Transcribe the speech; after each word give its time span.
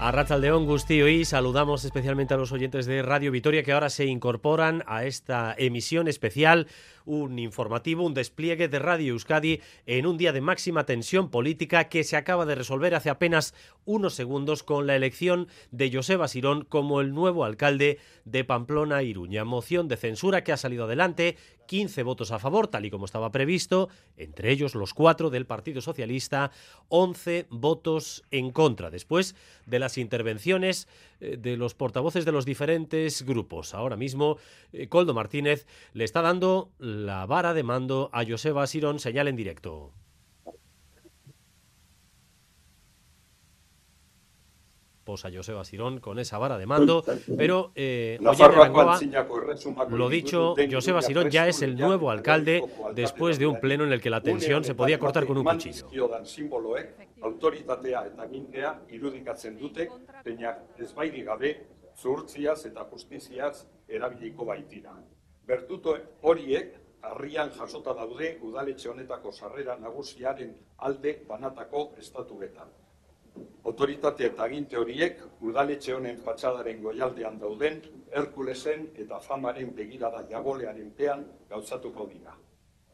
A 0.00 0.12
Ratzaldeón, 0.12 0.64
Gustío 0.64 1.08
y 1.08 1.24
saludamos 1.24 1.84
especialmente 1.84 2.32
a 2.32 2.36
los 2.36 2.52
oyentes 2.52 2.86
de 2.86 3.02
Radio 3.02 3.32
Vitoria 3.32 3.64
que 3.64 3.72
ahora 3.72 3.90
se 3.90 4.06
incorporan 4.06 4.84
a 4.86 5.04
esta 5.04 5.56
emisión 5.58 6.06
especial 6.06 6.68
un 7.04 7.40
informativo, 7.40 8.04
un 8.04 8.14
despliegue 8.14 8.68
de 8.68 8.78
Radio 8.78 9.14
Euskadi 9.14 9.60
en 9.86 10.06
un 10.06 10.16
día 10.16 10.32
de 10.32 10.40
máxima 10.40 10.84
tensión 10.84 11.30
política 11.30 11.88
que 11.88 12.04
se 12.04 12.16
acaba 12.16 12.46
de 12.46 12.54
resolver 12.54 12.94
hace 12.94 13.10
apenas 13.10 13.54
unos 13.86 14.14
segundos 14.14 14.62
con 14.62 14.86
la 14.86 14.94
elección 14.94 15.48
de 15.72 15.90
Joseba 15.92 16.28
Sirón 16.28 16.64
como 16.64 17.00
el 17.00 17.12
nuevo 17.12 17.44
alcalde 17.44 17.98
de 18.24 18.44
Pamplona 18.44 19.02
Iruña. 19.02 19.44
Moción 19.44 19.88
de 19.88 19.96
censura 19.96 20.44
que 20.44 20.52
ha 20.52 20.56
salido 20.56 20.84
adelante, 20.84 21.36
15 21.68 22.02
votos 22.02 22.32
a 22.32 22.40
favor, 22.40 22.66
tal 22.66 22.86
y 22.86 22.90
como 22.90 23.04
estaba 23.04 23.30
previsto, 23.30 23.88
entre 24.16 24.50
ellos 24.50 24.74
los 24.74 24.94
cuatro 24.94 25.30
del 25.30 25.46
Partido 25.46 25.80
Socialista, 25.80 26.50
11 26.88 27.46
votos 27.50 28.24
en 28.32 28.50
contra. 28.50 28.90
Después 28.90 29.36
de 29.66 29.78
las 29.78 29.98
intervenciones 29.98 30.88
eh, 31.20 31.36
de 31.36 31.56
los 31.56 31.74
portavoces 31.74 32.24
de 32.24 32.32
los 32.32 32.44
diferentes 32.44 33.22
grupos. 33.22 33.74
Ahora 33.74 33.96
mismo, 33.96 34.38
eh, 34.72 34.88
Coldo 34.88 35.14
Martínez 35.14 35.66
le 35.92 36.04
está 36.04 36.22
dando 36.22 36.70
la 36.78 37.26
vara 37.26 37.54
de 37.54 37.62
mando 37.62 38.10
a 38.12 38.24
Joseba 38.24 38.66
Sirón, 38.66 38.98
señal 38.98 39.28
en 39.28 39.36
directo. 39.36 39.92
A 45.08 45.30
Joseba 45.32 45.64
Sirón 45.64 46.00
con 46.00 46.18
esa 46.18 46.38
vara 46.38 46.58
de 46.58 46.66
mando, 46.66 47.02
pero 47.36 47.72
eh, 47.74 48.18
lo 49.90 50.08
dicho, 50.08 50.54
Joseba 50.70 51.02
Sirón 51.02 51.30
ya 51.30 51.48
es 51.48 51.62
el 51.62 51.76
nuevo 51.76 52.10
alcalde 52.10 52.62
después 52.94 53.38
de 53.38 53.46
un 53.46 53.58
pleno 53.58 53.84
en 53.84 53.92
el 53.92 54.00
que 54.00 54.10
la 54.10 54.20
tensión 54.20 54.64
se 54.64 54.74
podía 54.74 54.98
cortar 54.98 55.26
con 55.26 55.38
un 55.38 55.44
cuchillo. 55.44 55.88
autoritatea 57.20 58.04
eta 58.06 58.26
gintea 58.30 58.72
irudikatzen 58.94 59.56
dute, 59.58 59.88
peinak 60.24 60.78
ezbairik 60.78 61.24
gabe 61.26 61.52
zuhurtziaz 61.98 62.60
eta 62.68 62.84
justiziaz 62.90 63.66
erabiliko 63.88 64.46
baitira. 64.46 64.94
Bertuto 65.46 65.96
horiek 66.22 66.76
harrian 67.02 67.50
jasota 67.56 67.94
daude 67.94 68.36
udaletxe 68.42 68.90
honetako 68.90 69.32
sarrera 69.32 69.76
nagusiaren 69.78 70.54
alde 70.88 71.14
banatako 71.28 71.94
estatuetan. 71.98 72.68
Autoritate 73.64 74.26
eta 74.26 74.44
aginte 74.44 74.76
horiek 74.76 75.20
udaletxe 75.44 75.94
honen 75.94 76.20
patxadaren 76.24 76.82
goialdean 76.82 77.38
dauden 77.38 77.82
Herkulesen 78.10 78.88
eta 78.96 79.20
famaren 79.20 79.74
begirada 79.76 80.24
jagolearen 80.30 80.90
pean 80.96 81.26
gauzatuko 81.50 82.06
dira. 82.06 82.36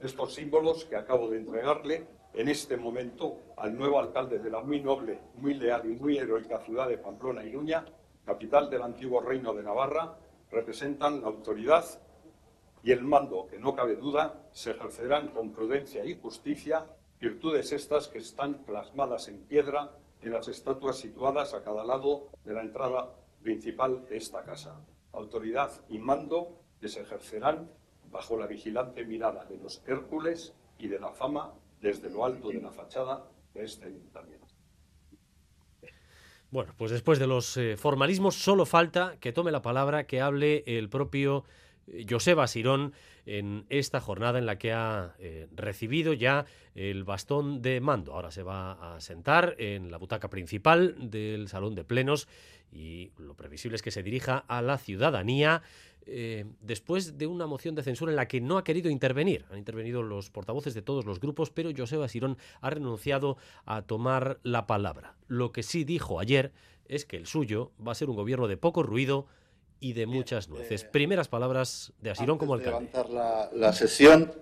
Estos 0.00 0.34
símbolos 0.34 0.84
que 0.84 0.96
acabo 0.96 1.30
de 1.30 1.38
entregarle 1.38 2.06
en 2.34 2.48
este 2.48 2.76
momento 2.76 3.54
al 3.56 3.76
nuevo 3.78 4.00
alcalde 4.00 4.38
de 4.38 4.50
la 4.50 4.60
muy 4.60 4.80
noble, 4.80 5.20
muy 5.36 5.54
leal 5.54 5.88
y 5.88 5.94
muy 5.94 6.18
heroica 6.18 6.58
ciudad 6.58 6.88
de 6.88 6.98
Pamplona, 6.98 7.44
Iruña, 7.44 7.84
capital 8.24 8.68
del 8.68 8.82
antiguo 8.82 9.20
reino 9.20 9.54
de 9.54 9.62
Navarra, 9.62 10.16
representan 10.50 11.20
la 11.20 11.28
autoridad 11.28 11.84
y 12.82 12.92
el 12.92 13.02
mando, 13.02 13.46
que 13.46 13.58
no 13.58 13.74
cabe 13.74 13.96
duda, 13.96 14.42
se 14.52 14.72
ejercerán 14.72 15.28
con 15.28 15.52
prudencia 15.52 16.04
y 16.04 16.18
justicia, 16.20 16.86
virtudes 17.20 17.72
estas 17.72 18.08
que 18.08 18.18
están 18.18 18.64
plasmadas 18.64 19.28
en 19.28 19.40
piedra 19.44 19.92
en 20.24 20.32
las 20.32 20.48
estatuas 20.48 20.96
situadas 20.96 21.54
a 21.54 21.62
cada 21.62 21.84
lado 21.84 22.30
de 22.44 22.54
la 22.54 22.62
entrada 22.62 23.14
principal 23.42 24.06
de 24.08 24.16
esta 24.16 24.42
casa. 24.42 24.80
Autoridad 25.12 25.70
y 25.88 25.98
mando 25.98 26.60
que 26.80 26.88
se 26.88 27.02
ejercerán 27.02 27.70
bajo 28.10 28.38
la 28.38 28.46
vigilante 28.46 29.04
mirada 29.04 29.44
de 29.44 29.58
los 29.58 29.82
Hércules 29.86 30.54
y 30.78 30.88
de 30.88 30.98
la 30.98 31.12
fama 31.12 31.52
desde 31.80 32.08
lo 32.10 32.24
alto 32.24 32.48
de 32.48 32.60
la 32.60 32.70
fachada 32.70 33.28
de 33.52 33.64
este 33.64 33.86
ayuntamiento. 33.86 34.46
Bueno, 36.50 36.72
pues 36.78 36.90
después 36.90 37.18
de 37.18 37.26
los 37.26 37.56
eh, 37.56 37.76
formalismos, 37.76 38.36
solo 38.36 38.64
falta 38.64 39.16
que 39.20 39.32
tome 39.32 39.50
la 39.50 39.60
palabra, 39.60 40.06
que 40.06 40.20
hable 40.20 40.62
el 40.66 40.88
propio 40.88 41.44
eh, 41.86 42.06
Joseba 42.08 42.46
Sirón 42.46 42.94
en 43.26 43.66
esta 43.68 44.00
jornada 44.00 44.38
en 44.38 44.46
la 44.46 44.58
que 44.58 44.72
ha 44.72 45.14
eh, 45.18 45.48
recibido 45.54 46.12
ya 46.12 46.46
el 46.74 47.04
bastón 47.04 47.62
de 47.62 47.80
mando. 47.80 48.12
Ahora 48.12 48.30
se 48.30 48.42
va 48.42 48.94
a 48.94 49.00
sentar 49.00 49.54
en 49.58 49.90
la 49.90 49.98
butaca 49.98 50.30
principal 50.30 50.96
del 50.98 51.48
Salón 51.48 51.74
de 51.74 51.84
Plenos 51.84 52.28
y 52.72 53.12
lo 53.18 53.34
previsible 53.34 53.76
es 53.76 53.82
que 53.82 53.90
se 53.90 54.02
dirija 54.02 54.38
a 54.38 54.60
la 54.60 54.78
ciudadanía 54.78 55.62
eh, 56.06 56.44
después 56.60 57.16
de 57.16 57.26
una 57.26 57.46
moción 57.46 57.74
de 57.74 57.82
censura 57.82 58.12
en 58.12 58.16
la 58.16 58.28
que 58.28 58.40
no 58.40 58.58
ha 58.58 58.64
querido 58.64 58.90
intervenir. 58.90 59.46
Han 59.50 59.58
intervenido 59.58 60.02
los 60.02 60.30
portavoces 60.30 60.74
de 60.74 60.82
todos 60.82 61.06
los 61.06 61.20
grupos, 61.20 61.50
pero 61.50 61.70
Joseba 61.74 62.08
Sirón 62.08 62.36
ha 62.60 62.70
renunciado 62.70 63.36
a 63.64 63.82
tomar 63.82 64.38
la 64.42 64.66
palabra. 64.66 65.16
Lo 65.28 65.52
que 65.52 65.62
sí 65.62 65.84
dijo 65.84 66.20
ayer 66.20 66.52
es 66.86 67.06
que 67.06 67.16
el 67.16 67.26
suyo 67.26 67.72
va 67.86 67.92
a 67.92 67.94
ser 67.94 68.10
un 68.10 68.16
gobierno 68.16 68.48
de 68.48 68.58
poco 68.58 68.82
ruido, 68.82 69.26
y 69.84 69.92
de 69.92 70.06
muchas 70.06 70.48
nueces. 70.48 70.82
Eh, 70.82 70.88
Primeras 70.90 71.28
palabras 71.28 71.92
de 72.00 72.08
Asirón 72.10 72.38
como 72.38 72.54
alcalde. 72.54 72.78
De 72.78 72.86
levantar 72.86 73.10
la, 73.10 73.50
la 73.52 73.72
sesión, 73.74 74.32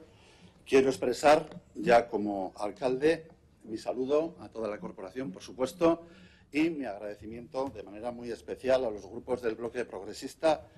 quiero 0.64 0.88
expresar 0.88 1.60
ya 1.74 2.06
como 2.06 2.52
alcalde 2.56 3.26
mi 3.64 3.76
saludo 3.76 4.36
a 4.38 4.48
toda 4.48 4.68
la 4.68 4.78
corporación, 4.78 5.32
por 5.32 5.42
supuesto, 5.42 6.06
y 6.52 6.70
mi 6.70 6.84
agradecimiento 6.84 7.72
de 7.74 7.82
manera 7.82 8.12
muy 8.12 8.30
especial 8.30 8.84
a 8.84 8.90
los 8.90 9.04
grupos 9.04 9.42
del 9.42 9.56
bloque 9.56 9.84
progresista 9.84 10.68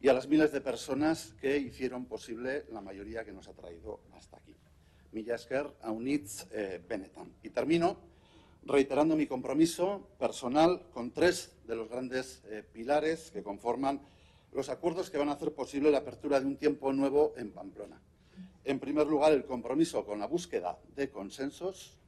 y 0.00 0.08
a 0.08 0.12
las 0.12 0.28
miles 0.28 0.52
de 0.52 0.60
personas 0.60 1.34
que 1.40 1.56
hicieron 1.56 2.04
posible 2.04 2.66
la 2.70 2.80
mayoría 2.80 3.24
que 3.24 3.32
nos 3.32 3.48
ha 3.48 3.54
traído 3.54 4.02
hasta 4.16 4.36
aquí. 4.36 4.54
Millasker, 5.10 5.66
Aunitz, 5.82 6.46
eh, 6.52 6.80
Benetan. 6.88 7.32
Y 7.42 7.50
termino 7.50 7.96
reiterando 8.64 9.16
mi 9.16 9.26
compromiso 9.26 10.08
personal 10.18 10.82
con 10.92 11.10
tres 11.10 11.52
de 11.66 11.76
los 11.76 11.88
grandes 11.88 12.42
eh, 12.46 12.62
pilares 12.72 13.30
que 13.30 13.42
conforman 13.42 14.00
los 14.52 14.68
acuerdos 14.68 15.10
que 15.10 15.18
van 15.18 15.28
a 15.28 15.32
hacer 15.32 15.54
posible 15.54 15.90
la 15.90 15.98
apertura 15.98 16.38
de 16.40 16.46
un 16.46 16.56
tiempo 16.56 16.92
nuevo 16.92 17.32
en 17.36 17.50
Pamplona. 17.50 18.00
En 18.64 18.78
primer 18.78 19.06
lugar, 19.06 19.32
el 19.32 19.44
compromiso 19.44 20.04
con 20.04 20.20
la 20.20 20.26
búsqueda 20.26 20.78
de 20.94 21.10
consensos 21.10 21.98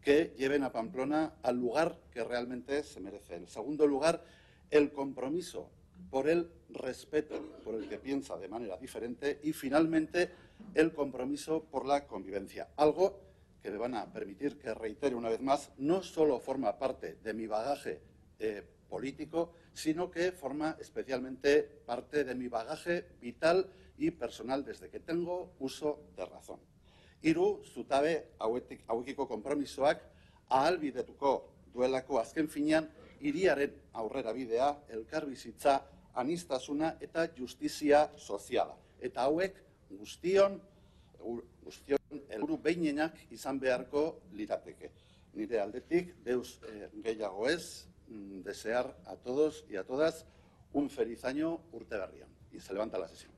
que 0.00 0.34
lleven 0.36 0.62
a 0.62 0.70
Pamplona 0.70 1.34
al 1.42 1.56
lugar 1.56 1.98
que 2.12 2.22
realmente 2.22 2.84
se 2.84 3.00
merece. 3.00 3.36
En 3.36 3.48
segundo 3.48 3.86
lugar, 3.86 4.22
el 4.70 4.92
compromiso 4.92 5.70
por 6.10 6.28
el 6.28 6.50
respeto 6.68 7.40
por 7.64 7.74
el 7.74 7.88
que 7.88 7.98
piensa 7.98 8.36
de 8.36 8.48
manera 8.48 8.76
diferente 8.76 9.40
y, 9.42 9.52
finalmente, 9.52 10.30
el 10.74 10.92
compromiso 10.92 11.64
por 11.64 11.86
la 11.86 12.06
convivencia, 12.06 12.68
algo 12.76 13.18
que 13.64 13.70
me 13.70 13.78
van 13.78 13.94
a 13.94 14.12
permitir 14.12 14.58
que 14.58 14.74
reitere 14.74 15.14
una 15.14 15.30
vez 15.30 15.40
más, 15.40 15.72
no 15.78 16.02
solo 16.02 16.38
forma 16.38 16.78
parte 16.78 17.14
de 17.24 17.32
mi 17.32 17.46
bagaje 17.46 18.02
eh, 18.38 18.62
político, 18.90 19.54
sino 19.72 20.10
que 20.10 20.32
forma 20.32 20.76
especialmente 20.78 21.62
parte 21.62 22.24
de 22.24 22.34
mi 22.34 22.48
bagaje 22.48 23.06
vital 23.22 23.72
y 23.96 24.10
personal 24.10 24.66
desde 24.66 24.90
que 24.90 25.00
tengo 25.00 25.54
uso 25.60 26.10
de 26.14 26.26
razón. 26.26 26.60
Hiru, 27.22 27.62
zutabe 27.64 28.34
hauekiko 28.38 29.26
kompromisoak 29.26 30.02
ahalbidetuko 30.50 31.32
duelako 31.72 32.20
azken 32.20 32.50
finean 32.50 32.90
hiriaren 33.20 33.80
aurrera 33.94 34.36
bidea, 34.36 34.74
elkarbizitza, 34.92 35.80
anistasuna 36.12 36.98
eta 37.00 37.30
justizia 37.32 38.10
soziala. 38.18 38.76
Eta 39.00 39.24
hauek 39.24 39.56
guztion, 39.88 40.60
guztion 41.64 41.98
helburu 42.28 42.58
behinenak 42.62 43.16
izan 43.30 43.58
beharko 43.60 44.20
lirateke. 44.32 44.90
Nire 45.34 45.60
aldetik, 45.60 46.14
deus 46.24 46.60
eh, 46.68 46.88
gehiago 47.02 47.48
ez, 47.48 47.88
mm, 48.08 48.42
desear 48.44 48.96
a 49.06 49.16
todos 49.16 49.64
y 49.68 49.76
a 49.76 49.84
todas 49.84 50.26
un 50.72 50.90
feliz 50.90 51.24
año 51.24 51.60
urte 51.72 51.96
berrian. 51.96 52.28
Y 52.52 52.60
se 52.60 52.72
levanta 52.72 52.98
la 52.98 53.08
sesión. 53.08 53.32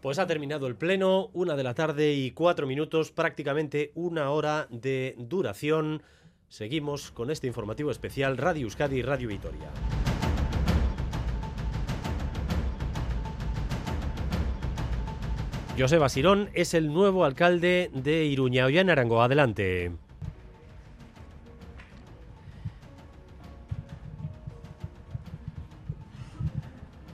Pues 0.00 0.18
ha 0.18 0.26
terminado 0.26 0.66
el 0.66 0.74
pleno, 0.74 1.30
una 1.32 1.54
de 1.54 1.62
la 1.62 1.74
tarde 1.74 2.12
y 2.12 2.32
cuatro 2.32 2.66
minutos, 2.66 3.12
prácticamente 3.12 3.92
una 3.94 4.30
hora 4.30 4.66
de 4.68 5.14
duración. 5.16 6.02
Seguimos 6.48 7.12
con 7.12 7.30
este 7.30 7.46
informativo 7.46 7.90
especial 7.92 8.36
Radio 8.36 8.64
Euskadi 8.64 8.98
y 8.98 9.02
Radio 9.02 9.28
Vitoria. 9.28 9.70
Joseba 15.78 16.10
Sirón 16.10 16.50
es 16.52 16.74
el 16.74 16.92
nuevo 16.92 17.24
alcalde 17.24 17.90
de 17.94 18.26
Iruña. 18.26 18.68
en 18.68 18.90
Arango, 18.90 19.22
adelante. 19.22 19.90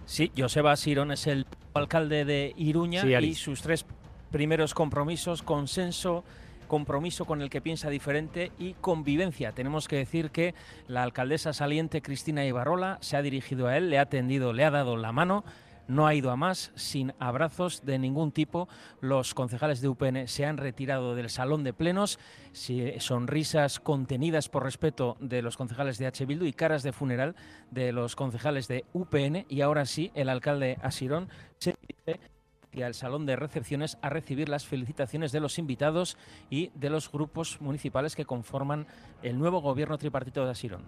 Sí, 0.07 0.33
Joseba 0.37 0.77
Sirón 0.77 1.13
es 1.13 1.29
el 1.29 1.47
alcalde 1.75 2.25
de 2.25 2.53
Iruña 2.57 3.05
y 3.21 3.35
sus 3.37 3.63
tres 3.63 3.87
primeros 4.33 4.75
compromisos, 4.75 5.43
consenso, 5.43 6.25
compromiso 6.67 7.27
con 7.27 7.43
el 7.43 7.51
que 7.51 7.61
piensa 7.61 7.91
diferente 7.91 8.51
y 8.59 8.73
convivencia. 8.75 9.53
Tenemos 9.53 9.87
que 9.87 9.97
decir 9.97 10.31
que 10.31 10.57
la 10.89 11.05
alcaldesa 11.05 11.53
saliente 11.53 12.03
Cristina 12.03 12.45
Ibarrola 12.45 12.99
se 13.03 13.17
ha 13.17 13.23
dirigido 13.23 13.69
a 13.69 13.77
él, 13.77 13.89
le 13.89 14.01
ha 14.01 14.03
atendido, 14.03 14.53
le 14.53 14.65
ha 14.65 14.73
dado 14.73 14.97
la 14.97 15.13
mano 15.13 15.45
no 15.88 16.06
ha 16.06 16.14
ido 16.14 16.31
a 16.31 16.37
más 16.37 16.70
sin 16.76 17.12
abrazos 17.19 17.85
de 17.85 17.99
ningún 17.99 18.31
tipo. 18.31 18.69
Los 19.00 19.35
concejales 19.35 19.81
de 19.81 19.88
UPN 19.88 20.29
se 20.29 20.46
han 20.46 20.58
retirado 20.58 21.14
del 21.14 21.31
salón 21.31 21.64
de 21.64 21.73
plenos, 21.73 22.19
sonrisas 22.99 23.81
contenidas 23.81 24.49
por 24.49 24.62
respeto 24.62 25.17
de 25.19 25.43
los 25.43 25.56
concejales 25.56 25.99
de 25.99 26.06
H. 26.06 26.25
Bildu 26.26 26.44
y 26.44 26.52
caras 26.52 26.82
de 26.82 26.93
funeral 26.93 27.35
de 27.70 27.93
los 27.93 28.14
concejales 28.14 28.69
de 28.69 28.85
UPN. 28.93 29.46
Y 29.49 29.62
ahora 29.62 29.87
sí, 29.87 30.12
el 30.14 30.29
alcalde 30.29 30.79
Asirón 30.82 31.29
se 31.58 31.75
dirige 31.81 32.20
al 32.85 32.94
salón 32.94 33.26
de 33.26 33.37
recepciones 33.37 33.99
a 34.02 34.11
recibir 34.11 34.49
las 34.49 34.67
felicitaciones 34.67 35.32
de 35.32 35.40
los 35.40 35.58
invitados 35.58 36.17
y 36.50 36.70
de 36.75 36.90
los 36.90 37.11
grupos 37.11 37.61
municipales 37.61 38.14
que 38.14 38.26
conforman 38.26 38.87
el 39.23 39.38
nuevo 39.38 39.61
gobierno 39.61 39.99
tripartito 39.99 40.44
de 40.44 40.50
Asirón. 40.50 40.82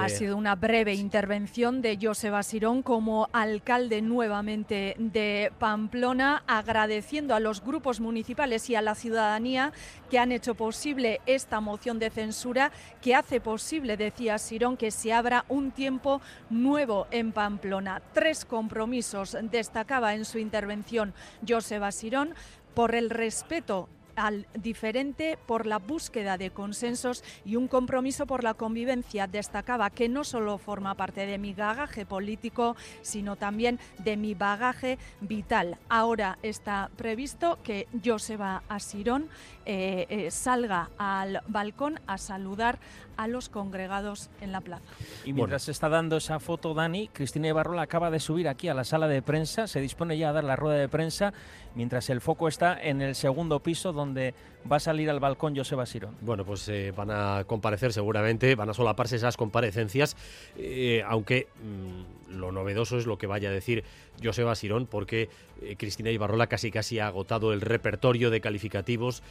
Ha 0.00 0.08
sido 0.08 0.36
una 0.36 0.56
breve 0.56 0.94
intervención 0.94 1.82
de 1.82 1.98
Joseba 2.00 2.42
Sirón 2.42 2.82
como 2.82 3.28
alcalde 3.32 4.02
nuevamente 4.02 4.96
de 4.98 5.52
Pamplona, 5.58 6.42
agradeciendo 6.46 7.34
a 7.34 7.40
los 7.40 7.62
grupos 7.62 8.00
municipales 8.00 8.68
y 8.70 8.74
a 8.74 8.82
la 8.82 8.94
ciudadanía 8.94 9.72
que 10.10 10.18
han 10.18 10.32
hecho 10.32 10.54
posible 10.54 11.20
esta 11.26 11.60
moción 11.60 11.98
de 11.98 12.10
censura, 12.10 12.72
que 13.00 13.14
hace 13.14 13.40
posible, 13.40 13.96
decía 13.96 14.38
Sirón, 14.38 14.76
que 14.76 14.90
se 14.90 15.12
abra 15.12 15.44
un 15.48 15.70
tiempo 15.70 16.20
nuevo 16.50 17.06
en 17.10 17.32
Pamplona. 17.32 18.02
Tres 18.12 18.44
compromisos 18.44 19.36
destacaba 19.50 20.14
en 20.14 20.24
su 20.24 20.38
intervención 20.38 21.14
Joseba 21.46 21.92
Sirón 21.92 22.34
por 22.74 22.94
el 22.94 23.10
respeto 23.10 23.88
al 24.16 24.46
diferente 24.54 25.38
por 25.46 25.66
la 25.66 25.78
búsqueda 25.78 26.38
de 26.38 26.50
consensos 26.50 27.24
y 27.44 27.56
un 27.56 27.68
compromiso 27.68 28.26
por 28.26 28.44
la 28.44 28.54
convivencia. 28.54 29.26
Destacaba 29.26 29.90
que 29.90 30.08
no 30.08 30.24
solo 30.24 30.58
forma 30.58 30.94
parte 30.94 31.26
de 31.26 31.38
mi 31.38 31.54
bagaje 31.54 32.06
político, 32.06 32.76
sino 33.02 33.36
también 33.36 33.78
de 33.98 34.16
mi 34.16 34.34
bagaje 34.34 34.98
vital. 35.20 35.78
Ahora 35.88 36.38
está 36.42 36.90
previsto 36.96 37.58
que 37.62 37.88
Joseba 38.04 38.62
Asirón 38.68 39.28
eh, 39.64 40.06
eh, 40.08 40.30
salga 40.30 40.90
al 40.98 41.42
balcón 41.46 42.00
a 42.06 42.18
saludar 42.18 42.78
a 43.16 43.28
los 43.28 43.48
congregados 43.48 44.30
en 44.40 44.52
la 44.52 44.60
plaza. 44.60 44.84
Y 45.24 45.32
mientras 45.32 45.62
se 45.62 45.70
está 45.70 45.88
dando 45.88 46.16
esa 46.16 46.40
foto, 46.40 46.74
Dani, 46.74 47.08
Cristina 47.08 47.48
Ibarrola 47.48 47.82
acaba 47.82 48.10
de 48.10 48.20
subir 48.20 48.48
aquí 48.48 48.68
a 48.68 48.74
la 48.74 48.84
sala 48.84 49.08
de 49.08 49.22
prensa, 49.22 49.66
se 49.66 49.80
dispone 49.80 50.18
ya 50.18 50.30
a 50.30 50.32
dar 50.32 50.44
la 50.44 50.56
rueda 50.56 50.76
de 50.76 50.88
prensa, 50.88 51.32
mientras 51.74 52.10
el 52.10 52.20
foco 52.20 52.48
está 52.48 52.80
en 52.80 53.02
el 53.02 53.14
segundo 53.14 53.60
piso 53.60 53.92
donde 53.92 54.34
va 54.70 54.76
a 54.76 54.80
salir 54.80 55.10
al 55.10 55.20
balcón 55.20 55.56
Joseba 55.56 55.86
Sirón. 55.86 56.16
Bueno, 56.20 56.44
pues 56.44 56.68
eh, 56.68 56.92
van 56.96 57.10
a 57.10 57.44
comparecer 57.44 57.92
seguramente, 57.92 58.54
van 58.54 58.70
a 58.70 58.74
solaparse 58.74 59.16
esas 59.16 59.36
comparecencias, 59.36 60.16
eh, 60.56 61.02
aunque 61.06 61.48
mm, 61.62 62.21
lo 62.32 62.52
novedoso 62.52 62.98
es 62.98 63.06
lo 63.06 63.18
que 63.18 63.26
vaya 63.26 63.48
a 63.48 63.52
decir 63.52 63.84
Joseba 64.22 64.54
Sirón, 64.54 64.86
porque 64.86 65.28
eh, 65.60 65.76
Cristina 65.76 66.10
Ibarrola 66.10 66.46
casi 66.46 66.70
casi 66.70 66.98
ha 66.98 67.06
agotado 67.06 67.52
el 67.52 67.60
repertorio 67.60 68.30
de 68.30 68.40
calificativos 68.40 69.22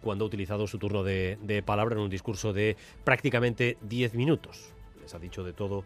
cuando 0.00 0.24
ha 0.24 0.28
utilizado 0.28 0.66
su 0.66 0.78
turno 0.78 1.02
de, 1.02 1.62
palabra 1.64 1.94
en 1.94 2.02
un 2.02 2.10
discurso 2.10 2.52
de 2.52 2.76
prácticamente 3.04 3.78
10 3.82 4.14
minutos. 4.14 4.72
Les 5.00 5.14
ha 5.14 5.18
dicho 5.18 5.42
de 5.42 5.52
todo 5.52 5.84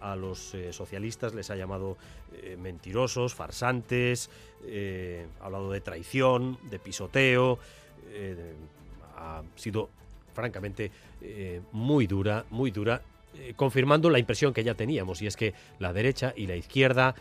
a 0.00 0.16
los 0.16 0.56
socialistas, 0.70 1.34
les 1.34 1.50
ha 1.50 1.56
llamado 1.56 1.96
mentirosos, 2.58 3.34
farsantes, 3.34 4.30
ha 5.40 5.44
hablado 5.44 5.70
de 5.70 5.80
traición, 5.80 6.58
de 6.70 6.78
pisoteo, 6.78 7.58
eh, 8.12 8.54
ha 9.16 9.42
sido 9.54 9.88
francamente 10.34 10.90
eh, 11.20 11.60
muy 11.72 12.06
dura, 12.06 12.44
muy 12.50 12.70
dura, 12.70 13.02
eh, 13.34 13.54
confirmando 13.56 14.10
la 14.10 14.18
impresión 14.18 14.52
que 14.52 14.64
ya 14.64 14.74
teníamos, 14.74 15.22
y 15.22 15.26
es 15.26 15.36
que 15.36 15.54
la 15.78 15.92
derecha 15.92 16.32
y 16.36 16.46
la 16.46 16.56
izquierda 16.56 17.14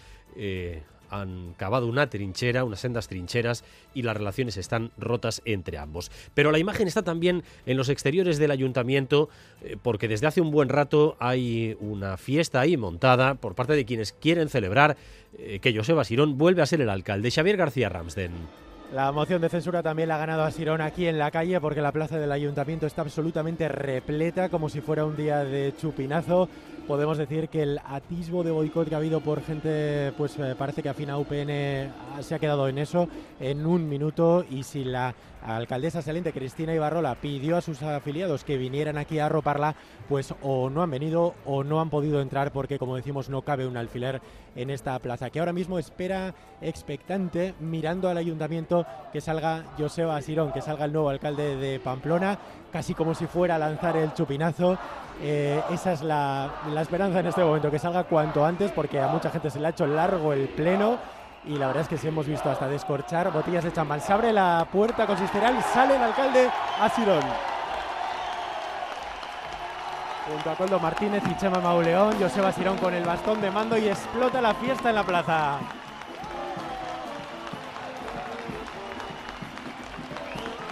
han 1.10 1.54
cavado 1.58 1.88
una 1.88 2.10
trinchera, 2.10 2.64
unas 2.64 2.80
sendas 2.80 3.10
trincheras, 3.10 3.66
y 3.94 4.04
las 4.04 4.16
relaciones 4.16 4.56
están 4.56 4.92
rotas 4.98 5.42
entre 5.44 5.78
ambos. 5.78 6.10
Pero 6.34 6.54
la 6.54 6.58
imagen 6.58 6.88
está 6.88 7.04
también 7.04 7.44
en 7.66 7.76
los 7.76 7.90
exteriores 7.90 8.38
del 8.38 8.50
ayuntamiento, 8.50 9.28
porque 9.82 10.08
desde 10.08 10.28
hace 10.28 10.40
un 10.40 10.52
buen 10.52 10.70
rato 10.70 11.18
hay 11.20 11.76
una 11.82 12.16
fiesta 12.16 12.62
ahí 12.62 12.78
montada 12.78 13.36
por 13.36 13.56
parte 13.56 13.74
de 13.74 13.84
quienes 13.84 14.14
quieren 14.14 14.48
celebrar 14.48 14.96
que 15.34 15.76
Joseba 15.76 16.06
Sirón 16.06 16.38
vuelve 16.38 16.62
a 16.62 16.66
ser 16.66 16.80
el 16.80 16.90
alcalde. 16.90 17.30
Xavier 17.30 17.58
García 17.58 17.90
Ramsden. 17.90 18.32
La 18.94 19.14
moción 19.14 19.40
de 19.42 19.48
censura 19.48 19.82
también 19.82 20.10
la 20.10 20.16
ha 20.16 20.20
ganado 20.20 20.44
a 20.44 20.52
Sirón 20.52 20.82
aquí 20.82 21.08
en 21.08 21.18
la 21.18 21.32
calle 21.32 21.62
porque 21.62 21.82
la 21.82 21.94
plaza 21.94 22.20
del 22.20 22.30
ayuntamiento 22.30 22.86
está 22.86 23.04
absolutamente 23.04 23.70
repleta 23.70 24.50
como 24.50 24.68
si 24.68 24.82
fuera 24.82 25.06
un 25.06 25.16
día 25.16 25.46
de 25.46 25.74
chupinazo. 25.80 26.50
Podemos 26.88 27.18
decir 27.18 27.48
que 27.48 27.64
el 27.64 27.80
atisbo 27.86 28.44
de 28.44 28.52
boicot 28.52 28.90
que 28.90 28.96
ha 28.96 28.98
habido 28.98 29.22
por 29.22 29.42
gente, 29.44 30.12
pues 30.18 30.38
eh, 30.40 30.56
parece 30.58 30.84
que 30.84 30.90
afina 30.90 31.18
UPN 31.18 31.90
se 32.20 32.36
ha 32.36 32.40
quedado 32.40 32.68
en 32.68 32.80
eso 32.80 33.08
en 33.40 33.66
un 33.66 33.88
minuto 33.88 34.44
y 34.50 34.64
si 34.64 34.84
la 34.84 35.16
alcaldesa 35.44 36.02
saliente 36.02 36.34
Cristina 36.34 36.74
Ibarrola 36.74 37.16
pidió 37.16 37.58
a 37.58 37.62
sus 37.62 37.82
afiliados 37.84 38.44
que 38.44 38.58
vinieran 38.58 38.98
aquí 38.98 39.20
a 39.20 39.26
arroparla, 39.26 39.76
pues 40.10 40.34
o 40.42 40.70
no 40.70 40.82
han 40.82 40.92
venido 40.92 41.36
o 41.46 41.64
no 41.64 41.82
han 41.82 41.90
podido 41.90 42.22
entrar 42.22 42.52
porque, 42.52 42.80
como 42.80 42.96
decimos, 42.96 43.30
no 43.30 43.42
cabe 43.42 43.68
un 43.68 43.78
alfiler 43.78 44.22
en 44.56 44.70
esta 44.70 44.98
plaza, 45.00 45.30
que 45.30 45.40
ahora 45.40 45.54
mismo 45.54 45.80
espera 45.80 46.34
expectante 46.62 47.56
mirando 47.60 48.10
al 48.10 48.18
ayuntamiento 48.18 48.86
que 49.12 49.22
salga 49.22 49.66
Joseba 49.78 50.22
Sirón, 50.22 50.52
que 50.52 50.62
salga 50.62 50.86
el 50.86 50.94
nuevo 50.94 51.10
alcalde 51.10 51.56
de 51.56 51.80
Pamplona, 51.80 52.38
casi 52.72 52.94
como 52.94 53.16
si 53.16 53.26
fuera 53.26 53.56
a 53.56 53.60
lanzar 53.60 53.98
el 53.98 54.14
chupinazo. 54.14 54.78
Eh, 55.24 55.62
esa 55.72 55.94
es 55.94 56.02
la, 56.02 56.52
la 56.74 56.82
esperanza 56.82 57.20
en 57.20 57.28
este 57.28 57.44
momento, 57.44 57.70
que 57.70 57.80
salga 57.80 58.06
cuanto 58.06 58.46
antes 58.46 58.72
porque 58.72 59.00
a 59.00 59.08
mucha 59.08 59.30
gente 59.30 59.50
se 59.50 59.60
le 59.60 59.68
ha 59.68 59.70
hecho 59.70 59.86
largo 59.86 60.34
el 60.34 60.48
pleno 60.50 60.98
y 61.46 61.58
la 61.58 61.68
verdad 61.68 61.84
es 61.84 61.88
que 61.88 61.98
sí 61.98 62.08
hemos 62.08 62.28
visto 62.28 62.50
hasta 62.50 62.68
descorchar 62.68 63.32
botellas 63.32 63.64
de 63.64 63.74
champán. 63.74 64.00
Se 64.00 64.14
abre 64.14 64.32
la 64.32 64.68
puerta 64.72 65.08
consistorial 65.08 65.58
y 65.58 65.62
sale 65.74 65.96
el 65.96 66.02
alcalde 66.02 66.50
Asirón. 66.80 67.24
Junto 70.32 70.52
a 70.52 70.56
Coldo 70.56 70.80
Martínez 70.80 71.24
y 71.30 71.38
Chema 71.38 71.60
Mauleón, 71.60 72.16
Joseba 72.20 72.52
Sirón 72.52 72.78
con 72.78 72.94
el 72.94 73.04
bastón 73.04 73.42
de 73.42 73.50
mando 73.50 73.78
y 73.78 73.88
explota 73.88 74.40
la 74.40 74.54
fiesta 74.54 74.90
en 74.90 74.96
la 74.96 75.04
plaza. 75.04 75.60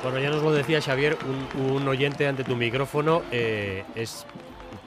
Bueno, 0.04 0.20
ya 0.20 0.30
nos 0.30 0.44
lo 0.44 0.54
decía 0.54 0.80
Xavier, 0.82 1.18
un, 1.58 1.86
oyente 1.88 2.26
ante 2.28 2.46
tu 2.46 2.56
micrófono 2.56 3.22
eh, 3.32 3.84
es 3.96 4.26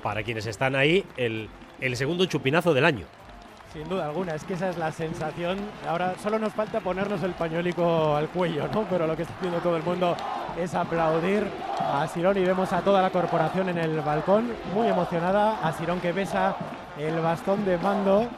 para 0.03 0.23
quienes 0.23 0.47
están 0.47 0.75
ahí 0.75 1.05
el 1.17 1.97
segundo 1.97 2.25
chupinazo 2.25 2.73
del 2.73 2.85
año. 2.87 3.07
Sin 3.73 3.89
duda 3.89 4.05
alguna, 4.05 4.35
es 4.35 4.45
que 4.45 4.53
esa 4.53 4.69
es 4.69 4.77
la 4.77 4.93
sensación. 4.93 5.57
Ahora 5.89 6.15
solo 6.23 6.39
nos 6.39 6.53
falta 6.53 6.81
ponernos 6.81 7.23
el 7.23 7.33
pañuelico 7.33 8.15
al 8.15 8.29
cuello, 8.29 8.69
¿no? 8.69 8.83
Pero 8.91 9.07
lo 9.07 9.17
que 9.17 9.23
está 9.23 9.35
haciendo 9.35 9.61
todo 9.61 9.79
el 9.79 9.83
mundo 9.83 10.15
es 10.59 10.75
aplaudir 10.75 11.47
a 11.81 12.07
Sirón 12.07 12.37
y 12.37 12.45
vemos 12.45 12.71
a 12.75 12.83
toda 12.83 13.01
la 13.01 13.09
corporación 13.09 13.71
en 13.71 13.79
el 13.79 14.01
balcón, 14.03 14.53
muy 14.75 14.89
emocionada. 14.89 15.67
A 15.67 15.73
Sirón 15.73 16.01
que 16.01 16.13
besa 16.13 16.55
el 16.99 17.19
bastón 17.21 17.65
de 17.65 17.79
mando 17.79 18.29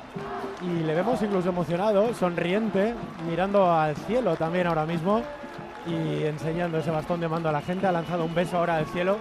y 0.63 0.85
le 0.85 0.95
vemos 0.95 1.21
incluso 1.21 1.49
emocionado, 1.49 2.15
sonriente, 2.15 2.95
mirando 3.29 3.73
al 3.73 3.97
cielo 3.97 4.37
también 4.37 4.69
ahora 4.69 4.87
mismo 4.87 5.21
y 5.85 6.23
enseñando 6.25 6.79
ese 6.79 6.93
bastón 6.93 7.19
de 7.19 7.27
mando 7.27 7.49
a 7.49 7.53
la 7.53 7.61
gente. 7.61 7.89
Ha 7.89 7.93
lanzado 7.93 8.25
un 8.25 8.35
beso 8.37 8.59
ahora 8.59 8.77
al 8.77 8.87
cielo 8.87 9.19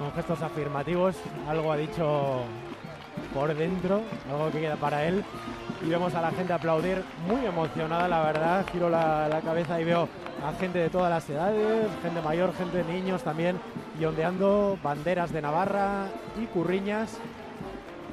con 0.00 0.12
gestos 0.14 0.42
afirmativos. 0.42 1.14
Algo 1.48 1.70
ha 1.70 1.76
dicho 1.76 2.42
por 3.34 3.54
dentro, 3.54 4.02
algo 4.30 4.50
que 4.50 4.60
queda 4.60 4.76
para 4.76 5.06
él. 5.06 5.24
Y 5.82 5.88
vemos 5.88 6.14
a 6.14 6.20
la 6.20 6.30
gente 6.30 6.52
aplaudir 6.52 7.02
muy 7.26 7.44
emocionada, 7.44 8.08
la 8.08 8.22
verdad. 8.22 8.66
Giro 8.72 8.90
la, 8.90 9.40
cabeza 9.44 9.80
y 9.80 9.84
veo 9.84 10.08
a 10.44 10.52
gente 10.58 10.78
de 10.78 10.90
todas 10.90 11.10
las 11.10 11.28
edades, 11.28 11.88
gente 12.02 12.20
mayor, 12.20 12.52
gente 12.54 12.78
de 12.78 12.92
niños 12.92 13.22
también, 13.22 13.58
y 13.98 14.04
ondeando 14.04 14.78
banderas 14.82 15.32
de 15.32 15.42
Navarra 15.42 16.06
y 16.40 16.46
curriñas. 16.46 17.18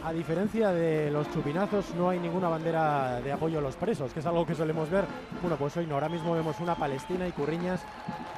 A 0.04 0.14
diferencia 0.14 0.72
de 0.72 1.12
los 1.12 1.30
chupinazos, 1.34 1.94
no 1.96 2.10
hay 2.10 2.20
ninguna 2.20 2.48
bandera 2.48 3.20
de 3.20 3.32
apoyo 3.32 3.60
a 3.60 3.62
los 3.62 3.76
presos, 3.76 4.14
que 4.14 4.22
es 4.22 4.26
algo 4.26 4.46
que 4.46 4.56
solemos 4.56 4.90
ver. 4.90 5.04
Bueno, 5.42 5.58
pues 5.58 5.76
hoy 5.76 5.86
no, 5.86 5.96
ahora 5.96 6.08
mismo 6.08 6.34
vemos 6.34 6.60
una 6.62 6.76
Palestina 6.76 7.28
y 7.28 7.32
curriñas 7.32 7.82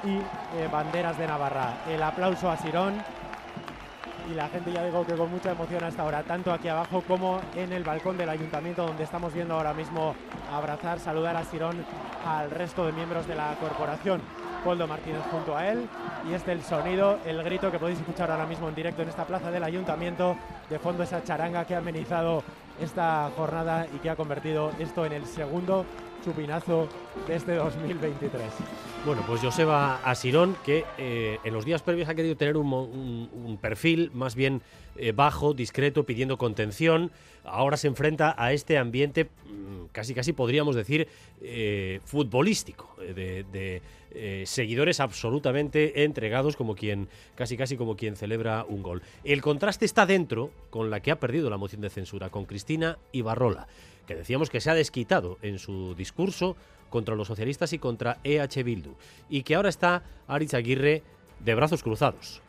y 0.02 0.16
eh, 0.16 0.68
banderas 0.72 1.16
de 1.16 1.28
Navarra. 1.28 1.84
El 1.88 2.02
aplauso 2.02 2.50
a 2.50 2.56
Sirón, 2.56 2.94
y 4.30 4.34
la 4.34 4.48
gente 4.48 4.72
ya 4.72 4.84
digo 4.84 5.06
que 5.06 5.14
con 5.14 5.30
mucha 5.30 5.52
emoción 5.52 5.84
hasta 5.84 6.02
ahora, 6.02 6.22
tanto 6.22 6.52
aquí 6.52 6.68
abajo 6.68 7.02
como 7.06 7.40
en 7.54 7.72
el 7.72 7.84
balcón 7.84 8.16
del 8.16 8.28
ayuntamiento 8.28 8.86
donde 8.86 9.04
estamos 9.04 9.32
viendo 9.32 9.54
ahora 9.54 9.74
mismo 9.74 10.14
abrazar, 10.52 10.98
saludar 10.98 11.36
a 11.36 11.44
Sirón 11.44 11.84
al 12.26 12.50
resto 12.50 12.86
de 12.86 12.92
miembros 12.92 13.26
de 13.26 13.34
la 13.34 13.54
corporación. 13.60 14.20
Coldo 14.64 14.86
Martínez 14.86 15.22
junto 15.30 15.56
a 15.56 15.66
él 15.68 15.88
y 16.28 16.34
este 16.34 16.52
el 16.52 16.62
sonido, 16.62 17.18
el 17.24 17.42
grito 17.42 17.70
que 17.70 17.78
podéis 17.78 17.98
escuchar 17.98 18.30
ahora 18.30 18.46
mismo 18.46 18.68
en 18.68 18.74
directo 18.74 19.02
en 19.02 19.08
esta 19.08 19.24
plaza 19.24 19.50
del 19.50 19.64
ayuntamiento, 19.64 20.36
de 20.68 20.78
fondo 20.78 21.02
esa 21.02 21.24
charanga 21.24 21.64
que 21.64 21.74
ha 21.74 21.78
amenizado 21.78 22.42
esta 22.80 23.30
jornada 23.36 23.86
y 23.94 23.98
que 23.98 24.10
ha 24.10 24.16
convertido 24.16 24.72
esto 24.78 25.04
en 25.04 25.12
el 25.12 25.26
segundo 25.26 25.84
chupinazo 26.24 26.88
de 27.26 27.36
este 27.36 27.54
2023. 27.54 28.42
Bueno, 29.04 29.24
pues 29.26 29.40
Joseba 29.40 29.96
Asirón, 30.04 30.56
que 30.64 30.84
eh, 30.98 31.38
en 31.42 31.54
los 31.54 31.64
días 31.64 31.82
previos 31.82 32.08
ha 32.08 32.14
querido 32.14 32.36
tener 32.36 32.56
un, 32.58 33.58
perfil 33.60 34.10
más 34.12 34.34
bien 34.34 34.60
eh, 34.96 35.12
bajo, 35.12 35.54
discreto, 35.54 36.04
pidiendo 36.04 36.36
contención, 36.36 37.10
ahora 37.44 37.78
se 37.78 37.88
enfrenta 37.88 38.34
a 38.36 38.52
este 38.52 38.76
ambiente 38.76 39.24
mm, 39.24 39.86
casi 39.92 40.14
casi 40.14 40.32
podríamos 40.34 40.76
decir 40.76 41.08
eh, 41.40 42.00
futbolístico, 42.04 42.94
de, 42.98 43.80
seguidores 44.44 44.98
absolutamente 44.98 46.02
entregados 46.02 46.56
como 46.56 46.74
quien, 46.74 47.08
casi 47.36 47.56
casi 47.56 47.76
como 47.76 47.96
quien 47.96 48.16
celebra 48.16 48.64
un 48.68 48.82
gol. 48.82 49.02
El 49.22 49.40
contraste 49.40 49.84
está 49.84 50.04
dentro 50.04 50.50
con 50.68 50.90
la 50.90 50.98
que 50.98 51.12
ha 51.12 51.20
perdido 51.20 51.48
la 51.48 51.56
moción 51.56 51.80
de 51.80 51.90
censura, 51.90 52.28
con 52.28 52.44
Cristina 52.44 52.69
Ibarrola 53.12 53.66
que 54.10 54.16
decíamos 54.16 54.50
que 54.50 54.60
se 54.60 54.68
ha 54.68 54.74
desquitado 54.74 55.38
en 55.40 55.60
su 55.60 55.94
discurso 55.94 56.56
contra 56.88 57.14
los 57.14 57.28
socialistas 57.28 57.72
y 57.72 57.78
contra 57.78 58.18
EH 58.24 58.64
Bildu, 58.64 58.96
y 59.28 59.44
que 59.44 59.54
ahora 59.54 59.68
está 59.68 60.02
Aritz 60.26 60.54
Aguirre 60.54 61.04
de 61.38 61.54
brazos 61.54 61.84
cruzados. 61.84 62.42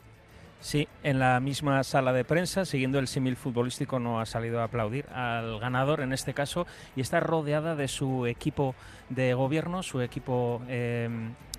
Sí, 0.62 0.88
en 1.02 1.18
la 1.18 1.40
misma 1.40 1.84
sala 1.84 2.14
de 2.14 2.24
prensa, 2.24 2.66
siguiendo 2.66 3.00
el 3.00 3.08
símil 3.08 3.36
futbolístico, 3.36 3.98
no 3.98 4.22
ha 4.22 4.28
salido 4.28 4.62
a 4.62 4.66
aplaudir 4.66 5.08
al 5.10 5.60
ganador 5.60 6.02
en 6.02 6.14
este 6.14 6.36
caso 6.36 6.68
y 6.96 7.02
está 7.02 7.20
rodeada 7.20 7.76
de 7.76 7.88
su 7.88 8.28
equipo 8.28 8.76
de 9.10 9.34
gobierno, 9.34 9.82
su 9.82 10.02
equipo 10.02 10.62
eh, 10.68 11.10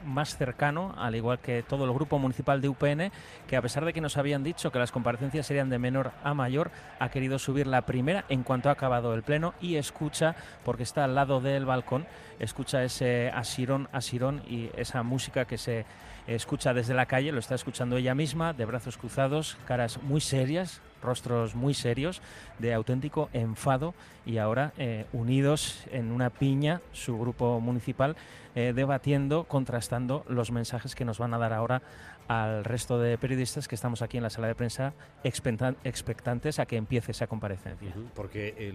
más 0.06 0.36
cercano, 0.36 0.94
al 0.96 1.16
igual 1.16 1.40
que 1.40 1.64
todo 1.64 1.84
el 1.84 1.92
grupo 1.92 2.20
municipal 2.20 2.60
de 2.60 2.68
UPN, 2.68 3.10
que 3.48 3.56
a 3.56 3.62
pesar 3.62 3.84
de 3.84 3.92
que 3.92 4.00
nos 4.00 4.16
habían 4.16 4.44
dicho 4.44 4.70
que 4.70 4.78
las 4.78 4.92
comparecencias 4.92 5.46
serían 5.48 5.68
de 5.68 5.80
menor 5.80 6.12
a 6.22 6.32
mayor, 6.32 6.70
ha 7.00 7.08
querido 7.08 7.40
subir 7.40 7.66
la 7.66 7.82
primera 7.82 8.24
en 8.28 8.44
cuanto 8.44 8.68
ha 8.68 8.72
acabado 8.72 9.14
el 9.14 9.24
pleno 9.24 9.52
y 9.60 9.76
escucha, 9.76 10.36
porque 10.64 10.84
está 10.84 11.02
al 11.02 11.16
lado 11.16 11.40
del 11.40 11.66
balcón, 11.66 12.06
escucha 12.38 12.84
ese 12.84 13.32
asirón, 13.34 13.88
asirón 13.92 14.42
y 14.48 14.70
esa 14.76 15.02
música 15.02 15.44
que 15.44 15.58
se 15.58 15.86
escucha 16.26 16.74
desde 16.74 16.94
la 16.94 17.06
calle, 17.06 17.32
lo 17.32 17.38
está 17.38 17.54
escuchando 17.54 17.96
ella 17.96 18.14
misma, 18.14 18.52
de 18.52 18.64
brazos 18.64 18.96
cruzados, 18.96 19.56
caras 19.66 20.02
muy 20.02 20.20
serias, 20.20 20.80
rostros 21.02 21.54
muy 21.54 21.74
serios, 21.74 22.22
de 22.58 22.74
auténtico 22.74 23.28
enfado 23.32 23.94
y 24.24 24.38
ahora 24.38 24.72
eh, 24.78 25.06
unidos 25.12 25.84
en 25.90 26.12
una 26.12 26.30
piña, 26.30 26.80
su 26.92 27.18
grupo 27.18 27.60
municipal, 27.60 28.16
eh, 28.54 28.72
debatiendo, 28.74 29.44
contrastando 29.44 30.24
los 30.28 30.52
mensajes 30.52 30.94
que 30.94 31.04
nos 31.04 31.18
van 31.18 31.34
a 31.34 31.38
dar 31.38 31.52
ahora 31.52 31.82
al 32.28 32.64
resto 32.64 32.98
de 32.98 33.18
periodistas 33.18 33.66
que 33.66 33.74
estamos 33.74 34.00
aquí 34.00 34.16
en 34.16 34.22
la 34.22 34.30
sala 34.30 34.46
de 34.46 34.54
prensa 34.54 34.94
expectantes 35.24 36.58
a 36.58 36.66
que 36.66 36.76
empiece 36.76 37.12
esa 37.12 37.26
comparecencia. 37.26 37.92
porque 38.14 38.72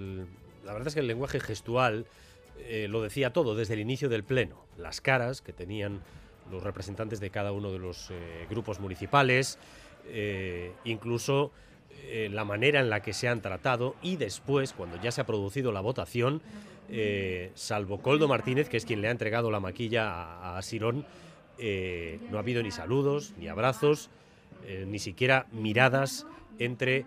la 0.65 0.73
verdad 0.73 0.89
es 0.89 0.93
que 0.95 0.99
el 0.99 1.07
lenguaje 1.07 1.39
gestual 1.39 2.05
eh, 2.59 2.87
lo 2.89 3.01
decía 3.01 3.31
todo 3.31 3.55
desde 3.55 3.75
el 3.75 3.79
inicio 3.79 4.09
del 4.09 4.23
pleno. 4.23 4.65
Las 4.77 5.01
caras 5.01 5.41
que 5.41 5.53
tenían 5.53 6.01
los 6.51 6.63
representantes 6.63 7.19
de 7.19 7.29
cada 7.29 7.51
uno 7.51 7.71
de 7.71 7.79
los 7.79 8.11
grupos 8.49 8.79
municipales, 8.79 9.57
incluso 10.83 11.51
eh, 12.09 12.29
la 12.31 12.45
manera 12.45 12.79
en 12.79 12.89
la 12.89 13.01
que 13.01 13.11
se 13.11 13.27
han 13.27 13.41
tratado 13.41 13.95
y 14.01 14.15
después, 14.15 14.71
cuando 14.71 15.01
ya 15.01 15.11
se 15.11 15.19
ha 15.19 15.25
producido 15.25 15.73
la 15.73 15.81
votación, 15.81 16.41
eh, 16.89 17.51
salvo 17.53 17.99
Coldo 18.01 18.29
Martínez, 18.29 18.69
que 18.69 18.77
es 18.77 18.85
quien 18.85 19.01
le 19.01 19.09
ha 19.09 19.11
entregado 19.11 19.51
la 19.51 19.59
maquilla 19.59 20.55
a, 20.57 20.61
Sirón, 20.61 21.05
eh, 21.57 22.19
no 22.31 22.37
ha 22.37 22.39
habido 22.39 22.63
ni 22.63 22.71
saludos, 22.71 23.33
ni 23.37 23.47
abrazos, 23.47 24.09
ni 24.87 24.99
siquiera 24.99 25.47
miradas 25.53 26.27
entre 26.59 27.05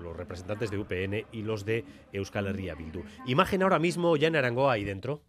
los 0.00 0.16
representantes 0.16 0.70
de 0.70 0.78
UPN 0.78 1.26
y 1.32 1.42
los 1.42 1.64
de 1.64 1.84
Euskal 2.12 2.46
Herria 2.46 2.76
Bildu. 2.76 3.02
Imagen 3.26 3.62
ahora 3.62 3.80
mismo 3.80 4.16
ya 4.16 4.28
en 4.28 4.36
Arangoa 4.36 4.74
ahí 4.74 4.84
dentro. 4.84 5.20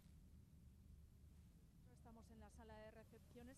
Estamos 1.98 2.30
en 2.30 2.40
la 2.42 2.50
sala 2.52 2.76
de 2.78 2.92
recepciones 2.92 3.56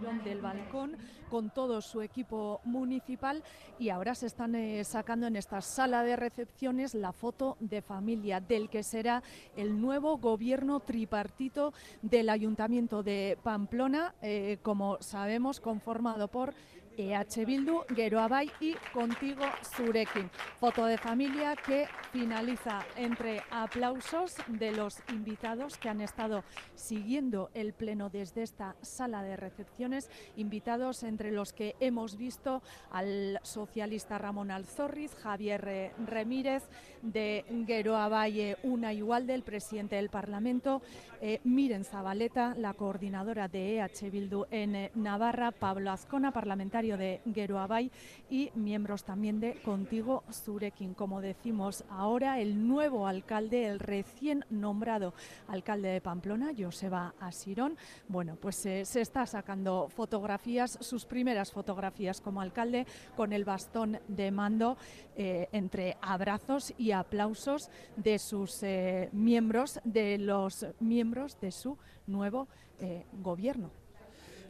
del 0.00 0.40
balcón 0.40 0.96
con 1.30 1.50
todo 1.50 1.80
su 1.80 2.02
equipo 2.02 2.60
municipal 2.64 3.42
y 3.78 3.90
ahora 3.90 4.14
se 4.14 4.26
están 4.26 4.54
eh, 4.54 4.82
sacando 4.84 5.26
en 5.26 5.36
esta 5.36 5.60
sala 5.60 6.02
de 6.02 6.16
recepciones 6.16 6.94
la 6.94 7.12
foto 7.12 7.56
de 7.60 7.80
familia 7.80 8.40
del 8.40 8.68
que 8.68 8.82
será 8.82 9.22
el 9.56 9.80
nuevo 9.80 10.18
gobierno 10.18 10.80
tripartito 10.80 11.72
del 12.02 12.28
Ayuntamiento 12.28 13.02
de 13.02 13.38
Pamplona, 13.42 14.14
eh, 14.20 14.58
como 14.62 14.98
sabemos, 15.00 15.60
conformado 15.60 16.28
por 16.28 16.54
EH 16.96 17.44
Bildu, 17.44 17.82
Geroabai 17.94 18.50
y 18.60 18.74
Contigo 18.92 19.44
Surekin. 19.76 20.30
Foto 20.58 20.86
de 20.86 20.98
familia 20.98 21.56
que 21.56 21.86
finaliza 22.12 22.84
entre 22.96 23.42
aplausos 23.50 24.36
de 24.48 24.72
los 24.72 24.98
invitados 25.08 25.76
que 25.78 25.88
han 25.88 26.00
estado 26.00 26.44
siguiendo 26.74 27.50
el 27.54 27.72
pleno 27.72 28.10
desde 28.10 28.42
esta 28.42 28.76
sala 28.82 29.22
de 29.22 29.36
recepciones, 29.36 30.10
invitados 30.36 31.02
entre 31.02 31.32
los 31.32 31.52
que 31.52 31.74
hemos 31.80 32.16
visto 32.16 32.62
al 32.90 33.40
socialista 33.42 34.18
Ramón 34.18 34.50
Alzorriz, 34.50 35.14
Javier 35.16 35.92
Remírez, 36.06 36.62
de 37.04 37.44
Geroabai 37.66 38.56
una 38.62 38.92
igual 38.92 39.26
del 39.26 39.42
presidente 39.42 39.96
del 39.96 40.08
Parlamento, 40.08 40.82
eh, 41.20 41.40
Miren 41.44 41.84
Zabaleta, 41.84 42.54
la 42.58 42.74
coordinadora 42.74 43.48
de 43.48 43.78
EH 43.78 44.10
Bildu 44.10 44.46
en 44.50 44.90
Navarra, 44.94 45.52
Pablo 45.52 45.90
Azcona, 45.90 46.32
parlamentario 46.32 46.96
de 46.96 47.20
Geroabay 47.32 47.90
y 48.28 48.50
miembros 48.54 49.04
también 49.04 49.40
de 49.40 49.54
Contigo 49.62 50.24
Surekin. 50.30 50.94
Como 50.94 51.20
decimos 51.20 51.84
ahora, 51.88 52.40
el 52.40 52.66
nuevo 52.66 53.06
alcalde, 53.06 53.66
el 53.66 53.78
recién 53.78 54.44
nombrado 54.50 55.14
alcalde 55.48 55.88
de 55.88 56.00
Pamplona, 56.00 56.52
Joseba 56.56 57.14
Asirón, 57.20 57.76
bueno, 58.08 58.36
pues 58.40 58.56
se 58.56 58.82
está 58.82 59.26
sacando 59.26 59.88
fotografías, 59.88 60.78
sus 60.80 61.04
primeras 61.04 61.52
fotografías 61.52 62.20
como 62.20 62.40
alcalde, 62.40 62.86
con 63.16 63.32
el 63.32 63.44
bastón 63.44 63.98
de 64.08 64.30
mando 64.30 64.76
eh, 65.16 65.48
entre 65.52 65.96
abrazos 66.00 66.72
y 66.76 66.93
aplausos 66.94 67.70
de 67.96 68.18
sus 68.18 68.62
eh, 68.62 69.08
miembros, 69.12 69.80
de 69.84 70.18
los 70.18 70.66
miembros 70.80 71.38
de 71.40 71.52
su 71.52 71.76
nuevo 72.06 72.48
eh, 72.80 73.04
gobierno. 73.12 73.70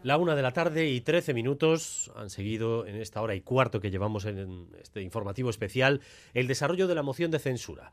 La 0.02 0.18
una 0.18 0.36
de 0.36 0.42
la 0.42 0.52
tarde 0.52 0.90
y 0.90 1.00
trece 1.00 1.32
minutos 1.32 2.12
han 2.14 2.28
seguido 2.28 2.86
en 2.86 2.96
esta 2.96 3.22
hora 3.22 3.34
y 3.34 3.40
cuarto 3.40 3.80
que 3.80 3.90
llevamos 3.90 4.26
en 4.26 4.68
este 4.82 5.00
informativo 5.00 5.48
especial 5.48 6.02
el 6.34 6.46
desarrollo 6.46 6.86
de 6.86 6.94
la 6.94 7.02
moción 7.02 7.30
de 7.30 7.38
censura. 7.38 7.90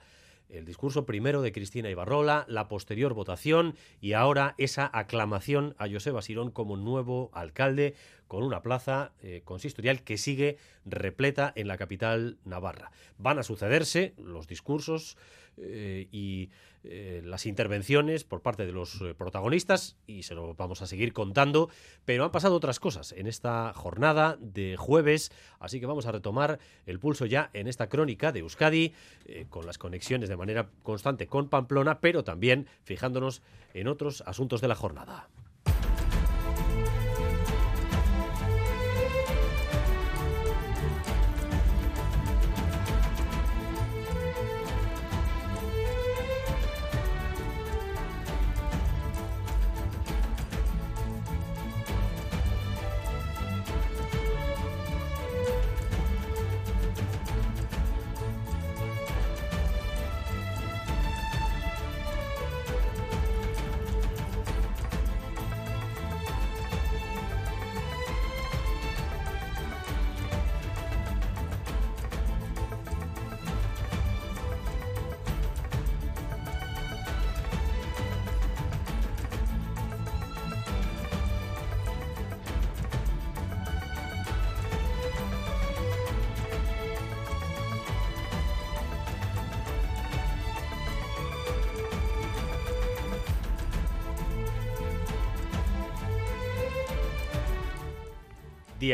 El 0.52 0.66
discurso 0.66 1.06
primero 1.06 1.42
de 1.42 1.54
Cristina 1.54 1.90
Ibarrola, 1.90 2.46
la 2.50 2.68
posterior 2.68 3.14
votación 3.14 3.76
y 4.02 4.14
ahora 4.14 4.54
esa 4.58 4.90
aclamación 4.92 5.76
a 5.78 5.90
José 5.90 6.12
Sirón 6.22 6.52
como 6.52 6.76
nuevo 6.76 7.32
alcalde 7.34 7.96
con 8.28 8.44
una 8.44 8.62
plaza 8.62 9.14
eh, 9.22 9.44
consistorial 9.46 10.04
que 10.04 10.18
sigue 10.18 10.58
repleta 10.86 11.54
en 11.56 11.70
la 11.70 11.78
capital 11.78 12.38
navarra. 12.44 12.92
Van 13.18 13.40
a 13.40 13.44
sucederse 13.44 14.14
los 14.18 14.48
discursos 14.48 15.18
eh, 15.58 16.10
y 16.12 16.50
eh, 16.84 17.22
las 17.24 17.46
intervenciones 17.46 18.24
por 18.24 18.42
parte 18.42 18.66
de 18.66 18.72
los 18.72 19.02
eh, 19.02 19.14
protagonistas 19.14 19.98
y 20.08 20.24
se 20.24 20.36
lo 20.36 20.54
vamos 20.56 20.82
a 20.82 20.88
seguir 20.88 21.14
contando, 21.14 21.70
pero 22.06 22.24
han 22.24 22.32
pasado 22.32 22.56
otras 22.56 22.80
cosas 22.80 23.12
en 23.14 23.28
esta 23.28 23.74
jornada 23.74 24.38
de 24.40 24.78
jueves, 24.78 25.32
así 25.60 25.80
que 25.80 25.86
vamos 25.86 26.06
a 26.06 26.12
retomar 26.12 26.60
el 26.86 27.00
pulso 27.00 27.26
ya 27.26 27.50
en 27.54 27.68
esta 27.68 27.88
crónica 27.88 28.32
de 28.32 28.40
Euskadi, 28.40 28.94
con 29.50 29.66
las 29.66 29.78
conexiones 29.78 30.30
de 30.30 30.38
manera 30.38 30.70
constante 30.84 31.28
con 31.28 31.50
Pamplona, 31.50 32.00
pero 32.00 32.24
también 32.24 32.68
fijándonos 32.84 33.42
en 33.74 33.88
otros 33.88 34.24
asuntos 34.26 34.62
de 34.62 34.68
la 34.68 34.76
jornada. 34.76 35.30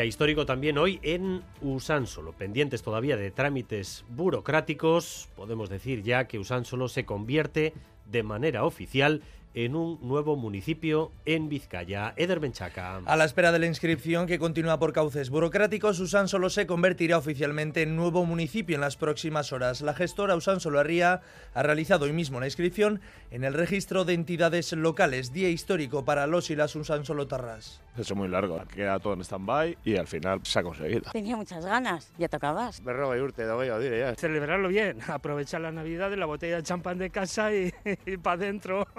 Histórico 0.04 0.46
también 0.46 0.78
hoy 0.78 1.00
en 1.02 1.42
Usánsolo. 1.60 2.32
Pendientes 2.32 2.82
todavía 2.82 3.16
de 3.16 3.30
trámites 3.30 4.04
burocráticos, 4.08 5.28
podemos 5.36 5.68
decir 5.68 6.02
ya 6.02 6.26
que 6.26 6.38
Usánsolo 6.38 6.88
se 6.88 7.04
convierte 7.04 7.74
de 8.06 8.22
manera 8.22 8.64
oficial 8.64 9.22
en 9.64 9.74
un 9.74 9.98
nuevo 10.02 10.36
municipio 10.36 11.10
en 11.24 11.48
Vizcaya. 11.48 12.14
Eder 12.16 12.38
Benchaca. 12.38 13.00
A 13.04 13.16
la 13.16 13.24
espera 13.24 13.50
de 13.50 13.58
la 13.58 13.66
inscripción 13.66 14.28
que 14.28 14.38
continúa 14.38 14.78
por 14.78 14.92
cauces 14.92 15.30
burocráticos, 15.30 15.98
Usán 15.98 16.28
solo 16.28 16.48
se 16.48 16.68
convertirá 16.68 17.18
oficialmente 17.18 17.82
en 17.82 17.96
nuevo 17.96 18.24
municipio 18.24 18.76
en 18.76 18.82
las 18.82 18.96
próximas 18.96 19.52
horas. 19.52 19.80
La 19.80 19.94
gestora 19.94 20.36
Usán 20.36 20.60
Soloarría 20.60 21.22
ha 21.54 21.62
realizado 21.64 22.04
hoy 22.04 22.12
mismo 22.12 22.38
la 22.38 22.46
inscripción 22.46 23.00
en 23.32 23.42
el 23.42 23.52
registro 23.52 24.04
de 24.04 24.14
entidades 24.14 24.72
locales, 24.74 25.32
día 25.32 25.48
histórico 25.48 26.04
para 26.04 26.28
los 26.28 26.50
y 26.50 26.56
las 26.56 26.76
Usán 26.76 27.04
Solotarras. 27.04 27.82
Es 27.96 28.14
muy 28.14 28.28
largo, 28.28 28.62
queda 28.72 29.00
todo 29.00 29.14
en 29.14 29.22
stand-by 29.22 29.76
y 29.84 29.96
al 29.96 30.06
final 30.06 30.38
se 30.44 30.60
ha 30.60 30.62
conseguido. 30.62 31.10
Tenía 31.10 31.36
muchas 31.36 31.66
ganas, 31.66 32.12
ya 32.16 32.28
tocabas. 32.28 32.80
Berro 32.84 33.16
y 33.16 33.20
urte, 33.20 33.44
voy 33.50 33.66
a 33.66 33.78
decir 33.78 33.98
ya. 33.98 34.14
Celebrarlo 34.14 34.68
bien, 34.68 34.98
aprovechar 35.08 35.62
la 35.62 35.72
Navidad, 35.72 36.12
la 36.14 36.26
botella 36.26 36.56
de 36.56 36.62
champán 36.62 36.98
de 36.98 37.10
casa 37.10 37.52
y, 37.52 37.74
y 38.06 38.18
para 38.18 38.34
adentro. 38.34 38.86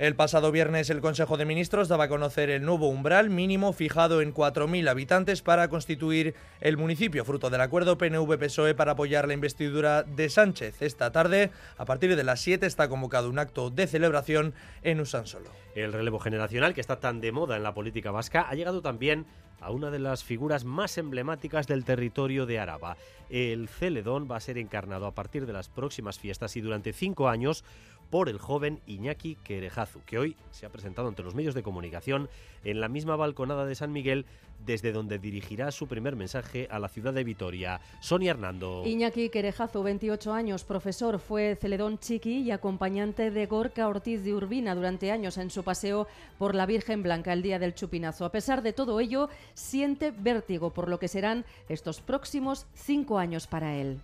El 0.00 0.16
pasado 0.16 0.50
viernes 0.50 0.88
el 0.88 1.02
Consejo 1.02 1.36
de 1.36 1.44
Ministros 1.44 1.88
daba 1.88 2.04
a 2.04 2.08
conocer 2.08 2.48
el 2.48 2.64
nuevo 2.64 2.88
umbral 2.88 3.28
mínimo 3.28 3.74
fijado 3.74 4.22
en 4.22 4.32
4.000 4.32 4.88
habitantes 4.88 5.42
para 5.42 5.68
constituir 5.68 6.34
el 6.62 6.78
municipio, 6.78 7.22
fruto 7.26 7.50
del 7.50 7.60
acuerdo 7.60 7.98
PNV-PSOE 7.98 8.74
para 8.74 8.92
apoyar 8.92 9.28
la 9.28 9.34
investidura 9.34 10.02
de 10.04 10.30
Sánchez. 10.30 10.80
Esta 10.80 11.12
tarde, 11.12 11.50
a 11.76 11.84
partir 11.84 12.16
de 12.16 12.24
las 12.24 12.40
7, 12.40 12.64
está 12.64 12.88
convocado 12.88 13.28
un 13.28 13.38
acto 13.38 13.68
de 13.68 13.86
celebración 13.86 14.54
en 14.82 15.00
Usánsolo. 15.00 15.50
El 15.74 15.92
relevo 15.92 16.18
generacional, 16.18 16.72
que 16.72 16.80
está 16.80 16.98
tan 16.98 17.20
de 17.20 17.32
moda 17.32 17.58
en 17.58 17.62
la 17.62 17.74
política 17.74 18.10
vasca, 18.10 18.46
ha 18.48 18.54
llegado 18.54 18.80
también 18.80 19.26
a 19.60 19.70
una 19.70 19.90
de 19.90 19.98
las 19.98 20.24
figuras 20.24 20.64
más 20.64 20.96
emblemáticas 20.98 21.66
del 21.66 21.84
territorio 21.84 22.46
de 22.46 22.58
Araba. 22.58 22.96
El 23.28 23.68
Celedón 23.68 24.28
va 24.30 24.36
a 24.36 24.40
ser 24.40 24.58
encarnado 24.58 25.06
a 25.06 25.14
partir 25.14 25.46
de 25.46 25.52
las 25.52 25.68
próximas 25.68 26.18
fiestas 26.18 26.56
y 26.56 26.60
durante 26.60 26.92
cinco 26.92 27.28
años 27.28 27.64
por 28.10 28.28
el 28.28 28.38
joven 28.38 28.80
Iñaki 28.86 29.36
Querejazu, 29.36 30.00
que 30.04 30.18
hoy 30.18 30.36
se 30.50 30.66
ha 30.66 30.70
presentado 30.70 31.08
ante 31.08 31.22
los 31.22 31.34
medios 31.34 31.54
de 31.54 31.62
comunicación 31.62 32.28
en 32.64 32.80
la 32.80 32.88
misma 32.88 33.16
balconada 33.16 33.64
de 33.64 33.74
San 33.74 33.92
Miguel, 33.92 34.26
desde 34.66 34.92
donde 34.92 35.18
dirigirá 35.18 35.70
su 35.70 35.86
primer 35.86 36.16
mensaje 36.16 36.68
a 36.70 36.78
la 36.78 36.88
ciudad 36.88 37.14
de 37.14 37.24
Vitoria. 37.24 37.80
Sonia 38.00 38.32
Hernando. 38.32 38.82
Iñaki 38.84 39.30
Querejazu, 39.30 39.82
28 39.82 40.32
años, 40.32 40.64
profesor, 40.64 41.18
fue 41.18 41.56
celedón 41.58 41.98
chiqui 41.98 42.40
y 42.40 42.50
acompañante 42.50 43.30
de 43.30 43.46
Gorka 43.46 43.88
Ortiz 43.88 44.22
de 44.22 44.34
Urbina 44.34 44.74
durante 44.74 45.10
años 45.12 45.38
en 45.38 45.50
su 45.50 45.62
paseo 45.62 46.06
por 46.38 46.54
la 46.54 46.66
Virgen 46.66 47.02
Blanca 47.02 47.32
el 47.32 47.42
día 47.42 47.58
del 47.58 47.74
Chupinazo. 47.74 48.24
A 48.24 48.32
pesar 48.32 48.62
de 48.62 48.72
todo 48.72 49.00
ello, 49.00 49.30
siente 49.54 50.10
vértigo 50.10 50.74
por 50.74 50.88
lo 50.88 50.98
que 50.98 51.08
serán 51.08 51.44
estos 51.68 52.00
próximos 52.00 52.66
cinco 52.74 53.18
años 53.18 53.46
para 53.46 53.76
él. 53.76 54.00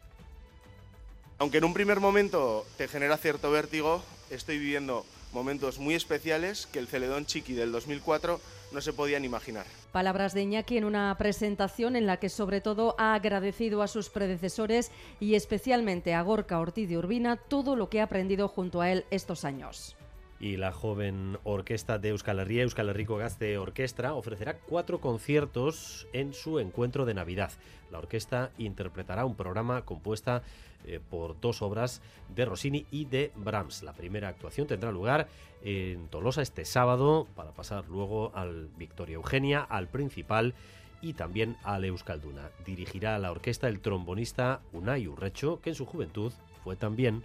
Aunque 1.38 1.58
en 1.58 1.64
un 1.64 1.74
primer 1.74 2.00
momento 2.00 2.64
te 2.78 2.88
genera 2.88 3.18
cierto 3.18 3.50
vértigo, 3.50 4.02
estoy 4.30 4.58
viviendo 4.58 5.04
momentos 5.34 5.78
muy 5.78 5.94
especiales 5.94 6.66
que 6.66 6.78
el 6.78 6.86
Celedón 6.86 7.26
Chiqui 7.26 7.52
del 7.52 7.72
2004 7.72 8.40
no 8.72 8.80
se 8.80 8.94
podían 8.94 9.22
imaginar. 9.22 9.66
Palabras 9.92 10.32
de 10.32 10.42
Iñaki 10.42 10.78
en 10.78 10.84
una 10.84 11.14
presentación 11.18 11.94
en 11.94 12.06
la 12.06 12.16
que 12.16 12.30
sobre 12.30 12.62
todo 12.62 12.94
ha 12.98 13.12
agradecido 13.14 13.82
a 13.82 13.88
sus 13.88 14.08
predecesores 14.08 14.90
y 15.20 15.34
especialmente 15.34 16.14
a 16.14 16.22
Gorka 16.22 16.58
Ortiz 16.58 16.88
de 16.88 16.96
Urbina 16.96 17.36
todo 17.36 17.76
lo 17.76 17.90
que 17.90 18.00
ha 18.00 18.04
aprendido 18.04 18.48
junto 18.48 18.80
a 18.80 18.90
él 18.90 19.04
estos 19.10 19.44
años 19.44 19.94
y 20.38 20.56
la 20.56 20.72
joven 20.72 21.38
orquesta 21.44 21.98
de 21.98 22.10
Euskal 22.10 22.40
Herria, 22.40 22.62
Euskal 22.62 22.88
Herriko 22.90 23.16
Gazte 23.16 23.56
Orquestra, 23.58 24.14
ofrecerá 24.14 24.58
cuatro 24.58 25.00
conciertos 25.00 26.06
en 26.12 26.34
su 26.34 26.58
encuentro 26.58 27.04
de 27.04 27.14
Navidad. 27.14 27.52
La 27.90 27.98
orquesta 27.98 28.50
interpretará 28.58 29.24
un 29.24 29.34
programa 29.34 29.82
compuesta 29.82 30.42
eh, 30.84 31.00
por 31.10 31.40
dos 31.40 31.62
obras 31.62 32.02
de 32.34 32.44
Rossini 32.44 32.86
y 32.90 33.06
de 33.06 33.32
Brahms. 33.36 33.82
La 33.82 33.94
primera 33.94 34.28
actuación 34.28 34.66
tendrá 34.66 34.92
lugar 34.92 35.28
en 35.62 36.08
Tolosa 36.08 36.42
este 36.42 36.64
sábado 36.64 37.26
para 37.34 37.52
pasar 37.52 37.86
luego 37.88 38.32
al 38.34 38.68
Victoria 38.76 39.14
Eugenia, 39.14 39.62
al 39.62 39.88
Principal 39.88 40.54
y 41.00 41.14
también 41.14 41.56
al 41.62 41.84
Euskalduna. 41.84 42.50
Dirigirá 42.64 43.18
la 43.18 43.30
orquesta 43.30 43.68
el 43.68 43.80
trombonista 43.80 44.60
Unai 44.72 45.06
Urrecho, 45.06 45.60
que 45.60 45.70
en 45.70 45.76
su 45.76 45.86
juventud 45.86 46.32
fue 46.62 46.76
también 46.76 47.22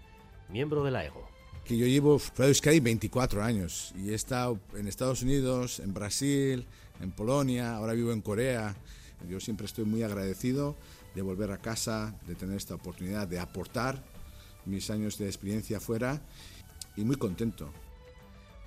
miembro 0.49 0.83
de 0.83 0.91
la 0.91 1.05
EGO 1.05 1.30
que 1.65 1.77
yo 1.77 1.85
llevo 1.85 2.19
fuera 2.19 2.45
de 2.45 2.51
Euskadi 2.51 2.79
24 2.79 3.43
años 3.43 3.93
y 3.95 4.11
he 4.11 4.15
estado 4.15 4.59
en 4.75 4.87
Estados 4.87 5.21
Unidos, 5.21 5.79
en 5.79 5.93
Brasil, 5.93 6.65
en 7.01 7.11
Polonia, 7.11 7.75
ahora 7.75 7.93
vivo 7.93 8.11
en 8.11 8.21
Corea. 8.21 8.75
Yo 9.29 9.39
siempre 9.39 9.65
estoy 9.65 9.85
muy 9.85 10.03
agradecido 10.03 10.75
de 11.15 11.21
volver 11.21 11.51
a 11.51 11.57
casa, 11.57 12.15
de 12.27 12.35
tener 12.35 12.57
esta 12.57 12.75
oportunidad 12.75 13.27
de 13.27 13.39
aportar 13.39 14.03
mis 14.65 14.89
años 14.89 15.17
de 15.17 15.27
experiencia 15.27 15.79
fuera 15.79 16.21
y 16.95 17.03
muy 17.03 17.15
contento. 17.15 17.71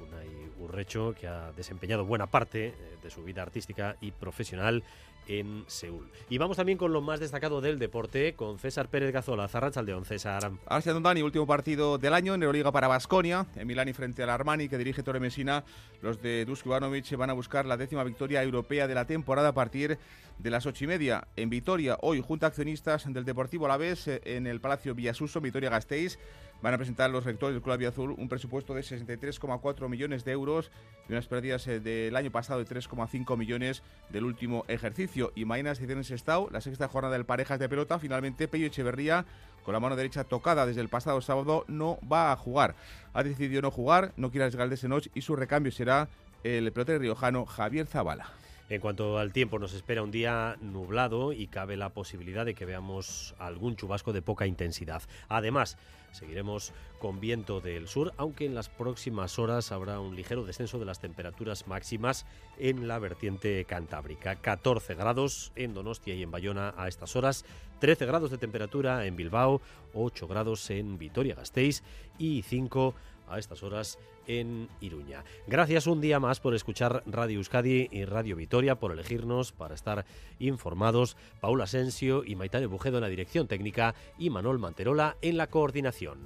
Unai 0.00 0.28
Urrecho, 0.60 1.14
que 1.18 1.28
ha 1.28 1.52
desempeñado 1.52 2.04
buena 2.04 2.26
parte 2.26 2.68
eh, 2.68 2.74
de 3.02 3.10
su 3.10 3.22
vida 3.22 3.42
artística 3.42 3.96
y 4.00 4.10
profesional 4.10 4.82
en 5.28 5.64
Seúl. 5.66 6.08
Y 6.28 6.38
vamos 6.38 6.56
también 6.56 6.78
con 6.78 6.92
lo 6.92 7.00
más 7.00 7.20
destacado 7.20 7.60
del 7.60 7.78
deporte, 7.78 8.34
con 8.34 8.58
César 8.58 8.88
Pérez 8.88 9.12
Gazola, 9.12 9.48
Zarrachaldeón, 9.48 10.04
César. 10.04 10.52
Arsenal 10.66 11.02
Dani, 11.02 11.22
último 11.22 11.46
partido 11.46 11.98
del 11.98 12.14
año 12.14 12.34
en 12.34 12.42
Euroliga 12.42 12.72
para 12.72 12.88
Basconia, 12.88 13.46
en 13.56 13.66
Milán 13.66 13.88
y 13.88 13.92
frente 13.92 14.22
al 14.22 14.30
Armani, 14.30 14.68
que 14.68 14.78
dirige 14.78 15.02
Torre 15.02 15.20
Messina. 15.20 15.64
Los 16.02 16.20
de 16.22 16.44
Dusko 16.44 16.70
Ivanovic 16.70 17.16
van 17.16 17.30
a 17.30 17.34
buscar 17.34 17.66
la 17.66 17.76
décima 17.76 18.04
victoria 18.04 18.42
europea 18.42 18.86
de 18.86 18.94
la 18.94 19.06
temporada 19.06 19.48
a 19.48 19.54
partir 19.54 19.98
de 20.38 20.50
las 20.50 20.66
ocho 20.66 20.84
y 20.84 20.86
media. 20.88 21.28
En 21.36 21.50
Vitoria, 21.50 21.98
hoy, 22.00 22.20
junto 22.20 22.46
a 22.46 22.48
accionistas 22.48 23.12
del 23.12 23.24
Deportivo 23.24 23.66
Alavés, 23.66 24.08
eh, 24.08 24.20
en 24.24 24.46
el 24.46 24.60
Palacio 24.60 24.94
Villasuso, 24.94 25.40
Vitoria 25.40 25.70
Gasteiz, 25.70 26.18
van 26.64 26.72
a 26.72 26.78
presentar 26.78 27.10
los 27.10 27.24
rectores 27.24 27.54
del 27.54 27.62
Club 27.62 27.86
Azul 27.86 28.14
un 28.16 28.26
presupuesto 28.26 28.72
de 28.72 28.80
63,4 28.80 29.86
millones 29.86 30.24
de 30.24 30.32
euros 30.32 30.70
y 31.06 31.12
unas 31.12 31.26
pérdidas 31.26 31.66
eh, 31.66 31.78
del 31.78 32.16
año 32.16 32.30
pasado 32.30 32.64
de 32.64 32.66
3,5 32.66 33.36
millones 33.36 33.82
del 34.08 34.24
último 34.24 34.64
ejercicio. 34.66 35.30
Y 35.34 35.44
mañana 35.44 35.74
se 35.74 35.84
tiene 35.84 36.00
en 36.00 36.04
Sestao 36.04 36.48
la 36.50 36.62
sexta 36.62 36.88
jornada 36.88 37.16
del 37.16 37.26
Parejas 37.26 37.58
de 37.58 37.68
Pelota. 37.68 37.98
Finalmente, 37.98 38.48
Pello 38.48 38.66
Echeverría, 38.66 39.26
con 39.62 39.74
la 39.74 39.80
mano 39.80 39.94
derecha 39.94 40.24
tocada 40.24 40.64
desde 40.64 40.80
el 40.80 40.88
pasado 40.88 41.20
sábado, 41.20 41.66
no 41.68 41.98
va 42.10 42.32
a 42.32 42.36
jugar. 42.36 42.76
Ha 43.12 43.22
decidido 43.22 43.60
no 43.60 43.70
jugar, 43.70 44.14
no 44.16 44.30
quiere 44.30 44.44
arriesgar 44.44 44.70
de 44.70 44.88
noche 44.88 45.10
y 45.14 45.20
su 45.20 45.36
recambio 45.36 45.70
será 45.70 46.08
el 46.44 46.72
pelotero 46.72 46.98
riojano 46.98 47.44
Javier 47.44 47.86
Zavala. 47.86 48.30
En 48.70 48.80
cuanto 48.80 49.18
al 49.18 49.32
tiempo, 49.32 49.58
nos 49.58 49.74
espera 49.74 50.02
un 50.02 50.10
día 50.10 50.56
nublado 50.62 51.32
y 51.32 51.48
cabe 51.48 51.76
la 51.76 51.90
posibilidad 51.90 52.46
de 52.46 52.54
que 52.54 52.64
veamos 52.64 53.34
algún 53.38 53.76
chubasco 53.76 54.14
de 54.14 54.22
poca 54.22 54.46
intensidad. 54.46 55.02
Además, 55.28 55.76
seguiremos 56.12 56.72
con 56.98 57.20
viento 57.20 57.60
del 57.60 57.88
sur, 57.88 58.14
aunque 58.16 58.46
en 58.46 58.54
las 58.54 58.70
próximas 58.70 59.38
horas 59.38 59.70
habrá 59.70 60.00
un 60.00 60.16
ligero 60.16 60.44
descenso 60.44 60.78
de 60.78 60.86
las 60.86 60.98
temperaturas 60.98 61.66
máximas 61.66 62.24
en 62.58 62.88
la 62.88 62.98
vertiente 62.98 63.62
cantábrica. 63.66 64.36
14 64.36 64.94
grados 64.94 65.52
en 65.56 65.74
Donostia 65.74 66.14
y 66.14 66.22
en 66.22 66.30
Bayona 66.30 66.72
a 66.78 66.88
estas 66.88 67.16
horas, 67.16 67.44
13 67.80 68.06
grados 68.06 68.30
de 68.30 68.38
temperatura 68.38 69.04
en 69.04 69.16
Bilbao, 69.16 69.60
8 69.92 70.26
grados 70.26 70.70
en 70.70 70.96
Vitoria-Gasteiz 70.96 71.82
y 72.16 72.40
5 72.40 72.94
a 73.28 73.38
estas 73.38 73.62
horas 73.62 73.98
en 74.26 74.68
Iruña. 74.80 75.24
Gracias 75.46 75.86
un 75.86 76.00
día 76.00 76.20
más 76.20 76.40
por 76.40 76.54
escuchar 76.54 77.02
Radio 77.06 77.38
Euskadi 77.38 77.88
y 77.90 78.04
Radio 78.04 78.36
Vitoria, 78.36 78.78
por 78.78 78.92
elegirnos 78.92 79.52
para 79.52 79.74
estar 79.74 80.04
informados. 80.38 81.16
Paula 81.40 81.64
Asensio 81.64 82.24
y 82.24 82.36
Maitane 82.36 82.66
Bujedo 82.66 82.98
en 82.98 83.02
la 83.02 83.08
dirección 83.08 83.48
técnica 83.48 83.94
y 84.18 84.30
Manuel 84.30 84.58
Manterola 84.58 85.16
en 85.22 85.36
la 85.36 85.48
coordinación. 85.48 86.18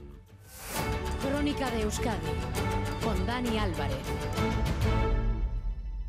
Crónica 1.22 1.70
de 1.70 1.82
Euskadi 1.82 2.18
con 3.02 3.26
Dani 3.26 3.58
Álvarez. 3.58 3.96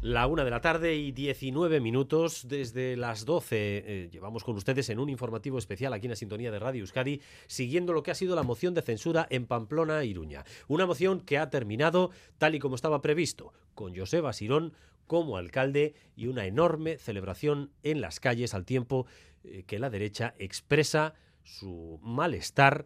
La 0.02 0.28
una 0.28 0.46
de 0.46 0.50
la 0.50 0.62
tarde 0.62 0.96
y 0.96 1.12
19 1.12 1.82
minutos 1.82 2.48
desde 2.48 2.96
las 2.96 3.26
12. 3.26 3.58
Eh, 3.58 4.10
llevamos 4.10 4.46
con 4.46 4.56
ustedes 4.56 4.88
en 4.90 4.98
un 4.98 5.10
informativo 5.10 5.58
especial 5.58 5.92
aquí 5.92 6.06
en 6.06 6.12
la 6.12 6.16
sintonía 6.16 6.52
de 6.52 6.60
Radio 6.60 6.80
Euskadi, 6.80 7.20
siguiendo 7.48 7.92
lo 7.92 8.02
que 8.02 8.12
ha 8.12 8.16
sido 8.16 8.34
la 8.34 8.44
moción 8.44 8.74
de 8.74 8.82
censura 8.82 9.28
en 9.30 9.46
Pamplona, 9.46 10.06
Iruña. 10.06 10.46
Una 10.70 10.86
moción 10.86 11.20
que 11.20 11.38
ha 11.38 11.50
terminado 11.50 12.12
tal 12.38 12.56
y 12.56 12.60
como 12.60 12.76
estaba 12.76 13.02
previsto, 13.02 13.52
con 13.76 13.94
Joseba 13.94 14.32
Sirón 14.32 14.72
como 15.06 15.36
alcalde 15.36 15.96
y 16.16 16.28
una 16.28 16.46
enorme 16.46 16.98
celebración 16.98 17.74
en 17.84 18.00
las 18.00 18.22
calles 18.22 18.54
al 18.54 18.64
tiempo 18.64 19.06
eh, 19.44 19.64
que 19.68 19.80
la 19.80 19.90
derecha 19.90 20.34
expresa 20.38 21.14
su 21.44 22.00
malestar 22.02 22.86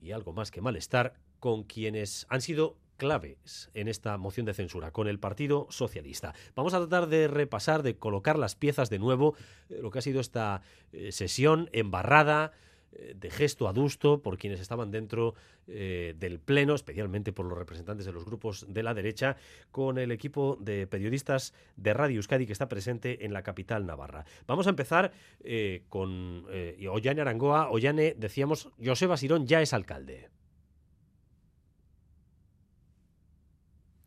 y 0.00 0.12
algo 0.12 0.32
más 0.32 0.50
que 0.50 0.62
malestar 0.62 1.20
con 1.38 1.64
quienes 1.64 2.26
han 2.30 2.40
sido 2.40 2.78
claves 3.00 3.70
en 3.72 3.88
esta 3.88 4.18
moción 4.18 4.44
de 4.44 4.52
censura 4.52 4.90
con 4.90 5.08
el 5.08 5.18
Partido 5.18 5.66
Socialista. 5.70 6.34
Vamos 6.54 6.74
a 6.74 6.78
tratar 6.78 7.08
de 7.08 7.28
repasar, 7.28 7.82
de 7.82 7.96
colocar 7.96 8.38
las 8.38 8.54
piezas 8.54 8.90
de 8.90 8.98
nuevo, 8.98 9.34
eh, 9.70 9.78
lo 9.80 9.90
que 9.90 10.00
ha 10.00 10.02
sido 10.02 10.20
esta 10.20 10.60
eh, 10.92 11.10
sesión 11.12 11.70
embarrada, 11.72 12.52
eh, 12.92 13.14
de 13.16 13.30
gesto 13.30 13.68
adusto 13.68 14.20
por 14.20 14.36
quienes 14.36 14.60
estaban 14.60 14.90
dentro 14.90 15.34
eh, 15.68 16.14
del 16.18 16.40
Pleno, 16.40 16.74
especialmente 16.74 17.32
por 17.32 17.46
los 17.46 17.56
representantes 17.56 18.04
de 18.04 18.12
los 18.12 18.24
grupos 18.24 18.66
de 18.68 18.82
la 18.82 18.94
derecha, 18.94 19.36
con 19.70 19.96
el 19.96 20.10
equipo 20.10 20.58
de 20.60 20.88
periodistas 20.88 21.54
de 21.76 21.94
Radio 21.94 22.16
Euskadi 22.16 22.46
que 22.46 22.52
está 22.52 22.68
presente 22.68 23.24
en 23.24 23.32
la 23.32 23.44
capital 23.44 23.86
navarra. 23.86 24.24
Vamos 24.46 24.66
a 24.66 24.70
empezar 24.70 25.12
eh, 25.44 25.84
con 25.88 26.44
Ollane 26.90 27.20
Arangoa. 27.20 27.70
Ollane, 27.70 28.14
decíamos, 28.18 28.68
Joseba 28.84 29.16
Sirón 29.16 29.46
ya 29.46 29.62
es 29.62 29.72
alcalde. 29.72 30.28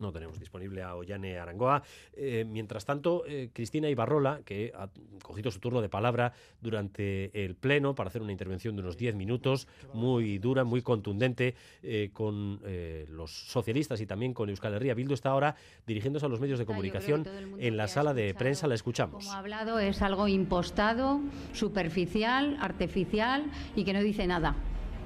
No 0.03 0.11
tenemos 0.11 0.39
disponible 0.39 0.83
a 0.83 0.95
Ollane 0.95 1.39
Arangoa. 1.39 1.81
Eh, 2.13 2.45
mientras 2.47 2.85
tanto, 2.85 3.23
eh, 3.25 3.49
Cristina 3.51 3.89
Ibarrola, 3.89 4.41
que 4.45 4.71
ha 4.75 4.89
cogido 5.23 5.49
su 5.49 5.59
turno 5.59 5.81
de 5.81 5.89
palabra 5.89 6.33
durante 6.61 7.31
el 7.45 7.55
Pleno 7.55 7.95
para 7.95 8.09
hacer 8.09 8.21
una 8.21 8.31
intervención 8.31 8.75
de 8.75 8.81
unos 8.83 8.97
10 8.97 9.15
minutos, 9.15 9.67
muy 9.93 10.37
dura, 10.37 10.63
muy 10.63 10.81
contundente, 10.81 11.55
eh, 11.81 12.09
con 12.13 12.61
los 13.09 13.31
socialistas 13.31 14.01
y 14.01 14.05
también 14.05 14.33
con 14.33 14.49
Euskal 14.49 14.73
Herria 14.73 14.93
Bildu, 14.93 15.13
está 15.13 15.29
ahora 15.29 15.55
dirigiéndose 15.87 16.25
a 16.25 16.29
los 16.29 16.39
medios 16.39 16.59
de 16.59 16.65
comunicación 16.65 17.25
en 17.57 17.77
la 17.77 17.87
sala 17.87 18.13
de 18.13 18.33
prensa. 18.33 18.67
La 18.67 18.75
escuchamos. 18.75 19.23
Como 19.23 19.35
ha 19.35 19.39
hablado, 19.39 19.79
es 19.79 20.01
algo 20.01 20.27
impostado, 20.27 21.21
superficial, 21.53 22.57
artificial 22.59 23.45
y 23.75 23.85
que 23.85 23.93
no 23.93 24.01
dice 24.01 24.27
nada. 24.27 24.55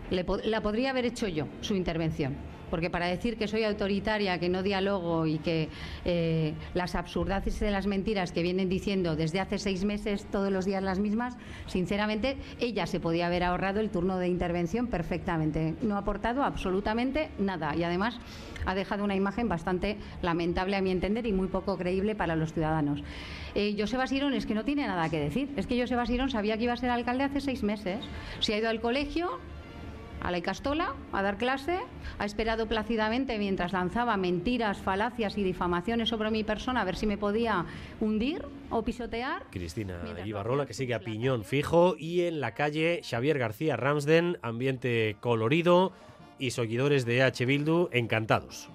la 0.10 0.62
podría 0.62 0.90
haber 0.90 1.06
hecho 1.06 1.28
yo, 1.28 1.48
su 1.62 1.76
intervención 1.76 2.57
porque 2.70 2.90
para 2.90 3.08
decir 3.08 3.38
que 3.38 3.48
soy 3.48 3.64
autoritaria, 3.64 4.40
que 4.40 4.50
no 4.50 4.64
dialogo 4.64 5.26
y 5.26 5.40
que 5.40 5.70
eh, 6.06 6.54
las 6.74 6.96
absurdades 6.96 7.60
de 7.60 7.72
las 7.72 7.88
mentiras 7.88 8.32
que 8.32 8.44
vienen 8.44 8.70
diciendo 8.70 9.16
desde 9.16 9.40
hace 9.40 9.58
seis 9.58 9.84
meses 9.84 10.26
todos 10.32 10.52
los 10.52 10.66
días 10.66 10.84
las 10.84 11.00
mismas, 11.00 11.38
sinceramente 11.68 12.38
ella 12.60 12.86
se 12.86 13.00
podía 13.00 13.28
haber 13.28 13.44
ahorrado 13.44 13.80
el 13.80 13.90
turno 13.90 14.18
de 14.18 14.28
intervención 14.28 14.88
perfectamente. 14.88 15.76
No 15.82 15.96
ha 15.96 16.00
aportado 16.00 16.44
absolutamente 16.44 17.30
nada 17.40 17.76
y 17.76 17.84
además 17.84 18.20
ha 18.66 18.76
dejado 18.76 19.04
una 19.04 19.16
imagen 19.16 19.48
bastante 19.48 19.98
lamentable 20.22 20.76
a 20.76 20.82
mi 20.82 20.92
entender 20.92 21.26
y 21.26 21.34
muy 21.34 21.48
poco 21.48 21.78
creíble 21.78 22.16
para 22.16 22.36
los 22.36 22.54
ciudadanos. 22.54 23.02
Eh, 23.56 23.76
Joseba 23.78 24.08
Sirón 24.08 24.34
es 24.34 24.46
que 24.46 24.54
no 24.54 24.66
tiene 24.66 24.86
nada 24.86 25.10
que 25.10 25.20
decir. 25.20 25.50
Es 25.56 25.66
que 25.68 25.80
Joseba 25.80 26.06
Sirón 26.06 26.30
sabía 26.30 26.58
que 26.58 26.66
iba 26.66 26.74
a 26.74 26.78
ser 26.78 26.90
alcalde 26.90 27.24
hace 27.24 27.42
seis 27.42 27.64
meses. 27.64 28.06
Se 28.40 28.54
ha 28.54 28.58
ido 28.58 28.70
al 28.70 28.82
colegio, 28.82 29.40
a 30.28 30.32
la 30.32 30.40
Icastola 30.40 30.94
a 31.14 31.22
dar 31.24 31.38
clase, 31.38 31.80
ha 32.20 32.26
esperado 32.26 32.68
plácidamente 32.68 33.40
mientras 33.40 33.72
lanzaba 33.72 34.18
mentiras, 34.18 34.78
falacias 34.78 35.38
y 35.38 35.44
difamaciones 35.44 36.10
sobre 36.10 36.30
mi 36.32 36.44
persona 36.44 36.82
a 36.82 36.84
ver 36.84 36.98
si 36.98 37.08
me 37.08 37.18
podía 37.18 37.66
hundir 38.02 38.46
o 38.70 38.84
pisotear. 38.84 39.44
Cristina 39.52 40.02
Ibarrola 40.26 40.66
que 40.66 40.74
sigue 40.74 40.94
a 40.94 41.00
piñón 41.00 41.46
fijo 41.46 41.96
y 41.98 42.24
en 42.24 42.42
la 42.42 42.54
calle 42.56 43.00
Xavier 43.10 43.40
García 43.40 43.78
Ramsden, 43.78 44.38
ambiente 44.42 45.16
colorido 45.22 45.94
y 46.40 46.52
seguidores 46.52 47.06
de 47.06 47.24
H. 47.24 47.46
Bildu 47.46 47.88
encantados. 47.94 48.70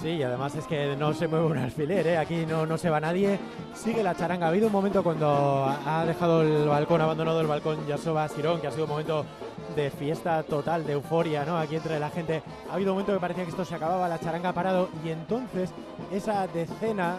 Sí, 0.00 0.08
y 0.10 0.22
además 0.22 0.54
es 0.54 0.66
que 0.66 0.96
no 0.96 1.12
se 1.12 1.28
mueve 1.28 1.46
un 1.46 1.58
alfiler, 1.58 2.06
¿eh? 2.06 2.16
aquí 2.16 2.46
no, 2.46 2.64
no 2.64 2.78
se 2.78 2.88
va 2.88 2.98
nadie. 2.98 3.38
Sigue 3.74 4.02
la 4.02 4.14
charanga. 4.14 4.46
Ha 4.46 4.48
habido 4.48 4.68
un 4.68 4.72
momento 4.72 5.02
cuando 5.02 5.66
ha 5.66 6.04
dejado 6.06 6.42
el 6.42 6.66
balcón, 6.66 7.00
abandonado 7.02 7.40
el 7.42 7.46
balcón 7.46 7.86
Yasoba 7.86 8.28
Sirón, 8.28 8.60
que 8.60 8.68
ha 8.68 8.70
sido 8.70 8.84
un 8.84 8.90
momento 8.90 9.26
de 9.74 9.90
fiesta 9.90 10.42
total, 10.42 10.86
de 10.86 10.94
euforia, 10.94 11.44
¿no? 11.44 11.58
Aquí 11.58 11.76
entre 11.76 11.98
la 11.98 12.10
gente. 12.10 12.42
Ha 12.70 12.74
habido 12.74 12.92
un 12.92 12.96
momento 12.96 13.12
que 13.12 13.20
parecía 13.20 13.44
que 13.44 13.50
esto 13.50 13.64
se 13.64 13.74
acababa, 13.74 14.08
la 14.08 14.18
charanga 14.18 14.50
ha 14.50 14.54
parado 14.54 14.88
y 15.04 15.10
entonces 15.10 15.70
esa 16.12 16.46
decena, 16.46 17.16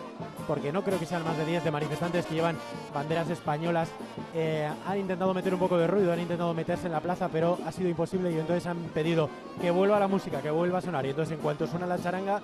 porque 0.50 0.74
no 0.74 0.84
creo 0.84 0.98
que 0.98 1.06
sean 1.06 1.24
más 1.24 1.38
de 1.38 1.46
10 1.46 1.64
de 1.64 1.70
manifestantes 1.70 2.26
que 2.26 2.34
llevan 2.34 2.58
banderas 2.92 3.30
españolas, 3.30 3.88
eh, 4.34 4.68
han 4.88 4.98
intentado 4.98 5.32
meter 5.32 5.54
un 5.54 5.60
poco 5.60 5.78
de 5.78 5.86
ruido, 5.86 6.12
han 6.12 6.20
intentado 6.20 6.56
meterse 6.56 6.88
en 6.88 6.94
la 6.94 7.02
plaza, 7.02 7.30
pero 7.32 7.60
ha 7.68 7.72
sido 7.72 7.88
imposible 7.88 8.32
y 8.32 8.40
entonces 8.40 8.66
han 8.66 8.78
pedido 8.86 9.30
que 9.62 9.70
vuelva 9.70 10.00
la 10.00 10.08
música, 10.08 10.42
que 10.42 10.50
vuelva 10.50 10.80
a 10.80 10.82
sonar. 10.82 11.06
Y 11.06 11.10
entonces 11.10 11.38
en 11.38 11.44
cuanto 11.44 11.68
suena 11.68 11.86
la 11.86 12.02
charanga, 12.02 12.42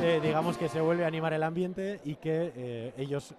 eh, 0.00 0.20
digamos 0.22 0.56
que 0.56 0.68
se 0.68 0.80
vuelve 0.80 1.02
a 1.02 1.08
animar 1.08 1.32
el 1.32 1.42
ambiente 1.42 2.00
y 2.04 2.14
que 2.14 2.52
eh, 2.54 2.92
ellos, 2.96 3.34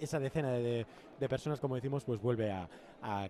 esa 0.00 0.18
decena 0.18 0.52
de, 0.52 0.86
personas, 1.28 1.60
como 1.60 1.74
decimos, 1.74 2.04
pues 2.04 2.20
vuelve 2.20 2.50
a, 2.50 2.66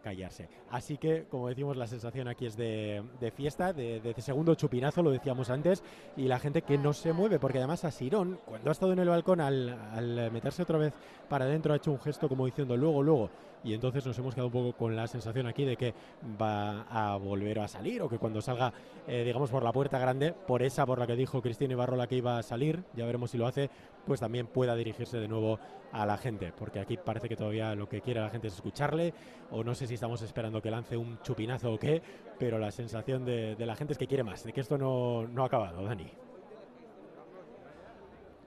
callarse. 0.04 0.48
Así 0.70 0.98
que, 0.98 1.24
como 1.24 1.48
decimos, 1.48 1.76
la 1.76 1.88
sensación 1.88 2.28
aquí 2.28 2.46
es 2.46 2.56
de, 2.56 3.02
fiesta, 3.34 3.72
de, 3.72 4.14
segundo 4.18 4.54
chupinazo, 4.54 5.02
lo 5.02 5.10
decíamos 5.10 5.50
antes, 5.50 5.82
y 6.16 6.28
la 6.28 6.38
gente 6.38 6.62
que 6.62 6.78
no 6.78 6.92
se 6.92 7.12
mueve, 7.12 7.40
porque 7.40 7.58
además 7.58 7.84
a 7.84 7.90
Sirón, 7.90 8.38
cuando 8.44 8.70
ha 8.70 8.72
estado 8.72 8.92
en 8.92 9.00
el 9.00 9.08
balcón, 9.08 9.40
al, 9.40 9.70
al 9.92 10.03
meterse 10.32 10.62
otra 10.62 10.78
vez 10.78 10.92
para 11.28 11.44
adentro, 11.44 11.72
ha 11.72 11.76
hecho 11.76 11.92
un 11.92 12.00
gesto 12.00 12.28
como 12.28 12.46
diciendo 12.46 12.76
luego, 12.76 13.02
luego, 13.02 13.30
y 13.64 13.72
entonces 13.72 14.04
nos 14.06 14.16
hemos 14.18 14.34
quedado 14.34 14.48
un 14.48 14.52
poco 14.52 14.76
con 14.76 14.94
la 14.94 15.06
sensación 15.06 15.46
aquí 15.46 15.64
de 15.64 15.76
que 15.76 15.94
va 16.40 16.82
a 16.82 17.16
volver 17.16 17.58
a 17.60 17.66
salir 17.66 18.02
o 18.02 18.08
que 18.08 18.18
cuando 18.18 18.42
salga, 18.42 18.72
eh, 19.08 19.24
digamos, 19.24 19.50
por 19.50 19.62
la 19.62 19.72
puerta 19.72 19.98
grande, 19.98 20.32
por 20.32 20.62
esa 20.62 20.84
por 20.84 20.98
la 20.98 21.06
que 21.06 21.16
dijo 21.16 21.40
Cristina 21.40 21.72
Ibarrola 21.72 22.06
que 22.06 22.16
iba 22.16 22.38
a 22.38 22.42
salir, 22.42 22.84
ya 22.94 23.06
veremos 23.06 23.30
si 23.30 23.38
lo 23.38 23.46
hace, 23.46 23.70
pues 24.06 24.20
también 24.20 24.46
pueda 24.46 24.76
dirigirse 24.76 25.18
de 25.18 25.28
nuevo 25.28 25.58
a 25.92 26.04
la 26.04 26.18
gente, 26.18 26.52
porque 26.56 26.78
aquí 26.78 26.98
parece 26.98 27.28
que 27.28 27.36
todavía 27.36 27.74
lo 27.74 27.88
que 27.88 28.02
quiere 28.02 28.20
la 28.20 28.28
gente 28.28 28.48
es 28.48 28.54
escucharle, 28.54 29.14
o 29.50 29.64
no 29.64 29.74
sé 29.74 29.86
si 29.86 29.94
estamos 29.94 30.20
esperando 30.20 30.60
que 30.60 30.70
lance 30.70 30.96
un 30.96 31.18
chupinazo 31.22 31.72
o 31.72 31.78
qué, 31.78 32.02
pero 32.38 32.58
la 32.58 32.70
sensación 32.70 33.24
de, 33.24 33.56
la 33.58 33.76
gente 33.76 33.94
es 33.94 33.98
que 33.98 34.06
quiere 34.06 34.24
más, 34.24 34.44
de 34.44 34.52
que 34.52 34.60
esto 34.60 34.76
no, 34.76 35.26
no 35.26 35.42
ha 35.42 35.46
acabado, 35.46 35.82
Dani. 35.84 36.23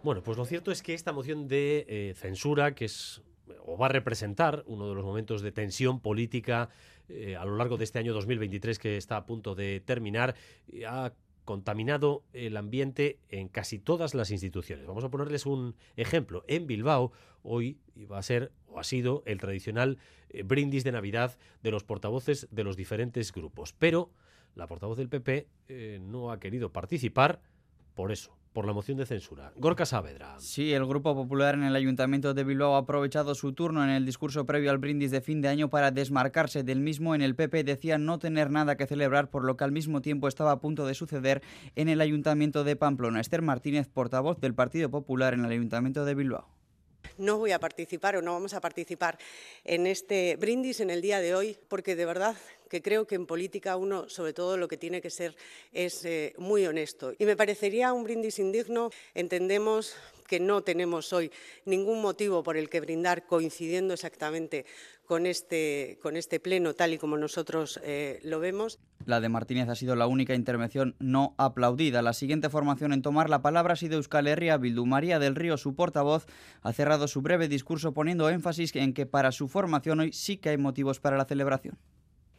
Bueno, 0.08 0.24
pues 0.24 0.38
lo 0.38 0.46
cierto 0.46 0.72
es 0.72 0.82
que 0.82 0.94
esta 0.94 1.12
moción 1.12 1.50
de 1.50 1.86
eh, 1.90 2.14
censura, 2.16 2.74
que 2.74 2.86
es 2.86 3.22
o 3.66 3.78
va 3.78 3.88
a 3.88 3.90
representar 3.90 4.64
uno 4.66 4.88
de 4.88 4.96
los 4.96 5.04
momentos 5.04 5.42
de 5.42 5.52
tensión 5.52 6.00
política 6.00 6.70
eh, 7.10 7.36
a 7.36 7.44
lo 7.44 7.58
largo 7.58 7.76
de 7.76 7.84
este 7.84 8.00
año 8.00 8.14
2023 8.14 8.80
que 8.80 8.96
está 8.96 9.18
a 9.18 9.26
punto 9.26 9.54
de 9.54 9.82
terminar, 9.82 10.36
ha 10.88 11.12
contaminado 11.44 12.24
el 12.32 12.56
ambiente 12.56 13.20
en 13.28 13.50
casi 13.50 13.80
todas 13.80 14.16
las 14.16 14.32
instituciones. 14.32 14.88
Vamos 14.88 15.04
a 15.04 15.10
ponerles 15.10 15.46
un 15.46 15.76
ejemplo. 15.98 16.46
En 16.48 16.68
Bilbao 16.68 17.12
hoy 17.44 17.78
va 18.10 18.20
a 18.20 18.24
ser 18.24 18.54
o 18.68 18.80
ha 18.80 18.86
sido 18.86 19.24
el 19.26 19.40
tradicional 19.42 19.98
eh, 20.30 20.44
brindis 20.44 20.86
de 20.86 20.94
Navidad 20.94 21.38
de 21.64 21.72
los 21.72 21.84
portavoces 21.84 22.48
de 22.50 22.64
los 22.64 22.78
diferentes 22.78 23.34
grupos, 23.34 23.74
pero 23.78 24.14
la 24.56 24.68
portavoz 24.68 24.98
del 24.98 25.10
PP 25.10 25.50
eh, 25.68 26.00
no 26.02 26.32
ha 26.32 26.40
querido 26.40 26.72
participar 26.72 27.42
por 27.94 28.14
eso, 28.14 28.38
por 28.58 28.66
la 28.66 28.74
moción 28.74 28.98
de 28.98 29.06
censura. 29.06 29.54
Gorka 29.56 29.86
Saavedra. 29.86 30.34
Sí, 30.40 30.74
el 30.74 30.84
Grupo 30.88 31.14
Popular 31.14 31.54
en 31.54 31.62
el 31.62 31.76
Ayuntamiento 31.76 32.34
de 32.34 32.44
Bilbao 32.44 32.74
ha 32.74 32.80
aprovechado 32.80 33.36
su 33.36 33.54
turno 33.54 33.84
en 33.84 33.92
el 33.92 34.04
discurso 34.04 34.48
previo 34.48 34.72
al 34.72 34.80
brindis 34.80 35.12
de 35.12 35.22
fin 35.22 35.44
de 35.44 35.48
año 35.48 35.70
para 35.70 35.92
desmarcarse 35.92 36.64
del 36.64 36.80
mismo. 36.80 37.14
En 37.14 37.22
el 37.22 37.36
PP 37.36 37.64
decía 37.64 38.00
no 38.00 38.18
tener 38.18 38.50
nada 38.50 38.76
que 38.76 38.88
celebrar, 38.88 39.30
por 39.30 39.44
lo 39.46 39.58
que 39.58 39.64
al 39.64 39.72
mismo 39.72 40.02
tiempo 40.02 40.28
estaba 40.28 40.54
a 40.54 40.60
punto 40.60 40.88
de 40.88 40.96
suceder 40.96 41.44
en 41.76 41.88
el 41.88 42.02
Ayuntamiento 42.02 42.64
de 42.64 42.76
Pamplona. 42.76 43.22
Esther 43.22 43.44
Martínez, 43.44 43.90
portavoz 43.90 44.40
del 44.40 44.56
Partido 44.56 44.90
Popular 44.90 45.36
en 45.36 45.46
el 45.46 45.52
Ayuntamiento 45.52 46.04
de 46.04 46.16
Bilbao 46.16 46.57
no 47.18 47.38
voy 47.38 47.52
a 47.52 47.60
participar 47.60 48.16
o 48.16 48.22
no 48.22 48.34
vamos 48.34 48.54
a 48.54 48.62
participar 48.62 49.18
en 49.64 49.88
este 49.88 50.36
brindis 50.36 50.80
en 50.80 50.90
el 50.90 51.02
día 51.02 51.20
de 51.20 51.36
hoy 51.36 51.58
porque 51.68 51.96
de 51.96 52.06
verdad 52.06 52.36
que 52.68 52.82
creo 52.82 53.08
que 53.08 53.16
en 53.16 53.26
política 53.26 53.78
uno, 53.78 54.10
sobre 54.10 54.34
todo, 54.34 54.58
lo 54.58 54.68
que 54.68 54.78
tiene 54.78 55.02
que 55.02 55.10
ser 55.10 55.36
es 55.72 56.04
eh, 56.06 56.34
muy 56.38 56.66
honesto. 56.66 57.14
Y 57.18 57.26
me 57.26 57.36
parecería 57.36 57.94
un 57.94 58.04
brindis 58.04 58.40
indigno. 58.40 58.92
Entendemos 59.14 59.96
que 60.28 60.40
no 60.40 60.62
tenemos 60.62 61.14
hoy 61.14 61.32
ningún 61.66 62.02
motivo 62.02 62.44
por 62.44 62.58
el 62.58 62.70
que 62.70 62.82
brindar 62.82 63.26
coincidiendo 63.26 63.94
exactamente 63.94 64.66
con 65.08 65.26
este, 65.26 65.98
este 66.14 66.40
pleno 66.40 66.74
tal 66.74 66.94
y 66.94 66.98
como 66.98 67.18
nosotros 67.18 67.80
eh, 67.84 68.20
lo 68.24 68.40
vemos. 68.40 68.80
La 69.06 69.22
de 69.22 69.30
Martínez 69.30 69.70
ha 69.70 69.76
sido 69.76 69.96
la 69.96 70.06
única 70.06 70.36
intervención 70.36 70.96
no 71.00 71.34
aplaudida. 71.38 72.02
La 72.02 72.14
siguiente 72.14 72.50
formación 72.50 72.92
en 72.92 73.02
tomar 73.02 73.30
la 73.30 73.42
palabra 73.42 73.74
ha 73.74 73.78
sido 73.78 73.96
Euskal 73.96 74.28
Herria. 74.28 74.58
Bildu 74.58 74.86
María 74.86 75.18
del 75.18 75.36
Río, 75.36 75.56
su 75.58 75.76
portavoz, 75.76 76.26
ha 76.62 76.74
cerrado 76.74 77.08
su 77.08 77.22
breve 77.22 77.48
discurso 77.48 77.94
poniendo 77.94 78.30
énfasis 78.30 78.76
en 78.76 78.94
que 78.94 79.06
para 79.06 79.32
su 79.32 79.48
formación 79.48 80.02
hoy 80.02 80.12
sí 80.12 80.38
que 80.38 80.50
hay 80.50 80.58
motivos 80.58 81.00
para 81.00 81.18
la 81.18 81.26
celebración. 81.26 81.78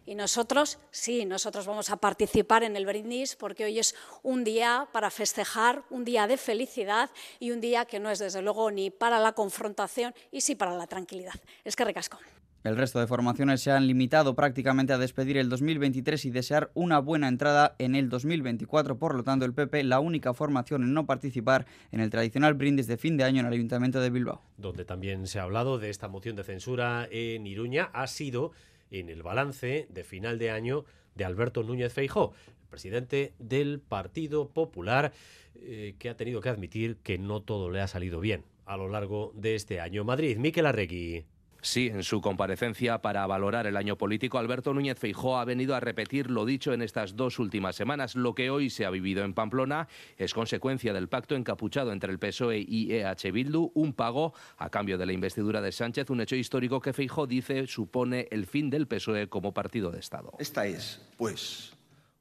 Y 0.09 0.15
nosotros, 0.15 0.79
sí, 0.91 1.27
nosotros 1.27 1.67
vamos 1.67 1.91
a 1.91 1.99
participar 1.99 2.63
en 2.63 2.77
el 2.77 2.87
brindis 2.87 3.37
porque 3.37 3.67
hoy 3.67 3.79
es 3.79 3.95
un 4.23 4.43
día 4.43 4.89
para 4.91 5.11
festejar, 5.11 5.83
un 5.91 6.07
día 6.07 6.27
de 6.27 6.39
felicidad 6.39 7.11
y 7.39 7.51
un 7.51 7.61
día 7.61 7.85
que 7.85 8.01
no 8.01 8.09
es 8.09 8.19
desde 8.19 8.41
luego 8.41 8.71
ni 8.71 8.91
para 8.91 9.21
la 9.21 9.33
confrontación 9.33 10.15
y 10.33 10.41
sí 10.41 10.55
para 10.55 10.75
la 10.75 10.87
tranquilidad. 10.87 11.35
Es 11.63 11.77
que 11.77 11.85
recasco. 11.85 12.17
El 12.65 12.79
resto 12.79 12.99
de 13.01 13.07
formaciones 13.07 13.61
se 13.61 13.71
han 13.71 13.87
limitado 13.87 14.35
prácticamente 14.35 14.95
a 14.95 14.99
despedir 14.99 15.37
el 15.37 15.51
2023 15.51 16.25
y 16.25 16.31
desear 16.31 16.71
una 16.73 17.01
buena 17.01 17.29
entrada 17.29 17.77
en 17.79 17.95
el 17.95 18.09
2024. 18.09 18.99
Por 18.99 19.15
lo 19.15 19.25
tanto, 19.25 19.45
el 19.45 19.53
PP, 19.53 19.85
la 19.85 20.01
única 20.01 20.33
formación 20.33 20.85
en 20.85 20.95
no 20.95 21.05
participar 21.05 21.67
en 21.93 22.01
el 22.01 22.09
tradicional 22.09 22.55
brindis 22.55 22.87
de 22.87 22.97
fin 22.97 23.19
de 23.19 23.25
año 23.25 23.41
en 23.41 23.47
el 23.47 23.53
Ayuntamiento 23.53 24.01
de 24.01 24.09
Bilbao. 24.09 24.41
Donde 24.57 24.87
también 24.87 25.27
se 25.27 25.39
ha 25.39 25.43
hablado 25.43 25.79
de 25.79 25.91
esta 25.91 26.09
moción 26.09 26.35
de 26.35 26.45
censura 26.45 27.07
en 27.11 27.47
Iruña, 27.47 27.91
ha 27.93 28.07
sido 28.07 28.53
en 28.91 29.09
el 29.09 29.23
balance 29.23 29.87
de 29.91 30.05
final 30.05 30.39
de 30.39 30.51
año 30.51 30.85
de 31.15 31.25
Alberto 31.25 31.63
Núñez 31.63 31.93
Feijó, 31.93 32.33
presidente 32.71 33.35
del 33.39 33.81
Partido 33.81 34.49
Popular, 34.49 35.13
eh, 35.55 35.95
que 35.99 36.09
ha 36.09 36.17
tenido 36.17 36.41
que 36.41 36.49
admitir 36.49 36.97
que 36.99 37.19
no 37.19 37.43
todo 37.43 37.71
le 37.71 37.81
ha 37.81 37.89
salido 37.89 38.21
bien 38.21 38.45
a 38.67 38.77
lo 38.77 38.89
largo 38.89 39.33
de 39.35 39.55
este 39.55 39.81
año. 39.81 40.05
Madrid, 40.05 40.37
Miquel 40.37 40.67
Arregui. 40.67 41.25
Sí, 41.61 41.89
en 41.89 42.05
su 42.05 42.21
comparecencia 42.21 43.03
para 43.03 43.27
valorar 43.27 43.67
el 43.67 43.77
año 43.77 43.99
político, 43.99 44.39
Alberto 44.39 44.73
Núñez 44.73 44.99
Feijó 44.99 45.39
ha 45.39 45.45
venido 45.45 45.75
a 45.75 45.81
repetir 45.81 46.31
lo 46.31 46.45
dicho 46.45 46.73
en 46.73 46.83
estas 46.83 47.17
dos 47.17 47.41
últimas 47.41 47.75
semanas. 47.75 48.15
Lo 48.15 48.35
que 48.35 48.49
hoy 48.49 48.71
se 48.71 48.87
ha 48.87 48.91
vivido 48.91 49.25
en 49.25 49.35
Pamplona 49.35 49.89
es 50.17 50.35
consecuencia 50.35 50.93
del 50.93 51.09
pacto 51.09 51.35
encapuchado 51.35 51.93
entre 51.93 52.13
el 52.13 52.21
PSOE 52.21 52.65
y 52.67 52.93
EH 52.93 53.33
Bildu, 53.33 53.73
un 53.75 53.93
pago 53.93 54.35
a 54.57 54.71
cambio 54.71 54.99
de 54.99 55.07
la 55.07 55.13
investidura 55.13 55.61
de 55.61 55.73
Sánchez, 55.73 56.11
un 56.11 56.21
hecho 56.21 56.37
histórico 56.37 56.81
que 56.81 56.93
Feijó 56.93 57.27
dice 57.27 57.67
supone 57.67 58.29
el 58.31 58.47
fin 58.47 58.71
del 58.71 58.87
PSOE 58.87 59.29
como 59.29 59.53
partido 59.53 59.91
de 59.91 59.99
Estado. 59.99 60.35
Esta 60.39 60.65
es, 60.67 61.01
pues, 61.17 61.73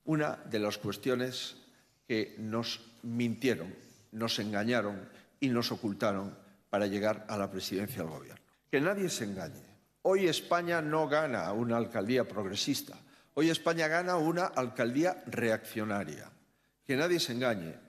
una 0.05 0.37
de 0.49 0.59
las 0.59 0.79
cuestiones 0.79 1.57
que 2.07 2.35
nos 2.39 2.81
mintieron, 3.03 3.73
nos 4.13 4.39
engañaron 4.39 5.07
y 5.39 5.49
nos 5.49 5.71
ocultaron 5.71 6.35
para 6.71 6.87
llegar 6.87 7.25
a 7.29 7.37
la 7.37 7.51
presidencia 7.51 8.01
del 8.01 8.11
Gobierno. 8.11 8.46
Que 8.69 8.81
nadie 8.81 9.09
se 9.09 9.23
engañe. 9.23 9.65
Hoy 10.01 10.27
España 10.27 10.81
no 10.81 11.07
gana 11.07 11.51
una 11.51 11.77
alcaldía 11.77 12.27
progresista. 12.27 12.97
Hoy 13.33 13.49
España 13.49 13.87
gana 13.87 14.17
una 14.17 14.45
alcaldía 14.45 15.23
reaccionaria. 15.25 16.29
Que 16.85 16.95
nadie 16.95 17.19
se 17.19 17.33
engañe. 17.33 17.86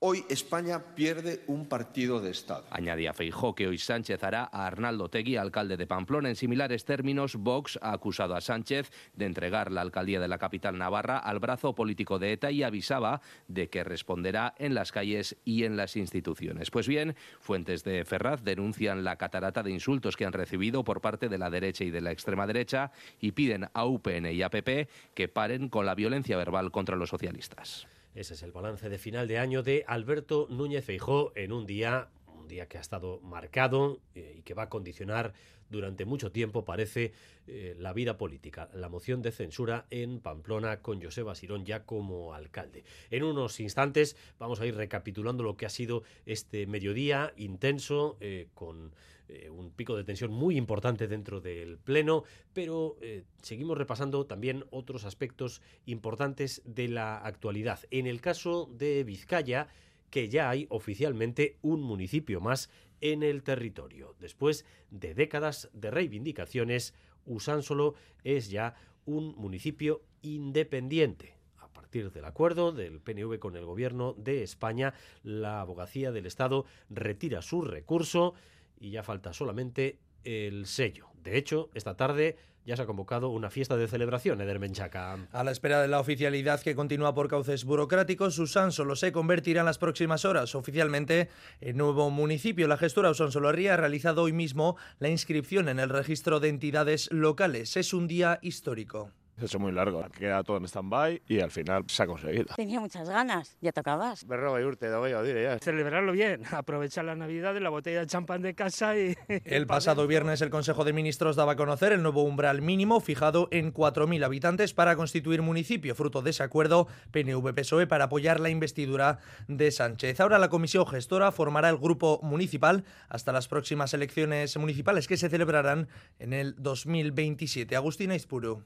Hoy 0.00 0.24
España 0.28 0.94
pierde 0.94 1.42
un 1.48 1.66
partido 1.66 2.20
de 2.20 2.30
Estado. 2.30 2.64
Añadía 2.70 3.12
Feijó 3.12 3.56
que 3.56 3.66
hoy 3.66 3.78
Sánchez 3.78 4.22
hará 4.22 4.44
a 4.44 4.64
Arnaldo 4.64 5.08
Tegui, 5.08 5.34
alcalde 5.34 5.76
de 5.76 5.88
Pamplona. 5.88 6.28
En 6.28 6.36
similares 6.36 6.84
términos, 6.84 7.34
Vox 7.34 7.80
ha 7.82 7.94
acusado 7.94 8.36
a 8.36 8.40
Sánchez 8.40 8.92
de 9.14 9.26
entregar 9.26 9.72
la 9.72 9.80
alcaldía 9.80 10.20
de 10.20 10.28
la 10.28 10.38
capital 10.38 10.78
navarra 10.78 11.18
al 11.18 11.40
brazo 11.40 11.74
político 11.74 12.20
de 12.20 12.30
ETA 12.30 12.52
y 12.52 12.62
avisaba 12.62 13.22
de 13.48 13.70
que 13.70 13.82
responderá 13.82 14.54
en 14.58 14.76
las 14.76 14.92
calles 14.92 15.36
y 15.44 15.64
en 15.64 15.76
las 15.76 15.96
instituciones. 15.96 16.70
Pues 16.70 16.86
bien, 16.86 17.16
fuentes 17.40 17.82
de 17.82 18.04
Ferraz 18.04 18.44
denuncian 18.44 19.02
la 19.02 19.16
catarata 19.16 19.64
de 19.64 19.72
insultos 19.72 20.16
que 20.16 20.24
han 20.24 20.32
recibido 20.32 20.84
por 20.84 21.00
parte 21.00 21.28
de 21.28 21.38
la 21.38 21.50
derecha 21.50 21.82
y 21.82 21.90
de 21.90 22.02
la 22.02 22.12
extrema 22.12 22.46
derecha 22.46 22.92
y 23.20 23.32
piden 23.32 23.68
a 23.74 23.84
UPN 23.84 24.26
y 24.26 24.42
a 24.42 24.48
PP 24.48 24.88
que 25.14 25.26
paren 25.26 25.68
con 25.68 25.86
la 25.86 25.96
violencia 25.96 26.36
verbal 26.36 26.70
contra 26.70 26.94
los 26.94 27.08
socialistas. 27.08 27.88
Ese 28.18 28.34
es 28.34 28.42
el 28.42 28.50
balance 28.50 28.88
de 28.88 28.98
final 28.98 29.28
de 29.28 29.38
año 29.38 29.62
de 29.62 29.84
Alberto 29.86 30.48
Núñez 30.50 30.84
Feijó 30.84 31.30
en 31.36 31.52
un 31.52 31.66
día, 31.66 32.08
un 32.26 32.48
día 32.48 32.66
que 32.66 32.76
ha 32.76 32.80
estado 32.80 33.20
marcado 33.20 34.00
eh, 34.16 34.34
y 34.38 34.42
que 34.42 34.54
va 34.54 34.64
a 34.64 34.68
condicionar 34.68 35.34
durante 35.70 36.04
mucho 36.04 36.32
tiempo, 36.32 36.64
parece, 36.64 37.12
eh, 37.46 37.74
la 37.78 37.92
vida 37.92 38.18
política. 38.18 38.68
La 38.74 38.88
moción 38.88 39.22
de 39.22 39.32
censura 39.32 39.86
en 39.90 40.20
Pamplona 40.20 40.80
con 40.82 41.02
Joseba 41.02 41.34
Sirón 41.34 41.64
ya 41.64 41.84
como 41.84 42.34
alcalde. 42.34 42.84
En 43.10 43.22
unos 43.22 43.60
instantes 43.60 44.16
vamos 44.38 44.60
a 44.60 44.66
ir 44.66 44.74
recapitulando 44.74 45.42
lo 45.42 45.56
que 45.56 45.66
ha 45.66 45.70
sido 45.70 46.02
este 46.26 46.66
mediodía 46.66 47.32
intenso 47.36 48.16
eh, 48.20 48.48
con 48.54 48.92
eh, 49.28 49.50
un 49.50 49.70
pico 49.70 49.96
de 49.96 50.04
tensión 50.04 50.30
muy 50.30 50.56
importante 50.56 51.06
dentro 51.06 51.40
del 51.40 51.78
Pleno, 51.78 52.24
pero 52.54 52.96
seguimos 53.42 53.76
repasando 53.76 54.26
también 54.26 54.64
otros 54.70 55.04
aspectos 55.04 55.60
importantes 55.84 56.62
de 56.64 56.88
la 56.88 57.18
actualidad. 57.18 57.80
En 57.90 58.06
el 58.06 58.20
caso 58.20 58.70
de 58.72 59.04
Vizcaya, 59.04 59.68
que 60.10 60.28
ya 60.28 60.50
hay 60.50 60.66
oficialmente 60.70 61.56
un 61.62 61.82
municipio 61.82 62.40
más 62.40 62.70
en 63.00 63.22
el 63.22 63.42
territorio. 63.42 64.14
Después 64.18 64.64
de 64.90 65.14
décadas 65.14 65.70
de 65.72 65.90
reivindicaciones, 65.90 66.94
Usánsolo 67.24 67.94
es 68.24 68.50
ya 68.50 68.74
un 69.04 69.34
municipio 69.36 70.02
independiente. 70.22 71.36
A 71.58 71.68
partir 71.68 72.10
del 72.10 72.24
acuerdo 72.24 72.72
del 72.72 73.00
PNV 73.00 73.38
con 73.38 73.56
el 73.56 73.64
gobierno 73.64 74.14
de 74.14 74.42
España, 74.42 74.94
la 75.22 75.60
abogacía 75.60 76.12
del 76.12 76.26
Estado 76.26 76.64
retira 76.88 77.42
su 77.42 77.62
recurso 77.62 78.34
y 78.78 78.90
ya 78.90 79.02
falta 79.02 79.32
solamente 79.32 79.98
el 80.24 80.66
sello. 80.66 81.07
De 81.24 81.36
hecho, 81.36 81.70
esta 81.74 81.96
tarde 81.96 82.36
ya 82.68 82.76
se 82.76 82.82
ha 82.82 82.86
convocado 82.86 83.30
una 83.30 83.48
fiesta 83.48 83.76
de 83.76 83.88
celebración, 83.88 84.42
Eder 84.42 84.58
Menchaca. 84.58 85.26
A 85.32 85.42
la 85.42 85.50
espera 85.50 85.80
de 85.80 85.88
la 85.88 86.00
oficialidad 86.00 86.60
que 86.60 86.74
continúa 86.74 87.14
por 87.14 87.28
cauces 87.28 87.64
burocráticos, 87.64 88.38
Usán 88.38 88.72
solo 88.72 88.94
se 88.94 89.10
convertirá 89.10 89.60
en 89.60 89.66
las 89.66 89.78
próximas 89.78 90.26
horas 90.26 90.54
oficialmente 90.54 91.30
en 91.62 91.78
nuevo 91.78 92.10
municipio. 92.10 92.68
La 92.68 92.76
gestora 92.76 93.10
Usán 93.10 93.32
Soloría 93.32 93.72
ha 93.74 93.78
realizado 93.78 94.22
hoy 94.22 94.32
mismo 94.32 94.76
la 94.98 95.08
inscripción 95.08 95.70
en 95.70 95.78
el 95.78 95.88
registro 95.88 96.40
de 96.40 96.50
entidades 96.50 97.08
locales. 97.10 97.78
Es 97.78 97.94
un 97.94 98.06
día 98.06 98.38
histórico. 98.42 99.12
Se 99.38 99.44
ha 99.44 99.46
hecho 99.46 99.60
muy 99.60 99.70
largo, 99.70 100.04
queda 100.18 100.42
todo 100.42 100.56
en 100.56 100.64
stand-by 100.64 101.22
y 101.28 101.38
al 101.38 101.52
final 101.52 101.84
se 101.86 102.02
ha 102.02 102.06
conseguido. 102.08 102.46
Tenía 102.56 102.80
muchas 102.80 103.08
ganas, 103.08 103.56
ya 103.60 103.70
tocabas. 103.70 104.26
Berroga 104.26 104.60
y 104.60 104.64
urte, 104.64 104.92
voy 104.96 105.12
a 105.12 105.22
dire 105.22 105.44
ya. 105.44 105.58
Celebrarlo 105.60 106.10
bien, 106.10 106.42
aprovechar 106.50 107.04
la 107.04 107.14
Navidad 107.14 107.54
de 107.54 107.60
la 107.60 107.70
botella 107.70 108.00
de 108.00 108.06
champán 108.08 108.42
de 108.42 108.54
casa 108.54 108.98
y... 108.98 109.16
El 109.44 109.68
pasado 109.68 110.08
viernes 110.08 110.40
el 110.40 110.50
Consejo 110.50 110.84
de 110.84 110.92
Ministros 110.92 111.36
daba 111.36 111.52
a 111.52 111.56
conocer 111.56 111.92
el 111.92 112.02
nuevo 112.02 112.24
umbral 112.24 112.62
mínimo 112.62 113.00
fijado 113.00 113.46
en 113.52 113.72
4.000 113.72 114.24
habitantes 114.24 114.74
para 114.74 114.96
constituir 114.96 115.42
municipio, 115.42 115.94
fruto 115.94 116.20
de 116.20 116.30
ese 116.30 116.42
acuerdo 116.42 116.88
PNV-PSOE 117.12 117.86
para 117.86 118.06
apoyar 118.06 118.40
la 118.40 118.50
investidura 118.50 119.20
de 119.46 119.70
Sánchez. 119.70 120.18
Ahora 120.18 120.40
la 120.40 120.48
comisión 120.48 120.84
gestora 120.84 121.30
formará 121.30 121.68
el 121.68 121.78
grupo 121.78 122.18
municipal 122.24 122.84
hasta 123.08 123.32
las 123.32 123.46
próximas 123.46 123.94
elecciones 123.94 124.56
municipales 124.56 125.06
que 125.06 125.16
se 125.16 125.28
celebrarán 125.28 125.88
en 126.18 126.32
el 126.32 126.54
2027. 126.58 127.76
Agustina 127.76 128.16
Ispuru. 128.16 128.64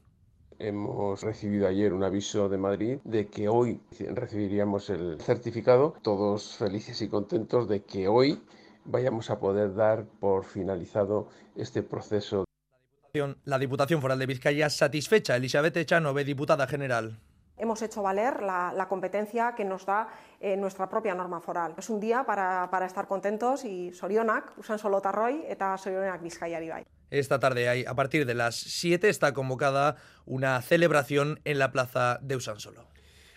Hemos 0.59 1.23
recibido 1.23 1.67
ayer 1.67 1.93
un 1.93 2.05
aviso 2.05 2.49
de 2.49 2.59
Madrid 2.59 2.99
de 3.05 3.27
que 3.29 3.49
hoy 3.49 3.81
recibiríamos 4.11 4.91
el 4.91 5.21
certificado, 5.21 5.95
todos 6.03 6.57
felices 6.57 7.01
y 7.03 7.09
contentos 7.09 7.69
de 7.69 7.83
que 7.83 8.09
hoy 8.09 8.43
vayamos 8.85 9.31
a 9.31 9.38
poder 9.38 9.75
dar 9.75 10.05
por 10.21 10.45
finalizado 10.45 11.29
este 11.57 11.83
proceso. 11.83 12.45
La 13.45 13.59
Diputación 13.59 14.01
Foral 14.01 14.19
de 14.19 14.27
Vizcaya 14.27 14.71
satisfecha. 14.71 15.37
Elizabeth 15.37 15.77
Echanove, 15.77 16.25
diputada 16.25 16.67
general 16.67 17.19
hemos 17.62 17.81
hecho 17.83 18.03
valer 18.03 18.43
la, 18.43 18.73
la, 18.75 18.88
competencia 18.88 19.55
que 19.55 19.65
nos 19.65 19.87
da 19.87 20.09
eh, 20.41 20.57
nuestra 20.57 20.88
propia 20.88 21.15
norma 21.15 21.41
foral. 21.41 21.75
Es 21.79 21.88
un 21.91 22.01
día 22.01 22.25
para, 22.25 22.69
para 22.71 22.87
estar 22.87 23.07
contentos 23.07 23.65
y 23.65 23.93
sorionak, 23.93 24.59
usan 24.59 24.79
solo 24.79 25.01
tarroi 25.01 25.45
eta 25.47 25.77
sorionak 25.79 26.23
bizkaiari 26.23 26.69
bai. 26.69 26.85
Esta 27.12 27.38
tarde, 27.38 27.68
hay, 27.68 27.85
a 27.85 27.94
partir 27.94 28.25
de 28.25 28.33
las 28.33 28.57
7, 28.57 29.11
está 29.11 29.35
convocada 29.35 29.96
una 30.25 30.62
celebración 30.62 31.40
en 31.44 31.59
la 31.59 31.70
plaza 31.70 32.18
de 32.22 32.37
Usansolo. 32.37 32.88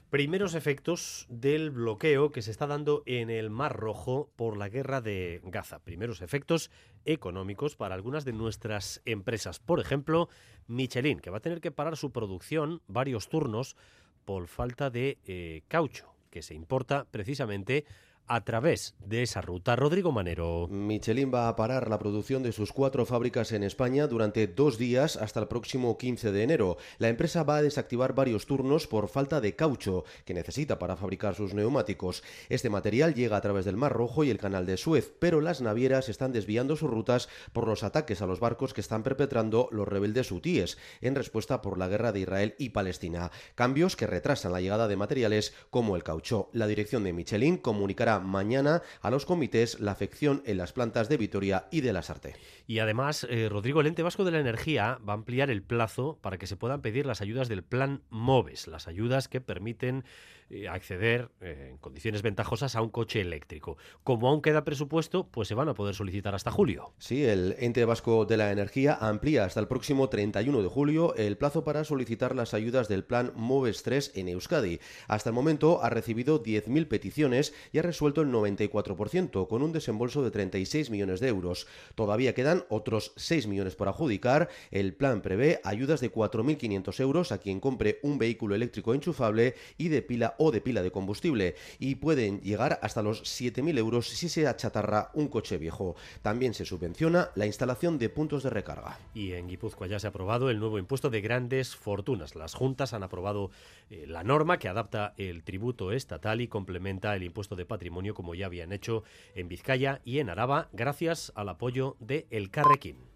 Primeros 0.10 0.56
efectos 0.56 1.26
del 1.28 1.72
bloqueo 1.72 2.32
que 2.32 2.42
se 2.42 2.52
está 2.52 2.68
dando 2.68 3.04
en 3.06 3.30
el 3.30 3.50
Mar 3.50 3.76
Rojo 3.76 4.32
por 4.38 4.56
la 4.56 4.70
guerra 4.70 5.02
de 5.02 5.42
Gaza. 5.44 5.80
Primeros 5.80 6.22
efectos 6.22 6.72
económicos 7.04 7.76
para 7.76 7.96
algunas 7.96 8.24
de 8.24 8.32
nuestras 8.32 9.02
empresas. 9.04 9.60
Por 9.60 9.82
ejemplo, 9.82 10.30
Michelin, 10.68 11.20
que 11.20 11.30
va 11.30 11.40
a 11.40 11.42
tener 11.42 11.60
que 11.60 11.72
parar 11.72 11.98
su 11.98 12.14
producción 12.14 12.82
varios 12.88 13.28
turnos 13.28 13.76
por 14.24 14.48
falta 14.48 14.90
de 14.90 15.18
eh, 15.26 15.64
caucho, 15.68 16.16
que 16.30 16.44
se 16.44 16.54
importa 16.54 17.08
precisamente 17.12 17.84
a 18.28 18.44
través 18.44 18.96
de 19.00 19.24
esa 19.24 19.42
ruta. 19.42 19.76
Rodrigo 19.76 20.12
Manero. 20.12 20.68
Michelin 20.70 21.32
va 21.34 21.48
a 21.48 21.56
parar 21.56 21.90
la 21.90 22.00
producción 22.00 22.44
de 22.44 22.52
sus 22.52 22.72
cuatro 22.72 23.06
fábricas 23.06 23.52
en 23.52 23.64
España 23.64 24.08
durante 24.08 24.48
dos 24.48 24.78
días 24.78 25.16
hasta 25.18 25.40
el 25.40 25.48
próximo 25.48 25.98
15 25.98 26.32
de 26.32 26.44
enero. 26.44 26.78
La 26.98 27.10
empresa 27.10 27.44
va 27.44 27.58
a 27.58 27.62
desactivar 27.62 28.16
varios 28.16 28.46
turnos 28.46 28.88
por 28.88 29.08
falta 29.08 29.42
de 29.42 29.56
caucho 29.56 30.06
que 30.26 30.34
necesita 30.34 30.80
para 30.80 30.96
fabricar 30.96 31.36
sus 31.36 31.54
neumáticos. 31.54 32.24
Este 32.50 32.70
material 32.70 33.14
llega 33.14 33.38
a 33.38 33.42
través 33.42 33.66
del 33.66 33.78
Mar 33.78 33.94
Rojo 33.94 34.24
y 34.24 34.30
el 34.30 34.38
Canal 34.38 34.66
de 34.66 34.78
Suez, 34.78 35.14
pero 35.20 35.42
las 35.42 35.62
navieras 35.62 36.10
están 36.10 36.32
desviando 36.32 36.76
sus 36.76 36.90
rutas 36.90 37.30
por 37.54 37.68
los 37.68 37.84
ataques 37.84 38.22
a 38.22 38.28
los 38.28 38.40
barcos 38.40 38.74
que 38.74 38.82
están 38.82 39.04
perpetrando 39.04 39.70
los 39.72 39.88
rebeldes 39.88 40.32
hutíes 40.32 40.78
en 41.02 41.16
respuesta 41.16 41.62
por 41.62 41.78
la 41.78 41.88
guerra 41.88 42.12
de 42.12 42.22
Israel 42.22 42.56
y 42.58 42.70
Palestina. 42.70 43.32
Cambios 43.56 43.96
que 43.96 44.08
retrasan 44.08 44.52
la 44.52 44.62
llegada 44.62 44.88
de 44.88 44.98
materiales 44.98 45.54
como 45.70 45.96
el 45.96 46.04
caucho. 46.04 46.50
La 46.54 46.68
dirección 46.68 47.04
de 47.04 47.14
Michelin 47.14 47.58
comunicará 47.58 48.15
mañana 48.20 48.82
a 49.02 49.12
los 49.12 49.26
comités 49.26 49.80
la 49.80 49.92
afección 49.92 50.42
en 50.46 50.58
las 50.58 50.74
plantas 50.74 51.10
de 51.10 51.18
Vitoria 51.18 51.68
y 51.72 51.82
de 51.82 51.94
la 51.94 52.02
Sarte. 52.02 52.36
Y 52.68 52.80
además, 52.80 53.26
eh, 53.30 53.50
Rodrigo, 53.50 53.82
el 53.82 53.88
ente 53.88 54.04
vasco 54.04 54.24
de 54.24 54.32
la 54.32 54.40
energía 54.40 55.00
va 55.08 55.14
a 55.14 55.16
ampliar 55.16 55.50
el 55.50 55.64
plazo 55.64 56.20
para 56.22 56.38
que 56.38 56.48
se 56.48 56.58
puedan 56.58 56.82
pedir 56.82 57.06
las 57.06 57.22
ayudas 57.22 57.50
del 57.50 57.64
plan 57.64 58.02
MOVES, 58.10 58.68
las 58.68 58.88
ayudas 58.88 59.28
que 59.28 59.42
permiten 59.42 60.04
eh, 60.50 60.68
acceder 60.68 61.30
eh, 61.42 61.70
en 61.72 61.78
condiciones 61.78 62.22
ventajosas 62.22 62.76
a 62.76 62.82
un 62.82 62.90
coche 62.90 63.22
eléctrico. 63.22 63.78
Como 64.04 64.30
aún 64.30 64.42
queda 64.42 64.64
presupuesto, 64.64 65.28
pues 65.28 65.48
se 65.48 65.56
van 65.56 65.70
a 65.70 65.74
poder 65.74 65.96
solicitar 65.96 66.36
hasta 66.36 66.52
julio. 66.52 66.94
Sí, 67.00 67.24
el 67.24 67.56
ente 67.58 67.84
vasco 67.86 68.26
de 68.26 68.38
la 68.38 68.52
energía 68.52 68.94
amplía 68.94 69.46
hasta 69.46 69.60
el 69.60 69.68
próximo 69.68 70.08
31 70.08 70.62
de 70.62 70.68
julio 70.68 71.16
el 71.16 71.38
plazo 71.38 71.64
para 71.64 71.84
solicitar 71.84 72.36
las 72.36 72.54
ayudas 72.54 72.88
del 72.88 73.04
plan 73.04 73.32
MOVES 73.36 73.82
3 73.82 74.12
en 74.16 74.30
Euskadi. 74.30 74.80
Hasta 75.08 75.30
el 75.32 75.34
momento 75.34 75.84
ha 75.84 75.90
recibido 75.90 76.44
10.000 76.44 76.88
peticiones 76.88 77.54
y 77.72 77.80
ha 77.80 77.82
resuelto 77.82 78.22
el 78.22 78.30
94%, 78.30 79.48
con 79.48 79.64
un 79.64 79.72
desembolso 79.74 80.24
de 80.24 80.32
36 80.32 80.92
millones 80.92 81.20
de 81.20 81.28
euros. 81.28 81.68
Todavía 81.96 82.36
quedan 82.36 82.66
otros 82.70 83.14
6 83.16 83.48
millones 83.48 83.76
por 83.76 83.88
adjudicar. 83.88 84.50
El 84.70 84.94
plan 84.94 85.22
prevé 85.22 85.60
ayudas 85.64 86.02
de 86.02 86.12
4.500 86.12 87.00
euros 87.00 87.32
a 87.32 87.40
quien 87.40 87.60
compre 87.60 88.00
un 88.04 88.18
vehículo 88.20 88.54
eléctrico 88.54 88.94
enchufable 88.94 89.56
y 89.78 89.90
de 89.90 90.02
pila 90.02 90.35
o 90.38 90.52
de 90.52 90.62
pila 90.62 90.84
de 90.84 90.92
combustible, 90.92 91.56
y 91.80 91.96
pueden 91.96 92.42
llegar 92.42 92.80
hasta 92.82 93.02
los 93.02 93.24
7.000 93.24 93.78
euros 93.78 94.08
si 94.10 94.30
se 94.30 94.48
achatarra 94.48 95.12
un 95.14 95.28
coche 95.28 95.58
viejo. 95.58 95.96
También 96.22 96.54
se 96.54 96.66
subvenciona 96.66 97.30
la 97.36 97.46
instalación 97.46 97.98
de 97.98 98.10
puntos 98.10 98.44
de 98.44 98.50
recarga. 98.50 99.00
Y 99.14 99.34
en 99.34 99.48
Guipúzcoa 99.48 99.88
ya 99.88 100.00
se 100.00 100.08
ha 100.08 100.10
aprobado 100.10 100.50
el 100.50 100.60
nuevo 100.60 100.80
impuesto 100.80 101.10
de 101.10 101.22
grandes 101.22 101.76
fortunas. 101.76 102.36
Las 102.36 102.54
juntas 102.54 102.94
han 102.94 103.04
aprobado 103.04 103.52
eh, 103.90 104.06
la 104.08 104.24
norma 104.24 104.60
que 104.60 104.68
adapta 104.68 105.14
el 105.18 105.44
tributo 105.44 105.92
estatal 105.92 106.42
y 106.42 106.48
complementa 106.48 107.16
el 107.16 107.24
impuesto 107.24 107.56
de 107.56 107.66
patrimonio 107.66 108.14
como 108.14 108.36
ya 108.36 108.48
habían 108.48 108.74
hecho 108.74 109.04
en 109.36 109.48
Vizcaya 109.48 110.02
y 110.04 110.20
en 110.20 110.30
Araba 110.30 110.70
gracias 110.74 111.32
al 111.36 111.50
apoyo 111.50 111.96
de 112.00 112.28
El 112.30 112.50
Carrequín. 112.52 113.15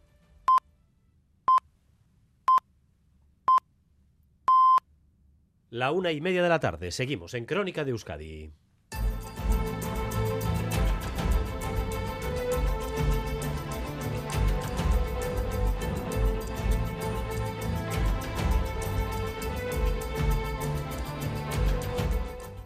La 5.72 5.92
una 5.92 6.12
y 6.12 6.20
media 6.20 6.42
de 6.42 6.50
la 6.50 6.60
tarde. 6.60 6.92
Seguimos 6.92 7.36
en 7.36 7.46
Crónica 7.46 7.84
de 7.84 7.92
Euskadi. 7.92 8.52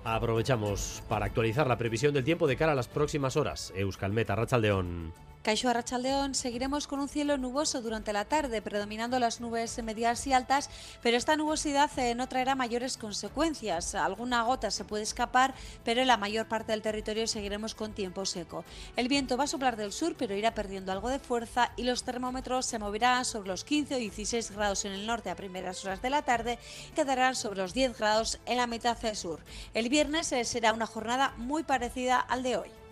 Aprovechamos 0.05 1.03
para 1.09 1.25
actualizar 1.25 1.67
la 1.67 1.77
previsión 1.77 2.13
del 2.13 2.23
tiempo 2.23 2.47
de 2.47 2.55
cara 2.55 2.71
a 2.71 2.75
las 2.75 2.87
próximas 2.87 3.35
horas. 3.35 3.73
Euskalmeta, 3.75 4.35
Rachaldeón. 4.35 5.11
Caixo 5.43 5.67
Arrachaldeón, 5.67 6.35
seguiremos 6.35 6.87
con 6.87 7.01
un 7.01 7.09
cielo 7.09 7.37
nuboso 7.37 7.81
durante 7.81 8.13
la 8.13 8.23
tarde, 8.23 8.61
predominando 8.61 9.19
las 9.19 9.41
nubes 9.41 9.77
medias 9.83 10.25
y 10.25 10.31
altas, 10.31 10.69
pero 11.01 11.17
esta 11.17 11.35
nubosidad 11.35 11.91
eh, 11.99 12.15
no 12.15 12.29
traerá 12.29 12.55
mayores 12.55 12.95
consecuencias. 12.95 13.93
Alguna 13.93 14.43
gota 14.43 14.71
se 14.71 14.85
puede 14.85 15.03
escapar, 15.03 15.53
pero 15.83 15.99
en 15.99 16.07
la 16.07 16.15
mayor 16.15 16.47
parte 16.47 16.71
del 16.71 16.81
territorio 16.81 17.27
seguiremos 17.27 17.75
con 17.75 17.91
tiempo 17.91 18.25
seco. 18.25 18.63
El 18.95 19.09
viento 19.09 19.35
va 19.35 19.43
a 19.43 19.47
soplar 19.47 19.75
del 19.75 19.91
sur, 19.91 20.15
pero 20.17 20.33
irá 20.33 20.53
perdiendo 20.53 20.93
algo 20.93 21.09
de 21.09 21.19
fuerza 21.19 21.73
y 21.75 21.83
los 21.83 22.03
termómetros 22.03 22.65
se 22.65 22.79
moverán 22.79 23.25
sobre 23.25 23.49
los 23.49 23.65
15 23.65 23.95
o 23.95 23.97
16 23.97 24.51
grados 24.51 24.85
en 24.85 24.93
el 24.93 25.05
norte 25.05 25.29
a 25.29 25.35
primeras 25.35 25.83
horas 25.83 26.01
de 26.01 26.09
la 26.09 26.21
tarde 26.21 26.57
y 26.89 26.93
quedarán 26.93 27.35
sobre 27.35 27.59
los 27.59 27.73
10 27.73 27.97
grados 27.97 28.39
en 28.45 28.55
la 28.55 28.67
mitad 28.67 28.97
sur. 29.13 29.41
El 29.73 29.89
viernes 29.89 30.31
eh, 30.31 30.45
será 30.45 30.71
una 30.71 30.87
jornada 30.87 31.33
muy 31.35 31.63
parecida 31.63 32.21
al 32.21 32.43
de 32.43 32.55
hoy. 32.55 32.82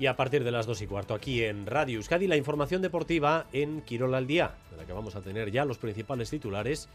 Y 0.00 0.06
a 0.06 0.16
partir 0.16 0.44
de 0.44 0.50
las 0.50 0.64
2 0.64 0.80
y 0.80 0.86
cuarto 0.86 1.12
aquí 1.12 1.44
en 1.44 1.66
Radio 1.66 1.98
Euskadi, 1.98 2.26
la 2.26 2.38
información 2.38 2.80
deportiva 2.80 3.44
en 3.52 3.82
Quirol 3.82 4.14
al 4.14 4.26
Día, 4.26 4.52
en 4.72 4.78
la 4.78 4.86
que 4.86 4.94
vamos 4.94 5.14
a 5.14 5.20
tener 5.20 5.50
ya 5.50 5.66
los 5.66 5.76
principales 5.76 6.30
titulares. 6.30 6.88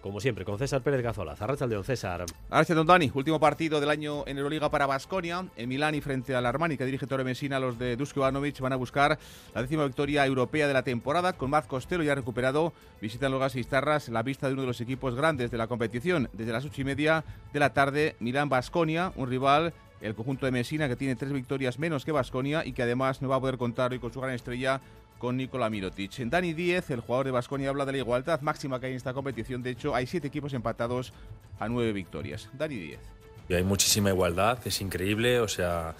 Como 0.00 0.20
siempre, 0.20 0.44
con 0.44 0.58
César 0.58 0.82
Pérez 0.82 1.02
Gazola. 1.02 1.36
Don 1.36 1.84
César. 1.84 2.24
Don 2.68 2.86
Dani. 2.86 3.12
Último 3.14 3.38
partido 3.38 3.78
del 3.80 3.90
año 3.90 4.24
en 4.26 4.38
Euroliga 4.38 4.70
para 4.70 4.86
Basconia. 4.86 5.46
En 5.56 5.68
Milán 5.68 5.94
y 5.94 6.00
frente 6.00 6.34
al 6.34 6.46
Armani, 6.46 6.76
que 6.76 6.84
dirige 6.84 7.06
Torre 7.06 7.22
Messina, 7.22 7.60
los 7.60 7.78
de 7.78 7.94
Dusko 7.94 8.20
Ivanovic 8.20 8.58
van 8.58 8.72
a 8.72 8.76
buscar 8.76 9.18
la 9.54 9.62
décima 9.62 9.84
victoria 9.84 10.26
europea 10.26 10.66
de 10.66 10.74
la 10.74 10.82
temporada. 10.82 11.34
Con 11.34 11.50
Maz 11.50 11.68
Costello 11.68 12.02
ya 12.02 12.16
recuperado, 12.16 12.72
visitan 13.00 13.30
los 13.30 13.40
Gasistarras 13.40 14.08
la 14.08 14.24
vista 14.24 14.48
de 14.48 14.54
uno 14.54 14.62
de 14.62 14.68
los 14.68 14.80
equipos 14.80 15.14
grandes 15.14 15.52
de 15.52 15.58
la 15.58 15.68
competición. 15.68 16.28
Desde 16.32 16.52
las 16.52 16.64
ocho 16.64 16.80
y 16.80 16.84
media 16.84 17.24
de 17.52 17.60
la 17.60 17.72
tarde, 17.72 18.16
Milán-Basconia, 18.18 19.12
un 19.14 19.28
rival 19.28 19.74
el 20.00 20.14
conjunto 20.14 20.46
de 20.46 20.52
Messina 20.52 20.88
que 20.88 20.96
tiene 20.96 21.16
tres 21.16 21.32
victorias 21.32 21.78
menos 21.78 22.04
que 22.04 22.12
Basconia 22.12 22.64
y 22.64 22.72
que 22.72 22.82
además 22.82 23.22
no 23.22 23.28
va 23.28 23.36
a 23.36 23.40
poder 23.40 23.58
contar 23.58 23.92
hoy 23.92 23.98
con 23.98 24.12
su 24.12 24.20
gran 24.20 24.34
estrella 24.34 24.80
con 25.18 25.36
Nikola 25.36 25.68
Mirotic. 25.68 26.16
Dani 26.16 26.52
Díez, 26.52 26.90
el 26.90 27.00
jugador 27.00 27.26
de 27.26 27.32
Basconia, 27.32 27.70
habla 27.70 27.84
de 27.84 27.92
la 27.92 27.98
igualdad 27.98 28.40
máxima 28.40 28.78
que 28.78 28.86
hay 28.86 28.92
en 28.92 28.96
esta 28.96 29.12
competición. 29.12 29.62
De 29.62 29.70
hecho, 29.70 29.94
hay 29.94 30.06
siete 30.06 30.28
equipos 30.28 30.52
empatados 30.54 31.12
a 31.58 31.68
nueve 31.68 31.92
victorias. 31.92 32.48
Dani 32.52 32.76
Díez. 32.76 33.00
Y 33.48 33.54
hay 33.54 33.64
muchísima 33.64 34.10
igualdad, 34.10 34.58
es 34.66 34.80
increíble, 34.80 35.40
o 35.40 35.48
sea, 35.48 35.96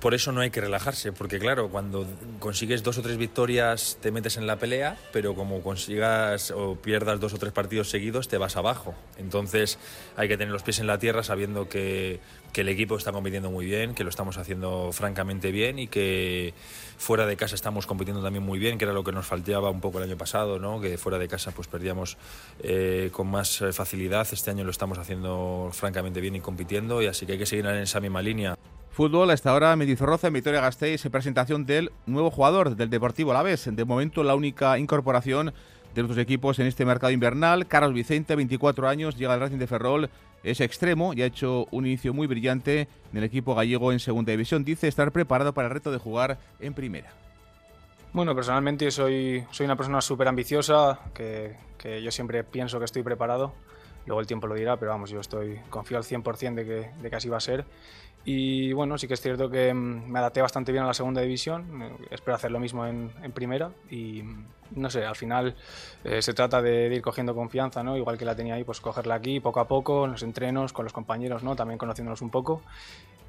por 0.00 0.14
eso 0.14 0.32
no 0.32 0.40
hay 0.40 0.50
que 0.50 0.60
relajarse, 0.60 1.12
porque 1.12 1.38
claro, 1.38 1.68
cuando 1.68 2.06
consigues 2.40 2.82
dos 2.82 2.98
o 2.98 3.02
tres 3.02 3.16
victorias 3.16 3.98
te 4.00 4.10
metes 4.10 4.36
en 4.36 4.46
la 4.46 4.56
pelea, 4.56 4.96
pero 5.12 5.34
como 5.34 5.62
consigas 5.62 6.50
o 6.50 6.76
pierdas 6.76 7.20
dos 7.20 7.34
o 7.34 7.38
tres 7.38 7.52
partidos 7.52 7.88
seguidos 7.88 8.26
te 8.26 8.36
vas 8.36 8.56
abajo. 8.56 8.94
Entonces 9.16 9.78
hay 10.16 10.26
que 10.26 10.36
tener 10.36 10.52
los 10.52 10.64
pies 10.64 10.80
en 10.80 10.88
la 10.88 10.98
tierra 10.98 11.22
sabiendo 11.22 11.68
que, 11.68 12.18
que 12.54 12.60
el 12.60 12.68
equipo 12.68 12.96
está 12.96 13.12
compitiendo 13.12 13.50
muy 13.50 13.66
bien, 13.66 13.94
que 13.94 14.04
lo 14.04 14.10
estamos 14.10 14.38
haciendo 14.38 14.92
francamente 14.92 15.50
bien 15.50 15.78
y 15.80 15.88
que 15.88 16.54
fuera 16.96 17.26
de 17.26 17.36
casa 17.36 17.56
estamos 17.56 17.86
compitiendo 17.86 18.22
también 18.22 18.44
muy 18.44 18.60
bien, 18.60 18.78
que 18.78 18.84
era 18.84 18.94
lo 18.94 19.02
que 19.02 19.10
nos 19.10 19.26
faltaba 19.26 19.68
un 19.70 19.80
poco 19.80 19.98
el 19.98 20.04
año 20.04 20.16
pasado, 20.16 20.60
¿no? 20.60 20.80
que 20.80 20.96
fuera 20.96 21.18
de 21.18 21.26
casa 21.26 21.50
pues 21.50 21.66
perdíamos 21.66 22.16
eh, 22.62 23.10
con 23.12 23.26
más 23.26 23.62
facilidad. 23.72 24.26
Este 24.30 24.52
año 24.52 24.62
lo 24.64 24.70
estamos 24.70 24.98
haciendo 24.98 25.70
francamente 25.72 26.20
bien 26.20 26.36
y 26.36 26.40
compitiendo, 26.40 27.02
y 27.02 27.06
así 27.06 27.26
que 27.26 27.32
hay 27.32 27.38
que 27.38 27.46
seguir 27.46 27.66
en 27.66 27.74
esa 27.74 27.98
misma 28.00 28.22
línea. 28.22 28.56
Fútbol, 28.92 29.30
a 29.30 29.34
esta 29.34 29.52
hora 29.52 29.74
Medizorroza 29.74 30.28
en 30.28 30.34
Vitoria 30.34 30.60
Gasteiz, 30.60 31.02
presentación 31.10 31.66
del 31.66 31.90
nuevo 32.06 32.30
jugador 32.30 32.76
del 32.76 32.88
Deportivo 32.88 33.32
Alavés. 33.32 33.68
De 33.68 33.84
momento 33.84 34.22
la 34.22 34.36
única 34.36 34.78
incorporación 34.78 35.52
de 35.94 36.02
nuestros 36.02 36.22
equipos 36.22 36.58
en 36.58 36.66
este 36.66 36.84
mercado 36.84 37.12
invernal. 37.12 37.66
Carlos 37.66 37.94
Vicente, 37.94 38.34
24 38.34 38.88
años, 38.88 39.16
llega 39.16 39.34
al 39.34 39.40
Racing 39.40 39.58
de 39.58 39.66
Ferrol, 39.66 40.10
es 40.42 40.60
extremo 40.60 41.14
y 41.14 41.22
ha 41.22 41.26
hecho 41.26 41.66
un 41.70 41.86
inicio 41.86 42.12
muy 42.12 42.26
brillante 42.26 42.88
en 43.12 43.18
el 43.18 43.24
equipo 43.24 43.54
gallego 43.54 43.92
en 43.92 44.00
segunda 44.00 44.32
división. 44.32 44.64
Dice 44.64 44.88
estar 44.88 45.12
preparado 45.12 45.54
para 45.54 45.68
el 45.68 45.74
reto 45.74 45.90
de 45.90 45.98
jugar 45.98 46.38
en 46.60 46.74
primera. 46.74 47.10
Bueno, 48.12 48.34
personalmente 48.34 48.90
soy, 48.90 49.44
soy 49.50 49.66
una 49.66 49.76
persona 49.76 50.00
súper 50.00 50.28
ambiciosa, 50.28 51.00
que, 51.14 51.56
que, 51.78 52.02
yo 52.02 52.10
siempre 52.12 52.44
pienso 52.44 52.78
que 52.78 52.84
estoy 52.84 53.02
preparado. 53.02 53.54
Luego 54.06 54.20
el 54.20 54.26
tiempo 54.26 54.46
lo 54.46 54.54
dirá, 54.54 54.76
pero 54.76 54.92
vamos, 54.92 55.10
yo 55.10 55.18
estoy 55.18 55.58
confío 55.70 55.96
al 55.96 56.04
100% 56.04 56.54
de 56.54 56.64
que, 56.64 56.90
de 57.00 57.10
que 57.10 57.16
así 57.16 57.28
va 57.28 57.38
a 57.38 57.40
ser. 57.40 57.64
Y 58.24 58.72
bueno, 58.72 58.96
sí 58.96 59.06
que 59.06 59.14
es 59.14 59.20
cierto 59.20 59.50
que 59.50 59.72
mm, 59.72 60.10
me 60.10 60.18
adapté 60.18 60.40
bastante 60.40 60.72
bien 60.72 60.84
a 60.84 60.86
la 60.86 60.94
segunda 60.94 61.20
división, 61.20 61.82
eh, 61.82 62.06
espero 62.10 62.34
hacer 62.34 62.50
lo 62.50 62.58
mismo 62.58 62.86
en, 62.86 63.10
primera 63.34 63.70
y 63.90 64.22
mm, 64.22 64.46
no 64.76 64.88
sé, 64.88 65.04
al 65.04 65.16
final 65.16 65.54
eh, 66.04 66.22
se 66.22 66.32
trata 66.32 66.62
de, 66.62 66.94
ir 66.94 67.02
cogiendo 67.02 67.34
confianza, 67.34 67.82
¿no? 67.82 67.96
igual 67.96 68.16
que 68.16 68.24
la 68.24 68.34
tenía 68.34 68.54
ahí, 68.54 68.64
pues 68.64 68.80
cogerla 68.80 69.16
aquí 69.16 69.40
poco 69.40 69.60
a 69.60 69.68
poco, 69.68 70.06
en 70.06 70.12
los 70.12 70.22
entrenos, 70.22 70.72
con 70.72 70.84
los 70.84 70.92
compañeros, 70.92 71.42
¿no? 71.42 71.54
también 71.54 71.78
conociéndonos 71.78 72.22
un 72.22 72.30
poco. 72.30 72.62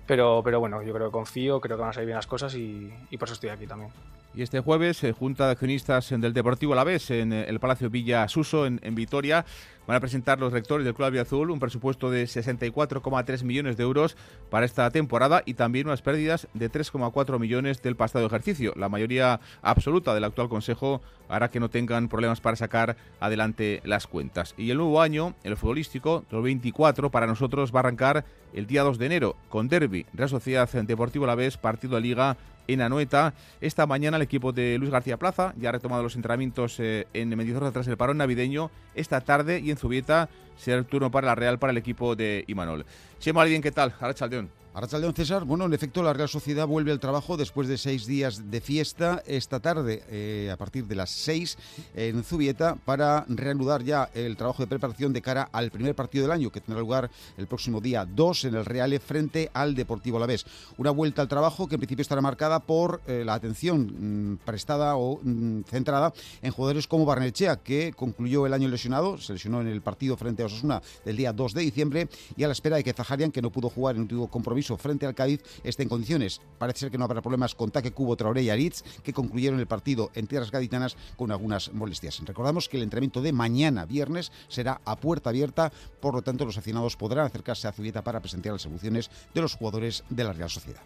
Pero, 0.08 0.42
pero 0.44 0.60
bueno, 0.60 0.84
yo 0.84 0.94
creo 0.94 1.08
que 1.08 1.12
confío, 1.12 1.60
creo 1.60 1.78
que 1.78 1.82
van 1.82 1.90
a 1.90 1.94
salir 1.94 2.06
bien 2.06 2.18
las 2.18 2.28
cosas 2.28 2.54
y, 2.54 2.94
y 3.10 3.18
por 3.18 3.28
eso 3.28 3.34
estoy 3.34 3.50
aquí 3.50 3.66
también. 3.66 3.90
Y 4.36 4.44
este 4.44 4.60
jueves, 4.60 5.04
eh, 5.04 5.14
Junta 5.14 5.46
de 5.46 5.54
Accionistas 5.54 6.10
del 6.10 6.34
Deportivo 6.34 6.74
Alavés 6.74 7.10
en 7.10 7.34
el 7.34 7.60
Palacio 7.60 7.90
Villa 7.90 8.28
Suso, 8.28 8.66
en, 8.66 8.80
en 8.84 8.94
Vitoria, 8.94 9.46
van 9.88 9.98
a 9.98 10.00
presentar 10.00 10.40
los 10.40 10.54
rectores 10.54 10.86
del 10.86 10.94
Club 10.94 11.18
Azul 11.20 11.52
un 11.52 11.60
presupuesto 11.60 12.10
de 12.10 12.26
64,3 12.26 13.44
millones 13.44 13.78
de 13.78 13.84
euros 13.84 14.18
para 14.50 14.66
esta 14.66 14.90
temporada 14.92 15.44
y 15.46 15.56
también 15.56 15.88
unas 15.88 16.02
pérdidas 16.02 16.48
de 16.54 16.72
3,4 16.72 17.40
millones 17.40 17.82
del 17.82 17.96
pasado 17.96 18.26
ejercicio. 18.26 18.74
La 18.76 18.90
mayoría 18.90 19.40
absoluta 19.62 20.14
del 20.14 20.24
actual 20.24 20.50
Consejo 20.50 21.02
hará 21.30 21.50
que 21.50 21.60
no 21.60 21.70
tengan 21.70 22.08
problemas 22.08 22.42
para 22.42 22.56
sacar 22.56 22.98
adelante 23.20 23.82
las 23.84 24.08
cuentas. 24.08 24.54
Y 24.58 24.72
el 24.72 24.78
nuevo 24.78 25.02
año, 25.02 25.36
el 25.44 25.58
futbolístico, 25.58 26.24
2024, 26.30 27.10
para 27.10 27.28
nosotros 27.28 27.74
va 27.74 27.80
a 27.80 27.82
arrancar 27.82 28.26
el 28.54 28.68
día 28.68 28.84
2 28.84 28.98
de 28.98 29.06
enero 29.06 29.36
con 29.50 29.68
Derby, 29.68 30.06
Real 30.14 30.30
Sociedad 30.30 30.70
Deportivo 30.70 31.26
La 31.26 31.36
Vez, 31.36 31.58
partido 31.58 31.96
de 31.96 32.02
Liga 32.02 32.38
en 32.68 32.82
Anoeta. 32.82 33.34
Esta 33.62 33.86
mañana 33.86 34.18
el 34.18 34.24
equipo 34.24 34.52
de 34.52 34.78
Luis 34.78 34.92
García 34.92 35.18
Plaza 35.18 35.54
ya 35.58 35.70
ha 35.70 35.72
retomado 35.72 36.04
los 36.04 36.16
entrenamientos 36.16 36.80
eh, 36.80 37.08
en 37.14 37.30
Mendizorroza 37.30 37.72
tras 37.72 37.88
el 37.88 37.98
parón 37.98 38.18
navideño. 38.18 38.72
Esta 38.94 39.22
tarde 39.22 39.60
y 39.60 39.72
en 39.72 39.78
Zubieta 39.78 40.30
será 40.58 40.78
el 40.78 40.86
turno 40.86 41.12
para 41.12 41.28
la 41.28 41.36
Real 41.36 41.60
para 41.60 41.72
el 41.72 41.78
equipo 41.78 42.16
de 42.16 42.44
Imanol. 42.48 42.86
Chema 43.20 43.42
Alguien, 43.42 43.62
¿qué 43.62 43.72
tal? 43.72 43.94
Arachaldeón. 44.00 44.65
Arrachaldeón 44.76 45.14
César, 45.14 45.46
bueno, 45.46 45.64
en 45.64 45.74
efecto 45.74 46.04
la 46.04 46.12
Real 46.12 46.28
Sociedad 46.28 46.68
vuelve 46.68 46.92
al 46.92 47.00
trabajo 47.00 47.38
después 47.38 47.70
de 47.70 47.78
seis 47.78 48.06
días 48.06 48.52
de 48.52 48.60
fiesta 48.60 49.24
esta 49.26 49.62
tarde, 49.62 50.04
eh, 50.10 50.50
a 50.52 50.58
partir 50.58 50.86
de 50.86 50.96
las 50.96 51.12
seis 51.12 51.58
en 51.96 52.26
Zubieta, 52.26 52.76
para 52.84 53.24
reanudar 53.30 53.84
ya 53.84 54.10
el 54.14 54.36
trabajo 54.36 54.64
de 54.64 54.68
preparación 54.68 55.14
de 55.14 55.22
cara 55.22 55.48
al 55.54 55.72
primer 55.72 55.96
partido 55.96 56.24
del 56.24 56.34
año, 56.34 56.52
que 56.52 56.60
tendrá 56.60 56.82
lugar 56.82 57.10
el 57.38 57.48
próximo 57.48 57.80
día 57.80 58.06
2 58.06 58.44
en 58.44 58.56
el 58.56 58.66
Reale 58.66 59.00
frente 59.00 59.50
al 59.54 59.76
Deportivo 59.76 60.18
Alavés. 60.18 60.46
Una 60.76 60.92
vuelta 60.92 61.22
al 61.22 61.30
trabajo 61.30 61.70
que 61.70 61.76
en 61.76 61.80
principio 61.80 62.02
estará 62.02 62.20
marcada 62.20 62.60
por 62.60 63.00
eh, 63.08 63.24
la 63.26 63.36
atención 63.36 64.34
mm, 64.34 64.38
prestada 64.44 64.98
o 64.98 65.22
mm, 65.24 65.62
centrada 65.70 66.12
en 66.42 66.52
jugadores 66.52 66.86
como 66.86 67.06
Barnechea, 67.06 67.56
que 67.64 67.94
concluyó 67.96 68.46
el 68.46 68.52
año 68.52 68.68
lesionado, 68.68 69.20
se 69.20 69.32
lesionó 69.32 69.62
en 69.62 69.68
el 69.68 69.82
partido 69.82 70.18
frente 70.18 70.44
a 70.44 70.48
Osasuna 70.48 70.82
del 71.06 71.16
día 71.16 71.32
2 71.32 71.54
de 71.54 71.62
diciembre, 71.62 72.10
y 72.36 72.44
a 72.44 72.48
la 72.48 72.52
espera 72.52 72.76
de 72.76 72.84
que 72.84 72.92
Zaharian, 72.92 73.32
que 73.32 73.42
no 73.42 73.52
pudo 73.52 73.70
jugar 73.70 73.96
en 73.96 74.02
un 74.02 74.04
último 74.04 74.30
compromiso, 74.30 74.65
frente 74.78 75.06
al 75.06 75.16
Cádiz 75.16 75.42
esté 75.64 75.84
en 75.84 75.90
condiciones. 75.90 76.42
Parece 76.58 76.80
ser 76.80 76.92
que 76.92 76.98
no 76.98 77.06
habrá 77.06 77.22
problemas 77.22 77.54
con 77.54 77.72
Taque 77.72 77.92
Cubo, 77.92 78.16
Traoré 78.16 78.42
y 78.42 78.50
Aritz, 78.50 78.84
que 79.04 79.14
concluyeron 79.14 79.60
el 79.60 79.68
partido 79.68 80.12
en 80.16 80.28
tierras 80.28 80.52
gaditanas 80.52 80.98
con 81.16 81.32
algunas 81.32 81.72
molestias. 81.74 82.22
Recordamos 82.26 82.68
que 82.68 82.78
el 82.78 82.84
entrenamiento 82.84 83.22
de 83.22 83.34
mañana, 83.34 83.86
viernes, 83.86 84.32
será 84.48 84.82
a 84.84 84.96
puerta 84.96 85.30
abierta, 85.30 85.72
por 86.02 86.16
lo 86.16 86.22
tanto 86.22 86.46
los 86.46 86.58
aficionados 86.58 86.98
podrán 86.98 87.28
acercarse 87.28 87.68
a 87.68 87.72
Zubieta 87.72 88.04
para 88.04 88.20
presentar 88.20 88.54
las 88.54 88.66
evoluciones 88.66 89.10
de 89.34 89.42
los 89.42 89.56
jugadores 89.56 90.04
de 90.10 90.24
la 90.24 90.34
Real 90.34 90.50
Sociedad. 90.50 90.82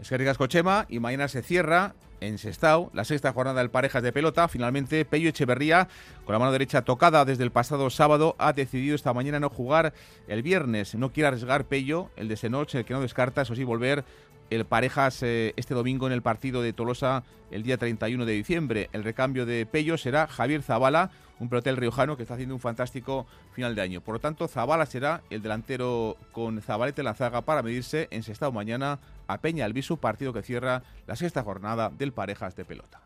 Es 0.00 0.08
que 0.10 0.34
Cochema 0.34 0.86
y 0.88 1.00
mañana 1.00 1.26
se 1.28 1.42
cierra 1.42 1.94
en 2.20 2.38
Sestao 2.38 2.90
la 2.92 3.04
sexta 3.04 3.32
jornada 3.32 3.60
del 3.60 3.70
Parejas 3.70 4.02
de 4.02 4.12
Pelota. 4.12 4.48
Finalmente, 4.48 5.04
Pello 5.04 5.28
Echeverría, 5.28 5.88
con 6.24 6.32
la 6.32 6.38
mano 6.38 6.52
derecha 6.52 6.82
tocada 6.82 7.24
desde 7.24 7.44
el 7.44 7.50
pasado 7.50 7.88
sábado, 7.90 8.36
ha 8.38 8.52
decidido 8.52 8.94
esta 8.94 9.12
mañana 9.12 9.40
no 9.40 9.48
jugar 9.48 9.92
el 10.28 10.42
viernes. 10.42 10.94
No 10.94 11.12
quiere 11.12 11.28
arriesgar 11.28 11.64
Pello, 11.64 12.10
el 12.16 12.28
de 12.28 12.36
Senoch, 12.36 12.74
el 12.74 12.84
que 12.84 12.94
no 12.94 13.00
descarta, 13.00 13.42
eso 13.42 13.54
sí, 13.54 13.64
volver 13.64 14.04
el 14.50 14.64
Parejas 14.64 15.22
eh, 15.22 15.52
este 15.56 15.74
domingo 15.74 16.06
en 16.06 16.12
el 16.12 16.22
partido 16.22 16.62
de 16.62 16.72
Tolosa 16.72 17.24
el 17.50 17.62
día 17.62 17.78
31 17.78 18.24
de 18.24 18.32
diciembre. 18.32 18.90
El 18.92 19.04
recambio 19.04 19.46
de 19.46 19.66
Pello 19.66 19.96
será 19.98 20.26
Javier 20.26 20.62
Zabala, 20.62 21.10
un 21.38 21.48
pelotel 21.48 21.76
riojano 21.76 22.16
que 22.16 22.22
está 22.22 22.34
haciendo 22.34 22.54
un 22.54 22.60
fantástico 22.60 23.26
final 23.52 23.74
de 23.74 23.82
año. 23.82 24.00
Por 24.00 24.14
lo 24.14 24.20
tanto, 24.20 24.48
Zabala 24.48 24.86
será 24.86 25.22
el 25.30 25.42
delantero 25.42 26.16
con 26.32 26.60
Zabalete 26.60 27.02
en 27.02 27.06
la 27.06 27.14
zaga 27.14 27.42
para 27.42 27.62
medirse 27.62 28.08
en 28.10 28.22
Sestao 28.22 28.52
mañana 28.52 28.98
a 29.28 29.38
Peña 29.38 29.64
Albisu, 29.64 29.98
partido 29.98 30.32
que 30.32 30.42
cierra 30.42 30.82
la 31.06 31.16
sexta 31.16 31.42
jornada 31.42 31.90
del 31.90 32.12
Parejas 32.12 32.56
de 32.56 32.64
Pelota. 32.64 33.05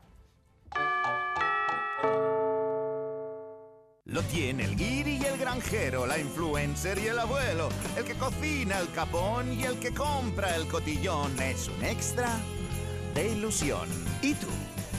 Lo 4.11 4.23
tiene 4.23 4.65
el 4.65 4.75
guiri 4.75 5.19
y 5.23 5.25
el 5.25 5.39
granjero, 5.39 6.05
la 6.05 6.19
influencer 6.19 6.99
y 6.99 7.07
el 7.07 7.19
abuelo, 7.21 7.69
el 7.97 8.03
que 8.03 8.15
cocina 8.15 8.81
el 8.81 8.91
capón 8.91 9.53
y 9.53 9.63
el 9.63 9.79
que 9.79 9.95
compra 9.95 10.57
el 10.57 10.67
cotillón. 10.67 11.41
Es 11.41 11.69
un 11.69 11.85
extra 11.85 12.29
de 13.15 13.29
ilusión. 13.29 13.89
¿Y 14.21 14.35
tú? 14.35 14.49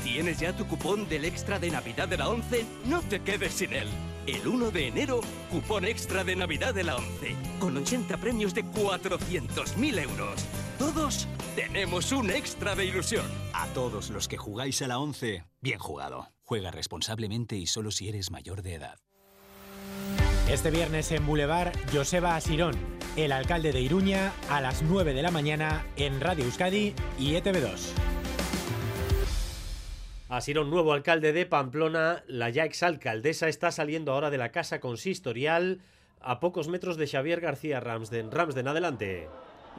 ¿Tienes 0.01 0.39
ya 0.39 0.55
tu 0.55 0.65
cupón 0.65 1.09
del 1.09 1.25
extra 1.25 1.59
de 1.59 1.69
Navidad 1.69 2.07
de 2.07 2.17
la 2.19 2.29
11? 2.29 2.65
No 2.85 3.01
te 3.01 3.19
quedes 3.19 3.53
sin 3.53 3.73
él. 3.73 3.89
El 4.27 4.47
1 4.47 4.71
de 4.71 4.87
enero, 4.87 5.19
cupón 5.49 5.83
extra 5.83 6.23
de 6.23 6.37
Navidad 6.37 6.73
de 6.73 6.85
la 6.85 6.95
11, 6.95 7.35
con 7.59 7.75
80 7.75 8.15
premios 8.15 8.53
de 8.53 8.63
400.000 8.63 10.03
euros. 10.03 10.45
Todos 10.79 11.27
tenemos 11.57 12.13
un 12.13 12.29
extra 12.29 12.75
de 12.75 12.85
ilusión. 12.85 13.25
A 13.51 13.67
todos 13.73 14.09
los 14.09 14.29
que 14.29 14.37
jugáis 14.37 14.81
a 14.81 14.87
la 14.87 14.99
11, 14.99 15.43
bien 15.59 15.79
jugado. 15.79 16.29
Juega 16.51 16.69
responsablemente 16.69 17.55
y 17.55 17.65
solo 17.65 17.91
si 17.91 18.09
eres 18.09 18.29
mayor 18.29 18.61
de 18.61 18.73
edad. 18.73 18.99
Este 20.49 20.69
viernes 20.69 21.09
en 21.13 21.25
Boulevard, 21.25 21.71
Joseba 21.93 22.35
Asirón, 22.35 22.75
el 23.15 23.31
alcalde 23.31 23.71
de 23.71 23.79
Iruña, 23.79 24.33
a 24.49 24.59
las 24.59 24.81
9 24.81 25.13
de 25.13 25.21
la 25.21 25.31
mañana 25.31 25.85
en 25.95 26.19
Radio 26.19 26.43
Euskadi 26.43 26.93
y 27.17 27.35
ETV2. 27.35 27.93
Asirón, 30.27 30.69
nuevo 30.69 30.91
alcalde 30.91 31.31
de 31.31 31.45
Pamplona, 31.45 32.25
la 32.27 32.49
ya 32.49 32.65
exalcaldesa 32.65 33.47
está 33.47 33.71
saliendo 33.71 34.11
ahora 34.11 34.29
de 34.29 34.37
la 34.37 34.51
casa 34.51 34.81
consistorial 34.81 35.79
a 36.19 36.41
pocos 36.41 36.67
metros 36.67 36.97
de 36.97 37.07
Xavier 37.07 37.39
García 37.39 37.79
Ramsden. 37.79 38.29
Ramsden, 38.29 38.67
adelante. 38.67 39.29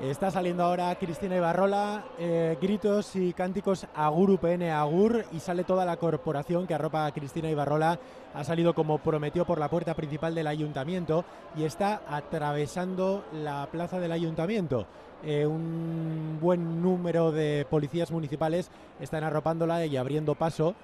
Está 0.01 0.31
saliendo 0.31 0.65
ahora 0.65 0.95
Cristina 0.95 1.37
Ibarrola, 1.37 2.05
eh, 2.19 2.57
gritos 2.61 3.15
y 3.15 3.35
cánticos 3.35 3.87
Agur 3.95 4.31
UPN 4.31 4.71
Agur 4.71 5.27
y 5.33 5.39
sale 5.39 5.65
toda 5.65 5.85
la 5.85 5.99
corporación 5.99 6.67
que 6.67 6.73
arropa 6.73 7.05
a 7.05 7.13
Cristina 7.13 7.51
Ibarrola. 7.51 8.01
Ha 8.35 8.43
salido 8.43 8.75
como 8.75 8.99
prometió 8.99 9.45
por 9.45 9.61
la 9.61 9.69
puerta 9.69 9.95
principal 9.95 10.35
del 10.35 10.47
ayuntamiento 10.47 11.27
y 11.57 11.65
está 11.65 12.01
atravesando 12.09 13.27
la 13.35 13.69
plaza 13.71 14.01
del 14.01 14.13
ayuntamiento. 14.13 14.87
Eh, 15.25 15.47
un 15.47 16.39
buen 16.41 16.81
número 16.83 17.31
de 17.31 17.67
policías 17.69 18.11
municipales 18.11 18.71
están 18.99 19.25
arropándola 19.25 19.85
y 19.85 19.99
abriendo 19.99 20.35
paso. 20.35 20.75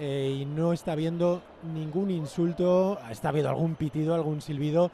Eh, 0.00 0.38
y 0.40 0.44
no 0.46 0.72
está 0.72 0.92
habiendo 0.92 1.42
ningún 1.62 2.10
insulto, 2.10 2.98
está 3.10 3.28
habiendo 3.28 3.50
algún 3.50 3.76
pitido, 3.76 4.14
algún 4.14 4.40
silbido, 4.40 4.90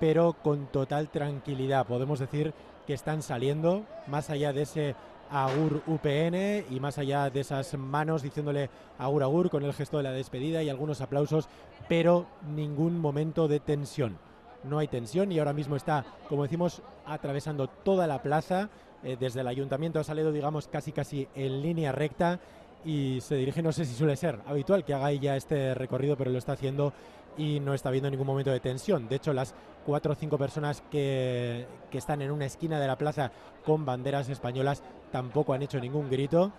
pero 0.00 0.32
con 0.32 0.66
total 0.66 1.08
tranquilidad. 1.08 1.86
Podemos 1.86 2.18
decir 2.18 2.52
que 2.90 2.94
están 2.94 3.22
saliendo, 3.22 3.84
más 4.08 4.30
allá 4.30 4.52
de 4.52 4.62
ese 4.62 4.96
Agur 5.30 5.80
UPN 5.86 6.64
y 6.74 6.80
más 6.80 6.98
allá 6.98 7.30
de 7.30 7.38
esas 7.38 7.78
manos 7.78 8.20
diciéndole 8.20 8.68
Agur 8.98 9.22
Agur 9.22 9.48
con 9.48 9.62
el 9.62 9.72
gesto 9.72 9.98
de 9.98 10.02
la 10.02 10.10
despedida 10.10 10.60
y 10.64 10.68
algunos 10.68 11.00
aplausos, 11.00 11.48
pero 11.88 12.26
ningún 12.52 12.98
momento 12.98 13.46
de 13.46 13.60
tensión. 13.60 14.18
No 14.64 14.80
hay 14.80 14.88
tensión 14.88 15.30
y 15.30 15.38
ahora 15.38 15.52
mismo 15.52 15.76
está, 15.76 16.04
como 16.28 16.42
decimos, 16.42 16.82
atravesando 17.06 17.68
toda 17.68 18.08
la 18.08 18.22
plaza. 18.22 18.70
Eh, 19.04 19.16
desde 19.20 19.42
el 19.42 19.46
ayuntamiento 19.46 20.00
ha 20.00 20.04
salido, 20.04 20.32
digamos, 20.32 20.66
casi 20.66 20.90
casi 20.90 21.28
en 21.36 21.62
línea 21.62 21.92
recta 21.92 22.40
y 22.84 23.20
se 23.20 23.36
dirige, 23.36 23.62
no 23.62 23.70
sé 23.70 23.84
si 23.84 23.94
suele 23.94 24.16
ser 24.16 24.40
habitual 24.48 24.84
que 24.84 24.94
haga 24.94 25.12
ya 25.12 25.36
este 25.36 25.74
recorrido, 25.74 26.16
pero 26.16 26.32
lo 26.32 26.38
está 26.38 26.54
haciendo 26.54 26.92
y 27.36 27.60
no 27.60 27.74
está 27.74 27.88
habiendo 27.88 28.10
ningún 28.10 28.26
momento 28.26 28.50
de 28.50 28.60
tensión. 28.60 29.08
De 29.08 29.16
hecho, 29.16 29.32
las 29.32 29.54
cuatro 29.84 30.12
o 30.12 30.16
cinco 30.16 30.38
personas 30.38 30.82
que, 30.90 31.66
que 31.90 31.98
están 31.98 32.22
en 32.22 32.30
una 32.30 32.46
esquina 32.46 32.78
de 32.78 32.86
la 32.86 32.98
plaza 32.98 33.32
con 33.64 33.84
banderas 33.84 34.28
españolas 34.28 34.82
tampoco 35.10 35.52
han 35.52 35.62
hecho 35.62 35.80
ningún 35.80 36.10
grito. 36.10 36.52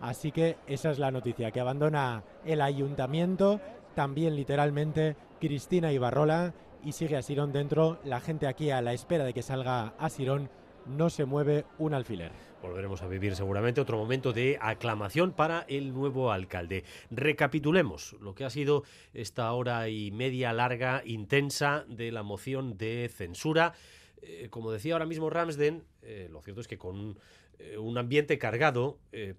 Así 0.00 0.32
que 0.32 0.56
esa 0.66 0.90
es 0.90 0.98
la 0.98 1.10
noticia, 1.10 1.50
que 1.50 1.60
abandona 1.60 2.22
el 2.44 2.60
ayuntamiento, 2.60 3.60
también 3.94 4.36
literalmente 4.36 5.16
Cristina 5.40 5.92
Ibarrola 5.92 6.52
y 6.84 6.92
sigue 6.92 7.16
Asirón 7.16 7.52
dentro. 7.52 7.98
La 8.04 8.20
gente 8.20 8.46
aquí 8.46 8.70
a 8.70 8.82
la 8.82 8.92
espera 8.92 9.24
de 9.24 9.32
que 9.32 9.42
salga 9.42 9.94
Asirón 9.98 10.50
no 10.86 11.10
se 11.10 11.24
mueve 11.24 11.64
un 11.78 11.94
alfiler. 11.94 12.32
Volveremos 12.66 13.00
a 13.02 13.06
vivir 13.06 13.36
seguramente 13.36 13.80
otro 13.80 13.96
momento 13.96 14.32
de 14.32 14.58
aclamación 14.60 15.32
para 15.32 15.64
el 15.68 15.94
nuevo 15.94 16.32
alcalde. 16.32 16.82
Recapitulemos 17.12 18.16
lo 18.20 18.34
que 18.34 18.44
ha 18.44 18.50
sido 18.50 18.82
esta 19.14 19.52
hora 19.52 19.88
y 19.88 20.10
media 20.10 20.52
larga, 20.52 21.00
intensa 21.04 21.84
de 21.86 22.10
la 22.10 22.24
moción 22.24 22.76
de 22.76 23.08
censura. 23.14 23.74
Eh, 24.20 24.48
como 24.50 24.72
decía 24.72 24.94
ahora 24.94 25.06
mismo 25.06 25.30
Ramsden, 25.30 25.84
eh, 26.02 26.28
lo 26.28 26.42
cierto 26.42 26.60
es 26.60 26.66
que 26.66 26.76
con 26.76 27.20
eh, 27.60 27.78
un 27.78 27.98
ambiente 27.98 28.36
cargado, 28.36 28.98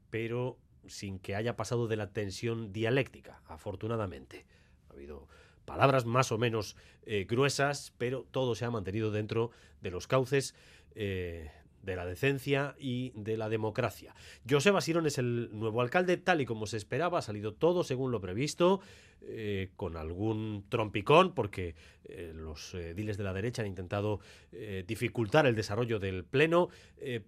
pero 0.09 0.57
sin 0.87 1.19
que 1.19 1.35
haya 1.35 1.57
pasado 1.57 1.89
de 1.89 1.97
la 1.97 2.13
tensión 2.13 2.71
dialéctica, 2.71 3.41
afortunadamente. 3.47 4.45
Ha 4.89 4.93
habido 4.93 5.27
palabras 5.65 6.05
más 6.05 6.31
o 6.31 6.37
menos 6.37 6.77
gruesas, 7.27 7.93
pero 7.97 8.25
todo 8.31 8.55
se 8.55 8.63
ha 8.63 8.71
mantenido 8.71 9.11
dentro 9.11 9.51
de 9.81 9.91
los 9.91 10.07
cauces 10.07 10.55
de 11.91 11.95
la 11.95 12.05
decencia 12.05 12.75
y 12.77 13.11
de 13.15 13.37
la 13.37 13.49
democracia. 13.49 14.13
José 14.47 14.71
Sirón 14.81 15.07
es 15.07 15.17
el 15.17 15.49
nuevo 15.53 15.81
alcalde, 15.81 16.17
tal 16.17 16.41
y 16.41 16.45
como 16.45 16.67
se 16.67 16.77
esperaba, 16.77 17.19
ha 17.19 17.21
salido 17.21 17.53
todo 17.53 17.83
según 17.83 18.11
lo 18.11 18.21
previsto, 18.21 18.81
eh, 19.21 19.69
con 19.75 19.97
algún 19.97 20.65
trompicón, 20.69 21.33
porque 21.33 21.75
eh, 22.03 22.33
los 22.35 22.73
eh, 22.75 22.93
diles 22.93 23.17
de 23.17 23.23
la 23.23 23.33
derecha 23.33 23.61
han 23.61 23.67
intentado 23.67 24.19
dificultar 24.85 25.45
el 25.45 25.55
desarrollo 25.55 25.99
del 25.99 26.23
Pleno, 26.23 26.69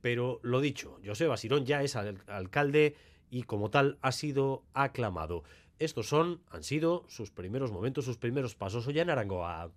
pero 0.01 0.39
lo 0.43 0.62
dicho, 0.62 0.99
José 1.05 1.28
Sirón 1.38 1.66
ya 1.66 1.84
es 1.84 1.95
alcalde 1.95 2.95
y 3.30 3.43
como 3.43 3.70
tal 3.70 3.97
ha 4.01 4.12
sido 4.12 4.64
aclamado. 4.74 5.43
Estos 5.78 6.07
son, 6.07 6.41
han 6.49 6.64
sido 6.64 7.05
sus 7.07 7.32
primeros 7.32 7.72
momentos, 7.72 8.05
sus 8.05 8.18
primeros 8.18 8.55
pasos. 8.55 8.88
Oye, 8.88 9.01
en 9.01 9.10
Arangoa. 9.10 9.72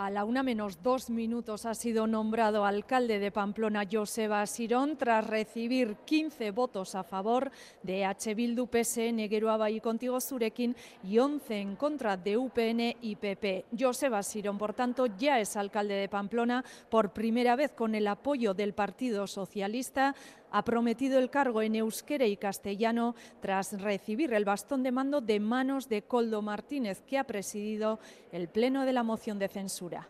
A 0.00 0.08
la 0.08 0.24
una 0.24 0.42
menos 0.42 0.82
dos 0.82 1.10
minutos 1.10 1.66
ha 1.66 1.74
sido 1.74 2.06
nombrado 2.06 2.64
alcalde 2.64 3.18
de 3.18 3.30
Pamplona 3.30 3.84
Joseba 3.84 4.46
Sirón 4.46 4.96
tras 4.96 5.26
recibir 5.26 5.94
15 6.06 6.52
votos 6.52 6.94
a 6.94 7.04
favor 7.04 7.50
de 7.82 8.06
H. 8.06 8.34
Bildu, 8.34 8.66
PSN, 8.66 9.28
Geroaba 9.28 9.68
y 9.68 9.78
Contigo 9.78 10.18
Zurekin 10.18 10.74
y 11.04 11.18
11 11.18 11.60
en 11.60 11.76
contra 11.76 12.16
de 12.16 12.38
UPN 12.38 12.96
y 13.02 13.16
PP. 13.16 13.66
Joseba 13.78 14.22
Sirón, 14.22 14.56
por 14.56 14.72
tanto, 14.72 15.04
ya 15.04 15.38
es 15.38 15.54
alcalde 15.58 15.92
de 15.92 16.08
Pamplona 16.08 16.64
por 16.88 17.12
primera 17.12 17.54
vez 17.54 17.72
con 17.72 17.94
el 17.94 18.06
apoyo 18.06 18.54
del 18.54 18.72
Partido 18.72 19.26
Socialista 19.26 20.14
ha 20.50 20.64
prometido 20.64 21.18
el 21.18 21.30
cargo 21.30 21.62
en 21.62 21.76
euskera 21.76 22.26
y 22.26 22.36
castellano 22.36 23.14
tras 23.40 23.80
recibir 23.80 24.32
el 24.32 24.44
bastón 24.44 24.82
de 24.82 24.92
mando 24.92 25.20
de 25.20 25.40
manos 25.40 25.88
de 25.88 26.02
Coldo 26.02 26.42
Martínez, 26.42 27.02
que 27.02 27.18
ha 27.18 27.24
presidido 27.24 27.98
el 28.32 28.48
pleno 28.48 28.84
de 28.84 28.92
la 28.92 29.02
moción 29.02 29.38
de 29.38 29.48
censura. 29.48 30.08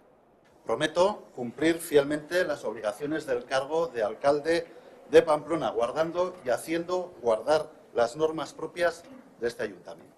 Prometo 0.64 1.24
cumplir 1.34 1.78
fielmente 1.78 2.44
las 2.44 2.64
obligaciones 2.64 3.26
del 3.26 3.44
cargo 3.44 3.88
de 3.88 4.02
alcalde 4.02 4.66
de 5.10 5.22
Pamplona, 5.22 5.70
guardando 5.70 6.36
y 6.44 6.50
haciendo 6.50 7.14
guardar 7.22 7.70
las 7.94 8.16
normas 8.16 8.52
propias 8.52 9.02
de 9.40 9.48
este 9.48 9.64
ayuntamiento. 9.64 10.09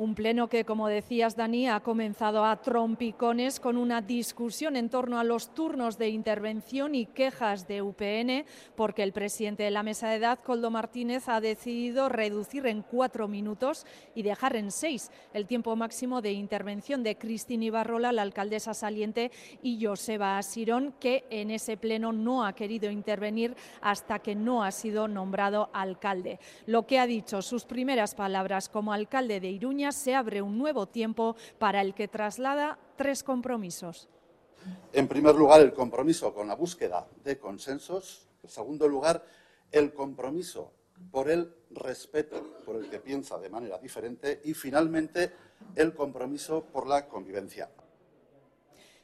Un 0.00 0.14
pleno 0.14 0.48
que, 0.48 0.64
como 0.64 0.88
decías, 0.88 1.36
Dani, 1.36 1.68
ha 1.68 1.80
comenzado 1.80 2.46
a 2.46 2.62
trompicones 2.62 3.60
con 3.60 3.76
una 3.76 4.00
discusión 4.00 4.76
en 4.76 4.88
torno 4.88 5.20
a 5.20 5.24
los 5.24 5.52
turnos 5.52 5.98
de 5.98 6.08
intervención 6.08 6.94
y 6.94 7.04
quejas 7.04 7.68
de 7.68 7.82
UPN, 7.82 8.46
porque 8.76 9.02
el 9.02 9.12
presidente 9.12 9.64
de 9.64 9.70
la 9.70 9.82
mesa 9.82 10.08
de 10.08 10.16
edad, 10.16 10.38
Coldo 10.38 10.70
Martínez, 10.70 11.28
ha 11.28 11.42
decidido 11.42 12.08
reducir 12.08 12.66
en 12.66 12.80
cuatro 12.80 13.28
minutos 13.28 13.84
y 14.14 14.22
dejar 14.22 14.56
en 14.56 14.70
seis 14.70 15.10
el 15.34 15.46
tiempo 15.46 15.76
máximo 15.76 16.22
de 16.22 16.32
intervención 16.32 17.02
de 17.02 17.18
Cristina 17.18 17.66
Ibarrola, 17.66 18.10
la 18.10 18.22
alcaldesa 18.22 18.72
saliente, 18.72 19.30
y 19.62 19.84
Joseba 19.84 20.38
Asirón, 20.38 20.94
que 20.98 21.26
en 21.28 21.50
ese 21.50 21.76
pleno 21.76 22.10
no 22.10 22.46
ha 22.46 22.54
querido 22.54 22.90
intervenir 22.90 23.54
hasta 23.82 24.20
que 24.20 24.34
no 24.34 24.64
ha 24.64 24.70
sido 24.70 25.08
nombrado 25.08 25.68
alcalde. 25.74 26.40
Lo 26.64 26.86
que 26.86 26.98
ha 26.98 27.06
dicho, 27.06 27.42
sus 27.42 27.66
primeras 27.66 28.14
palabras 28.14 28.70
como 28.70 28.94
alcalde 28.94 29.40
de 29.40 29.50
Iruña, 29.50 29.89
se 29.92 30.14
abre 30.14 30.42
un 30.42 30.58
nuevo 30.58 30.86
tiempo 30.86 31.36
para 31.58 31.80
el 31.80 31.94
que 31.94 32.08
traslada 32.08 32.78
tres 32.96 33.22
compromisos. 33.22 34.08
En 34.92 35.08
primer 35.08 35.34
lugar, 35.34 35.60
el 35.60 35.72
compromiso 35.72 36.34
con 36.34 36.48
la 36.48 36.54
búsqueda 36.54 37.06
de 37.24 37.38
consensos. 37.38 38.28
En 38.42 38.50
segundo 38.50 38.88
lugar, 38.88 39.24
el 39.70 39.92
compromiso 39.92 40.72
por 41.10 41.30
el 41.30 41.54
respeto 41.70 42.60
por 42.64 42.76
el 42.76 42.90
que 42.90 42.98
piensa 42.98 43.38
de 43.38 43.48
manera 43.48 43.78
diferente. 43.78 44.40
Y 44.44 44.54
finalmente, 44.54 45.32
el 45.74 45.94
compromiso 45.94 46.64
por 46.64 46.86
la 46.86 47.08
convivencia. 47.08 47.70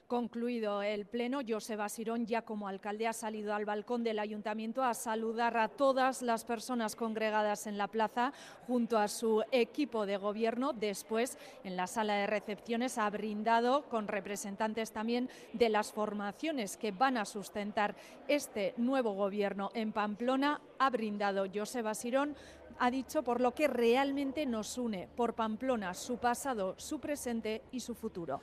Concluido 0.07 0.83
el 0.83 1.05
pleno, 1.05 1.41
Joseba 1.47 1.89
Sirón, 1.89 2.27
ya 2.27 2.43
como 2.43 2.69
alcalde, 2.69 3.09
ha 3.09 3.13
salido 3.13 3.53
al 3.53 3.65
balcón 3.65 4.05
del 4.05 4.21
ayuntamiento 4.21 4.85
a 4.85 4.95
saludar 4.95 5.57
a 5.57 5.67
todas 5.67 6.23
las 6.23 6.45
personas 6.45 6.95
congregadas 6.95 7.67
en 7.67 7.77
la 7.77 7.89
plaza 7.89 8.33
junto 8.69 8.99
a 8.99 9.09
su 9.09 9.43
equipo 9.51 10.07
de 10.07 10.17
gobierno. 10.17 10.73
Después, 10.73 11.37
en 11.65 11.77
la 11.77 11.89
sala 11.89 12.15
de 12.19 12.29
recepciones, 12.29 12.99
ha 12.99 13.11
brindado 13.11 13.83
con 13.89 14.07
representantes 14.07 14.93
también 14.93 15.29
de 15.53 15.71
las 15.71 15.91
formaciones 15.91 16.77
que 16.77 16.93
van 16.93 17.17
a 17.17 17.25
sustentar 17.25 17.97
este 18.29 18.75
nuevo 18.77 19.11
gobierno 19.11 19.71
en 19.75 19.91
Pamplona. 19.91 20.61
Ha 20.79 20.89
brindado 20.89 21.47
Joseba 21.53 21.95
Sirón 21.95 22.37
ha 22.79 22.91
dicho 22.91 23.23
por 23.23 23.41
lo 23.41 23.55
que 23.55 23.67
realmente 23.67 24.47
nos 24.47 24.79
une, 24.79 25.09
por 25.17 25.35
Pamplona, 25.35 25.95
su 25.95 26.19
pasado, 26.19 26.75
su 26.77 27.01
presente 27.01 27.63
y 27.73 27.81
su 27.81 27.95
futuro. 27.95 28.41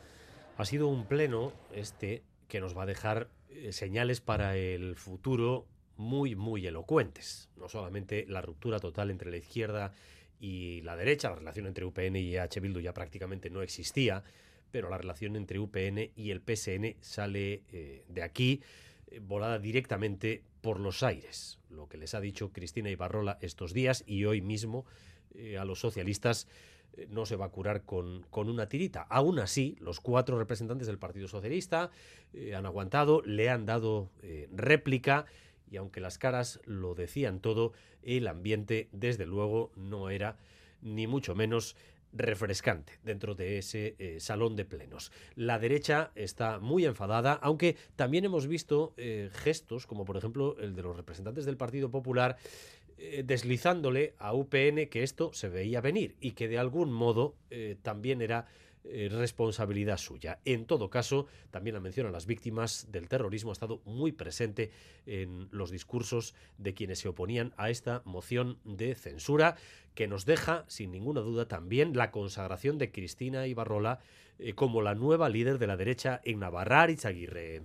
Ha 0.55 0.65
sido 0.65 0.87
un 0.87 1.05
pleno 1.05 1.51
este 1.73 2.21
que 2.47 2.61
nos 2.61 2.77
va 2.77 2.83
a 2.83 2.85
dejar 2.85 3.29
eh, 3.49 3.71
señales 3.71 4.21
para 4.21 4.55
el 4.55 4.95
futuro 4.95 5.65
muy, 5.97 6.35
muy 6.35 6.67
elocuentes. 6.67 7.49
No 7.57 7.69
solamente 7.69 8.25
la 8.27 8.41
ruptura 8.41 8.79
total 8.79 9.09
entre 9.09 9.31
la 9.31 9.37
izquierda 9.37 9.93
y 10.39 10.81
la 10.81 10.95
derecha, 10.95 11.29
la 11.29 11.37
relación 11.37 11.65
entre 11.65 11.85
UPN 11.85 12.17
y 12.17 12.37
H. 12.37 12.59
Bildu 12.59 12.81
ya 12.81 12.93
prácticamente 12.93 13.49
no 13.49 13.63
existía, 13.63 14.23
pero 14.69 14.89
la 14.89 14.97
relación 14.99 15.35
entre 15.35 15.57
UPN 15.57 16.11
y 16.15 16.29
el 16.29 16.41
PSN 16.41 16.97
sale 17.01 17.63
eh, 17.71 18.03
de 18.07 18.21
aquí 18.21 18.61
eh, 19.07 19.19
volada 19.19 19.57
directamente 19.57 20.43
por 20.61 20.79
los 20.79 21.01
aires. 21.01 21.57
Lo 21.71 21.89
que 21.89 21.97
les 21.97 22.13
ha 22.13 22.21
dicho 22.21 22.51
Cristina 22.51 22.91
Ibarrola 22.91 23.39
estos 23.41 23.73
días 23.73 24.03
y 24.05 24.25
hoy 24.25 24.41
mismo 24.41 24.85
a 25.59 25.65
los 25.65 25.79
socialistas 25.79 26.45
eh, 26.45 26.72
no 27.09 27.25
se 27.25 27.35
va 27.35 27.45
a 27.45 27.49
curar 27.49 27.83
con, 27.83 28.25
una 28.33 28.67
tirita. 28.67 29.01
Aún 29.03 29.39
así, 29.39 29.75
los 29.79 29.99
cuatro 29.99 30.37
representantes 30.37 30.87
del 30.87 30.99
Partido 30.99 31.27
Socialista 31.27 31.91
eh, 32.33 32.55
han 32.55 32.65
aguantado, 32.65 33.21
le 33.23 33.49
han 33.49 33.65
dado 33.65 34.09
eh, 34.21 34.47
réplica 34.51 35.25
y 35.69 35.77
aunque 35.77 36.01
las 36.01 36.17
caras 36.17 36.59
lo 36.65 36.93
decían 36.93 37.39
todo, 37.39 37.73
el 38.03 38.27
ambiente 38.27 38.89
desde 38.91 39.25
luego 39.25 39.71
no 39.75 40.09
era 40.09 40.37
ni 40.81 41.07
mucho 41.07 41.33
menos 41.35 41.75
refrescante 42.11 42.99
dentro 43.03 43.33
de 43.33 43.57
ese 43.57 43.95
salón 44.19 44.55
de 44.55 44.65
plenos. 44.65 45.11
La 45.33 45.57
derecha 45.57 46.11
está 46.13 46.59
muy 46.59 46.85
enfadada, 46.85 47.33
aunque 47.33 47.75
también 47.95 48.23
hemos 48.25 48.45
visto 48.45 48.93
gestos, 49.31 49.87
como 49.87 50.05
por 50.05 50.17
ejemplo 50.17 50.55
el 50.59 50.75
de 50.75 50.83
los 50.83 50.95
representantes 50.95 51.45
del 51.45 51.57
Partido 51.57 51.89
Popular, 51.89 52.37
eh, 52.97 53.23
deslizándole 53.25 54.13
a 54.19 54.33
UPN 54.33 54.87
que 54.89 55.03
esto 55.03 55.33
se 55.33 55.49
veía 55.49 55.81
venir 55.81 56.15
y 56.19 56.31
que 56.31 56.47
de 56.47 56.57
algún 56.57 56.91
modo 56.91 57.35
eh, 57.49 57.75
también 57.81 58.21
era 58.21 58.45
eh, 58.83 59.09
responsabilidad 59.11 59.97
suya. 59.97 60.39
En 60.45 60.65
todo 60.65 60.89
caso, 60.89 61.27
también 61.51 61.73
la 61.73 61.79
mención 61.79 62.07
a 62.07 62.11
las 62.11 62.25
víctimas 62.25 62.91
del 62.91 63.07
terrorismo 63.07 63.51
ha 63.51 63.53
estado 63.53 63.81
muy 63.85 64.11
presente 64.11 64.71
en 65.05 65.47
los 65.51 65.71
discursos 65.71 66.35
de 66.57 66.73
quienes 66.73 66.99
se 66.99 67.07
oponían 67.07 67.53
a 67.57 67.69
esta 67.69 68.01
moción 68.05 68.59
de 68.63 68.95
censura 68.95 69.55
que 69.95 70.07
nos 70.07 70.25
deja, 70.25 70.65
sin 70.67 70.91
ninguna 70.91 71.21
duda, 71.21 71.47
también 71.47 71.95
la 71.95 72.11
consagración 72.11 72.77
de 72.77 72.91
Cristina 72.91 73.47
Ibarrola 73.47 73.99
como 74.55 74.81
la 74.81 74.95
nueva 74.95 75.29
líder 75.29 75.59
de 75.59 75.67
la 75.67 75.77
derecha 75.77 76.19
en 76.23 76.39
Navarra, 76.39 76.89
Izaguirre. 76.89 77.61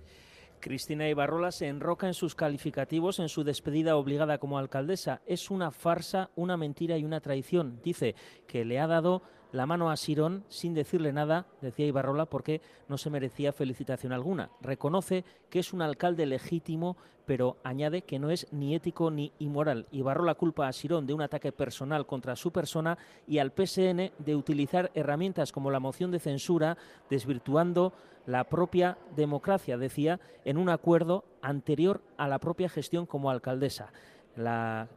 Cristina 0.59 1.07
Ibarrola 1.07 1.51
se 1.51 1.67
enroca 1.67 2.07
en 2.07 2.13
sus 2.13 2.35
calificativos 2.35 3.19
en 3.19 3.29
su 3.29 3.43
despedida 3.43 3.95
obligada 3.95 4.37
como 4.37 4.57
alcaldesa. 4.57 5.21
Es 5.25 5.49
una 5.49 5.71
farsa, 5.71 6.29
una 6.35 6.57
mentira 6.57 6.97
y 6.97 7.05
una 7.05 7.21
traición. 7.21 7.79
Dice 7.83 8.15
que 8.47 8.65
le 8.65 8.79
ha 8.79 8.87
dado 8.87 9.23
la 9.51 9.65
mano 9.65 9.89
a 9.89 9.97
Sirón 9.97 10.43
sin 10.47 10.73
decirle 10.73 11.11
nada, 11.11 11.47
decía 11.61 11.85
Ibarrola, 11.85 12.25
porque 12.25 12.61
no 12.87 12.97
se 12.97 13.09
merecía 13.09 13.51
felicitación 13.51 14.13
alguna. 14.13 14.49
Reconoce 14.61 15.25
que 15.49 15.59
es 15.59 15.73
un 15.73 15.81
alcalde 15.81 16.25
legítimo, 16.25 16.97
pero 17.25 17.57
añade 17.63 18.03
que 18.03 18.19
no 18.19 18.29
es 18.29 18.47
ni 18.51 18.75
ético 18.75 19.11
ni 19.11 19.31
inmoral. 19.39 19.87
Ibarrola 19.91 20.35
culpa 20.35 20.67
a 20.67 20.73
Sirón 20.73 21.07
de 21.07 21.13
un 21.13 21.21
ataque 21.21 21.51
personal 21.51 22.05
contra 22.05 22.35
su 22.35 22.51
persona 22.51 22.97
y 23.27 23.39
al 23.39 23.51
PSN 23.51 24.11
de 24.17 24.35
utilizar 24.35 24.91
herramientas 24.93 25.51
como 25.51 25.71
la 25.71 25.79
moción 25.79 26.11
de 26.11 26.19
censura, 26.19 26.77
desvirtuando 27.09 27.93
la 28.25 28.43
propia 28.43 28.97
democracia, 29.15 29.77
decía, 29.77 30.19
en 30.45 30.57
un 30.57 30.69
acuerdo 30.69 31.23
anterior 31.41 32.01
a 32.17 32.27
la 32.27 32.39
propia 32.39 32.69
gestión 32.69 33.05
como 33.07 33.31
alcaldesa. 33.31 33.91
La 34.35 34.87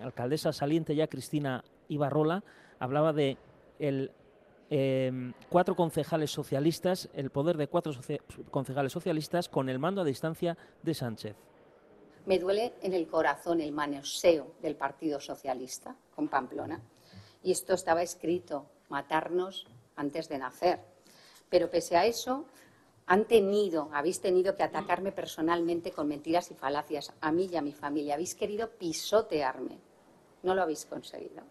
alcaldesa 0.00 0.52
saliente 0.52 0.94
ya, 0.94 1.08
Cristina 1.08 1.64
Ibarrola, 1.88 2.44
hablaba 2.78 3.12
de 3.12 3.38
el 3.78 4.12
em, 4.70 5.32
cuatro 5.48 5.76
concejales 5.76 6.30
socialistas, 6.30 7.08
el 7.14 7.30
poder 7.30 7.56
de 7.56 7.68
cuatro 7.68 7.92
concejales 8.50 8.92
socialistas 8.92 9.48
con 9.48 9.68
el 9.68 9.78
mando 9.78 10.00
a 10.00 10.04
distancia 10.04 10.56
de 10.82 10.94
Sánchez. 10.94 11.36
Me 12.26 12.40
duele 12.40 12.74
en 12.82 12.92
el 12.92 13.06
corazón 13.06 13.60
el 13.60 13.70
manoseo 13.70 14.54
del 14.60 14.74
Partido 14.74 15.20
Socialista 15.20 15.94
con 16.14 16.28
Pamplona. 16.28 16.82
Y 17.44 17.52
esto 17.52 17.74
estaba 17.74 18.02
escrito, 18.02 18.66
matarnos 18.88 19.66
antes 19.94 20.28
de 20.28 20.38
nacer. 20.38 20.80
Pero 21.48 21.70
pese 21.70 21.96
a 21.96 22.06
eso, 22.06 22.46
han 23.06 23.26
tenido, 23.26 23.88
habéis 23.92 24.20
tenido 24.20 24.56
que 24.56 24.64
atacarme 24.64 25.12
personalmente 25.12 25.92
con 25.92 26.08
mentiras 26.08 26.50
y 26.50 26.54
falacias, 26.54 27.12
a 27.20 27.30
mí 27.30 27.48
y 27.52 27.56
a 27.56 27.62
mi 27.62 27.72
familia. 27.72 28.14
Habéis 28.14 28.34
querido 28.34 28.70
pisotearme. 28.70 29.78
No 30.42 30.54
lo 30.54 30.62
habéis 30.62 30.84
conseguido. 30.86 31.44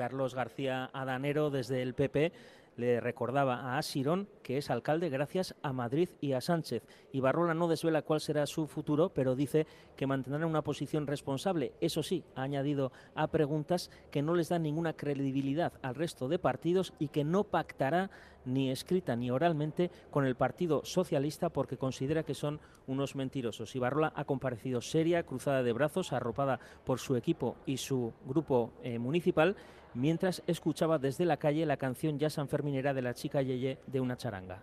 Carlos 0.00 0.34
García 0.34 0.88
Adanero 0.94 1.50
desde 1.50 1.82
el 1.82 1.92
PP 1.92 2.32
le 2.76 3.00
recordaba 3.00 3.56
a 3.56 3.76
Asirón 3.76 4.28
que 4.42 4.56
es 4.56 4.70
alcalde 4.70 5.10
gracias 5.10 5.54
a 5.62 5.74
Madrid 5.74 6.08
y 6.22 6.32
a 6.32 6.40
Sánchez. 6.40 6.82
Ibarrola 7.12 7.52
no 7.52 7.68
desvela 7.68 8.00
cuál 8.00 8.22
será 8.22 8.46
su 8.46 8.66
futuro, 8.66 9.10
pero 9.10 9.36
dice 9.36 9.66
que 9.96 10.06
mantendrá 10.06 10.46
una 10.46 10.62
posición 10.62 11.06
responsable. 11.06 11.74
Eso 11.82 12.02
sí, 12.02 12.24
ha 12.34 12.42
añadido 12.42 12.92
a 13.14 13.26
preguntas 13.26 13.90
que 14.10 14.22
no 14.22 14.34
les 14.34 14.48
dan 14.48 14.62
ninguna 14.62 14.94
credibilidad 14.94 15.74
al 15.82 15.94
resto 15.94 16.28
de 16.28 16.38
partidos 16.38 16.94
y 16.98 17.08
que 17.08 17.22
no 17.22 17.44
pactará 17.44 18.10
ni 18.46 18.70
escrita 18.70 19.16
ni 19.16 19.30
oralmente 19.30 19.90
con 20.10 20.24
el 20.24 20.34
Partido 20.34 20.80
Socialista 20.84 21.50
porque 21.50 21.76
considera 21.76 22.22
que 22.22 22.34
son 22.34 22.58
unos 22.86 23.14
mentirosos. 23.14 23.76
Ibarrola 23.76 24.14
ha 24.16 24.24
comparecido 24.24 24.80
seria, 24.80 25.24
cruzada 25.24 25.62
de 25.62 25.74
brazos, 25.74 26.14
arropada 26.14 26.58
por 26.84 26.98
su 26.98 27.16
equipo 27.16 27.56
y 27.66 27.76
su 27.76 28.14
grupo 28.24 28.72
eh, 28.82 28.98
municipal 28.98 29.56
mientras 29.94 30.42
escuchaba 30.46 30.98
desde 30.98 31.24
la 31.24 31.38
calle 31.38 31.66
la 31.66 31.76
canción 31.76 32.18
ya 32.18 32.30
sanferminera 32.30 32.94
de 32.94 33.02
la 33.02 33.14
chica 33.14 33.42
Yeye 33.42 33.78
de 33.86 34.00
una 34.00 34.16
charanga. 34.16 34.62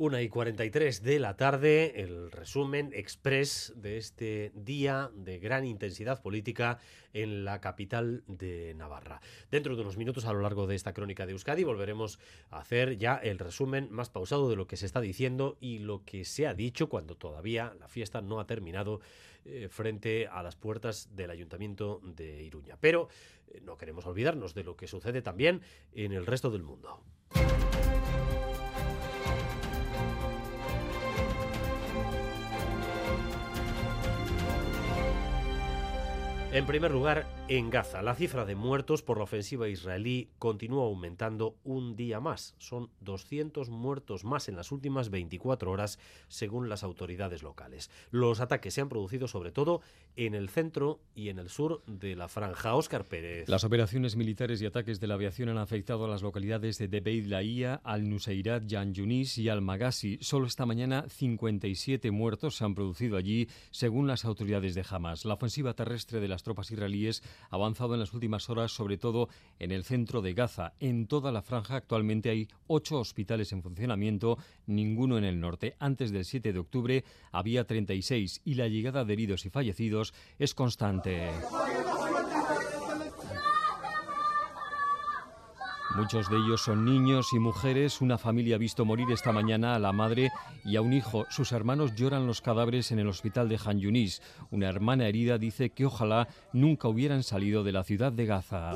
Una 0.00 0.22
y 0.22 0.30
43 0.30 1.02
de 1.02 1.18
la 1.18 1.36
tarde, 1.36 2.00
el 2.00 2.32
resumen 2.32 2.90
express 2.94 3.74
de 3.76 3.98
este 3.98 4.50
día 4.54 5.10
de 5.14 5.38
gran 5.38 5.66
intensidad 5.66 6.22
política 6.22 6.78
en 7.12 7.44
la 7.44 7.60
capital 7.60 8.24
de 8.26 8.72
Navarra. 8.76 9.20
Dentro 9.50 9.76
de 9.76 9.82
unos 9.82 9.98
minutos, 9.98 10.24
a 10.24 10.32
lo 10.32 10.40
largo 10.40 10.66
de 10.66 10.74
esta 10.74 10.94
crónica 10.94 11.26
de 11.26 11.32
Euskadi, 11.32 11.64
volveremos 11.64 12.18
a 12.48 12.60
hacer 12.60 12.96
ya 12.96 13.16
el 13.16 13.38
resumen 13.38 13.88
más 13.90 14.08
pausado 14.08 14.48
de 14.48 14.56
lo 14.56 14.66
que 14.66 14.78
se 14.78 14.86
está 14.86 15.02
diciendo 15.02 15.58
y 15.60 15.80
lo 15.80 16.02
que 16.06 16.24
se 16.24 16.46
ha 16.46 16.54
dicho 16.54 16.88
cuando 16.88 17.14
todavía 17.14 17.74
la 17.78 17.86
fiesta 17.86 18.22
no 18.22 18.40
ha 18.40 18.46
terminado 18.46 19.00
eh, 19.44 19.68
frente 19.70 20.26
a 20.26 20.42
las 20.42 20.56
puertas 20.56 21.14
del 21.14 21.30
Ayuntamiento 21.30 22.00
de 22.02 22.42
Iruña. 22.42 22.76
Pero 22.80 23.08
eh, 23.48 23.60
no 23.62 23.76
queremos 23.76 24.06
olvidarnos 24.06 24.54
de 24.54 24.64
lo 24.64 24.76
que 24.76 24.86
sucede 24.86 25.22
también 25.22 25.62
en 25.92 26.12
el 26.12 26.26
resto 26.26 26.50
del 26.50 26.62
mundo. 26.62 27.02
En 36.52 36.66
primer 36.66 36.90
lugar, 36.90 37.28
En 37.46 37.68
Gaza, 37.68 38.00
la 38.00 38.14
cifra 38.14 38.44
de 38.44 38.54
muertos 38.54 39.02
por 39.02 39.18
la 39.18 39.24
ofensiva 39.24 39.68
israelí 39.68 40.30
continúa 40.38 40.84
aumentando 40.84 41.56
un 41.64 41.96
día 41.96 42.20
más. 42.20 42.54
Son 42.58 42.90
200 43.00 43.70
muertos 43.70 44.24
más 44.24 44.48
en 44.48 44.54
las 44.54 44.70
últimas 44.70 45.10
24 45.10 45.68
horas, 45.68 45.98
según 46.28 46.68
las 46.68 46.84
autoridades 46.84 47.42
locales. 47.42 47.90
Los 48.12 48.40
ataques 48.40 48.74
se 48.74 48.80
han 48.80 48.88
producido 48.88 49.26
sobre 49.26 49.50
todo 49.50 49.80
en 50.14 50.34
el 50.34 50.48
centro 50.48 51.00
y 51.14 51.28
en 51.28 51.40
el 51.40 51.48
sur 51.48 51.82
de 51.86 52.14
la 52.14 52.28
franja. 52.28 52.76
Óscar 52.76 53.04
Pérez. 53.04 53.48
Las 53.48 53.64
operaciones 53.64 54.14
militares 54.14 54.62
y 54.62 54.66
ataques 54.66 55.00
de 55.00 55.08
la 55.08 55.14
aviación 55.14 55.48
han 55.48 55.58
afectado 55.58 56.04
a 56.04 56.08
las 56.08 56.22
localidades 56.22 56.78
de 56.78 56.86
Debeid 56.86 57.26
Laía, 57.26 57.80
Al-Nuseirat, 57.82 58.64
Yan 58.66 58.94
Yunis 58.94 59.38
y 59.38 59.48
Al-Magasi. 59.48 60.18
Solo 60.20 60.46
esta 60.46 60.66
mañana 60.66 61.04
57 61.08 62.12
muertos 62.12 62.56
se 62.56 62.64
han 62.64 62.76
producido 62.76 63.16
allí, 63.16 63.48
según 63.72 64.06
las 64.06 64.24
autoridades 64.24 64.76
de 64.76 64.84
Hamas. 64.88 65.24
La 65.24 65.34
ofensiva 65.34 65.74
terrestre 65.74 66.20
de 66.20 66.28
las 66.28 66.39
tropas 66.42 66.70
israelíes 66.70 67.22
ha 67.50 67.56
avanzado 67.56 67.94
en 67.94 68.00
las 68.00 68.12
últimas 68.12 68.48
horas, 68.50 68.72
sobre 68.72 68.98
todo 68.98 69.28
en 69.58 69.72
el 69.72 69.84
centro 69.84 70.22
de 70.22 70.34
Gaza. 70.34 70.72
En 70.80 71.06
toda 71.06 71.32
la 71.32 71.42
franja 71.42 71.76
actualmente 71.76 72.30
hay 72.30 72.48
ocho 72.66 72.98
hospitales 72.98 73.52
en 73.52 73.62
funcionamiento, 73.62 74.38
ninguno 74.66 75.18
en 75.18 75.24
el 75.24 75.40
norte. 75.40 75.76
Antes 75.78 76.10
del 76.10 76.24
7 76.24 76.52
de 76.52 76.58
octubre 76.58 77.04
había 77.32 77.66
36 77.66 78.42
y 78.44 78.54
la 78.54 78.68
llegada 78.68 79.04
de 79.04 79.12
heridos 79.12 79.46
y 79.46 79.50
fallecidos 79.50 80.14
es 80.38 80.54
constante. 80.54 81.30
Muchos 85.96 86.30
de 86.30 86.36
ellos 86.36 86.62
son 86.62 86.84
niños 86.84 87.32
y 87.32 87.40
mujeres. 87.40 88.00
Una 88.00 88.16
familia 88.16 88.54
ha 88.54 88.58
visto 88.58 88.84
morir 88.84 89.10
esta 89.10 89.32
mañana 89.32 89.74
a 89.74 89.78
la 89.80 89.92
madre 89.92 90.30
y 90.64 90.76
a 90.76 90.82
un 90.82 90.92
hijo. 90.92 91.26
Sus 91.30 91.50
hermanos 91.50 91.96
lloran 91.96 92.28
los 92.28 92.40
cadáveres 92.40 92.92
en 92.92 93.00
el 93.00 93.08
hospital 93.08 93.48
de 93.48 93.58
Han 93.64 93.80
Yunis. 93.80 94.22
Una 94.52 94.68
hermana 94.68 95.08
herida 95.08 95.36
dice 95.36 95.70
que 95.70 95.86
ojalá 95.86 96.28
nunca 96.52 96.86
hubieran 96.86 97.24
salido 97.24 97.64
de 97.64 97.72
la 97.72 97.82
ciudad 97.82 98.12
de 98.12 98.24
Gaza. 98.24 98.72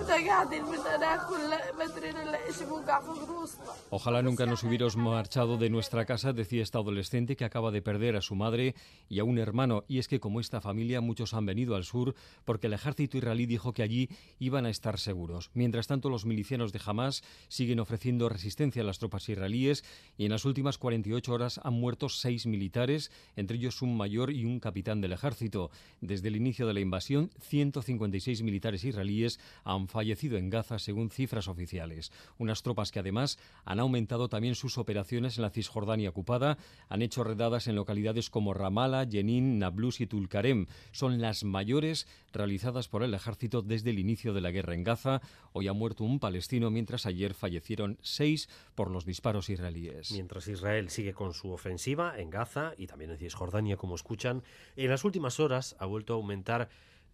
Ojalá 3.91 4.23
nunca 4.23 4.47
nos 4.47 4.65
hubiéramos 4.65 4.97
marchado 4.97 5.57
de 5.57 5.71
nuestra 5.71 6.05
casa, 6.07 6.33
decía 6.33 6.63
esta 6.63 6.79
adolescente 6.79 7.37
que 7.37 7.45
acaba 7.45 7.71
de 7.71 7.81
perder 7.81 8.17
a 8.17 8.23
su 8.23 8.35
madre 8.35 8.75
y 9.09 9.21
a 9.21 9.25
un 9.25 9.39
hermano. 9.39 9.85
Y 9.87 9.99
es 10.01 10.09
que 10.09 10.19
como 10.19 10.41
esta 10.41 10.61
familia, 10.61 11.01
muchos 11.01 11.33
han 11.33 11.47
venido 11.47 11.77
al 11.77 11.85
sur 11.85 12.15
porque 12.45 12.67
el 12.67 12.73
ejército 12.73 13.19
israelí 13.19 13.47
dijo 13.47 13.73
que 13.73 13.85
allí 13.85 14.09
iban 14.41 14.67
a 14.67 14.71
estar 14.71 14.99
seguros. 14.99 15.53
Mientras 15.55 15.87
tanto, 15.87 16.09
los 16.09 16.27
milicianos 16.27 16.73
de 16.73 16.81
Hamas 16.85 17.04
siguen 17.49 17.81
ofreciendo 17.81 18.29
resistencia 18.29 18.83
a 18.83 18.85
las 18.85 18.99
tropas 18.99 19.29
israelíes 19.29 19.85
y 20.17 20.25
en 20.25 20.31
las 20.31 20.45
últimas 20.45 20.79
48 20.79 21.33
horas 21.33 21.61
han 21.63 21.75
muerto 21.75 22.09
seis 22.09 22.47
militares, 22.47 23.11
entre 23.37 23.57
ellos 23.57 23.83
un 23.83 23.97
mayor 23.97 24.31
y 24.31 24.45
un 24.45 24.61
capitán 24.61 25.01
del 25.01 25.13
ejército. 25.13 25.71
Desde 26.01 26.29
el 26.29 26.37
inicio 26.37 26.67
de 26.67 26.75
la 26.75 26.81
invasión, 26.81 27.31
156 27.41 28.43
militares 28.43 28.85
israelíes 28.85 29.41
han 29.65 29.89
fallecido 29.89 30.39
en 30.39 30.51
Gaza, 30.51 30.79
según 30.79 31.11
cifras 31.11 31.49
oficiales. 31.49 32.13
Unas 32.39 32.63
tropas 32.63 32.91
que 32.91 33.01
además 33.01 33.39
han 33.65 33.81
aumentado 33.81 34.29
también 34.29 34.55
sus 34.55 34.79
operaciones 34.79 35.37
en 35.37 35.43
la 35.43 35.51
Cisjordania 35.51 36.11
ocupada, 36.11 36.59
han 36.89 37.03
hecho 37.03 37.25
redadas 37.25 37.67
en 37.67 37.75
localidades 37.75 38.31
como 38.31 38.55
Ramallah, 38.55 39.07
Jenin, 39.07 39.59
Nablus 39.59 40.01
y 40.01 40.07
Tulkarem. 40.07 40.67
Son 40.93 41.21
las 41.21 41.45
mayores 41.45 42.07
realizadas 42.33 42.89
por 42.89 43.03
el 43.03 43.15
ejército 43.15 43.63
desde 43.63 43.91
el 43.91 43.99
inicio 43.99 44.33
de 44.35 44.41
la 44.41 44.51
guerra 44.51 44.75
en 44.75 44.85
Gaza. 44.85 45.21
Hoy 45.53 45.69
ha 45.69 45.73
muerto 45.73 46.05
un 46.05 46.19
palestino 46.19 46.71
mientras 46.71 46.94
ayer 47.07 47.35
fallecieron 47.35 47.99
seis 48.03 48.49
por 48.75 48.91
los 48.91 49.05
disparos 49.05 49.51
israelíes. 49.51 50.13
Mientras 50.13 50.49
Israel 50.49 50.91
sigue 50.91 51.13
con 51.13 51.35
su 51.35 51.51
ofensiva 51.51 52.19
en 52.19 52.31
Gaza 52.31 52.75
y 52.79 52.87
también 52.87 53.11
en 53.11 53.19
Cisjordania, 53.19 53.77
como 53.77 53.95
escuchan, 53.95 54.43
en 54.77 54.91
las 54.91 55.05
últimas 55.05 55.41
horas 55.41 55.77
ha 55.79 55.87
vuelto 55.87 56.15
a 56.15 56.17
aumentar 56.17 56.69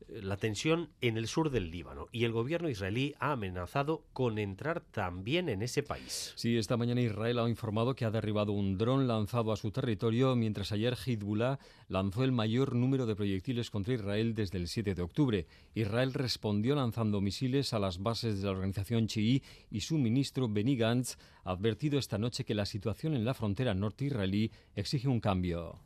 la 0.08 0.36
tensión 0.36 0.90
en 1.00 1.16
el 1.16 1.28
sur 1.28 1.50
del 1.50 1.70
Líbano 1.70 2.08
y 2.12 2.24
el 2.24 2.32
gobierno 2.32 2.68
israelí 2.68 3.14
ha 3.18 3.32
amenazado 3.32 4.02
con 4.12 4.38
entrar 4.38 4.80
también 4.80 5.48
en 5.48 5.62
ese 5.62 5.82
país. 5.82 6.32
Sí, 6.36 6.56
esta 6.56 6.76
mañana 6.76 7.00
Israel 7.00 7.38
ha 7.38 7.48
informado 7.48 7.94
que 7.94 8.04
ha 8.04 8.10
derribado 8.10 8.52
un 8.52 8.78
dron 8.78 9.06
lanzado 9.06 9.52
a 9.52 9.56
su 9.56 9.70
territorio, 9.70 10.34
mientras 10.36 10.72
ayer 10.72 10.94
Hezbollah 10.94 11.58
lanzó 11.90 12.22
el 12.22 12.30
mayor 12.30 12.76
número 12.76 13.04
de 13.04 13.16
proyectiles 13.16 13.68
contra 13.68 13.92
Israel 13.92 14.34
desde 14.34 14.58
el 14.58 14.68
7 14.68 14.94
de 14.94 15.02
octubre. 15.02 15.46
Israel 15.74 16.14
respondió 16.14 16.76
lanzando 16.76 17.20
misiles 17.20 17.74
a 17.74 17.80
las 17.80 17.98
bases 17.98 18.38
de 18.38 18.46
la 18.46 18.52
organización 18.52 19.08
chií 19.08 19.42
y 19.70 19.80
su 19.80 19.98
ministro 19.98 20.48
Benny 20.48 20.76
Gantz 20.76 21.16
ha 21.42 21.50
advertido 21.50 21.98
esta 21.98 22.16
noche 22.16 22.44
que 22.44 22.54
la 22.54 22.64
situación 22.64 23.14
en 23.14 23.24
la 23.24 23.34
frontera 23.34 23.74
norte 23.74 24.04
israelí 24.04 24.52
exige 24.76 25.08
un 25.08 25.18
cambio. 25.18 25.80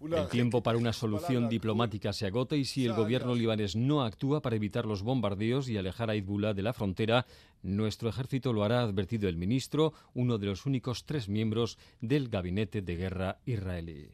El 0.00 0.28
tiempo 0.28 0.62
para 0.62 0.78
una 0.78 0.94
solución 0.94 1.50
diplomática 1.50 2.14
se 2.14 2.26
agota 2.26 2.56
y 2.56 2.64
si 2.64 2.86
el 2.86 2.94
gobierno 2.94 3.34
libanés 3.34 3.76
no 3.76 4.02
actúa 4.02 4.40
para 4.40 4.56
evitar 4.56 4.86
los 4.86 5.02
bombardeos 5.02 5.68
y 5.68 5.76
alejar 5.76 6.08
a 6.08 6.14
Hezbollah 6.14 6.54
de 6.54 6.62
la 6.62 6.72
frontera, 6.72 7.26
nuestro 7.62 8.08
ejército 8.08 8.54
lo 8.54 8.64
hará, 8.64 8.80
ha 8.80 8.84
advertido 8.84 9.28
el 9.28 9.36
ministro, 9.36 9.92
uno 10.14 10.38
de 10.38 10.46
los 10.46 10.64
únicos 10.64 11.04
tres 11.04 11.28
miembros 11.28 11.76
del 12.00 12.28
gabinete 12.30 12.80
de 12.80 12.96
guerra 12.96 13.38
israelí. 13.44 14.08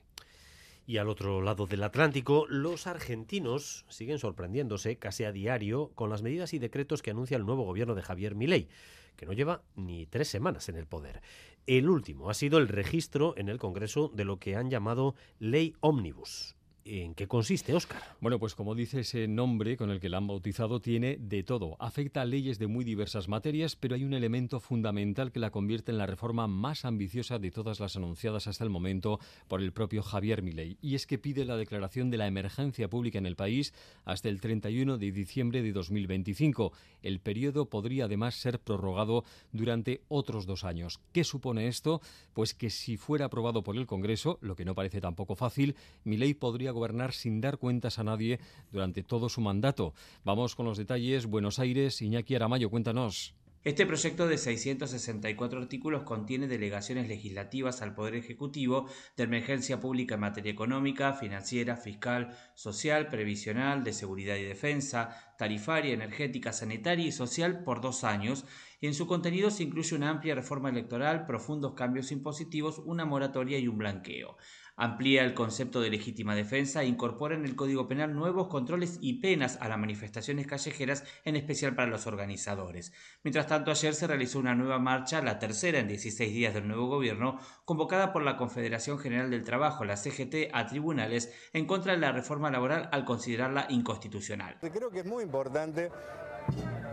Y 0.88 0.96
al 0.98 1.08
otro 1.08 1.40
lado 1.40 1.66
del 1.66 1.84
Atlántico, 1.84 2.46
los 2.48 2.88
argentinos 2.88 3.84
siguen 3.88 4.18
sorprendiéndose 4.18 4.98
casi 4.98 5.22
a 5.22 5.30
diario 5.30 5.92
con 5.94 6.10
las 6.10 6.22
medidas 6.22 6.52
y 6.52 6.58
decretos 6.58 7.00
que 7.00 7.12
anuncia 7.12 7.36
el 7.36 7.46
nuevo 7.46 7.62
gobierno 7.62 7.94
de 7.94 8.02
Javier 8.02 8.34
Milei, 8.34 8.68
que 9.16 9.26
no 9.26 9.32
lleva 9.32 9.62
ni 9.74 10.06
tres 10.06 10.28
semanas 10.28 10.68
en 10.68 10.76
el 10.76 10.86
poder. 10.86 11.22
El 11.66 11.88
último. 11.88 12.30
Ha 12.30 12.34
sido 12.34 12.58
el 12.58 12.68
registro 12.68 13.34
en 13.36 13.48
el 13.48 13.58
Congreso 13.58 14.10
de 14.14 14.24
lo 14.24 14.38
que 14.38 14.56
han 14.56 14.70
llamado 14.70 15.14
Ley 15.40 15.74
Omnibus, 15.80 16.54
¿En 16.88 17.16
qué 17.16 17.26
consiste, 17.26 17.74
Óscar? 17.74 18.00
Bueno, 18.20 18.38
pues 18.38 18.54
como 18.54 18.76
dice 18.76 19.00
ese 19.00 19.26
nombre 19.26 19.76
con 19.76 19.90
el 19.90 19.98
que 19.98 20.08
la 20.08 20.18
han 20.18 20.28
bautizado, 20.28 20.80
tiene 20.80 21.16
de 21.16 21.42
todo. 21.42 21.76
Afecta 21.80 22.20
a 22.22 22.24
leyes 22.24 22.60
de 22.60 22.68
muy 22.68 22.84
diversas 22.84 23.26
materias, 23.26 23.74
pero 23.74 23.96
hay 23.96 24.04
un 24.04 24.14
elemento 24.14 24.60
fundamental 24.60 25.32
que 25.32 25.40
la 25.40 25.50
convierte 25.50 25.90
en 25.90 25.98
la 25.98 26.06
reforma 26.06 26.46
más 26.46 26.84
ambiciosa 26.84 27.40
de 27.40 27.50
todas 27.50 27.80
las 27.80 27.96
anunciadas 27.96 28.46
hasta 28.46 28.62
el 28.62 28.70
momento 28.70 29.18
por 29.48 29.62
el 29.62 29.72
propio 29.72 30.04
Javier 30.04 30.42
Milei. 30.42 30.78
Y 30.80 30.94
es 30.94 31.08
que 31.08 31.18
pide 31.18 31.44
la 31.44 31.56
declaración 31.56 32.08
de 32.08 32.18
la 32.18 32.28
emergencia 32.28 32.88
pública 32.88 33.18
en 33.18 33.26
el 33.26 33.34
país 33.34 33.74
hasta 34.04 34.28
el 34.28 34.40
31 34.40 34.96
de 34.96 35.10
diciembre 35.10 35.62
de 35.62 35.72
2025. 35.72 36.72
El 37.02 37.18
periodo 37.18 37.68
podría 37.68 38.04
además 38.04 38.36
ser 38.36 38.60
prorrogado 38.60 39.24
durante 39.50 40.02
otros 40.06 40.46
dos 40.46 40.62
años. 40.62 41.00
¿Qué 41.10 41.24
supone 41.24 41.66
esto? 41.66 42.00
Pues 42.32 42.54
que 42.54 42.70
si 42.70 42.96
fuera 42.96 43.24
aprobado 43.24 43.64
por 43.64 43.76
el 43.76 43.86
Congreso, 43.88 44.38
lo 44.40 44.54
que 44.54 44.64
no 44.64 44.76
parece 44.76 45.00
tampoco 45.00 45.34
fácil, 45.34 45.74
Milei 46.04 46.34
podría 46.34 46.75
gobernar 46.76 47.12
sin 47.12 47.40
dar 47.40 47.56
cuentas 47.56 47.98
a 47.98 48.04
nadie 48.04 48.38
durante 48.70 49.02
todo 49.02 49.28
su 49.28 49.40
mandato. 49.40 49.94
Vamos 50.24 50.54
con 50.54 50.66
los 50.66 50.76
detalles. 50.76 51.26
Buenos 51.26 51.58
Aires, 51.58 52.02
Iñaki 52.02 52.34
Aramayo, 52.34 52.68
cuéntanos. 52.70 53.34
Este 53.66 53.84
proyecto 53.84 54.28
de 54.28 54.38
664 54.38 55.58
artículos 55.58 56.04
contiene 56.04 56.46
delegaciones 56.46 57.08
legislativas 57.08 57.82
al 57.82 57.96
Poder 57.96 58.14
Ejecutivo 58.14 58.88
de 59.16 59.24
emergencia 59.24 59.80
pública 59.80 60.14
en 60.14 60.20
materia 60.20 60.52
económica, 60.52 61.14
financiera, 61.14 61.76
fiscal, 61.76 62.38
social, 62.54 63.08
previsional, 63.08 63.82
de 63.82 63.92
seguridad 63.92 64.36
y 64.36 64.44
defensa, 64.44 65.34
tarifaria, 65.36 65.94
energética, 65.94 66.52
sanitaria 66.52 67.06
y 67.06 67.10
social 67.10 67.64
por 67.64 67.80
dos 67.80 68.04
años, 68.04 68.44
y 68.80 68.86
en 68.86 68.94
su 68.94 69.08
contenido 69.08 69.50
se 69.50 69.64
incluye 69.64 69.96
una 69.96 70.10
amplia 70.10 70.36
reforma 70.36 70.68
electoral, 70.68 71.26
profundos 71.26 71.74
cambios 71.74 72.12
impositivos, 72.12 72.78
una 72.78 73.04
moratoria 73.04 73.58
y 73.58 73.66
un 73.66 73.78
blanqueo 73.78 74.36
amplía 74.76 75.24
el 75.24 75.34
concepto 75.34 75.80
de 75.80 75.90
legítima 75.90 76.34
defensa 76.34 76.82
e 76.82 76.86
incorpora 76.86 77.34
en 77.34 77.44
el 77.44 77.56
Código 77.56 77.88
Penal 77.88 78.14
nuevos 78.14 78.48
controles 78.48 78.98
y 79.00 79.14
penas 79.14 79.58
a 79.60 79.68
las 79.68 79.78
manifestaciones 79.78 80.46
callejeras, 80.46 81.04
en 81.24 81.36
especial 81.36 81.74
para 81.74 81.90
los 81.90 82.06
organizadores. 82.06 82.92
Mientras 83.24 83.46
tanto, 83.46 83.70
ayer 83.70 83.94
se 83.94 84.06
realizó 84.06 84.38
una 84.38 84.54
nueva 84.54 84.78
marcha, 84.78 85.22
la 85.22 85.38
tercera 85.38 85.78
en 85.78 85.88
16 85.88 86.32
días 86.32 86.54
del 86.54 86.68
nuevo 86.68 86.88
gobierno, 86.88 87.40
convocada 87.64 88.12
por 88.12 88.22
la 88.22 88.36
Confederación 88.36 88.98
General 88.98 89.30
del 89.30 89.44
Trabajo, 89.44 89.84
la 89.84 89.96
CGT, 89.96 90.50
a 90.52 90.66
tribunales 90.66 91.32
en 91.52 91.66
contra 91.66 91.92
de 91.92 91.98
la 91.98 92.12
reforma 92.12 92.50
laboral 92.50 92.88
al 92.92 93.04
considerarla 93.04 93.66
inconstitucional. 93.70 94.58
Creo 94.60 94.90
que 94.90 95.00
es 95.00 95.06
muy 95.06 95.24
importante 95.24 95.90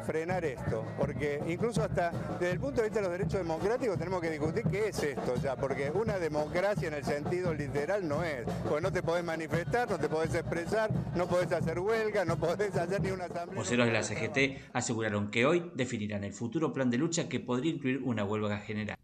frenar 0.05 0.43
esto, 0.43 0.83
porque 0.97 1.39
incluso 1.47 1.81
hasta 1.81 2.11
desde 2.39 2.51
el 2.51 2.59
punto 2.59 2.81
de 2.81 2.89
vista 2.89 2.99
de 2.99 3.03
los 3.07 3.11
derechos 3.11 3.39
democráticos 3.39 3.97
tenemos 3.97 4.19
que 4.21 4.29
discutir 4.31 4.63
qué 4.69 4.89
es 4.89 5.01
esto 5.01 5.35
ya, 5.41 5.55
porque 5.55 5.91
una 5.91 6.19
democracia 6.19 6.89
en 6.89 6.95
el 6.95 7.05
sentido 7.05 7.53
literal 7.53 8.05
no 8.05 8.21
es, 8.23 8.45
porque 8.67 8.81
no 8.81 8.91
te 8.91 9.01
podés 9.01 9.23
manifestar, 9.23 9.89
no 9.89 9.97
te 9.97 10.09
podés 10.09 10.35
expresar, 10.35 10.91
no 11.15 11.25
podés 11.27 11.51
hacer 11.53 11.79
huelga, 11.79 12.25
no 12.25 12.37
podés 12.37 12.75
hacer 12.75 13.01
ni 13.01 13.11
una 13.11 13.25
asamblea. 13.25 13.57
Voceros 13.57 13.85
de 13.85 13.93
la 13.93 14.03
CGT 14.03 14.71
aseguraron 14.73 15.31
que 15.31 15.45
hoy 15.45 15.71
definirán 15.73 16.25
el 16.25 16.33
futuro 16.33 16.73
plan 16.73 16.89
de 16.89 16.97
lucha 16.97 17.29
que 17.29 17.39
podría 17.39 17.71
incluir 17.71 18.01
una 18.03 18.25
huelga 18.25 18.57
general. 18.57 18.97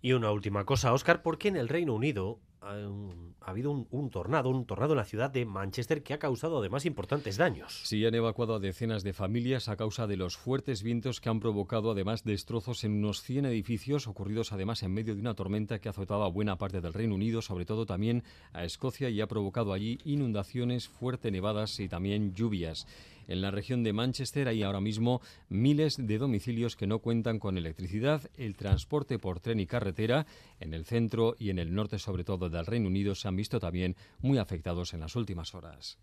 Y 0.00 0.14
una 0.14 0.30
última 0.32 0.64
cosa, 0.64 0.92
Oscar, 0.94 1.22
¿por 1.22 1.36
qué 1.36 1.48
en 1.48 1.56
el 1.56 1.68
Reino 1.68 1.94
Unido 1.94 2.40
un- 2.62 3.31
ha 3.44 3.50
habido 3.50 3.70
un, 3.70 4.10
tornado, 4.10 4.50
un 4.50 4.66
tornado 4.66 4.92
en 4.92 4.98
la 4.98 5.04
ciudad 5.04 5.30
de 5.30 5.44
Manchester 5.44 6.02
que 6.02 6.14
ha 6.14 6.18
causado 6.18 6.58
además 6.58 6.86
importantes 6.86 7.36
daños. 7.36 7.80
Sí, 7.84 8.04
han 8.04 8.14
evacuado 8.14 8.54
a 8.54 8.58
decenas 8.60 9.02
de 9.02 9.12
familias 9.12 9.68
a 9.68 9.76
causa 9.76 10.06
de 10.06 10.16
los 10.16 10.36
fuertes 10.36 10.82
vientos 10.82 11.20
que 11.20 11.28
han 11.28 11.40
provocado 11.40 11.90
además 11.90 12.24
destrozos 12.24 12.84
en 12.84 12.92
unos 12.92 13.22
100 13.22 13.46
edificios, 13.46 14.06
ocurridos 14.06 14.52
además 14.52 14.82
en 14.82 14.92
medio 14.92 15.14
de 15.14 15.20
una 15.20 15.34
tormenta 15.34 15.78
que 15.78 15.88
ha 15.88 15.90
azotado 15.90 16.24
a 16.24 16.28
buena 16.28 16.56
parte 16.56 16.80
del 16.80 16.92
Reino 16.92 17.14
Unido, 17.14 17.42
sobre 17.42 17.64
todo 17.64 17.86
también 17.86 18.24
a 18.52 18.64
Escocia 18.64 19.08
y 19.08 19.20
ha 19.20 19.26
provocado 19.26 19.72
allí 19.72 19.98
inundaciones, 20.04 20.88
fuertes 20.88 21.32
nevadas 21.32 21.80
y 21.80 21.88
también 21.88 22.34
lluvias. 22.34 22.86
En 23.28 23.40
la 23.40 23.50
región 23.50 23.82
de 23.82 23.92
Manchester 23.92 24.48
hay 24.48 24.62
ahora 24.62 24.80
mismo 24.80 25.20
miles 25.48 25.96
de 25.96 26.18
domicilios 26.18 26.76
que 26.76 26.86
no 26.86 26.98
cuentan 26.98 27.38
con 27.38 27.58
electricidad, 27.58 28.30
el 28.36 28.56
transporte 28.56 29.18
por 29.18 29.40
tren 29.40 29.60
y 29.60 29.66
carretera 29.66 30.26
en 30.60 30.74
el 30.74 30.84
centro 30.84 31.34
y 31.38 31.50
en 31.50 31.58
el 31.58 31.74
norte 31.74 31.98
sobre 31.98 32.24
todo 32.24 32.48
del 32.48 32.66
Reino 32.66 32.88
Unido 32.88 33.14
se 33.14 33.28
han 33.28 33.36
visto 33.36 33.60
también 33.60 33.96
muy 34.20 34.38
afectados 34.38 34.94
en 34.94 35.00
las 35.00 35.16
últimas 35.16 35.54
horas. 35.54 35.98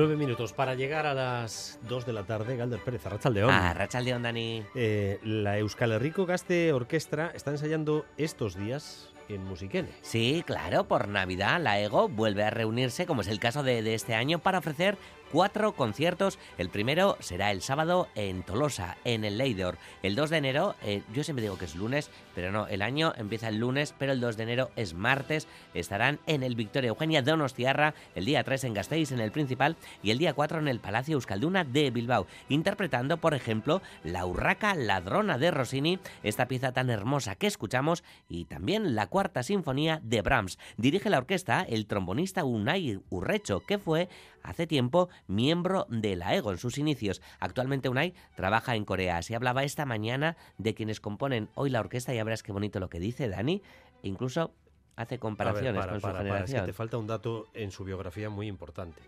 Nueve 0.00 0.16
minutos 0.16 0.54
para 0.54 0.74
llegar 0.74 1.04
a 1.04 1.12
las 1.12 1.78
dos 1.86 2.06
de 2.06 2.14
la 2.14 2.22
tarde. 2.22 2.56
Galder 2.56 2.80
Pérez, 2.80 3.04
Arrachaldeón. 3.04 3.50
Ah, 3.50 3.68
Arrachaldeón, 3.68 4.22
Dani. 4.22 4.64
Eh, 4.74 5.20
la 5.22 5.58
Euskal 5.58 5.92
Herriko 5.92 6.24
Gaste 6.24 6.72
Orquestra 6.72 7.32
está 7.34 7.50
ensayando 7.50 8.06
estos 8.16 8.56
días 8.56 9.10
en 9.28 9.44
Musiquene. 9.44 9.90
Sí, 10.00 10.42
claro, 10.46 10.84
por 10.84 11.06
Navidad 11.06 11.60
la 11.60 11.78
EGO 11.80 12.08
vuelve 12.08 12.44
a 12.44 12.48
reunirse, 12.48 13.04
como 13.04 13.20
es 13.20 13.28
el 13.28 13.40
caso 13.40 13.62
de, 13.62 13.82
de 13.82 13.92
este 13.92 14.14
año, 14.14 14.38
para 14.38 14.60
ofrecer 14.60 14.96
cuatro 15.30 15.72
conciertos. 15.72 16.38
El 16.58 16.70
primero 16.70 17.16
será 17.20 17.50
el 17.50 17.62
sábado 17.62 18.08
en 18.14 18.42
Tolosa, 18.42 18.96
en 19.04 19.24
el 19.24 19.38
Leidor. 19.38 19.78
El 20.02 20.14
2 20.14 20.30
de 20.30 20.36
enero, 20.36 20.74
eh, 20.82 21.02
yo 21.12 21.24
siempre 21.24 21.42
digo 21.42 21.58
que 21.58 21.64
es 21.64 21.74
lunes, 21.74 22.10
pero 22.34 22.52
no, 22.52 22.66
el 22.66 22.82
año 22.82 23.12
empieza 23.16 23.48
el 23.48 23.58
lunes, 23.58 23.94
pero 23.98 24.12
el 24.12 24.20
2 24.20 24.36
de 24.36 24.42
enero 24.42 24.70
es 24.76 24.94
martes. 24.94 25.48
Estarán 25.74 26.18
en 26.26 26.42
el 26.42 26.54
Victoria 26.54 26.88
Eugenia 26.88 27.22
Donostiarra, 27.22 27.94
el 28.14 28.24
día 28.24 28.44
3 28.44 28.64
en 28.64 28.74
Gasteiz, 28.74 29.12
en 29.12 29.20
el 29.20 29.32
Principal, 29.32 29.76
y 30.02 30.10
el 30.10 30.18
día 30.18 30.34
4 30.34 30.58
en 30.58 30.68
el 30.68 30.80
Palacio 30.80 31.14
Euskalduna 31.14 31.64
de 31.64 31.90
Bilbao, 31.90 32.26
interpretando, 32.48 33.18
por 33.18 33.34
ejemplo, 33.34 33.82
La 34.04 34.26
Urraca 34.26 34.74
Ladrona 34.74 35.38
de 35.38 35.50
Rossini, 35.50 35.98
esta 36.22 36.48
pieza 36.48 36.72
tan 36.72 36.90
hermosa 36.90 37.34
que 37.34 37.46
escuchamos, 37.46 38.04
y 38.28 38.44
también 38.46 38.94
la 38.94 39.06
Cuarta 39.06 39.42
Sinfonía 39.42 40.00
de 40.02 40.22
Brahms. 40.22 40.58
Dirige 40.76 41.10
la 41.10 41.18
orquesta 41.18 41.62
el 41.62 41.86
trombonista 41.86 42.44
Unai 42.44 43.00
Urrecho, 43.10 43.60
que 43.60 43.78
fue 43.78 44.08
hace 44.42 44.66
tiempo 44.66 45.08
miembro 45.26 45.86
de 45.88 46.16
la 46.16 46.34
EGO 46.34 46.52
en 46.52 46.58
sus 46.58 46.78
inicios. 46.78 47.20
Actualmente 47.38 47.88
Unai 47.88 48.14
trabaja 48.34 48.76
en 48.76 48.84
Corea. 48.84 49.22
Se 49.22 49.34
hablaba 49.34 49.64
esta 49.64 49.86
mañana 49.86 50.36
de 50.58 50.74
quienes 50.74 51.00
componen 51.00 51.48
hoy 51.54 51.70
la 51.70 51.80
orquesta, 51.80 52.12
ya 52.14 52.24
verás 52.24 52.42
qué 52.42 52.52
bonito 52.52 52.80
lo 52.80 52.88
que 52.88 52.98
dice 53.00 53.28
Dani. 53.28 53.62
Incluso 54.02 54.54
hace 54.96 55.18
comparaciones 55.18 55.82
A 55.82 55.86
ver, 55.86 55.90
para, 55.90 55.92
con 55.92 56.00
su 56.00 56.02
para, 56.02 56.18
para, 56.18 56.24
es 56.24 56.32
generación. 56.32 56.60
que 56.62 56.66
te 56.66 56.76
falta 56.76 56.98
un 56.98 57.06
dato 57.06 57.46
en 57.54 57.70
su 57.70 57.84
biografía 57.84 58.30
muy 58.30 58.46
importante. 58.48 59.00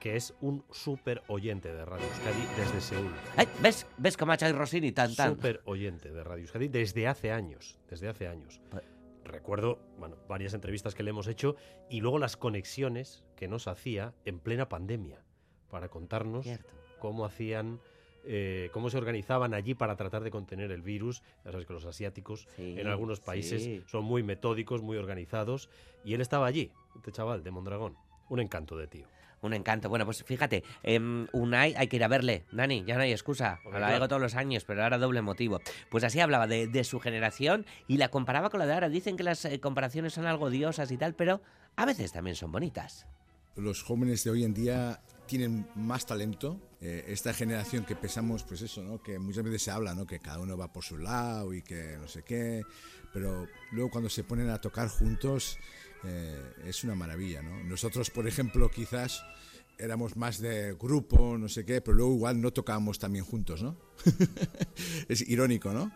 Que 0.00 0.16
es 0.16 0.34
un 0.40 0.62
súper 0.70 1.22
oyente 1.26 1.72
de 1.72 1.84
Radio 1.84 2.06
Euskadi 2.06 2.46
desde 2.56 2.80
Seúl. 2.80 3.12
Ay, 3.36 3.48
¿ves, 3.60 3.86
¿Ves 3.96 4.16
cómo 4.16 4.32
ha 4.32 4.34
hecho 4.34 4.52
Rossini 4.52 4.92
tan 4.92 5.14
tan? 5.16 5.34
Súper 5.34 5.62
oyente 5.64 6.12
de 6.12 6.22
Radio 6.22 6.42
Euskadi 6.42 6.68
desde 6.68 7.08
hace 7.08 7.32
años. 7.32 7.78
Desde 7.88 8.08
hace 8.08 8.28
años. 8.28 8.60
Recuerdo, 9.26 9.78
bueno, 9.98 10.16
varias 10.28 10.54
entrevistas 10.54 10.94
que 10.94 11.02
le 11.02 11.10
hemos 11.10 11.26
hecho 11.26 11.56
y 11.90 12.00
luego 12.00 12.18
las 12.18 12.36
conexiones 12.36 13.24
que 13.36 13.48
nos 13.48 13.66
hacía 13.68 14.14
en 14.24 14.38
plena 14.38 14.68
pandemia 14.68 15.22
para 15.70 15.88
contarnos 15.88 16.44
Cierto. 16.44 16.72
cómo 17.00 17.24
hacían, 17.24 17.80
eh, 18.24 18.70
cómo 18.72 18.88
se 18.88 18.98
organizaban 18.98 19.52
allí 19.52 19.74
para 19.74 19.96
tratar 19.96 20.22
de 20.22 20.30
contener 20.30 20.70
el 20.70 20.82
virus. 20.82 21.22
Ya 21.44 21.50
sabes 21.52 21.66
que 21.66 21.72
los 21.72 21.84
asiáticos 21.84 22.46
Sí, 22.56 22.76
en 22.78 22.86
algunos 22.86 23.20
países 23.20 23.62
sí. 23.64 23.82
son 23.86 24.04
muy 24.04 24.22
metódicos, 24.22 24.82
muy 24.82 24.96
organizados 24.96 25.68
y 26.04 26.14
él 26.14 26.20
estaba 26.20 26.46
allí, 26.46 26.70
este 26.94 27.10
chaval 27.12 27.42
de 27.42 27.50
Mondragón. 27.50 27.96
Un 28.28 28.40
encanto 28.40 28.76
de 28.76 28.86
tío. 28.86 29.06
Un 29.42 29.52
encanto. 29.52 29.88
Bueno, 29.88 30.04
pues 30.04 30.24
fíjate, 30.24 30.64
em, 30.82 31.26
Unai 31.32 31.74
hay 31.76 31.88
que 31.88 31.96
ir 31.96 32.04
a 32.04 32.08
verle. 32.08 32.44
Dani, 32.52 32.84
ya 32.84 32.96
no 32.96 33.02
hay 33.02 33.12
excusa. 33.12 33.60
Claro. 33.62 33.92
digo 33.92 34.08
todos 34.08 34.22
los 34.22 34.34
años, 34.34 34.64
pero 34.64 34.82
ahora 34.82 34.98
doble 34.98 35.22
motivo. 35.22 35.60
Pues 35.90 36.04
así 36.04 36.20
hablaba 36.20 36.46
de, 36.46 36.66
de 36.66 36.84
su 36.84 37.00
generación 37.00 37.66
y 37.86 37.98
la 37.98 38.08
comparaba 38.08 38.50
con 38.50 38.60
la 38.60 38.66
de 38.66 38.74
ahora. 38.74 38.88
Dicen 38.88 39.16
que 39.16 39.22
las 39.22 39.44
eh, 39.44 39.60
comparaciones 39.60 40.14
son 40.14 40.26
algo 40.26 40.50
diosas 40.50 40.90
y 40.90 40.96
tal, 40.96 41.14
pero 41.14 41.42
a 41.76 41.84
veces 41.84 42.12
también 42.12 42.36
son 42.36 42.50
bonitas. 42.50 43.06
Los 43.56 43.82
jóvenes 43.82 44.24
de 44.24 44.30
hoy 44.30 44.44
en 44.44 44.54
día 44.54 45.00
tienen 45.26 45.66
más 45.74 46.06
talento. 46.06 46.60
Eh, 46.80 47.04
esta 47.08 47.32
generación 47.34 47.84
que 47.84 47.96
pensamos, 47.96 48.44
pues 48.44 48.62
eso, 48.62 48.82
¿no? 48.82 49.02
que 49.02 49.18
muchas 49.18 49.44
veces 49.44 49.62
se 49.62 49.70
habla, 49.70 49.94
¿no? 49.94 50.06
que 50.06 50.20
cada 50.20 50.38
uno 50.38 50.56
va 50.56 50.72
por 50.72 50.84
su 50.84 50.98
lado 50.98 51.52
y 51.52 51.62
que 51.62 51.96
no 51.98 52.06
sé 52.06 52.22
qué, 52.22 52.62
pero 53.12 53.46
luego 53.72 53.90
cuando 53.90 54.08
se 54.08 54.24
ponen 54.24 54.50
a 54.50 54.60
tocar 54.60 54.88
juntos 54.88 55.58
eh, 56.06 56.54
es 56.64 56.84
una 56.84 56.94
maravilla. 56.94 57.42
¿no? 57.42 57.62
Nosotros, 57.64 58.10
por 58.10 58.26
ejemplo, 58.26 58.70
quizás 58.70 59.22
éramos 59.78 60.16
más 60.16 60.38
de 60.38 60.74
grupo, 60.74 61.36
no 61.38 61.48
sé 61.48 61.64
qué, 61.64 61.80
pero 61.80 61.96
luego 61.96 62.14
igual 62.14 62.40
no 62.40 62.52
tocábamos 62.52 62.98
también 62.98 63.24
juntos, 63.24 63.62
¿no? 63.62 63.76
es 65.08 65.28
irónico, 65.28 65.72
¿no? 65.72 65.92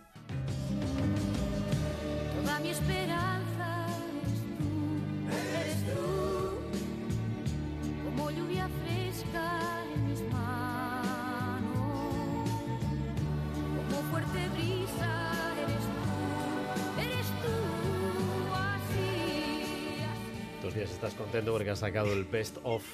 Estás 21.00 21.14
contento 21.14 21.52
porque 21.52 21.70
has 21.70 21.78
sacado 21.78 22.12
el 22.12 22.24
best 22.24 22.58
of 22.62 22.84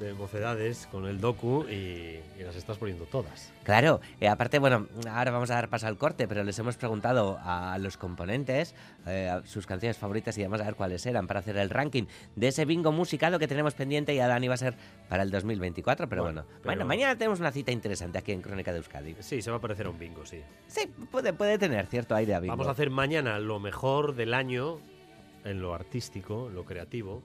de 0.00 0.12
mocedades 0.14 0.88
con 0.90 1.06
el 1.06 1.20
docu 1.20 1.64
y, 1.70 1.74
y 2.38 2.42
las 2.44 2.56
estás 2.56 2.76
poniendo 2.76 3.04
todas. 3.04 3.52
Claro, 3.62 4.00
eh, 4.20 4.26
aparte, 4.28 4.58
bueno, 4.58 4.88
ahora 5.08 5.30
vamos 5.30 5.50
a 5.50 5.54
dar 5.54 5.68
paso 5.70 5.86
al 5.86 5.96
corte, 5.96 6.26
pero 6.28 6.42
les 6.42 6.58
hemos 6.58 6.76
preguntado 6.76 7.38
a 7.40 7.78
los 7.78 7.96
componentes 7.96 8.74
eh, 9.06 9.28
a 9.30 9.46
sus 9.46 9.64
canciones 9.64 9.96
favoritas 9.96 10.36
y 10.36 10.42
vamos 10.42 10.60
a 10.60 10.64
ver 10.64 10.74
cuáles 10.74 11.06
eran 11.06 11.26
para 11.28 11.38
hacer 11.40 11.56
el 11.56 11.70
ranking 11.70 12.02
de 12.34 12.48
ese 12.48 12.64
bingo 12.66 12.90
musicado 12.92 13.38
que 13.38 13.46
tenemos 13.48 13.74
pendiente 13.74 14.12
y 14.12 14.18
a 14.18 14.26
Dani 14.26 14.48
va 14.48 14.54
a 14.54 14.58
ser 14.58 14.74
para 15.08 15.22
el 15.22 15.30
2024, 15.30 16.08
pero 16.08 16.24
bueno. 16.24 16.42
Bueno, 16.42 16.58
Bueno, 16.64 16.78
pero- 16.80 16.86
mañana 16.88 17.16
tenemos 17.16 17.38
una 17.40 17.52
cita 17.52 17.70
interesante 17.70 18.18
aquí 18.18 18.32
en 18.32 18.42
Crónica 18.42 18.72
de 18.72 18.78
Euskadi. 18.78 19.14
Sí, 19.20 19.40
se 19.40 19.50
va 19.52 19.58
a 19.58 19.60
parecer 19.60 19.86
a 19.86 19.90
un 19.90 19.98
bingo, 20.00 20.26
sí. 20.26 20.42
Sí, 20.66 20.92
puede, 21.12 21.32
puede 21.32 21.58
tener 21.58 21.86
cierto 21.86 22.14
aire 22.16 22.34
a 22.34 22.40
bingo. 22.40 22.52
Vamos 22.52 22.66
a 22.66 22.72
hacer 22.72 22.90
mañana 22.90 23.38
lo 23.38 23.60
mejor 23.60 24.14
del 24.16 24.34
año 24.34 24.78
en 25.44 25.62
lo 25.62 25.74
artístico, 25.74 26.50
lo 26.52 26.64
creativo. 26.64 27.22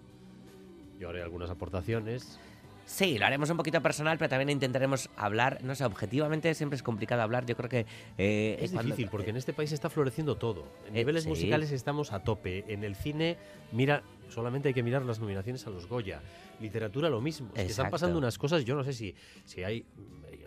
Yo 1.02 1.10
haré 1.10 1.24
algunas 1.24 1.50
aportaciones. 1.50 2.38
Sí, 2.86 3.18
lo 3.18 3.26
haremos 3.26 3.50
un 3.50 3.58
poquito 3.58 3.82
personal, 3.82 4.20
pero 4.20 4.30
también 4.30 4.52
intentaremos 4.52 5.10
hablar, 5.18 5.58
no 5.64 5.74
sé, 5.74 5.84
objetivamente 5.84 6.54
siempre 6.54 6.76
es 6.76 6.84
complicado 6.84 7.24
hablar, 7.24 7.44
yo 7.48 7.56
creo 7.58 7.70
que... 7.70 7.88
eh, 8.20 8.58
Es 8.62 8.72
cuando- 8.72 8.94
difícil 8.94 9.10
porque 9.10 9.32
en 9.32 9.38
este 9.38 9.52
país 9.52 9.72
está 9.72 9.90
floreciendo 9.90 10.36
todo. 10.36 10.64
En 10.86 10.94
niveles 10.94 11.24
sí. 11.24 11.30
musicales 11.30 11.72
estamos 11.72 12.12
a 12.12 12.20
tope. 12.24 12.66
En 12.68 12.84
el 12.84 12.96
cine, 12.96 13.38
mira, 13.72 14.04
solamente 14.30 14.68
hay 14.68 14.74
que 14.76 14.84
mirar 14.84 15.02
las 15.04 15.20
nominaciones 15.20 15.66
a 15.66 15.72
los 15.72 15.88
Goya. 15.88 16.22
Literatura 16.60 17.10
lo 17.10 17.20
mismo. 17.20 17.48
Es 17.56 17.64
que 17.64 17.72
están 17.72 17.90
pasando 17.90 18.20
unas 18.20 18.38
cosas, 18.38 18.64
yo 18.64 18.76
no 18.76 18.84
sé 18.84 18.94
si, 18.94 19.16
si 19.46 19.64
hay 19.64 19.84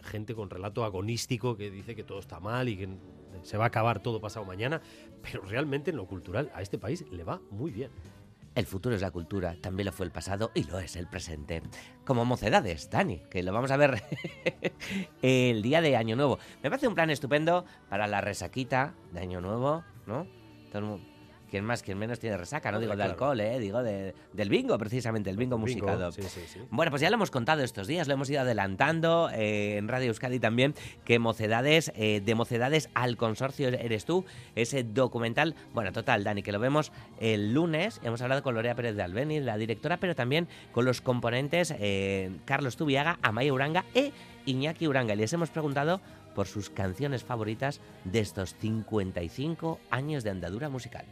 gente 0.04 0.36
con 0.36 0.50
relato 0.50 0.84
agonístico 0.84 1.56
que 1.56 1.68
dice 1.68 1.96
que 1.96 2.04
todo 2.04 2.20
está 2.20 2.38
mal 2.38 2.68
y 2.68 2.76
que 2.76 2.88
se 3.42 3.56
va 3.56 3.64
a 3.64 3.68
acabar 3.68 4.00
todo 4.00 4.20
pasado 4.20 4.44
mañana, 4.44 4.80
pero 5.20 5.42
realmente 5.42 5.90
en 5.90 5.96
lo 5.96 6.06
cultural 6.06 6.52
a 6.54 6.62
este 6.62 6.78
país 6.78 7.04
le 7.10 7.24
va 7.24 7.40
muy 7.50 7.72
bien. 7.72 7.90
El 8.54 8.66
futuro 8.66 8.94
es 8.94 9.02
la 9.02 9.10
cultura, 9.10 9.56
también 9.60 9.86
lo 9.86 9.92
fue 9.92 10.06
el 10.06 10.12
pasado 10.12 10.52
y 10.54 10.62
lo 10.64 10.78
es 10.78 10.94
el 10.94 11.08
presente. 11.08 11.60
Como 12.04 12.24
mocedades, 12.24 12.88
Dani, 12.88 13.20
que 13.28 13.42
lo 13.42 13.52
vamos 13.52 13.72
a 13.72 13.76
ver 13.76 14.02
el 15.22 15.60
día 15.62 15.80
de 15.80 15.96
Año 15.96 16.14
Nuevo. 16.16 16.38
Me 16.62 16.70
parece 16.70 16.86
un 16.86 16.94
plan 16.94 17.10
estupendo 17.10 17.64
para 17.88 18.06
la 18.06 18.20
resaquita 18.20 18.94
de 19.12 19.20
Año 19.20 19.40
Nuevo, 19.40 19.82
¿no? 20.06 20.26
Todo 20.70 20.78
el 20.78 20.84
mu- 20.84 21.13
¿Quién 21.54 21.64
más, 21.64 21.84
quién 21.84 21.96
menos 21.98 22.18
tiene 22.18 22.36
resaca? 22.36 22.72
No 22.72 22.80
digo 22.80 22.90
de 22.90 22.96
claro. 22.96 23.12
alcohol, 23.12 23.40
¿eh? 23.40 23.60
Digo 23.60 23.80
de- 23.84 24.12
del 24.32 24.48
bingo, 24.48 24.76
precisamente, 24.76 25.30
el 25.30 25.36
bingo 25.36 25.54
bingo, 25.56 25.68
musicado. 25.86 26.10
sí, 26.10 26.22
sí, 26.24 26.40
sí. 26.48 26.58
Bueno, 26.68 26.90
pues 26.90 27.00
ya 27.00 27.10
lo 27.10 27.14
hemos 27.14 27.30
contado 27.30 27.62
estos 27.62 27.86
días, 27.86 28.08
lo 28.08 28.14
hemos 28.14 28.28
ido 28.28 28.40
adelantando 28.40 29.30
eh, 29.32 29.76
en 29.76 29.86
Radio 29.86 30.08
Euskadi 30.08 30.40
también, 30.40 30.74
que 31.04 31.20
Mocedades, 31.20 31.92
eh, 31.94 32.20
de 32.24 32.34
Mocedades 32.34 32.90
al 32.94 33.16
Consorcio 33.16 33.68
Eres 33.68 34.04
Tú, 34.04 34.24
ese 34.56 34.82
documental, 34.82 35.54
bueno, 35.74 35.92
total, 35.92 36.24
Dani, 36.24 36.42
que 36.42 36.50
lo 36.50 36.58
vemos 36.58 36.90
el 37.20 37.54
lunes, 37.54 38.00
hemos 38.02 38.20
hablado 38.20 38.42
con 38.42 38.56
Lorea 38.56 38.74
Pérez 38.74 38.96
de 38.96 39.04
Albeni, 39.04 39.38
la 39.38 39.56
directora, 39.56 39.98
pero 39.98 40.16
también 40.16 40.48
con 40.72 40.84
los 40.84 41.00
componentes 41.00 41.72
eh, 41.78 42.32
Carlos 42.46 42.76
Tubiaga, 42.76 43.20
Amaya 43.22 43.52
Uranga 43.52 43.84
e 43.94 44.10
Iñaki 44.44 44.88
Uranga. 44.88 45.14
Y 45.14 45.18
les 45.18 45.32
hemos 45.32 45.50
preguntado 45.50 46.00
por 46.34 46.48
sus 46.48 46.68
canciones 46.68 47.22
favoritas 47.22 47.80
de 48.02 48.18
estos 48.18 48.56
55 48.56 49.78
años 49.92 50.24
de 50.24 50.30
andadura 50.30 50.68
musical. 50.68 51.04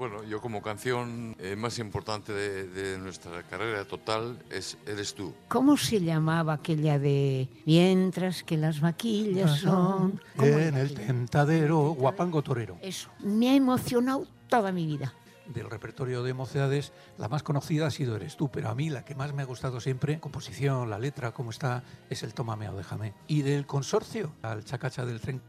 Bueno, 0.00 0.24
yo 0.24 0.40
como 0.40 0.62
canción 0.62 1.36
eh, 1.38 1.56
más 1.56 1.78
importante 1.78 2.32
de, 2.32 2.68
de 2.68 2.96
nuestra 2.96 3.42
carrera 3.42 3.84
total 3.84 4.42
es 4.48 4.78
Eres 4.86 5.14
tú. 5.14 5.34
¿Cómo 5.48 5.76
se 5.76 6.00
llamaba 6.00 6.54
aquella 6.54 6.98
de 6.98 7.50
mientras 7.66 8.42
que 8.42 8.56
las 8.56 8.80
vaquillas 8.80 9.58
son? 9.58 10.18
¿Cómo 10.36 10.58
En 10.58 10.78
el 10.78 10.94
tentadero 10.94 11.90
Guapango 11.90 12.40
Torero. 12.40 12.78
Eso, 12.80 13.10
me 13.18 13.50
ha 13.50 13.54
emocionado 13.54 14.26
toda 14.48 14.72
mi 14.72 14.86
vida. 14.86 15.12
Del 15.44 15.68
repertorio 15.68 16.22
de 16.22 16.32
mocedades, 16.32 16.94
la 17.18 17.28
más 17.28 17.42
conocida 17.42 17.88
ha 17.88 17.90
sido 17.90 18.16
Eres 18.16 18.38
tú, 18.38 18.48
pero 18.50 18.70
a 18.70 18.74
mí 18.74 18.88
la 18.88 19.04
que 19.04 19.14
más 19.14 19.34
me 19.34 19.42
ha 19.42 19.44
gustado 19.44 19.80
siempre, 19.80 20.18
composición, 20.18 20.88
la 20.88 20.98
letra, 20.98 21.32
cómo 21.32 21.50
está, 21.50 21.82
es 22.08 22.22
el 22.22 22.32
Tómame 22.32 22.70
o 22.70 22.74
déjame. 22.74 23.12
Y 23.26 23.42
del 23.42 23.66
consorcio, 23.66 24.32
al 24.40 24.64
Chacacha 24.64 25.04
del 25.04 25.20
tren. 25.20 25.42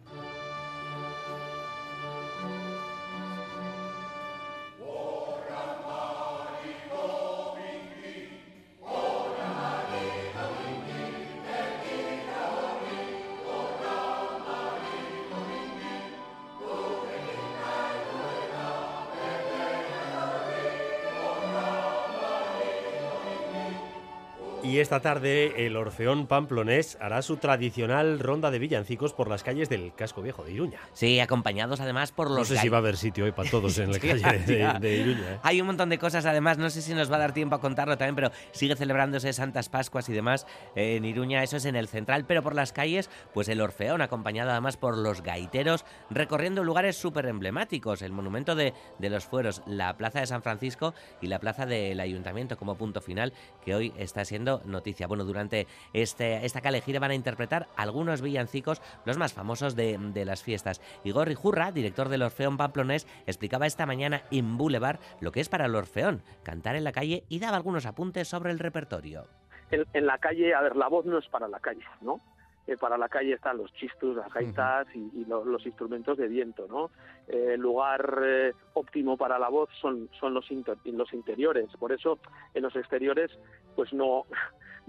Esta 24.91 25.13
tarde 25.13 25.65
el 25.65 25.77
Orfeón 25.77 26.27
Pamplonés 26.27 26.97
hará 26.99 27.21
su 27.21 27.37
tradicional 27.37 28.19
ronda 28.19 28.51
de 28.51 28.59
villancicos 28.59 29.13
por 29.13 29.29
las 29.29 29.41
calles 29.41 29.69
del 29.69 29.93
casco 29.95 30.21
viejo 30.21 30.43
de 30.43 30.51
Iruña. 30.51 30.81
Sí, 30.91 31.21
acompañados 31.21 31.79
además 31.79 32.11
por 32.11 32.29
los... 32.29 32.39
No 32.39 32.55
sé 32.55 32.57
si 32.57 32.67
va 32.67 32.75
a 32.75 32.81
haber 32.81 32.97
sitio 32.97 33.23
hoy 33.23 33.31
para 33.31 33.49
todos 33.49 33.77
en 33.77 33.93
la 33.93 33.99
calle 34.01 34.39
de, 34.39 34.79
de 34.81 34.97
Iruña. 34.97 35.35
¿eh? 35.35 35.39
Hay 35.43 35.61
un 35.61 35.67
montón 35.67 35.87
de 35.87 35.97
cosas, 35.97 36.25
además, 36.25 36.57
no 36.57 36.69
sé 36.69 36.81
si 36.81 36.93
nos 36.93 37.09
va 37.09 37.15
a 37.15 37.19
dar 37.19 37.33
tiempo 37.33 37.55
a 37.55 37.61
contarlo 37.61 37.97
también, 37.97 38.15
pero 38.15 38.31
sigue 38.51 38.75
celebrándose 38.75 39.31
Santas 39.31 39.69
Pascuas 39.69 40.09
y 40.09 40.11
demás 40.11 40.45
en 40.75 41.05
Iruña, 41.05 41.41
eso 41.41 41.55
es 41.55 41.63
en 41.63 41.77
el 41.77 41.87
central, 41.87 42.25
pero 42.27 42.43
por 42.43 42.53
las 42.53 42.73
calles, 42.73 43.09
pues 43.33 43.47
el 43.47 43.61
Orfeón, 43.61 44.01
acompañado 44.01 44.51
además 44.51 44.75
por 44.75 44.97
los 44.97 45.23
gaiteros, 45.23 45.85
recorriendo 46.09 46.65
lugares 46.65 46.97
súper 46.97 47.27
emblemáticos, 47.27 48.01
el 48.01 48.11
monumento 48.11 48.55
de, 48.55 48.73
de 48.99 49.09
los 49.09 49.23
fueros, 49.23 49.61
la 49.65 49.95
plaza 49.95 50.19
de 50.19 50.27
San 50.27 50.43
Francisco 50.43 50.93
y 51.21 51.27
la 51.27 51.39
plaza 51.39 51.65
del 51.65 52.01
Ayuntamiento 52.01 52.57
como 52.57 52.75
punto 52.75 52.99
final, 52.99 53.31
que 53.63 53.73
hoy 53.73 53.93
está 53.97 54.25
siendo 54.25 54.61
noticia. 54.65 54.80
Bueno, 55.07 55.23
durante 55.23 55.67
este, 55.93 56.45
esta 56.45 56.61
calejira 56.61 56.99
van 56.99 57.11
a 57.11 57.15
interpretar 57.15 57.67
algunos 57.77 58.21
villancicos, 58.21 58.81
los 59.05 59.17
más 59.17 59.33
famosos 59.33 59.75
de, 59.75 59.97
de 59.97 60.25
las 60.25 60.43
fiestas. 60.43 60.81
Igor 61.03 61.27
Rijurra, 61.27 61.71
director 61.71 62.09
del 62.09 62.23
Orfeón 62.23 62.57
Pamplonés, 62.57 63.07
explicaba 63.27 63.65
esta 63.67 63.85
mañana 63.85 64.23
en 64.31 64.57
Boulevard 64.57 64.99
lo 65.19 65.31
que 65.31 65.39
es 65.39 65.49
para 65.49 65.65
el 65.65 65.75
Orfeón, 65.75 66.21
cantar 66.43 66.75
en 66.75 66.83
la 66.83 66.91
calle 66.91 67.23
y 67.29 67.39
daba 67.39 67.57
algunos 67.57 67.85
apuntes 67.85 68.27
sobre 68.27 68.51
el 68.51 68.59
repertorio. 68.59 69.25
en, 69.71 69.85
en 69.93 70.05
la 70.05 70.17
calle, 70.17 70.53
a 70.53 70.61
ver, 70.61 70.75
la 70.75 70.87
voz 70.87 71.05
no 71.05 71.17
es 71.17 71.27
para 71.27 71.47
la 71.47 71.59
calle, 71.59 71.83
¿no? 72.01 72.19
Eh, 72.67 72.77
para 72.77 72.95
la 72.97 73.09
calle 73.09 73.33
están 73.33 73.57
los 73.57 73.73
chistos, 73.73 74.15
las 74.15 74.31
gaitas 74.31 74.85
y, 74.93 74.99
y 75.21 75.25
lo- 75.25 75.43
los 75.43 75.65
instrumentos 75.65 76.15
de 76.17 76.27
viento, 76.27 76.67
¿no? 76.69 76.91
Eh, 77.27 77.53
el 77.55 77.59
lugar 77.59 78.19
eh, 78.23 78.53
óptimo 78.75 79.17
para 79.17 79.39
la 79.39 79.49
voz 79.49 79.69
son, 79.81 80.09
son 80.19 80.33
los, 80.35 80.49
inter- 80.51 80.77
los 80.85 81.11
interiores, 81.11 81.67
por 81.79 81.91
eso 81.91 82.19
en 82.53 82.61
los 82.61 82.75
exteriores 82.75 83.31
pues 83.75 83.91
no, 83.93 84.25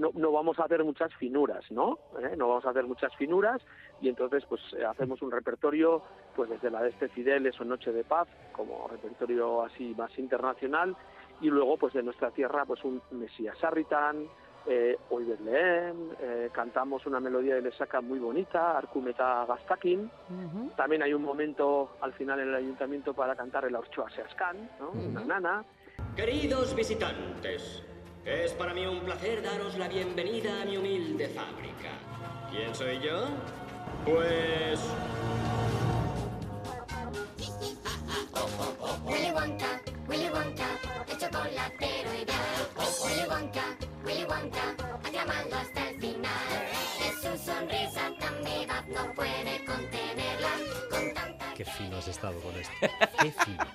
no, 0.03 0.11
no 0.15 0.33
vamos 0.33 0.59
a 0.59 0.65
hacer 0.65 0.83
muchas 0.83 1.15
finuras, 1.15 1.65
¿no? 1.71 1.99
¿Eh? 2.21 2.35
No 2.37 2.49
vamos 2.49 2.67
a 2.67 2.71
hacer 2.71 2.85
muchas 2.85 3.15
finuras 3.15 3.63
y 4.01 4.09
entonces 4.09 4.45
pues 4.49 4.61
eh, 4.77 4.85
hacemos 4.85 5.23
un 5.23 5.31
repertorio 5.31 6.03
pues 6.35 6.51
desde 6.51 6.71
la 6.71 6.83
de 6.83 6.89
este 6.89 7.09
Fideles 7.09 7.59
o 7.61 7.65
Noche 7.65 7.93
de 7.93 8.03
Paz 8.03 8.27
como 8.51 8.89
repertorio 8.89 9.63
así 9.63 9.95
más 9.97 10.11
internacional 10.19 10.97
y 11.41 11.49
luego 11.49 11.77
pues 11.77 11.95
de 11.95 12.03
nuestra 12.03 12.33
tierra 12.33 12.65
pues 12.65 12.83
un 12.83 13.01
Mesías 13.13 13.57
Sarritan, 13.59 14.27
eh, 14.67 14.97
Hoy 15.11 15.27
eh, 15.47 16.51
cantamos 16.53 17.07
una 17.07 17.21
melodía 17.21 17.57
de 17.57 17.63
Lesaca 17.63 18.01
muy 18.01 18.19
bonita, 18.19 18.79
Arcumeta 18.79 19.45
Gastakin, 19.47 20.11
también 20.77 21.03
hay 21.03 21.15
un 21.15 21.23
momento 21.23 21.97
al 22.01 22.13
final 22.13 22.41
en 22.41 22.49
el 22.49 22.55
ayuntamiento 22.55 23.13
para 23.13 23.35
cantar 23.35 23.65
el 23.65 23.75
Orchoa 23.75 24.09
Seascan, 24.11 24.71
¿no? 24.79 24.91
una 24.91 25.25
nana, 25.25 25.65
Queridos 26.17 26.77
visitantes, 26.77 27.83
es 28.25 28.53
para 28.53 28.73
mí 28.73 28.87
un 28.87 29.01
placer 29.01 29.43
daros 29.43 29.77
la 29.77 29.89
bienvenida 29.89 30.63
a 30.63 30.65
mi 30.65 30.77
humilde 30.77 31.29
fábrica. 31.29 31.91
¿Quién 32.51 32.75
soy 32.75 33.01
yo? 33.01 33.29
Pues... 34.05 34.81
Willy 39.05 39.31
Wonka, 39.33 39.81
Willy 40.09 40.29
Wonka, 40.29 40.67
el 41.09 41.19
chocolatero 41.19 42.15
ideal. 42.15 42.39
Willy 43.05 43.29
Wonka, 43.29 43.65
Willy 44.05 44.25
Wonka, 44.25 44.77
aclamando 45.05 45.57
hasta 45.57 45.89
el 45.91 46.01
final. 46.01 46.33
Es 47.01 47.15
su 47.17 47.45
sonrisa 47.45 48.11
tan 48.19 48.45
vivaz, 48.45 48.87
no 48.89 49.13
puede 49.15 49.65
contenerla. 49.65 50.51
Con 50.91 51.15
tanta 51.15 51.55
Qué 51.55 51.65
fino 51.65 51.97
has 51.99 52.09
estado 52.09 52.39
con 52.41 52.55
esto. 52.57 52.75
Qué 53.23 53.33
fino. 53.33 53.67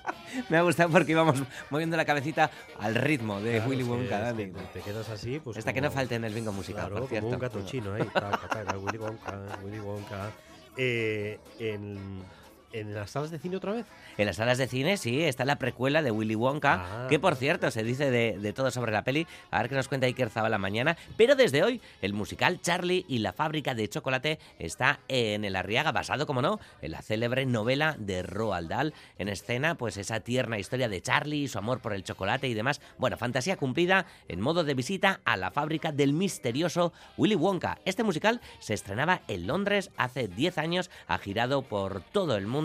Me 0.48 0.56
ha 0.56 0.62
gustado 0.62 0.90
porque 0.90 1.12
íbamos 1.12 1.42
moviendo 1.70 1.96
la 1.96 2.04
cabecita 2.04 2.50
al 2.80 2.94
ritmo 2.94 3.40
de 3.40 3.56
Claro, 3.56 3.70
Willy 3.70 3.82
sí, 3.84 3.88
Wonka. 3.90 4.16
es 4.30 4.36
Dani. 4.36 4.52
que 4.52 4.60
te 4.74 4.80
quedas 4.80 5.08
así, 5.08 5.38
pues 5.40 5.56
Hasta 5.58 5.72
que 5.72 5.80
como- 5.80 5.90
no 5.90 5.94
falte 5.94 6.14
en 6.16 6.24
el 6.24 6.34
bingo 6.34 6.52
musical, 6.52 6.86
Claro, 6.88 6.94
por 6.96 7.08
como 7.08 7.08
cierto. 7.10 7.28
un 7.28 7.38
gato 7.38 7.62
chino 7.66 7.90
taca, 8.12 8.48
taca, 8.48 8.78
Willy 8.78 8.98
Wonka, 8.98 9.38
Willy 9.64 9.80
Wonka. 9.80 10.30
Eh, 10.76 11.38
en, 11.58 12.22
¿En 12.70 12.94
las 12.94 13.12
salas 13.12 13.30
de 13.30 13.38
cine 13.38 13.56
otra 13.56 13.72
vez? 13.72 13.86
En 14.18 14.26
las 14.26 14.36
salas 14.36 14.58
de 14.58 14.66
cine, 14.68 14.98
sí, 14.98 15.22
está 15.22 15.46
la 15.46 15.56
precuela 15.56 16.02
de 16.02 16.10
Willy 16.10 16.34
Wonka, 16.34 16.74
Ah. 16.74 17.06
que 17.08 17.18
por 17.18 17.34
cierto 17.34 17.70
se 17.70 17.82
dice 17.82 18.10
de, 18.10 18.36
de 18.38 18.52
todo 18.52 18.70
sobre 18.70 18.92
la 18.92 19.04
peli, 19.04 19.26
a 19.50 19.60
ver 19.62 19.70
qué 19.70 19.74
nos 19.74 19.88
cuenta 19.88 20.06
Iker 20.06 20.28
Zabala 20.28 20.58
mañana, 20.58 20.94
pero 21.16 21.34
desde 21.34 21.62
hoy 21.62 21.80
el 22.02 22.12
musical 22.12 22.60
Charlie 22.60 23.06
y 23.08 23.18
la 23.20 23.32
fábrica 23.32 23.74
de 23.74 23.88
chocolate 23.88 24.38
está 24.58 25.00
en 25.08 25.46
el 25.46 25.56
Arriaga, 25.56 25.92
basado, 25.92 26.26
como 26.26 26.42
no, 26.42 26.60
en 26.82 26.90
la 26.92 27.00
célebre 27.00 27.46
novela 27.46 27.96
de 27.98 28.22
Roald 28.22 28.68
Dahl, 28.68 28.92
en 29.18 29.28
escena 29.30 29.74
pues 29.76 29.96
esa 29.96 30.20
tierna 30.20 30.58
historia 30.58 30.90
de 30.90 31.00
Charlie 31.00 31.44
y 31.44 31.48
su 31.48 31.56
amor 31.56 31.80
por 31.80 31.94
el 31.94 32.04
chocolate 32.04 32.48
y 32.48 32.54
demás. 32.54 32.82
Bueno, 32.98 33.16
fantasía 33.16 33.56
cumplida 33.56 34.04
en 34.28 34.42
modo 34.42 34.62
de 34.62 34.74
visita 34.74 35.20
a 35.24 35.38
la 35.38 35.50
fábrica 35.50 35.90
del 35.90 36.12
misterioso 36.12 36.92
Willy 37.16 37.34
Wonka. 37.34 37.78
Este 37.86 38.04
musical 38.04 38.42
se 38.58 38.74
estrenaba 38.74 39.22
en 39.26 39.46
Londres 39.46 39.90
hace 39.96 40.28
10 40.28 40.58
años, 40.58 40.90
ha 41.06 41.16
girado 41.16 41.62
por 41.62 42.02
todo 42.02 42.36
el 42.36 42.46
mundo 42.46 42.58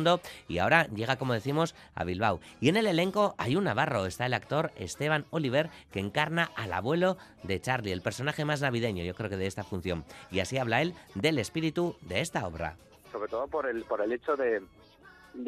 y 0.48 0.58
ahora 0.58 0.88
llega, 0.88 1.18
como 1.18 1.34
decimos, 1.34 1.76
a 1.96 2.04
Bilbao. 2.04 2.40
Y 2.60 2.70
en 2.70 2.78
el 2.78 2.88
elenco 2.88 3.36
hay 3.38 3.56
un 3.56 3.66
navarro, 3.66 4.06
está 4.06 4.26
el 4.26 4.34
actor 4.34 4.72
Esteban 4.76 5.26
Oliver, 5.32 5.70
que 5.92 6.00
encarna 6.00 6.52
al 6.56 6.74
abuelo 6.74 7.18
de 7.44 7.60
Charlie, 7.60 7.92
el 7.92 8.02
personaje 8.02 8.46
más 8.46 8.62
navideño, 8.62 9.04
yo 9.04 9.16
creo 9.16 9.30
que 9.30 9.38
de 9.38 9.48
esta 9.48 9.64
función. 9.64 10.04
Y 10.32 10.40
así 10.40 10.58
habla 10.58 10.82
él 10.82 10.94
del 11.16 11.40
espíritu 11.40 11.96
de 12.02 12.22
esta 12.22 12.46
obra. 12.48 12.76
sobre 13.12 13.30
todo 13.30 13.48
por 13.48 13.68
el, 13.68 13.84
por 13.84 14.02
el 14.02 14.12
hecho 14.12 14.36
de, 14.36 14.62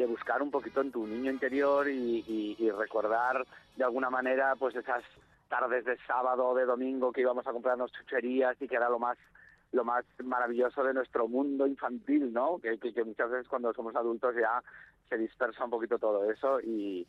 buscar 0.06 0.42
un 0.42 0.50
poquito 0.50 0.80
en 0.80 0.92
tu 0.92 1.06
niño 1.06 1.30
interior 1.30 1.88
y 1.88 2.70
recordar 2.76 3.46
de 3.76 3.84
alguna 3.84 4.10
manera 4.10 4.54
pues 4.56 4.74
esas 4.74 5.02
tardes 5.48 5.84
de 5.84 5.96
sábado 6.06 6.48
o 6.48 6.54
de 6.54 6.64
domingo 6.64 7.12
que 7.12 7.20
íbamos 7.20 7.46
a 7.46 7.52
comprarnos 7.52 7.92
chucherías 7.92 8.60
y 8.60 8.66
que 8.66 8.76
era 8.76 8.88
lo 8.88 8.98
más 8.98 9.16
lo 9.76 9.84
más 9.84 10.04
maravilloso 10.24 10.82
de 10.82 10.94
nuestro 10.94 11.28
mundo 11.28 11.66
infantil, 11.66 12.32
¿no? 12.32 12.58
Que, 12.58 12.78
muchas 13.04 13.30
veces 13.30 13.48
cuando 13.48 13.72
somos 13.72 13.94
adultos 13.94 14.34
ya 14.34 14.62
se 15.08 15.16
dispersa 15.16 15.64
un 15.64 15.70
poquito 15.70 15.98
todo 15.98 16.28
eso 16.30 16.60
y, 16.60 17.06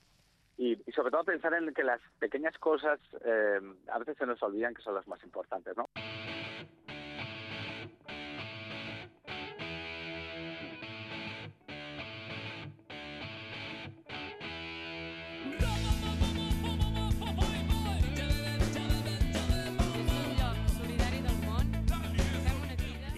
y, 0.58 0.74
y 0.86 0.92
sobre 0.92 1.12
todo 1.12 1.24
pensar 1.24 1.54
en 1.54 1.74
que 1.74 1.84
las 1.84 2.02
pequeñas 2.20 2.58
cosas 2.60 3.00
eh, 3.26 3.60
a 3.92 4.00
veces 4.00 4.18
se 4.18 4.26
nos 4.26 4.42
olvidan 4.44 4.76
que 4.76 4.84
son 4.84 4.94
las 4.94 5.08
más 5.08 5.24
importantes, 5.24 5.76
¿no? 5.76 5.86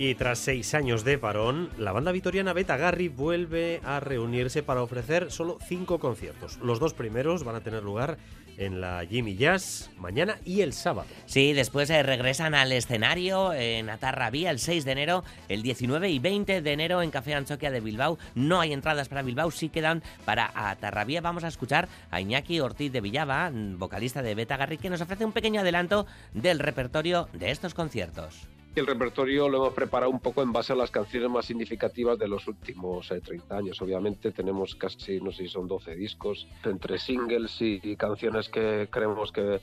Y 0.01 0.15
tras 0.15 0.39
seis 0.39 0.73
años 0.75 1.03
de 1.03 1.17
parón, 1.17 1.69
la 1.77 1.91
banda 1.91 2.13
vitoriana 2.13 2.53
Beta 2.53 2.77
Garry 2.77 3.09
vuelve 3.09 3.81
a 3.83 3.99
reunirse 3.99 4.63
para 4.63 4.81
ofrecer 4.81 5.29
solo 5.29 5.57
cinco 5.67 5.99
conciertos. 5.99 6.57
Los 6.63 6.79
dos 6.79 6.93
primeros 6.93 7.43
van 7.43 7.57
a 7.57 7.59
tener 7.59 7.83
lugar 7.83 8.17
en 8.55 8.79
la 8.79 9.05
Jimmy 9.05 9.35
Jazz 9.35 9.89
mañana 9.97 10.39
y 10.45 10.61
el 10.61 10.71
sábado. 10.71 11.09
Sí, 11.25 11.51
después 11.51 11.89
eh, 11.89 12.01
regresan 12.01 12.55
al 12.55 12.71
escenario 12.71 13.51
en 13.51 13.89
Atarrabía 13.89 14.51
el 14.51 14.59
6 14.59 14.85
de 14.85 14.91
enero, 14.93 15.25
el 15.49 15.63
19 15.63 16.09
y 16.09 16.19
20 16.19 16.61
de 16.61 16.71
enero 16.71 17.01
en 17.01 17.11
Café 17.11 17.33
Anchoquia 17.33 17.69
de 17.69 17.81
Bilbao. 17.81 18.17
No 18.35 18.61
hay 18.61 18.71
entradas 18.71 19.09
para 19.09 19.21
Bilbao, 19.21 19.51
sí 19.51 19.67
quedan 19.67 20.01
para 20.23 20.49
Atarrabía. 20.55 21.19
Vamos 21.19 21.43
a 21.43 21.49
escuchar 21.49 21.89
a 22.09 22.21
Iñaki 22.21 22.61
Ortiz 22.61 22.93
de 22.93 23.01
Villaba, 23.01 23.51
vocalista 23.53 24.21
de 24.21 24.33
Beta 24.33 24.55
Garry, 24.55 24.77
que 24.77 24.89
nos 24.89 25.01
ofrece 25.01 25.25
un 25.25 25.33
pequeño 25.33 25.59
adelanto 25.59 26.07
del 26.33 26.59
repertorio 26.59 27.27
de 27.33 27.51
estos 27.51 27.73
conciertos. 27.73 28.47
El 28.79 28.87
repertorio 28.87 29.49
lo 29.49 29.57
hemos 29.57 29.73
preparado 29.73 30.09
un 30.09 30.21
poco 30.21 30.41
en 30.41 30.53
base 30.53 30.71
a 30.71 30.75
las 30.77 30.89
canciones 30.89 31.29
más 31.29 31.45
significativas 31.45 32.17
de 32.17 32.29
los 32.29 32.47
últimos 32.47 33.11
eh, 33.11 33.19
30 33.19 33.57
años. 33.57 33.81
Obviamente 33.81 34.31
tenemos 34.31 34.73
casi, 34.75 35.19
no 35.19 35.33
sé 35.33 35.43
si 35.43 35.49
son 35.49 35.67
12 35.67 35.95
discos, 35.95 36.47
entre 36.63 36.97
singles 36.97 37.61
y, 37.61 37.81
y 37.83 37.97
canciones 37.97 38.47
que 38.47 38.87
creemos 38.89 39.33
que 39.33 39.59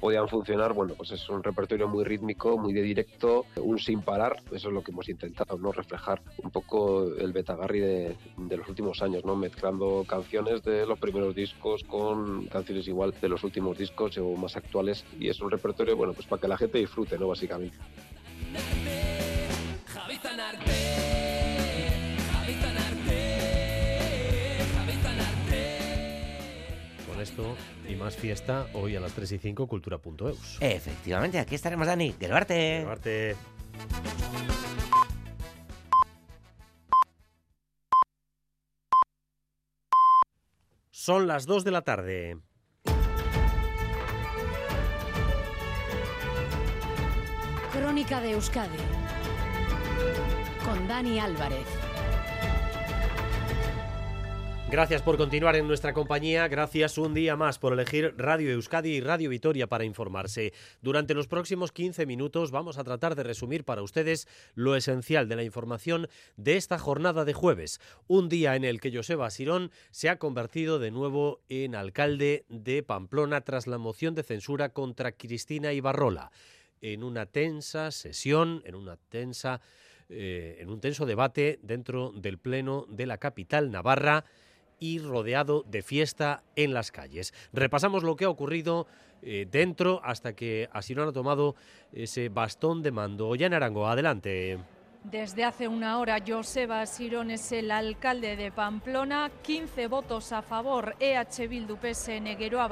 podían 0.00 0.30
funcionar. 0.30 0.72
Bueno, 0.72 0.94
pues 0.94 1.10
es 1.10 1.28
un 1.28 1.42
repertorio 1.42 1.88
muy 1.88 2.04
rítmico, 2.04 2.56
muy 2.56 2.72
de 2.72 2.80
directo, 2.80 3.44
un 3.56 3.78
sin 3.78 4.00
parar. 4.00 4.36
Eso 4.50 4.68
es 4.68 4.74
lo 4.74 4.82
que 4.82 4.92
hemos 4.92 5.10
intentado, 5.10 5.58
¿no? 5.58 5.70
Reflejar 5.70 6.22
un 6.42 6.50
poco 6.50 7.04
el 7.18 7.34
Betagarry 7.34 7.80
de, 7.80 8.16
de 8.38 8.56
los 8.56 8.66
últimos 8.66 9.02
años, 9.02 9.26
¿no? 9.26 9.36
Mezclando 9.36 10.06
canciones 10.08 10.62
de 10.62 10.86
los 10.86 10.98
primeros 10.98 11.34
discos 11.34 11.84
con 11.84 12.46
canciones 12.46 12.88
igual 12.88 13.12
de 13.20 13.28
los 13.28 13.44
últimos 13.44 13.76
discos 13.76 14.16
o 14.16 14.34
más 14.36 14.56
actuales. 14.56 15.04
Y 15.20 15.28
es 15.28 15.38
un 15.42 15.50
repertorio, 15.50 15.98
bueno, 15.98 16.14
pues 16.14 16.26
para 16.26 16.40
que 16.40 16.48
la 16.48 16.56
gente 16.56 16.78
disfrute, 16.78 17.18
¿no? 17.18 17.28
Básicamente. 17.28 17.76
Con 27.06 27.20
esto 27.20 27.56
y 27.88 27.94
más 27.94 28.16
fiesta, 28.16 28.66
hoy 28.72 28.96
a 28.96 29.00
las 29.00 29.12
3 29.12 29.32
y 29.32 29.38
5, 29.38 29.66
cultura.eus. 29.66 30.58
Efectivamente, 30.60 31.38
aquí 31.38 31.54
estaremos, 31.54 31.86
Dani. 31.86 32.14
Gerbarte. 32.18 32.54
Gerbarte. 32.80 33.36
Son 40.90 41.26
las 41.26 41.44
2 41.46 41.64
de 41.64 41.70
la 41.70 41.82
tarde. 41.82 42.38
Crónica 47.94 48.20
de 48.20 48.32
Euskadi 48.32 48.76
con 50.64 50.88
Dani 50.88 51.20
Álvarez. 51.20 51.64
Gracias 54.68 55.02
por 55.02 55.16
continuar 55.16 55.54
en 55.54 55.68
nuestra 55.68 55.92
compañía, 55.92 56.48
gracias 56.48 56.98
un 56.98 57.14
día 57.14 57.36
más 57.36 57.60
por 57.60 57.72
elegir 57.72 58.12
Radio 58.16 58.50
Euskadi 58.50 58.96
y 58.96 59.00
Radio 59.00 59.30
Vitoria 59.30 59.68
para 59.68 59.84
informarse. 59.84 60.52
Durante 60.82 61.14
los 61.14 61.28
próximos 61.28 61.70
15 61.70 62.04
minutos 62.06 62.50
vamos 62.50 62.78
a 62.78 62.82
tratar 62.82 63.14
de 63.14 63.22
resumir 63.22 63.62
para 63.62 63.82
ustedes 63.82 64.26
lo 64.56 64.74
esencial 64.74 65.28
de 65.28 65.36
la 65.36 65.44
información 65.44 66.08
de 66.36 66.56
esta 66.56 66.80
jornada 66.80 67.24
de 67.24 67.34
jueves, 67.34 67.80
un 68.08 68.28
día 68.28 68.56
en 68.56 68.64
el 68.64 68.80
que 68.80 68.92
Joseba 68.92 69.30
Sirón 69.30 69.70
se 69.92 70.08
ha 70.08 70.18
convertido 70.18 70.80
de 70.80 70.90
nuevo 70.90 71.42
en 71.48 71.76
alcalde 71.76 72.44
de 72.48 72.82
Pamplona 72.82 73.42
tras 73.42 73.68
la 73.68 73.78
moción 73.78 74.16
de 74.16 74.24
censura 74.24 74.70
contra 74.70 75.12
Cristina 75.12 75.72
Ibarrola. 75.72 76.32
En 76.86 77.02
una 77.02 77.24
tensa 77.24 77.90
sesión, 77.90 78.62
en 78.66 78.74
una 78.74 78.98
tensa 78.98 79.62
eh, 80.10 80.58
en 80.60 80.68
un 80.68 80.80
tenso 80.80 81.06
debate 81.06 81.58
dentro 81.62 82.12
del 82.14 82.36
Pleno 82.36 82.84
de 82.90 83.06
la 83.06 83.16
capital 83.16 83.70
navarra 83.70 84.26
y 84.78 84.98
rodeado 84.98 85.62
de 85.62 85.82
fiesta 85.82 86.42
en 86.56 86.74
las 86.74 86.92
calles. 86.92 87.32
Repasamos 87.54 88.02
lo 88.02 88.16
que 88.16 88.26
ha 88.26 88.28
ocurrido 88.28 88.86
eh, 89.22 89.46
dentro 89.50 90.02
hasta 90.04 90.34
que 90.34 90.68
Asirón 90.72 91.08
ha 91.08 91.12
tomado 91.12 91.54
ese 91.94 92.28
bastón 92.28 92.82
de 92.82 92.90
mando. 92.90 93.28
Ollana 93.28 93.56
Arango, 93.56 93.88
adelante. 93.88 94.58
Desde 95.04 95.44
hace 95.44 95.68
una 95.68 95.98
hora, 95.98 96.16
Joseba 96.26 96.86
Sirón 96.86 97.30
es 97.30 97.52
el 97.52 97.70
alcalde 97.70 98.36
de 98.36 98.50
Pamplona. 98.50 99.30
15 99.42 99.86
votos 99.86 100.32
a 100.32 100.40
favor, 100.40 100.96
EH 100.98 101.46
Bildu, 101.46 101.76
PSN, 101.76 102.26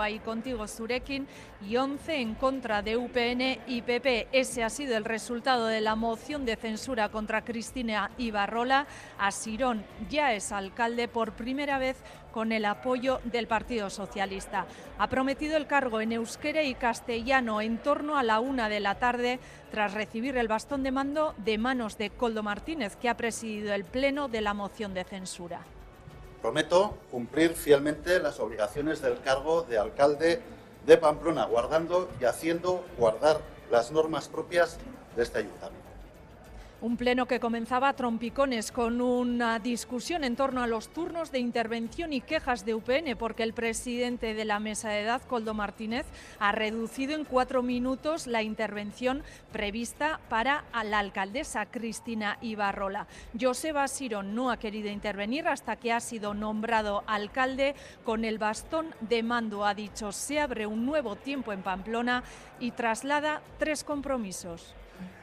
y 0.09 0.19
Contigo 0.21 0.67
Zurekin, 0.67 1.29
y 1.61 1.77
11 1.77 2.17
en 2.23 2.35
contra 2.35 2.81
de 2.81 2.97
UPN 2.97 3.59
y 3.67 3.83
PP. 3.83 4.29
Ese 4.33 4.65
ha 4.65 4.71
sido 4.71 4.97
el 4.97 5.05
resultado 5.05 5.67
de 5.67 5.83
la 5.83 5.95
moción 5.95 6.47
de 6.47 6.57
censura 6.57 7.11
contra 7.11 7.45
Cristina 7.45 8.11
Ibarrola. 8.17 8.87
Asirón 9.19 9.85
ya 10.09 10.33
es 10.33 10.53
alcalde 10.53 11.09
por 11.09 11.33
primera 11.33 11.77
vez 11.77 11.99
con 12.33 12.51
el 12.51 12.65
apoyo 12.65 13.21
del 13.25 13.47
Partido 13.47 13.91
Socialista. 13.91 14.67
Ha 14.99 15.09
prometido 15.09 15.57
el 15.57 15.67
cargo 15.67 16.01
en 16.01 16.13
euskera 16.13 16.63
y 16.63 16.75
castellano 16.75 17.61
en 17.61 17.79
torno 17.79 18.17
a 18.17 18.23
la 18.23 18.41
una 18.41 18.69
de 18.69 18.81
la 18.81 18.99
tarde 18.99 19.39
tras 19.71 19.95
recibir 19.95 20.37
el 20.37 20.49
bastón 20.49 20.83
de 20.83 20.91
mando 20.91 21.35
de 21.37 21.59
manos 21.59 21.99
de 21.99 22.11
Coldo 22.11 22.43
Martínez, 22.43 22.97
que 22.97 23.09
ha 23.09 23.17
presidido 23.17 23.75
el 23.75 23.85
pleno 23.85 24.29
de 24.29 24.41
la 24.41 24.55
moción 24.55 24.95
de 24.95 25.05
censura. 25.05 25.61
Prometo 26.41 26.99
cumplir 27.11 27.53
fielmente 27.53 28.19
las 28.19 28.41
obligaciones 28.41 29.01
del 29.01 29.21
cargo 29.21 29.63
de 29.63 29.79
alcalde 29.79 30.41
de 30.87 30.97
Pamplona, 30.97 31.45
guardando 31.45 32.11
y 32.21 32.25
haciendo 32.25 32.85
guardar 32.99 33.41
las 33.71 33.93
normas 33.93 34.29
propias 34.29 34.79
de 35.15 35.23
este 35.23 35.39
ayuntamiento. 35.39 35.82
Un 36.83 36.97
pleno 36.97 37.27
que 37.27 37.39
comenzaba 37.39 37.91
a 37.91 37.93
trompicones 37.93 38.73
con 38.73 39.01
una 39.01 39.61
discusión 39.61 40.25
en 40.25 40.35
torno 40.35 40.65
a 40.65 40.67
los 40.67 40.89
turnos 40.89 41.31
de 41.31 41.39
intervención 41.39 42.13
y 42.13 42.21
quejas 42.21 42.65
de 42.65 42.75
UPN, 42.75 43.17
porque 43.17 43.45
el 43.45 43.53
presidente 43.53 44.35
de 44.35 44.45
la 44.45 44.59
mesa 44.59 44.89
de 44.89 45.03
edad, 45.03 45.23
Coldo 45.23 45.55
Martínez, 45.55 46.07
ha 46.41 46.51
reducido 46.51 47.15
en 47.15 47.25
cuatro 47.25 47.63
minutos 47.63 48.27
la 48.27 48.43
intervención 48.43 49.23
prevista 49.53 50.19
para 50.29 50.65
la 50.83 50.99
alcaldesa 50.99 51.67
Cristina 51.67 52.39
Ibarrola. 52.41 53.07
Joseba 53.41 53.87
Sirón 53.87 54.35
no 54.35 54.51
ha 54.51 54.57
querido 54.57 54.89
intervenir 54.89 55.47
hasta 55.47 55.77
que 55.77 55.93
ha 55.93 56.01
sido 56.01 56.35
nombrado 56.35 57.05
alcalde 57.07 57.77
con 58.03 58.25
el 58.25 58.39
bastón 58.39 58.93
de 59.03 59.23
mando. 59.23 59.65
Ha 59.65 59.75
dicho, 59.75 60.11
se 60.11 60.41
abre 60.41 60.67
un 60.67 60.85
nuevo 60.85 61.15
tiempo 61.15 61.53
en 61.53 61.63
Pamplona 61.63 62.25
y 62.59 62.73
traslada 62.73 63.41
tres 63.61 63.85
compromisos. 63.85 64.75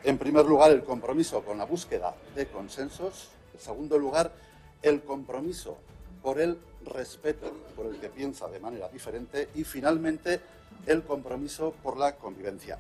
En 0.04 0.18
primer 0.18 0.46
lugar, 0.46 0.72
el 0.72 0.84
compromiso 0.84 1.44
con 1.44 1.58
la 1.58 1.66
búsqueda 1.66 2.16
de 2.36 2.48
consensos. 2.48 3.30
En 3.54 3.60
segundo 3.60 3.98
lugar, 3.98 4.32
el 4.82 5.02
compromiso 5.02 5.78
por 6.22 6.40
el 6.40 6.58
respeto 6.86 7.52
por 7.76 7.88
el 7.88 8.00
que 8.00 8.10
piensa 8.10 8.48
de 8.48 8.60
manera 8.60 8.90
diferente. 8.90 9.50
Y 9.56 9.64
finalmente, 9.64 10.40
el 10.86 11.04
compromiso 11.04 11.74
por 11.84 11.98
la 11.98 12.16
convivencia. 12.16 12.78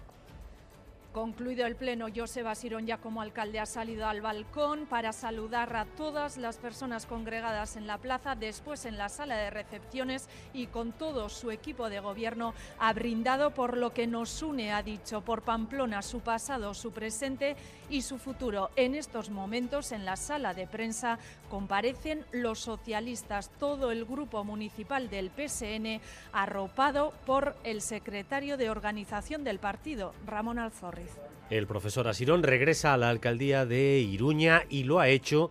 Concluido 1.13 1.65
el 1.65 1.75
pleno, 1.75 2.05
Joseba 2.15 2.53
Sirón 2.53 2.85
ya 2.85 2.97
como 2.97 3.23
alcalde 3.23 3.59
ha 3.59 3.65
salido 3.65 4.05
al 4.05 4.21
balcón 4.21 4.85
para 4.85 5.11
saludar 5.11 5.75
a 5.75 5.85
todas 5.85 6.37
las 6.37 6.57
personas 6.57 7.07
congregadas 7.07 7.77
en 7.77 7.87
la 7.87 7.97
plaza, 7.97 8.35
después 8.35 8.85
en 8.85 8.99
la 8.99 9.09
sala 9.09 9.35
de 9.35 9.49
recepciones 9.49 10.29
y 10.53 10.67
con 10.67 10.91
todo 10.91 11.27
su 11.29 11.49
equipo 11.49 11.89
de 11.89 11.99
gobierno 11.99 12.53
ha 12.77 12.93
brindado 12.93 13.55
por 13.55 13.75
lo 13.75 13.91
que 13.91 14.05
nos 14.05 14.43
une, 14.43 14.71
ha 14.71 14.83
dicho, 14.83 15.21
por 15.21 15.41
Pamplona, 15.41 16.03
su 16.03 16.19
pasado, 16.19 16.75
su 16.75 16.91
presente 16.91 17.55
y 17.89 18.01
su 18.01 18.17
futuro. 18.17 18.69
En 18.75 18.95
estos 18.95 19.29
momentos 19.29 19.91
en 19.91 20.05
la 20.05 20.15
sala 20.15 20.53
de 20.53 20.67
prensa 20.67 21.19
comparecen 21.49 22.25
los 22.31 22.59
socialistas, 22.59 23.51
todo 23.59 23.91
el 23.91 24.05
grupo 24.05 24.43
municipal 24.43 25.09
del 25.09 25.29
PSN 25.29 26.01
arropado 26.31 27.13
por 27.25 27.55
el 27.63 27.81
secretario 27.81 28.57
de 28.57 28.69
organización 28.69 29.43
del 29.43 29.59
partido, 29.59 30.13
Ramón 30.25 30.59
Alzorri. 30.59 31.03
El 31.49 31.65
profesor 31.65 32.07
Asirón 32.07 32.43
regresa 32.43 32.93
a 32.93 32.97
la 32.97 33.09
alcaldía 33.09 33.65
de 33.65 33.99
Iruña 33.99 34.63
y 34.69 34.83
lo 34.83 34.99
ha 34.99 35.07
hecho 35.07 35.49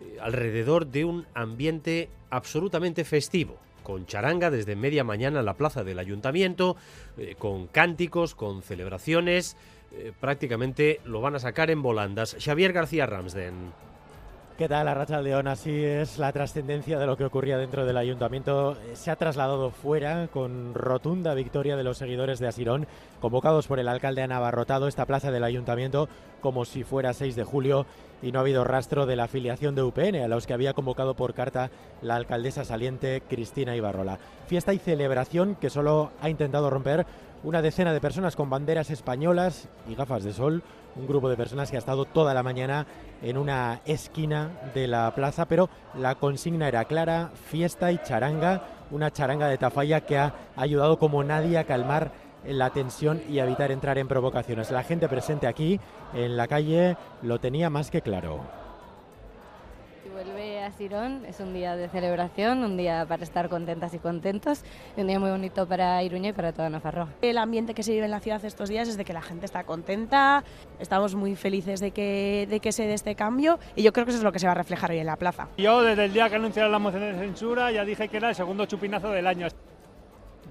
eh, 0.00 0.18
alrededor 0.20 0.88
de 0.88 1.04
un 1.04 1.26
ambiente 1.34 2.08
absolutamente 2.30 3.04
festivo, 3.04 3.56
con 3.84 4.06
charanga 4.06 4.50
desde 4.50 4.74
media 4.74 5.04
mañana 5.04 5.38
en 5.40 5.46
la 5.46 5.54
plaza 5.54 5.84
del 5.84 6.00
ayuntamiento, 6.00 6.76
eh, 7.16 7.36
con 7.38 7.68
cánticos, 7.68 8.34
con 8.34 8.62
celebraciones. 8.62 9.56
Eh, 9.92 10.12
prácticamente 10.18 11.00
lo 11.04 11.20
van 11.20 11.34
a 11.34 11.38
sacar 11.38 11.70
en 11.70 11.82
volandas. 11.82 12.36
Xavier 12.38 12.72
García 12.72 13.06
Ramsden. 13.06 13.72
¿Qué 14.58 14.68
tal, 14.68 14.88
Arracha 14.88 15.20
León? 15.22 15.46
Así 15.46 15.84
es 15.84 16.18
la 16.18 16.32
trascendencia 16.32 16.98
de 16.98 17.06
lo 17.06 17.16
que 17.16 17.24
ocurría 17.24 17.58
dentro 17.58 17.86
del 17.86 17.96
ayuntamiento. 17.96 18.72
Eh, 18.72 18.96
Se 18.96 19.12
ha 19.12 19.14
trasladado 19.14 19.70
fuera 19.70 20.26
con 20.32 20.74
rotunda 20.74 21.32
victoria 21.34 21.76
de 21.76 21.84
los 21.84 21.98
seguidores 21.98 22.40
de 22.40 22.48
Asirón, 22.48 22.88
convocados 23.20 23.68
por 23.68 23.78
el 23.78 23.86
alcalde 23.86 24.22
Ana 24.22 24.40
Barrotado, 24.40 24.88
esta 24.88 25.06
plaza 25.06 25.30
del 25.30 25.44
ayuntamiento 25.44 26.08
como 26.40 26.64
si 26.64 26.82
fuera 26.82 27.12
6 27.12 27.36
de 27.36 27.44
julio 27.44 27.86
y 28.20 28.32
no 28.32 28.40
ha 28.40 28.42
habido 28.42 28.64
rastro 28.64 29.06
de 29.06 29.14
la 29.14 29.24
afiliación 29.24 29.76
de 29.76 29.82
UPN, 29.82 30.16
a 30.16 30.28
los 30.28 30.46
que 30.46 30.54
había 30.54 30.74
convocado 30.74 31.14
por 31.14 31.34
carta 31.34 31.70
la 32.02 32.16
alcaldesa 32.16 32.64
saliente 32.64 33.22
Cristina 33.28 33.76
Ibarrola. 33.76 34.18
Fiesta 34.48 34.74
y 34.74 34.78
celebración 34.78 35.54
que 35.54 35.70
solo 35.70 36.10
ha 36.20 36.30
intentado 36.30 36.68
romper 36.68 37.06
una 37.44 37.62
decena 37.62 37.92
de 37.92 38.00
personas 38.00 38.36
con 38.36 38.50
banderas 38.50 38.90
españolas 38.90 39.68
y 39.88 39.94
gafas 39.94 40.24
de 40.24 40.32
sol, 40.32 40.62
un 40.96 41.06
grupo 41.06 41.28
de 41.28 41.36
personas 41.36 41.70
que 41.70 41.76
ha 41.76 41.78
estado 41.78 42.04
toda 42.04 42.34
la 42.34 42.42
mañana 42.42 42.86
en 43.22 43.38
una 43.38 43.80
esquina 43.84 44.50
de 44.74 44.88
la 44.88 45.14
plaza, 45.14 45.46
pero 45.46 45.68
la 45.96 46.16
consigna 46.16 46.68
era 46.68 46.84
clara, 46.86 47.30
fiesta 47.50 47.92
y 47.92 47.98
charanga, 47.98 48.62
una 48.90 49.12
charanga 49.12 49.48
de 49.48 49.58
Tafalla 49.58 50.00
que 50.00 50.18
ha 50.18 50.34
ayudado 50.56 50.98
como 50.98 51.22
nadie 51.22 51.58
a 51.58 51.64
calmar 51.64 52.10
la 52.46 52.70
tensión 52.70 53.22
y 53.28 53.38
evitar 53.38 53.70
entrar 53.70 53.98
en 53.98 54.08
provocaciones. 54.08 54.70
La 54.70 54.82
gente 54.82 55.08
presente 55.08 55.46
aquí 55.46 55.80
en 56.14 56.36
la 56.36 56.48
calle 56.48 56.96
lo 57.22 57.38
tenía 57.38 57.70
más 57.70 57.90
que 57.90 58.02
claro. 58.02 58.67
A 60.68 60.72
Sirón 60.72 61.24
es 61.26 61.40
un 61.40 61.54
día 61.54 61.76
de 61.76 61.88
celebración, 61.88 62.62
un 62.62 62.76
día 62.76 63.06
para 63.08 63.22
estar 63.22 63.48
contentas 63.48 63.94
y 63.94 63.98
contentos, 63.98 64.62
y 64.98 65.00
un 65.00 65.06
día 65.06 65.18
muy 65.18 65.30
bonito 65.30 65.66
para 65.66 66.02
Iruña 66.02 66.28
y 66.28 66.32
para 66.34 66.52
toda 66.52 66.68
Nafarroa. 66.68 67.08
El 67.22 67.38
ambiente 67.38 67.72
que 67.72 67.82
se 67.82 67.92
vive 67.92 68.04
en 68.04 68.10
la 68.10 68.20
ciudad 68.20 68.44
estos 68.44 68.68
días 68.68 68.86
es 68.86 68.98
de 68.98 69.06
que 69.06 69.14
la 69.14 69.22
gente 69.22 69.46
está 69.46 69.64
contenta, 69.64 70.44
estamos 70.78 71.14
muy 71.14 71.36
felices 71.36 71.80
de 71.80 71.92
que, 71.92 72.46
de 72.50 72.60
que 72.60 72.72
se 72.72 72.86
dé 72.86 72.92
este 72.92 73.14
cambio 73.14 73.58
y 73.76 73.82
yo 73.82 73.94
creo 73.94 74.04
que 74.04 74.10
eso 74.10 74.18
es 74.18 74.24
lo 74.24 74.30
que 74.30 74.40
se 74.40 74.46
va 74.46 74.52
a 74.52 74.56
reflejar 74.56 74.90
hoy 74.90 74.98
en 74.98 75.06
la 75.06 75.16
plaza. 75.16 75.48
Yo 75.56 75.80
desde 75.80 76.04
el 76.04 76.12
día 76.12 76.28
que 76.28 76.36
anunciaron 76.36 76.70
la 76.70 76.78
moción 76.78 77.00
de 77.00 77.14
censura 77.14 77.72
ya 77.72 77.86
dije 77.86 78.06
que 78.08 78.18
era 78.18 78.28
el 78.28 78.34
segundo 78.34 78.66
chupinazo 78.66 79.08
del 79.08 79.26
año. 79.26 79.48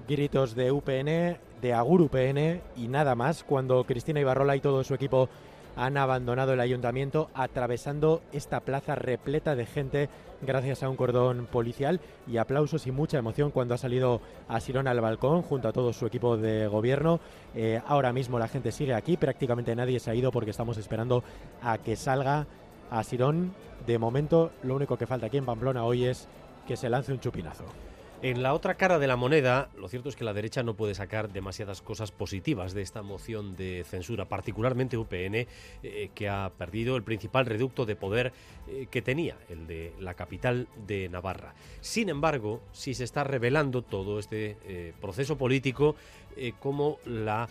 Gritos 0.08 0.56
de 0.56 0.72
UPN, 0.72 1.38
de 1.60 1.72
Agur 1.74 2.02
UPN 2.02 2.60
y 2.76 2.88
nada 2.88 3.14
más 3.14 3.44
cuando 3.44 3.84
Cristina 3.84 4.18
Ibarrola 4.18 4.56
y 4.56 4.60
todo 4.60 4.82
su 4.82 4.94
equipo 4.94 5.28
han 5.78 5.96
abandonado 5.96 6.52
el 6.52 6.60
ayuntamiento 6.60 7.30
atravesando 7.34 8.20
esta 8.32 8.60
plaza 8.60 8.96
repleta 8.96 9.54
de 9.54 9.64
gente 9.64 10.08
gracias 10.42 10.82
a 10.82 10.88
un 10.88 10.96
cordón 10.96 11.46
policial 11.46 12.00
y 12.26 12.38
aplausos 12.38 12.88
y 12.88 12.90
mucha 12.90 13.18
emoción 13.18 13.52
cuando 13.52 13.74
ha 13.74 13.78
salido 13.78 14.20
a 14.48 14.58
Sirón 14.58 14.88
al 14.88 15.00
balcón 15.00 15.42
junto 15.42 15.68
a 15.68 15.72
todo 15.72 15.92
su 15.92 16.04
equipo 16.04 16.36
de 16.36 16.66
gobierno. 16.66 17.20
Eh, 17.54 17.80
ahora 17.86 18.12
mismo 18.12 18.40
la 18.40 18.48
gente 18.48 18.72
sigue 18.72 18.92
aquí, 18.92 19.16
prácticamente 19.16 19.74
nadie 19.76 20.00
se 20.00 20.10
ha 20.10 20.16
ido 20.16 20.32
porque 20.32 20.50
estamos 20.50 20.78
esperando 20.78 21.22
a 21.62 21.78
que 21.78 21.94
salga 21.94 22.46
a 22.90 23.04
Sirón. 23.04 23.54
De 23.86 23.98
momento 23.98 24.50
lo 24.64 24.74
único 24.74 24.98
que 24.98 25.06
falta 25.06 25.26
aquí 25.26 25.36
en 25.36 25.46
Pamplona 25.46 25.84
hoy 25.84 26.06
es 26.06 26.26
que 26.66 26.76
se 26.76 26.90
lance 26.90 27.12
un 27.12 27.20
chupinazo. 27.20 27.64
En 28.20 28.42
la 28.42 28.52
otra 28.52 28.74
cara 28.74 28.98
de 28.98 29.06
la 29.06 29.14
moneda, 29.14 29.70
lo 29.78 29.88
cierto 29.88 30.08
es 30.08 30.16
que 30.16 30.24
la 30.24 30.32
derecha 30.32 30.64
no 30.64 30.74
puede 30.74 30.96
sacar 30.96 31.32
demasiadas 31.32 31.82
cosas 31.82 32.10
positivas 32.10 32.74
de 32.74 32.82
esta 32.82 33.02
moción 33.02 33.54
de 33.54 33.84
censura, 33.88 34.24
particularmente 34.24 34.96
UPN, 34.96 35.46
eh, 35.84 36.10
que 36.16 36.28
ha 36.28 36.50
perdido 36.58 36.96
el 36.96 37.04
principal 37.04 37.46
reducto 37.46 37.86
de 37.86 37.94
poder 37.94 38.32
eh, 38.66 38.88
que 38.90 39.02
tenía, 39.02 39.36
el 39.48 39.68
de 39.68 39.92
la 40.00 40.14
capital 40.14 40.66
de 40.84 41.08
Navarra. 41.08 41.54
Sin 41.80 42.08
embargo, 42.08 42.60
sí 42.72 42.92
se 42.92 43.04
está 43.04 43.22
revelando 43.22 43.82
todo 43.82 44.18
este 44.18 44.56
eh, 44.66 44.92
proceso 45.00 45.38
político 45.38 45.94
como 46.60 46.98
la 47.04 47.48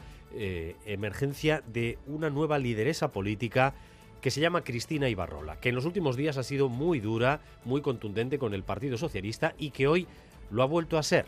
emergencia 0.85 1.61
de 1.67 1.97
una 2.05 2.29
nueva 2.29 2.57
lideresa 2.57 3.11
política 3.11 3.73
que 4.21 4.31
se 4.31 4.41
llama 4.41 4.63
Cristina 4.63 5.09
Ibarrola, 5.09 5.59
que 5.59 5.69
en 5.69 5.75
los 5.75 5.85
últimos 5.85 6.15
días 6.15 6.37
ha 6.37 6.43
sido 6.43 6.69
muy 6.69 6.99
dura, 6.99 7.41
muy 7.65 7.81
contundente 7.81 8.39
con 8.39 8.53
el 8.53 8.63
Partido 8.63 8.97
Socialista 8.97 9.55
y 9.57 9.71
que 9.71 9.87
hoy 9.87 10.07
lo 10.49 10.63
ha 10.63 10.65
vuelto 10.65 10.97
a 10.97 11.03
ser. 11.03 11.25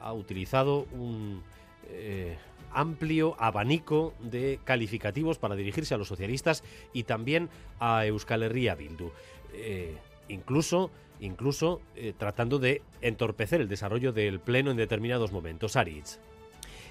Ha 0.00 0.12
utilizado 0.12 0.86
un 0.92 1.42
eh, 1.88 2.36
amplio 2.72 3.36
abanico 3.38 4.14
de 4.20 4.60
calificativos 4.64 5.38
para 5.38 5.56
dirigirse 5.56 5.94
a 5.94 5.98
los 5.98 6.08
socialistas 6.08 6.62
y 6.92 7.04
también 7.04 7.48
a 7.80 8.06
Euskal 8.06 8.42
Herria 8.42 8.74
Bildu. 8.74 9.10
Eh, 9.54 9.96
incluso 10.28 10.90
incluso 11.20 11.80
eh, 11.96 12.12
tratando 12.16 12.58
de 12.58 12.82
entorpecer 13.00 13.60
el 13.60 13.68
desarrollo 13.68 14.12
del 14.12 14.40
pleno 14.40 14.70
en 14.70 14.76
determinados 14.76 15.32
momentos. 15.32 15.76
Aritz. 15.76 16.20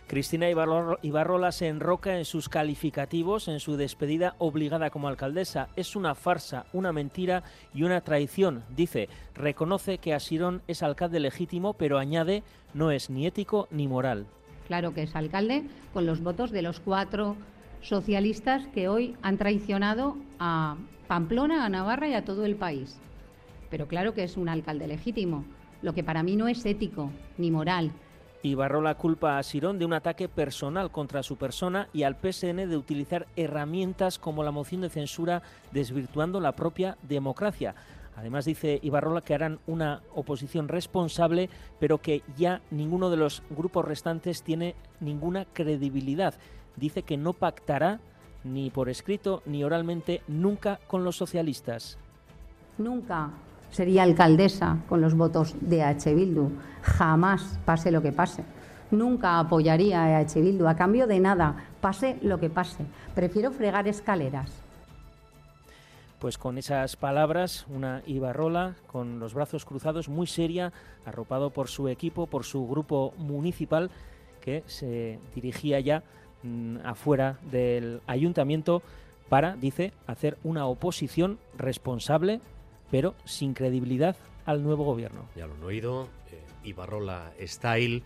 Cristina 0.08 0.50
Ibarro- 0.50 1.00
Ibarrola 1.02 1.52
se 1.52 1.68
enroca 1.68 2.18
en 2.18 2.24
sus 2.24 2.48
calificativos 2.48 3.50
en 3.50 3.60
su 3.60 3.76
despedida 3.76 4.36
obligada 4.38 4.90
como 4.90 5.10
alcaldesa. 5.10 5.68
Es 5.76 5.98
una 5.98 6.16
farsa, 6.16 6.66
una 6.72 6.94
mentira 6.94 7.44
y 7.74 7.84
una 7.84 8.00
traición. 8.02 8.64
Dice, 8.70 9.10
reconoce 9.36 9.98
que 9.98 10.14
Asirón 10.14 10.62
es 10.68 10.82
alcalde 10.82 11.20
legítimo, 11.20 11.74
pero 11.74 11.98
añade, 11.98 12.44
no 12.74 12.92
es 12.92 13.10
ni 13.10 13.26
ético 13.28 13.68
ni 13.70 13.88
moral. 13.90 14.28
Claro 14.68 14.94
que 14.94 15.04
es 15.04 15.16
alcalde 15.16 15.64
con 15.94 16.06
los 16.06 16.22
votos 16.22 16.52
de 16.52 16.62
los 16.62 16.80
cuatro 16.80 17.36
socialistas 17.82 18.66
que 18.74 18.88
hoy 18.88 19.16
han 19.22 19.38
traicionado 19.38 20.16
a 20.40 20.78
Pamplona, 21.08 21.66
a 21.66 21.70
Navarra 21.70 22.08
y 22.08 22.14
a 22.14 22.24
todo 22.24 22.46
el 22.46 22.56
país. 22.56 22.98
Pero 23.70 23.88
claro 23.88 24.14
que 24.14 24.24
es 24.24 24.38
un 24.38 24.48
alcalde 24.48 24.88
legítimo, 24.88 25.44
lo 25.82 25.94
que 25.94 26.04
para 26.04 26.24
mí 26.24 26.38
no 26.38 26.48
es 26.48 26.66
ético 26.66 27.12
ni 27.38 27.52
moral. 27.52 27.92
Ibarrola 28.48 28.96
culpa 28.96 29.38
a 29.38 29.44
Sirón 29.44 29.80
de 29.80 29.86
un 29.86 29.94
ataque 29.94 30.28
personal 30.30 30.92
contra 30.92 31.24
su 31.24 31.38
persona 31.38 31.90
y 31.94 32.04
al 32.04 32.16
PSN 32.16 32.70
de 32.70 32.78
utilizar 32.78 33.28
herramientas 33.36 34.20
como 34.20 34.44
la 34.44 34.52
moción 34.52 34.82
de 34.82 34.90
censura 34.90 35.42
desvirtuando 35.72 36.40
la 36.40 36.54
propia 36.54 36.98
democracia. 37.04 37.76
Además 38.16 38.46
dice 38.46 38.80
Ibarrola 38.82 39.22
que 39.22 39.36
harán 39.36 39.60
una 39.68 40.02
oposición 40.16 40.68
responsable, 40.68 41.50
pero 41.80 42.00
que 42.00 42.24
ya 42.36 42.62
ninguno 42.72 43.10
de 43.10 43.18
los 43.18 43.44
grupos 43.52 43.86
restantes 43.86 44.42
tiene 44.42 44.76
ninguna 45.00 45.46
credibilidad. 45.46 46.34
Dice 46.76 47.04
que 47.04 47.18
no 47.18 47.34
pactará 47.34 48.00
ni 48.44 48.72
por 48.72 48.90
escrito 48.90 49.44
ni 49.46 49.64
oralmente 49.64 50.24
nunca 50.28 50.80
con 50.88 51.04
los 51.04 51.16
socialistas. 51.16 51.98
Nunca 52.78 53.32
sería 53.72 54.04
alcaldesa 54.04 54.78
con 54.90 55.02
los 55.02 55.16
votos 55.16 55.56
de 55.62 55.84
H. 55.84 56.14
Bildu. 56.14 56.52
Jamás, 56.82 57.60
pase 57.66 57.92
lo 57.92 58.02
que 58.02 58.12
pase. 58.12 58.44
Nunca 58.92 59.40
apoyaría 59.40 60.04
a 60.04 60.20
H. 60.20 60.42
Bildu 60.42 60.68
a 60.68 60.76
cambio 60.76 61.08
de 61.08 61.20
nada, 61.20 61.56
pase 61.82 62.18
lo 62.22 62.40
que 62.40 62.50
pase. 62.50 62.86
Prefiero 63.16 63.52
fregar 63.52 63.88
escaleras. 63.88 64.52
Pues 66.20 66.40
con 66.40 66.58
esas 66.58 66.96
palabras, 66.96 67.68
una 67.70 68.02
Ibarrola 68.08 68.76
con 68.88 69.20
los 69.20 69.36
brazos 69.36 69.66
cruzados, 69.66 70.10
muy 70.10 70.26
seria, 70.26 70.74
arropado 71.06 71.52
por 71.52 71.68
su 71.68 71.90
equipo, 71.90 72.26
por 72.26 72.44
su 72.44 72.68
grupo 72.68 73.14
municipal, 73.18 73.92
que 74.42 74.64
se 74.66 75.20
dirigía 75.36 75.80
ya 75.80 76.02
mm, 76.42 76.78
afuera 76.84 77.38
del 77.52 78.02
ayuntamiento 78.08 78.82
para, 79.30 79.56
dice, 79.58 79.94
hacer 80.08 80.38
una 80.44 80.66
oposición 80.66 81.38
responsable, 81.56 82.40
pero 82.92 83.16
sin 83.26 83.54
credibilidad 83.54 84.16
al 84.46 84.64
nuevo 84.64 84.84
gobierno. 84.86 85.28
Ya 85.36 85.48
lo 85.48 85.56
han 85.56 85.64
oído, 85.64 86.08
eh, 86.32 86.42
Ibarrola 86.64 87.34
Style 87.42 88.04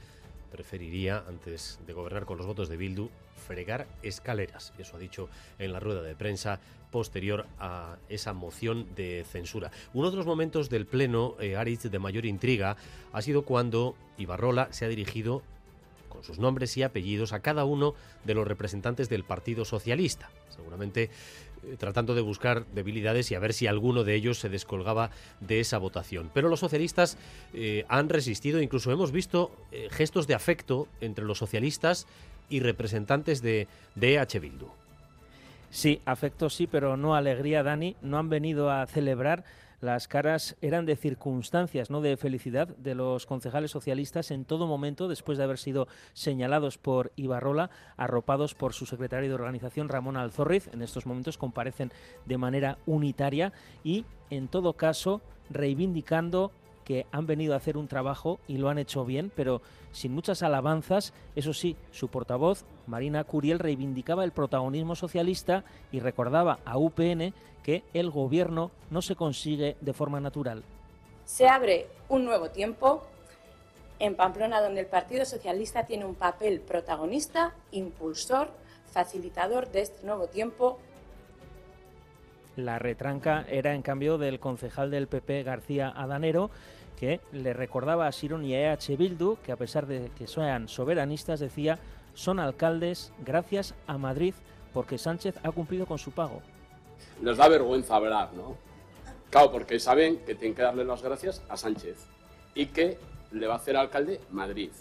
preferiría, 0.51 1.23
antes 1.27 1.79
de 1.85 1.93
gobernar 1.93 2.25
con 2.25 2.37
los 2.37 2.45
votos 2.45 2.67
de 2.67 2.77
Bildu, 2.77 3.09
fregar 3.47 3.87
escaleras. 4.03 4.73
Eso 4.77 4.97
ha 4.97 4.99
dicho 4.99 5.29
en 5.59 5.73
la 5.73 5.79
rueda 5.79 6.01
de 6.01 6.15
prensa 6.15 6.59
posterior 6.91 7.47
a 7.57 7.97
esa 8.09 8.33
moción 8.33 8.87
de 8.95 9.25
censura. 9.29 9.71
Uno 9.93 10.11
de 10.11 10.17
los 10.17 10.25
momentos 10.25 10.69
del 10.69 10.85
pleno, 10.85 11.35
eh, 11.39 11.77
de 11.83 11.99
mayor 11.99 12.25
intriga, 12.25 12.75
ha 13.13 13.21
sido 13.21 13.43
cuando 13.43 13.95
Ibarrola 14.17 14.67
se 14.71 14.85
ha 14.85 14.89
dirigido 14.89 15.41
con 16.09 16.23
sus 16.23 16.39
nombres 16.39 16.75
y 16.75 16.83
apellidos 16.83 17.31
a 17.31 17.39
cada 17.39 17.63
uno 17.65 17.95
de 18.25 18.33
los 18.33 18.47
representantes 18.47 19.09
del 19.09 19.23
Partido 19.23 19.63
Socialista. 19.63 20.29
Seguramente 20.49 21.09
tratando 21.77 22.15
de 22.15 22.21
buscar 22.21 22.65
debilidades 22.67 23.31
y 23.31 23.35
a 23.35 23.39
ver 23.39 23.53
si 23.53 23.67
alguno 23.67 24.03
de 24.03 24.15
ellos 24.15 24.39
se 24.39 24.49
descolgaba 24.49 25.11
de 25.39 25.59
esa 25.59 25.77
votación. 25.77 26.29
Pero 26.33 26.49
los 26.49 26.59
socialistas 26.59 27.17
eh, 27.53 27.85
han 27.87 28.09
resistido, 28.09 28.61
incluso 28.61 28.91
hemos 28.91 29.11
visto 29.11 29.51
eh, 29.71 29.87
gestos 29.91 30.27
de 30.27 30.35
afecto 30.35 30.87
entre 31.01 31.25
los 31.25 31.37
socialistas 31.37 32.07
y 32.49 32.59
representantes 32.59 33.41
de, 33.41 33.67
de 33.95 34.15
EH 34.15 34.39
Bildu. 34.39 34.67
Sí, 35.69 36.01
afecto 36.05 36.49
sí, 36.49 36.67
pero 36.67 36.97
no 36.97 37.15
alegría, 37.15 37.63
Dani. 37.63 37.95
No 38.01 38.17
han 38.17 38.29
venido 38.29 38.69
a 38.69 38.85
celebrar. 38.87 39.45
Las 39.81 40.07
caras 40.07 40.55
eran 40.61 40.85
de 40.85 40.95
circunstancias, 40.95 41.89
no 41.89 42.01
de 42.01 42.15
felicidad, 42.15 42.67
de 42.67 42.93
los 42.93 43.25
concejales 43.25 43.71
socialistas 43.71 44.29
en 44.29 44.45
todo 44.45 44.67
momento, 44.67 45.07
después 45.07 45.39
de 45.39 45.43
haber 45.43 45.57
sido 45.57 45.87
señalados 46.13 46.77
por 46.77 47.11
Ibarrola, 47.15 47.71
arropados 47.97 48.53
por 48.53 48.73
su 48.73 48.85
secretario 48.85 49.29
de 49.29 49.35
organización, 49.35 49.89
Ramón 49.89 50.17
Alzorriz. 50.17 50.69
En 50.71 50.83
estos 50.83 51.07
momentos 51.07 51.39
comparecen 51.39 51.91
de 52.27 52.37
manera 52.37 52.77
unitaria 52.85 53.53
y, 53.83 54.05
en 54.29 54.49
todo 54.49 54.73
caso, 54.73 55.19
reivindicando 55.49 56.51
que 56.85 57.05
han 57.11 57.27
venido 57.27 57.53
a 57.53 57.57
hacer 57.57 57.77
un 57.77 57.87
trabajo 57.87 58.39
y 58.47 58.57
lo 58.57 58.69
han 58.69 58.77
hecho 58.77 59.05
bien, 59.05 59.31
pero 59.35 59.61
sin 59.91 60.13
muchas 60.13 60.43
alabanzas. 60.43 61.13
Eso 61.35 61.53
sí, 61.53 61.75
su 61.91 62.07
portavoz, 62.07 62.65
Marina 62.87 63.23
Curiel, 63.23 63.59
reivindicaba 63.59 64.23
el 64.23 64.31
protagonismo 64.31 64.95
socialista 64.95 65.63
y 65.91 65.99
recordaba 65.99 66.59
a 66.65 66.77
UPN 66.77 67.33
que 67.63 67.83
el 67.93 68.09
gobierno 68.09 68.71
no 68.89 69.01
se 69.01 69.15
consigue 69.15 69.77
de 69.81 69.93
forma 69.93 70.19
natural. 70.19 70.63
Se 71.25 71.47
abre 71.47 71.87
un 72.09 72.25
nuevo 72.25 72.49
tiempo 72.49 73.03
en 73.99 74.15
Pamplona 74.15 74.61
donde 74.61 74.81
el 74.81 74.87
Partido 74.87 75.25
Socialista 75.25 75.85
tiene 75.85 76.05
un 76.05 76.15
papel 76.15 76.59
protagonista, 76.59 77.53
impulsor, 77.71 78.49
facilitador 78.91 79.71
de 79.71 79.81
este 79.81 80.05
nuevo 80.05 80.27
tiempo 80.27 80.79
La 82.57 82.79
retranca 82.79 83.45
era 83.49 83.73
en 83.73 83.81
cambio 83.81 84.17
del 84.17 84.39
concejal 84.39 84.91
del 84.91 85.07
PP 85.07 85.43
García 85.43 85.89
Adanero, 85.95 86.51
que 86.99 87.21
le 87.31 87.53
recordaba 87.53 88.07
a 88.07 88.11
Sirón 88.11 88.45
y 88.45 88.53
a 88.53 88.73
EH 88.73 88.97
Bildu 88.97 89.37
que 89.43 89.51
a 89.51 89.57
pesar 89.57 89.87
de 89.87 90.11
que 90.17 90.27
sean 90.27 90.67
soberanistas, 90.67 91.39
decía, 91.39 91.79
son 92.13 92.39
alcaldes 92.39 93.13
gracias 93.25 93.73
a 93.87 93.97
Madrid 93.97 94.33
porque 94.73 94.97
Sánchez 94.97 95.35
ha 95.43 95.51
cumplido 95.51 95.85
con 95.85 95.97
su 95.97 96.11
pago. 96.11 96.41
Les 97.21 97.37
da 97.37 97.47
vergüenza 97.47 97.95
hablar, 97.95 98.33
¿no? 98.33 98.57
Claro, 99.29 99.51
porque 99.51 99.79
saben 99.79 100.17
que 100.25 100.35
tienen 100.35 100.55
que 100.55 100.61
darle 100.61 100.83
las 100.83 101.01
gracias 101.01 101.41
a 101.49 101.57
Sánchez 101.57 102.05
y 102.53 102.67
que 102.67 102.97
le 103.31 103.47
va 103.47 103.53
a 103.53 103.57
hacer 103.57 103.77
alcalde 103.77 104.19
Madrid, 104.29 104.71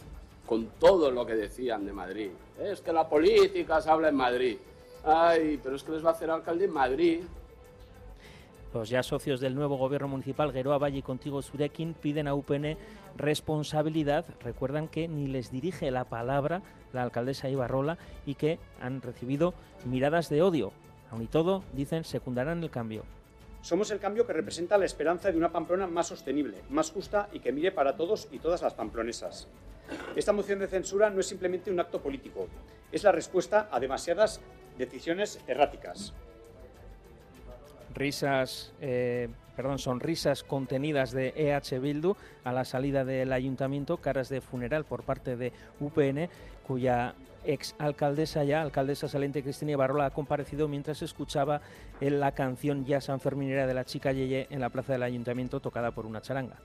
con 0.44 0.66
todo 0.78 1.10
lo 1.10 1.24
que 1.24 1.36
decían 1.36 1.86
de 1.86 1.92
Madrid. 1.92 2.30
Es 2.58 2.80
que 2.80 2.92
la 2.92 3.08
política 3.08 3.80
se 3.80 3.90
habla 3.90 4.08
en 4.08 4.16
Madrid. 4.16 4.58
Ay, 5.04 5.58
pero 5.62 5.76
es 5.76 5.82
que 5.84 5.92
les 5.92 6.04
va 6.04 6.10
a 6.10 6.12
hacer 6.12 6.30
alcalde 6.30 6.66
Madrid. 6.66 7.22
Los 8.72 8.88
ya 8.88 9.02
socios 9.02 9.40
del 9.40 9.56
nuevo 9.56 9.76
gobierno 9.76 10.06
municipal, 10.06 10.52
Geroa 10.52 10.78
Valle 10.78 10.98
y 10.98 11.02
Contigo 11.02 11.42
Surekin, 11.42 11.92
piden 11.94 12.28
a 12.28 12.34
UPN 12.34 12.76
responsabilidad. 13.16 14.24
Recuerdan 14.40 14.86
que 14.86 15.08
ni 15.08 15.26
les 15.26 15.50
dirige 15.50 15.90
la 15.90 16.04
palabra 16.04 16.62
la 16.92 17.02
alcaldesa 17.02 17.48
Ibarrola 17.48 17.98
y 18.26 18.36
que 18.36 18.60
han 18.80 19.02
recibido 19.02 19.54
miradas 19.84 20.28
de 20.28 20.42
odio. 20.42 20.72
Aun 21.10 21.22
y 21.22 21.26
todo, 21.26 21.64
dicen, 21.72 22.04
secundarán 22.04 22.62
el 22.62 22.70
cambio. 22.70 23.02
Somos 23.60 23.90
el 23.90 23.98
cambio 23.98 24.24
que 24.24 24.32
representa 24.32 24.78
la 24.78 24.84
esperanza 24.84 25.32
de 25.32 25.36
una 25.36 25.50
Pamplona 25.50 25.88
más 25.88 26.06
sostenible, 26.06 26.58
más 26.70 26.92
justa 26.92 27.28
y 27.32 27.40
que 27.40 27.52
mire 27.52 27.72
para 27.72 27.96
todos 27.96 28.28
y 28.30 28.38
todas 28.38 28.62
las 28.62 28.74
pamplonesas. 28.74 29.48
Esta 30.14 30.32
moción 30.32 30.60
de 30.60 30.68
censura 30.68 31.10
no 31.10 31.18
es 31.18 31.26
simplemente 31.26 31.72
un 31.72 31.80
acto 31.80 32.00
político, 32.00 32.46
es 32.92 33.02
la 33.02 33.10
respuesta 33.10 33.68
a 33.72 33.80
demasiadas 33.80 34.40
decisiones 34.78 35.40
erráticas. 35.48 36.14
Risas, 37.94 38.72
eh, 38.80 39.28
sonrisas 39.76 40.42
contenidas 40.42 41.12
de 41.12 41.34
EH 41.36 41.78
Bildu 41.80 42.16
a 42.44 42.52
la 42.52 42.64
salida 42.64 43.04
del 43.04 43.32
ayuntamiento, 43.32 43.98
caras 43.98 44.28
de 44.28 44.40
funeral 44.40 44.84
por 44.84 45.02
parte 45.02 45.36
de 45.36 45.52
UPN, 45.80 46.28
cuya 46.66 47.14
ex 47.44 47.74
alcaldesa 47.78 48.44
ya, 48.44 48.62
alcaldesa 48.62 49.08
saliente 49.08 49.42
Cristina 49.42 49.72
Ibarrola, 49.72 50.06
ha 50.06 50.10
comparecido 50.10 50.68
mientras 50.68 51.02
escuchaba 51.02 51.60
la 52.00 52.32
canción 52.32 52.84
ya 52.84 53.00
sanferminera 53.00 53.66
de 53.66 53.74
la 53.74 53.84
chica 53.84 54.12
Yeye 54.12 54.46
en 54.50 54.60
la 54.60 54.70
plaza 54.70 54.92
del 54.92 55.02
ayuntamiento 55.02 55.60
tocada 55.60 55.90
por 55.90 56.06
una 56.06 56.22
charanga. 56.22 56.56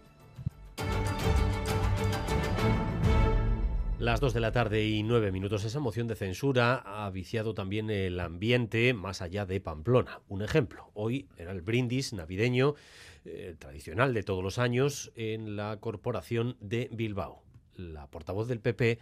Las 3.97 4.19
2 4.19 4.33
de 4.33 4.41
la 4.41 4.51
tarde 4.51 4.85
y 4.85 5.03
9 5.03 5.31
minutos. 5.31 5.63
Esa 5.63 5.79
moción 5.79 6.07
de 6.07 6.15
censura 6.15 6.83
ha 6.85 7.09
viciado 7.11 7.53
también 7.53 7.89
el 7.89 8.19
ambiente 8.19 8.93
más 8.93 9.21
allá 9.21 9.45
de 9.45 9.61
Pamplona. 9.61 10.19
Un 10.27 10.41
ejemplo, 10.41 10.91
hoy 10.93 11.29
era 11.37 11.53
el 11.53 11.61
brindis 11.61 12.11
navideño 12.11 12.75
eh, 13.23 13.55
tradicional 13.57 14.13
de 14.13 14.23
todos 14.23 14.43
los 14.43 14.59
años 14.59 15.13
en 15.15 15.55
la 15.55 15.77
Corporación 15.79 16.57
de 16.59 16.89
Bilbao. 16.91 17.41
La 17.77 18.07
portavoz 18.07 18.49
del 18.49 18.59
PP 18.59 18.99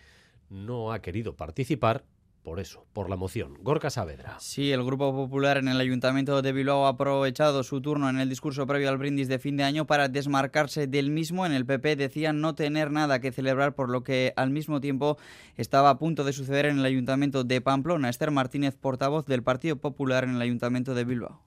no 0.51 0.93
ha 0.93 1.01
querido 1.01 1.35
participar 1.35 2.05
por 2.43 2.59
eso, 2.59 2.85
por 2.93 3.09
la 3.09 3.15
moción. 3.15 3.57
Gorka 3.61 3.89
Saavedra. 3.89 4.37
Sí, 4.39 4.71
el 4.71 4.83
Grupo 4.83 5.13
Popular 5.13 5.57
en 5.57 5.69
el 5.69 5.79
Ayuntamiento 5.79 6.41
de 6.41 6.51
Bilbao 6.51 6.85
ha 6.85 6.89
aprovechado 6.89 7.63
su 7.63 7.81
turno 7.81 8.09
en 8.09 8.19
el 8.19 8.29
discurso 8.29 8.67
previo 8.67 8.89
al 8.89 8.97
brindis 8.97 9.29
de 9.29 9.39
fin 9.39 9.55
de 9.55 9.63
año 9.63 9.87
para 9.87 10.09
desmarcarse 10.09 10.85
del 10.87 11.09
mismo. 11.09 11.45
En 11.45 11.53
el 11.53 11.65
PP 11.65 11.95
decían 11.95 12.41
no 12.41 12.53
tener 12.53 12.91
nada 12.91 13.19
que 13.19 13.31
celebrar, 13.31 13.75
por 13.75 13.89
lo 13.89 14.03
que 14.03 14.33
al 14.35 14.49
mismo 14.49 14.81
tiempo 14.81 15.17
estaba 15.55 15.89
a 15.89 15.97
punto 15.97 16.25
de 16.25 16.33
suceder 16.33 16.65
en 16.65 16.79
el 16.79 16.85
Ayuntamiento 16.85 17.45
de 17.45 17.61
Pamplona. 17.61 18.09
Esther 18.09 18.31
Martínez, 18.31 18.75
portavoz 18.75 19.25
del 19.25 19.41
Partido 19.41 19.77
Popular 19.77 20.25
en 20.25 20.35
el 20.35 20.41
Ayuntamiento 20.41 20.93
de 20.93 21.05
Bilbao. 21.05 21.41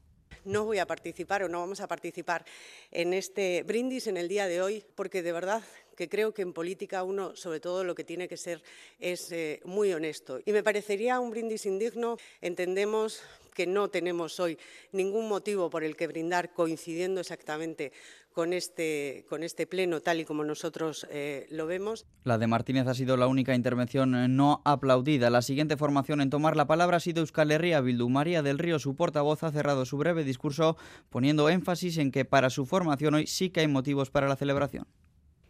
no 0.46 0.64
voy 0.64 0.78
a 0.78 0.86
participar 0.86 1.42
o 1.42 1.48
no 1.48 1.58
vamos 1.60 1.80
a 1.80 1.88
participar 1.88 2.44
en 2.92 3.12
este 3.12 3.64
brindis 3.64 4.06
en 4.06 4.16
el 4.16 4.28
día 4.28 4.46
de 4.46 4.62
hoy, 4.62 4.84
porque 4.94 5.22
de 5.22 5.32
verdad 5.32 5.62
que 5.96 6.08
creo 6.08 6.32
que 6.32 6.42
en 6.42 6.52
política 6.52 7.02
uno, 7.02 7.34
sobre 7.34 7.60
todo, 7.60 7.82
lo 7.82 7.94
que 7.94 8.04
tiene 8.04 8.28
que 8.28 8.36
ser 8.36 8.62
es 9.00 9.32
eh, 9.32 9.60
muy 9.64 9.92
honesto. 9.92 10.40
Y 10.44 10.52
me 10.52 10.62
parecería 10.62 11.18
un 11.18 11.30
brindis 11.30 11.66
indigno. 11.66 12.18
Entendemos 12.40 13.22
que 13.54 13.66
no 13.66 13.88
tenemos 13.88 14.38
hoy 14.38 14.58
ningún 14.92 15.28
motivo 15.28 15.70
por 15.70 15.82
el 15.82 15.96
que 15.96 16.06
brindar 16.06 16.52
coincidiendo 16.52 17.22
exactamente 17.22 17.90
con 18.36 18.52
este, 18.52 19.24
con 19.30 19.42
este 19.42 19.66
pleno 19.66 20.02
tal 20.02 20.20
y 20.20 20.26
como 20.26 20.44
nosotros 20.44 21.06
eh, 21.10 21.46
lo 21.50 21.66
vemos. 21.66 22.04
La 22.22 22.36
de 22.36 22.46
Martínez 22.46 22.86
ha 22.86 22.92
sido 22.92 23.16
la 23.16 23.28
única 23.28 23.54
intervención 23.54 24.14
eh, 24.14 24.28
no 24.28 24.60
aplaudida. 24.66 25.30
La 25.30 25.40
siguiente 25.40 25.78
formación 25.78 26.20
en 26.20 26.28
tomar 26.28 26.54
la 26.54 26.66
palabra 26.66 26.98
ha 26.98 27.00
sido 27.00 27.20
Euskal 27.22 27.50
Herria 27.50 27.80
Bildu. 27.80 28.10
María 28.10 28.42
del 28.42 28.58
Río, 28.58 28.78
su 28.78 28.94
portavoz, 28.94 29.42
ha 29.42 29.52
cerrado 29.52 29.86
su 29.86 29.96
breve 29.96 30.22
discurso 30.22 30.76
poniendo 31.08 31.48
énfasis 31.48 31.96
en 31.96 32.12
que 32.12 32.26
para 32.26 32.50
su 32.50 32.66
formación 32.66 33.14
hoy 33.14 33.26
sí 33.26 33.48
que 33.48 33.60
hay 33.60 33.68
motivos 33.68 34.10
para 34.10 34.28
la 34.28 34.36
celebración. 34.36 34.86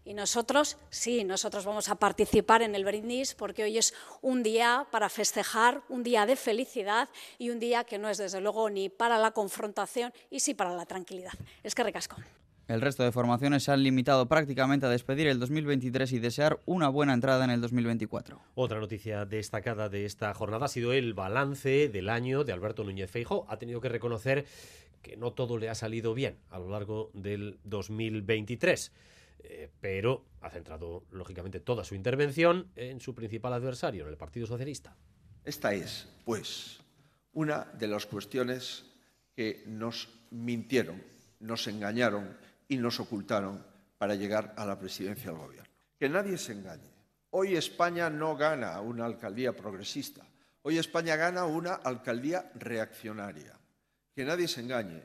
Y 0.07 0.15
nosotros, 0.15 0.79
sí, 0.89 1.25
nosotros 1.25 1.65
vamos 1.65 1.89
a 1.89 1.97
participar 1.97 2.63
en 2.63 2.77
el 2.77 2.85
brindis 2.85 3.35
porque 3.35 3.65
hoy 3.65 3.77
es 3.77 3.93
un 4.23 4.45
día 4.45 4.87
para 4.93 5.09
festejar, 5.09 5.83
un 5.89 6.05
día 6.05 6.27
de 6.27 6.37
felicidad 6.37 7.09
y 7.39 7.51
un 7.51 7.59
día 7.59 7.83
que 7.83 7.99
no 7.99 8.09
es 8.09 8.17
desde 8.17 8.41
luego 8.41 8.71
ni 8.71 8.89
para 8.89 9.19
la 9.19 9.33
confrontación 9.33 10.13
y 10.31 10.39
sí 10.39 10.55
para 10.55 10.77
la 10.77 10.87
tranquilidad. 10.87 11.33
Es 11.65 11.75
que 11.75 11.83
recasco. 11.83 12.19
El 12.69 12.83
resto 12.83 13.03
de 13.03 13.11
formaciones 13.11 13.65
se 13.65 13.73
han 13.73 13.83
limitado 13.83 14.27
prácticamente 14.27 14.87
a 14.87 14.91
despedir 14.91 15.27
el 15.27 15.41
2023 15.41 16.13
y 16.13 16.21
desear 16.21 16.61
una 16.67 16.89
buena 16.89 17.13
entrada 17.13 17.45
en 17.45 17.51
el 17.51 17.61
2024. 17.61 18.41
Otra 18.55 18.79
noticia 18.79 19.25
destacada 19.25 19.89
de 19.89 20.05
esta 20.05 20.33
jornada 20.35 20.67
ha 20.67 20.69
sido 20.69 20.93
el 20.93 21.15
balance 21.15 21.89
del 21.89 22.11
año 22.11 22.45
de 22.45 22.53
Alberto 22.53 22.85
Núñez 22.85 23.11
Feijóo. 23.11 23.45
Ha 23.49 23.59
tenido 23.59 23.81
que 23.81 23.89
reconocer 23.89 24.47
que 25.03 25.17
no 25.17 25.33
todo 25.33 25.59
le 25.59 25.69
ha 25.69 25.75
salido 25.75 26.15
bien 26.15 26.39
a 26.51 26.61
lo 26.61 26.69
largo 26.69 27.11
del 27.13 27.59
2023. 27.65 28.93
Eh, 29.49 29.71
pero 29.81 30.27
ha 30.41 30.51
centrado, 30.51 31.05
lógicamente, 31.11 31.61
toda 31.61 31.85
su 31.85 31.95
intervención 31.95 32.73
en 32.75 33.01
su 33.01 33.15
principal 33.15 33.53
adversario, 33.53 34.05
en 34.05 34.11
el 34.11 34.17
Partido 34.17 34.47
Socialista. 34.47 34.97
Esta 35.45 35.73
es, 35.73 36.09
pues, 36.25 36.81
una 37.33 37.65
de 37.65 37.87
las 37.87 38.07
cuestiones 38.07 38.85
que 39.35 39.63
nos 39.67 40.09
mintieron, 40.31 41.01
nos 41.39 41.69
engañaron 41.69 42.37
y 42.67 42.77
nos 42.79 42.99
ocultaron 42.99 43.65
para 43.99 44.17
llegar 44.17 44.53
a 44.57 44.67
la 44.67 44.79
presidencia 44.79 45.31
del 45.31 45.41
Gobierno. 45.41 45.71
Que 45.97 46.09
nadie 46.09 46.39
se 46.39 46.53
engañe. 46.53 46.91
Hoy 47.31 47.55
España 47.55 48.11
no 48.11 48.37
gana 48.37 48.81
una 48.81 49.05
alcaldía 49.05 49.55
progresista. 49.55 50.27
Hoy 50.63 50.79
España 50.79 51.15
gana 51.15 51.45
una 51.45 51.75
alcaldía 51.75 52.51
reaccionaria. 52.55 53.57
Que 54.13 54.25
nadie 54.25 54.49
se 54.49 54.63
engañe. 54.63 55.03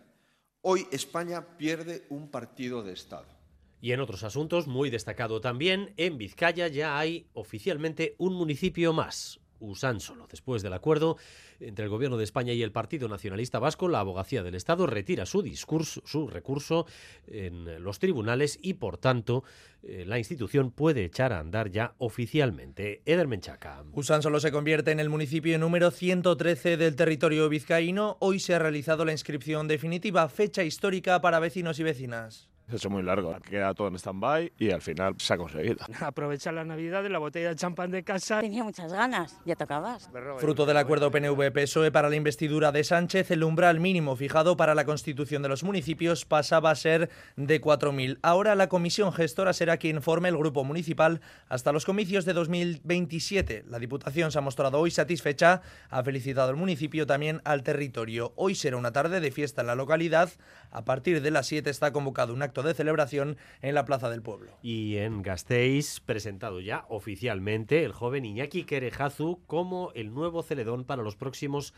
Hoy 0.61 0.87
España 0.91 1.45
pierde 1.57 2.05
un 2.09 2.29
partido 2.31 2.81
de 2.81 2.93
Estado. 2.93 3.40
Y 3.81 3.91
en 3.91 3.99
otros 3.99 4.23
asuntos, 4.23 4.67
muy 4.67 4.89
destacado 4.89 5.41
también, 5.41 5.93
en 5.97 6.17
Vizcaya 6.17 6.67
ya 6.67 6.99
hay 6.99 7.27
oficialmente 7.33 8.15
un 8.19 8.33
municipio 8.33 8.93
más, 8.93 9.41
Usánsolo. 9.61 10.27
Después 10.27 10.63
del 10.63 10.73
acuerdo 10.73 11.17
entre 11.59 11.85
el 11.85 11.91
Gobierno 11.91 12.17
de 12.17 12.23
España 12.23 12.51
y 12.51 12.63
el 12.63 12.71
Partido 12.71 13.07
Nacionalista 13.07 13.59
Vasco, 13.59 13.87
la 13.87 13.99
Abogacía 13.99 14.41
del 14.41 14.55
Estado 14.55 14.87
retira 14.87 15.27
su 15.27 15.43
discurso, 15.43 16.01
su 16.03 16.27
recurso 16.27 16.87
en 17.27 17.83
los 17.83 17.99
tribunales 17.99 18.57
y, 18.59 18.73
por 18.73 18.97
tanto, 18.97 19.43
eh, 19.83 20.03
la 20.07 20.17
institución 20.17 20.71
puede 20.71 21.05
echar 21.05 21.31
a 21.31 21.39
andar 21.39 21.69
ya 21.69 21.93
oficialmente. 21.99 23.03
Eder 23.05 23.27
Menchaca. 23.27 23.83
Usánsolo 23.93 24.39
se 24.39 24.51
convierte 24.51 24.91
en 24.91 24.99
el 24.99 25.09
municipio 25.09 25.59
número 25.59 25.91
113 25.91 26.77
del 26.77 26.95
territorio 26.95 27.47
vizcaíno. 27.47 28.17
Hoy 28.19 28.39
se 28.39 28.55
ha 28.55 28.59
realizado 28.59 29.05
la 29.05 29.11
inscripción 29.11 29.67
definitiva, 29.67 30.27
fecha 30.27 30.63
histórica 30.63 31.21
para 31.21 31.39
vecinos 31.39 31.79
y 31.79 31.83
vecinas. 31.83 32.50
Se 32.71 32.75
ha 32.75 32.77
hecho 32.77 32.89
muy 32.89 33.03
largo, 33.03 33.35
queda 33.41 33.73
todo 33.73 33.89
en 33.89 33.95
stand-by 33.95 34.53
y 34.57 34.71
al 34.71 34.81
final 34.81 35.15
se 35.17 35.33
ha 35.33 35.37
conseguido. 35.37 35.75
Aprovechar 35.99 36.53
la 36.53 36.63
Navidad 36.63 37.03
de 37.03 37.09
la 37.09 37.19
botella 37.19 37.49
de 37.49 37.57
champán 37.57 37.91
de 37.91 38.01
casa. 38.01 38.39
Tenía 38.39 38.63
muchas 38.63 38.93
ganas, 38.93 39.41
ya 39.43 39.57
tocabas. 39.57 40.09
Fruto 40.37 40.65
del 40.65 40.77
acuerdo 40.77 41.11
PNV-PSOE 41.11 41.91
para 41.91 42.07
la 42.07 42.15
investidura 42.15 42.71
de 42.71 42.85
Sánchez, 42.85 43.29
el 43.31 43.43
umbral 43.43 43.81
mínimo 43.81 44.15
fijado 44.15 44.55
para 44.55 44.73
la 44.73 44.85
constitución 44.85 45.41
de 45.41 45.49
los 45.49 45.65
municipios 45.65 46.23
pasaba 46.23 46.71
a 46.71 46.75
ser 46.75 47.09
de 47.35 47.59
4.000. 47.59 48.19
Ahora 48.21 48.55
la 48.55 48.69
comisión 48.69 49.11
gestora 49.11 49.51
será 49.51 49.75
quien 49.75 50.01
forme 50.01 50.29
el 50.29 50.37
grupo 50.37 50.63
municipal 50.63 51.19
hasta 51.49 51.73
los 51.73 51.83
comicios 51.83 52.23
de 52.23 52.31
2027. 52.31 53.65
La 53.67 53.79
Diputación 53.79 54.31
se 54.31 54.37
ha 54.37 54.41
mostrado 54.41 54.79
hoy 54.79 54.91
satisfecha, 54.91 55.61
ha 55.89 56.03
felicitado 56.03 56.51
al 56.51 56.55
municipio 56.55 57.05
también 57.05 57.41
al 57.43 57.63
territorio. 57.63 58.31
Hoy 58.37 58.55
será 58.55 58.77
una 58.77 58.93
tarde 58.93 59.19
de 59.19 59.31
fiesta 59.31 59.59
en 59.59 59.67
la 59.67 59.75
localidad. 59.75 60.29
A 60.71 60.85
partir 60.85 61.21
de 61.21 61.31
las 61.31 61.47
7 61.47 61.69
está 61.69 61.91
convocado 61.91 62.33
un 62.33 62.41
acto 62.41 62.60
acto 62.61 62.67
de 62.67 62.73
celebración 62.73 63.37
en 63.61 63.75
la 63.75 63.85
Plaza 63.85 64.09
del 64.09 64.21
Pueblo. 64.21 64.51
Y 64.61 64.97
en 64.97 65.21
Gasteiz, 65.21 65.99
presentado 65.99 66.59
ya 66.59 66.85
oficialmente 66.89 67.83
el 67.83 67.91
joven 67.91 68.25
Iñaki 68.25 68.63
Querejazu 68.63 69.41
como 69.47 69.91
el 69.93 70.13
nuevo 70.13 70.43
celedón 70.43 70.85
para 70.85 71.03
los 71.03 71.15
próximos 71.15 71.73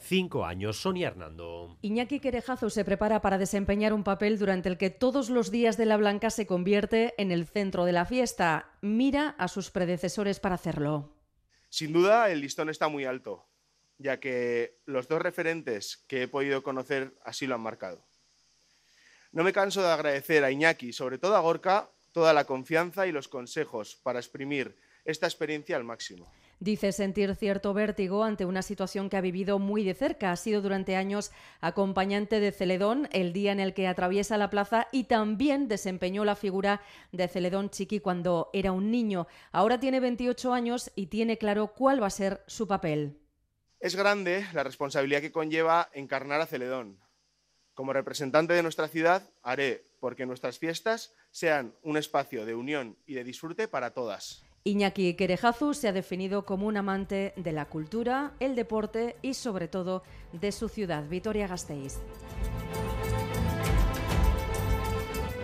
cinco 0.00 0.44
años. 0.44 0.80
Sonia 0.80 1.08
Hernando. 1.08 1.78
Iñaki 1.82 2.20
Querejazo 2.20 2.68
se 2.68 2.84
prepara 2.84 3.20
para 3.22 3.38
desempeñar 3.38 3.92
un 3.92 4.04
papel 4.04 4.38
durante 4.38 4.68
el 4.68 4.76
que 4.76 4.90
todos 4.90 5.30
los 5.30 5.50
días 5.50 5.76
de 5.76 5.86
la 5.86 5.96
Blanca 5.96 6.30
se 6.30 6.46
convierte 6.46 7.14
en 7.16 7.30
el 7.30 7.46
centro 7.46 7.84
de 7.84 7.92
la 7.92 8.04
fiesta. 8.04 8.72
Mira 8.82 9.30
a 9.38 9.48
sus 9.48 9.70
predecesores 9.70 10.40
para 10.40 10.56
hacerlo. 10.56 11.14
Sin 11.68 11.92
duda, 11.92 12.30
el 12.30 12.40
listón 12.40 12.68
está 12.68 12.88
muy 12.88 13.04
alto, 13.04 13.46
ya 13.98 14.20
que 14.20 14.80
los 14.84 15.08
dos 15.08 15.22
referentes 15.22 16.04
que 16.08 16.22
he 16.22 16.28
podido 16.28 16.62
conocer 16.62 17.16
así 17.24 17.46
lo 17.46 17.54
han 17.54 17.62
marcado. 17.62 18.04
No 19.34 19.42
me 19.42 19.52
canso 19.52 19.82
de 19.82 19.88
agradecer 19.88 20.44
a 20.44 20.52
Iñaki, 20.52 20.92
sobre 20.92 21.18
todo 21.18 21.34
a 21.34 21.40
Gorka, 21.40 21.90
toda 22.12 22.32
la 22.32 22.44
confianza 22.44 23.08
y 23.08 23.10
los 23.10 23.26
consejos 23.26 23.98
para 24.04 24.20
exprimir 24.20 24.76
esta 25.04 25.26
experiencia 25.26 25.74
al 25.74 25.82
máximo. 25.82 26.32
Dice 26.60 26.92
sentir 26.92 27.34
cierto 27.34 27.74
vértigo 27.74 28.22
ante 28.22 28.44
una 28.44 28.62
situación 28.62 29.10
que 29.10 29.16
ha 29.16 29.20
vivido 29.20 29.58
muy 29.58 29.82
de 29.82 29.94
cerca. 29.94 30.30
Ha 30.30 30.36
sido 30.36 30.62
durante 30.62 30.94
años 30.94 31.32
acompañante 31.60 32.38
de 32.38 32.52
Celedón 32.52 33.08
el 33.10 33.32
día 33.32 33.50
en 33.50 33.58
el 33.58 33.74
que 33.74 33.88
atraviesa 33.88 34.38
la 34.38 34.50
plaza 34.50 34.86
y 34.92 35.04
también 35.04 35.66
desempeñó 35.66 36.24
la 36.24 36.36
figura 36.36 36.80
de 37.10 37.26
Celedón 37.26 37.70
Chiqui 37.70 37.98
cuando 37.98 38.50
era 38.52 38.70
un 38.70 38.92
niño. 38.92 39.26
Ahora 39.50 39.80
tiene 39.80 39.98
28 39.98 40.52
años 40.52 40.92
y 40.94 41.06
tiene 41.06 41.38
claro 41.38 41.72
cuál 41.74 42.00
va 42.00 42.06
a 42.06 42.10
ser 42.10 42.44
su 42.46 42.68
papel. 42.68 43.18
Es 43.80 43.96
grande 43.96 44.46
la 44.52 44.62
responsabilidad 44.62 45.22
que 45.22 45.32
conlleva 45.32 45.90
encarnar 45.92 46.40
a 46.40 46.46
Celedón. 46.46 47.03
Como 47.74 47.92
representante 47.92 48.54
de 48.54 48.62
nuestra 48.62 48.88
ciudad, 48.88 49.28
haré 49.42 49.84
porque 49.98 50.26
nuestras 50.26 50.58
fiestas 50.58 51.12
sean 51.32 51.74
un 51.82 51.96
espacio 51.96 52.46
de 52.46 52.54
unión 52.54 52.96
y 53.06 53.14
de 53.14 53.24
disfrute 53.24 53.66
para 53.66 53.90
todas. 53.90 54.44
Iñaki 54.62 55.14
Querejazu 55.14 55.74
se 55.74 55.88
ha 55.88 55.92
definido 55.92 56.46
como 56.46 56.66
un 56.66 56.76
amante 56.76 57.34
de 57.36 57.52
la 57.52 57.66
cultura, 57.66 58.32
el 58.40 58.54
deporte 58.54 59.16
y 59.22 59.34
sobre 59.34 59.68
todo 59.68 60.04
de 60.32 60.52
su 60.52 60.68
ciudad, 60.68 61.06
Vitoria 61.08 61.48
Gasteiz. 61.48 61.98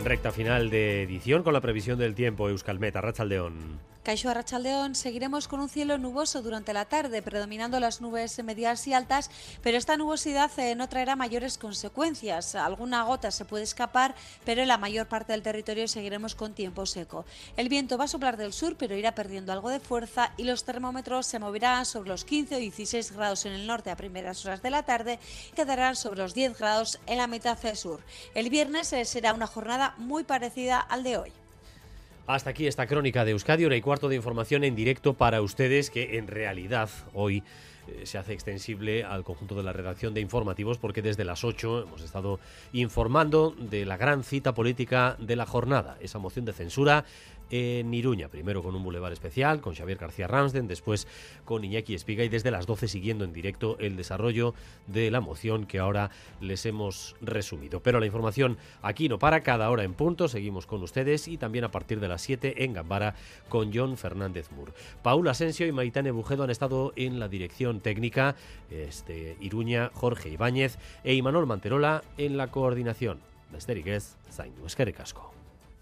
Recta 0.05 0.31
final 0.31 0.71
de 0.71 1.03
edición 1.03 1.43
con 1.43 1.53
la 1.53 1.61
previsión 1.61 1.99
del 1.99 2.15
tiempo, 2.15 2.49
Euskalmeta, 2.49 3.03
Rachaldeón. 3.03 3.90
Caixo 4.03 4.31
Arrachaldeón 4.31 4.95
seguiremos 4.95 5.47
con 5.47 5.61
un 5.61 5.69
cielo 5.69 5.99
nuboso 5.99 6.41
durante 6.41 6.73
la 6.73 6.87
tarde, 6.87 7.21
predominando 7.21 7.79
las 7.81 8.01
nubes 8.01 8.43
medias 8.43 8.87
y 8.87 8.95
altas, 8.95 9.31
pero 9.63 9.77
esta 9.77 9.99
nubosidad 9.99 10.51
eh, 10.59 10.75
no 10.75 10.89
traerá 10.89 11.17
mayores 11.17 11.59
consecuencias. 11.59 12.55
Alguna 12.55 13.03
gota 13.03 13.31
se 13.31 13.45
puede 13.45 13.65
escapar, 13.65 14.15
pero 14.47 14.63
en 14.63 14.69
la 14.69 14.79
mayor 14.79 15.07
parte 15.07 15.33
del 15.33 15.43
territorio 15.43 15.87
seguiremos 15.87 16.35
con 16.35 16.55
tiempo 16.55 16.87
seco. 16.87 17.27
El 17.59 17.69
viento 17.69 17.99
va 17.99 18.05
a 18.05 18.09
soplar 18.09 18.39
del 18.39 18.55
sur, 18.55 18.75
pero 18.79 18.97
irá 18.97 19.15
perdiendo 19.15 19.53
algo 19.53 19.69
de 19.69 19.81
fuerza 19.81 20.33
y 20.39 20.45
los 20.45 20.65
termómetros 20.65 21.27
se 21.27 21.39
moverán 21.39 21.85
sobre 21.85 22.09
los 22.09 22.25
15 22.25 22.57
o 22.57 22.59
16 22.59 23.13
grados 23.13 23.45
en 23.45 23.53
el 23.53 23.67
norte 23.67 23.91
a 23.91 23.97
primeras 23.97 24.47
horas 24.47 24.63
de 24.63 24.71
la 24.71 24.83
tarde, 24.83 25.19
quedarán 25.55 25.95
sobre 25.95 26.21
los 26.21 26.33
10 26.33 26.59
grados 26.59 26.99
en 27.07 27.19
la 27.19 27.27
mitad 27.27 27.59
sur. 27.75 28.01
El 28.35 28.49
viernes 28.49 28.95
eh, 28.95 29.05
será 29.05 29.35
una 29.35 29.47
jornada 29.47 29.95
muy 29.99 30.25
parecida 30.25 30.81
al 30.81 31.03
de 31.03 31.19
hoy. 31.19 31.40
Hasta 32.35 32.51
aquí 32.51 32.69
esta 32.69 32.87
crónica 32.87 33.25
de 33.25 33.33
Euskadi, 33.33 33.65
hora 33.65 33.75
y 33.75 33.81
cuarto 33.81 34.09
de 34.09 34.15
información 34.15 34.63
en 34.63 34.77
directo 34.77 35.15
para 35.15 35.43
ustedes 35.43 35.91
que 35.91 36.17
en 36.17 36.29
realidad 36.29 36.89
hoy 37.13 37.43
eh, 37.89 38.07
se 38.07 38.19
hace 38.19 38.33
extensible 38.33 39.03
al 39.03 39.25
conjunto 39.25 39.57
de 39.57 39.65
la 39.65 39.73
redacción 39.73 40.15
de 40.15 40.21
informativos 40.21 40.79
porque 40.79 41.03
desde 41.03 41.25
las 41.25 41.43
8 41.43 41.83
hemos 41.83 42.03
estado 42.03 42.39
informando 42.73 43.53
de 43.59 43.85
la 43.85 43.97
gran 43.97 44.23
cita 44.23 44.55
política 44.55 45.17
de 45.19 45.35
la 45.35 45.45
jornada, 45.45 45.97
esa 46.01 46.21
moción 46.21 46.45
de 46.45 46.53
censura 46.53 47.05
en 47.51 47.93
Iruña. 47.93 48.29
Primero 48.29 48.63
con 48.63 48.75
un 48.75 48.83
bulevar 48.83 49.13
especial, 49.13 49.61
con 49.61 49.75
Xavier 49.75 49.99
García 49.99 50.27
Ramsden, 50.27 50.69
después 50.69 51.07
con 51.45 51.65
Iñaki 51.65 51.95
Espiga 51.95 52.25
y 52.25 52.29
desde 52.29 52.51
las 52.51 52.67
12 52.67 52.89
siguiendo 52.89 53.25
en 53.25 53.33
directo 53.33 53.77
el 53.79 53.97
desarrollo 53.97 54.55
de 54.87 55.11
la 55.11 55.21
moción 55.21 55.67
que 55.67 55.79
ahora 55.79 56.11
les 56.41 56.67
hemos 56.67 57.17
resumido. 57.21 57.81
Pero 57.81 58.01
la 58.01 58.07
información 58.07 58.59
aquí 58.83 59.09
no 59.09 59.19
para, 59.19 59.43
cada 59.43 59.71
hora 59.71 59.85
en 59.85 59.95
punto, 59.95 60.29
seguimos 60.29 60.67
con 60.67 60.83
ustedes 60.83 61.29
y 61.29 61.37
también 61.37 61.65
a 61.65 61.71
partir 61.71 62.01
de 62.01 62.09
las 62.09 62.23
7 62.23 62.65
en 62.65 62.73
Gambara 62.73 63.15
con 63.49 63.73
John 63.73 63.97
Fernández 63.97 64.51
Mur. 64.53 64.73
Paul 65.03 65.29
Asensio 65.29 65.67
y 65.67 65.73
Maitane 65.73 66.11
Bujedo 66.11 66.45
han 66.45 66.51
estado 66.51 66.93
en 66.97 67.19
la 67.19 67.29
dirección 67.29 67.81
técnica, 67.81 68.37
este, 68.71 69.37
Iruña, 69.41 69.91
Jorge 69.95 70.29
Ibáñez 70.31 70.79
e 71.05 71.15
Imanol 71.15 71.47
Manterola 71.47 72.03
en 72.19 72.37
la 72.37 72.51
coordinación. 72.51 73.21
Besterik 73.51 73.89
ez, 73.91 74.15
zaindu 74.31 74.67
eskerrik 74.67 75.01
asko. 75.03 75.40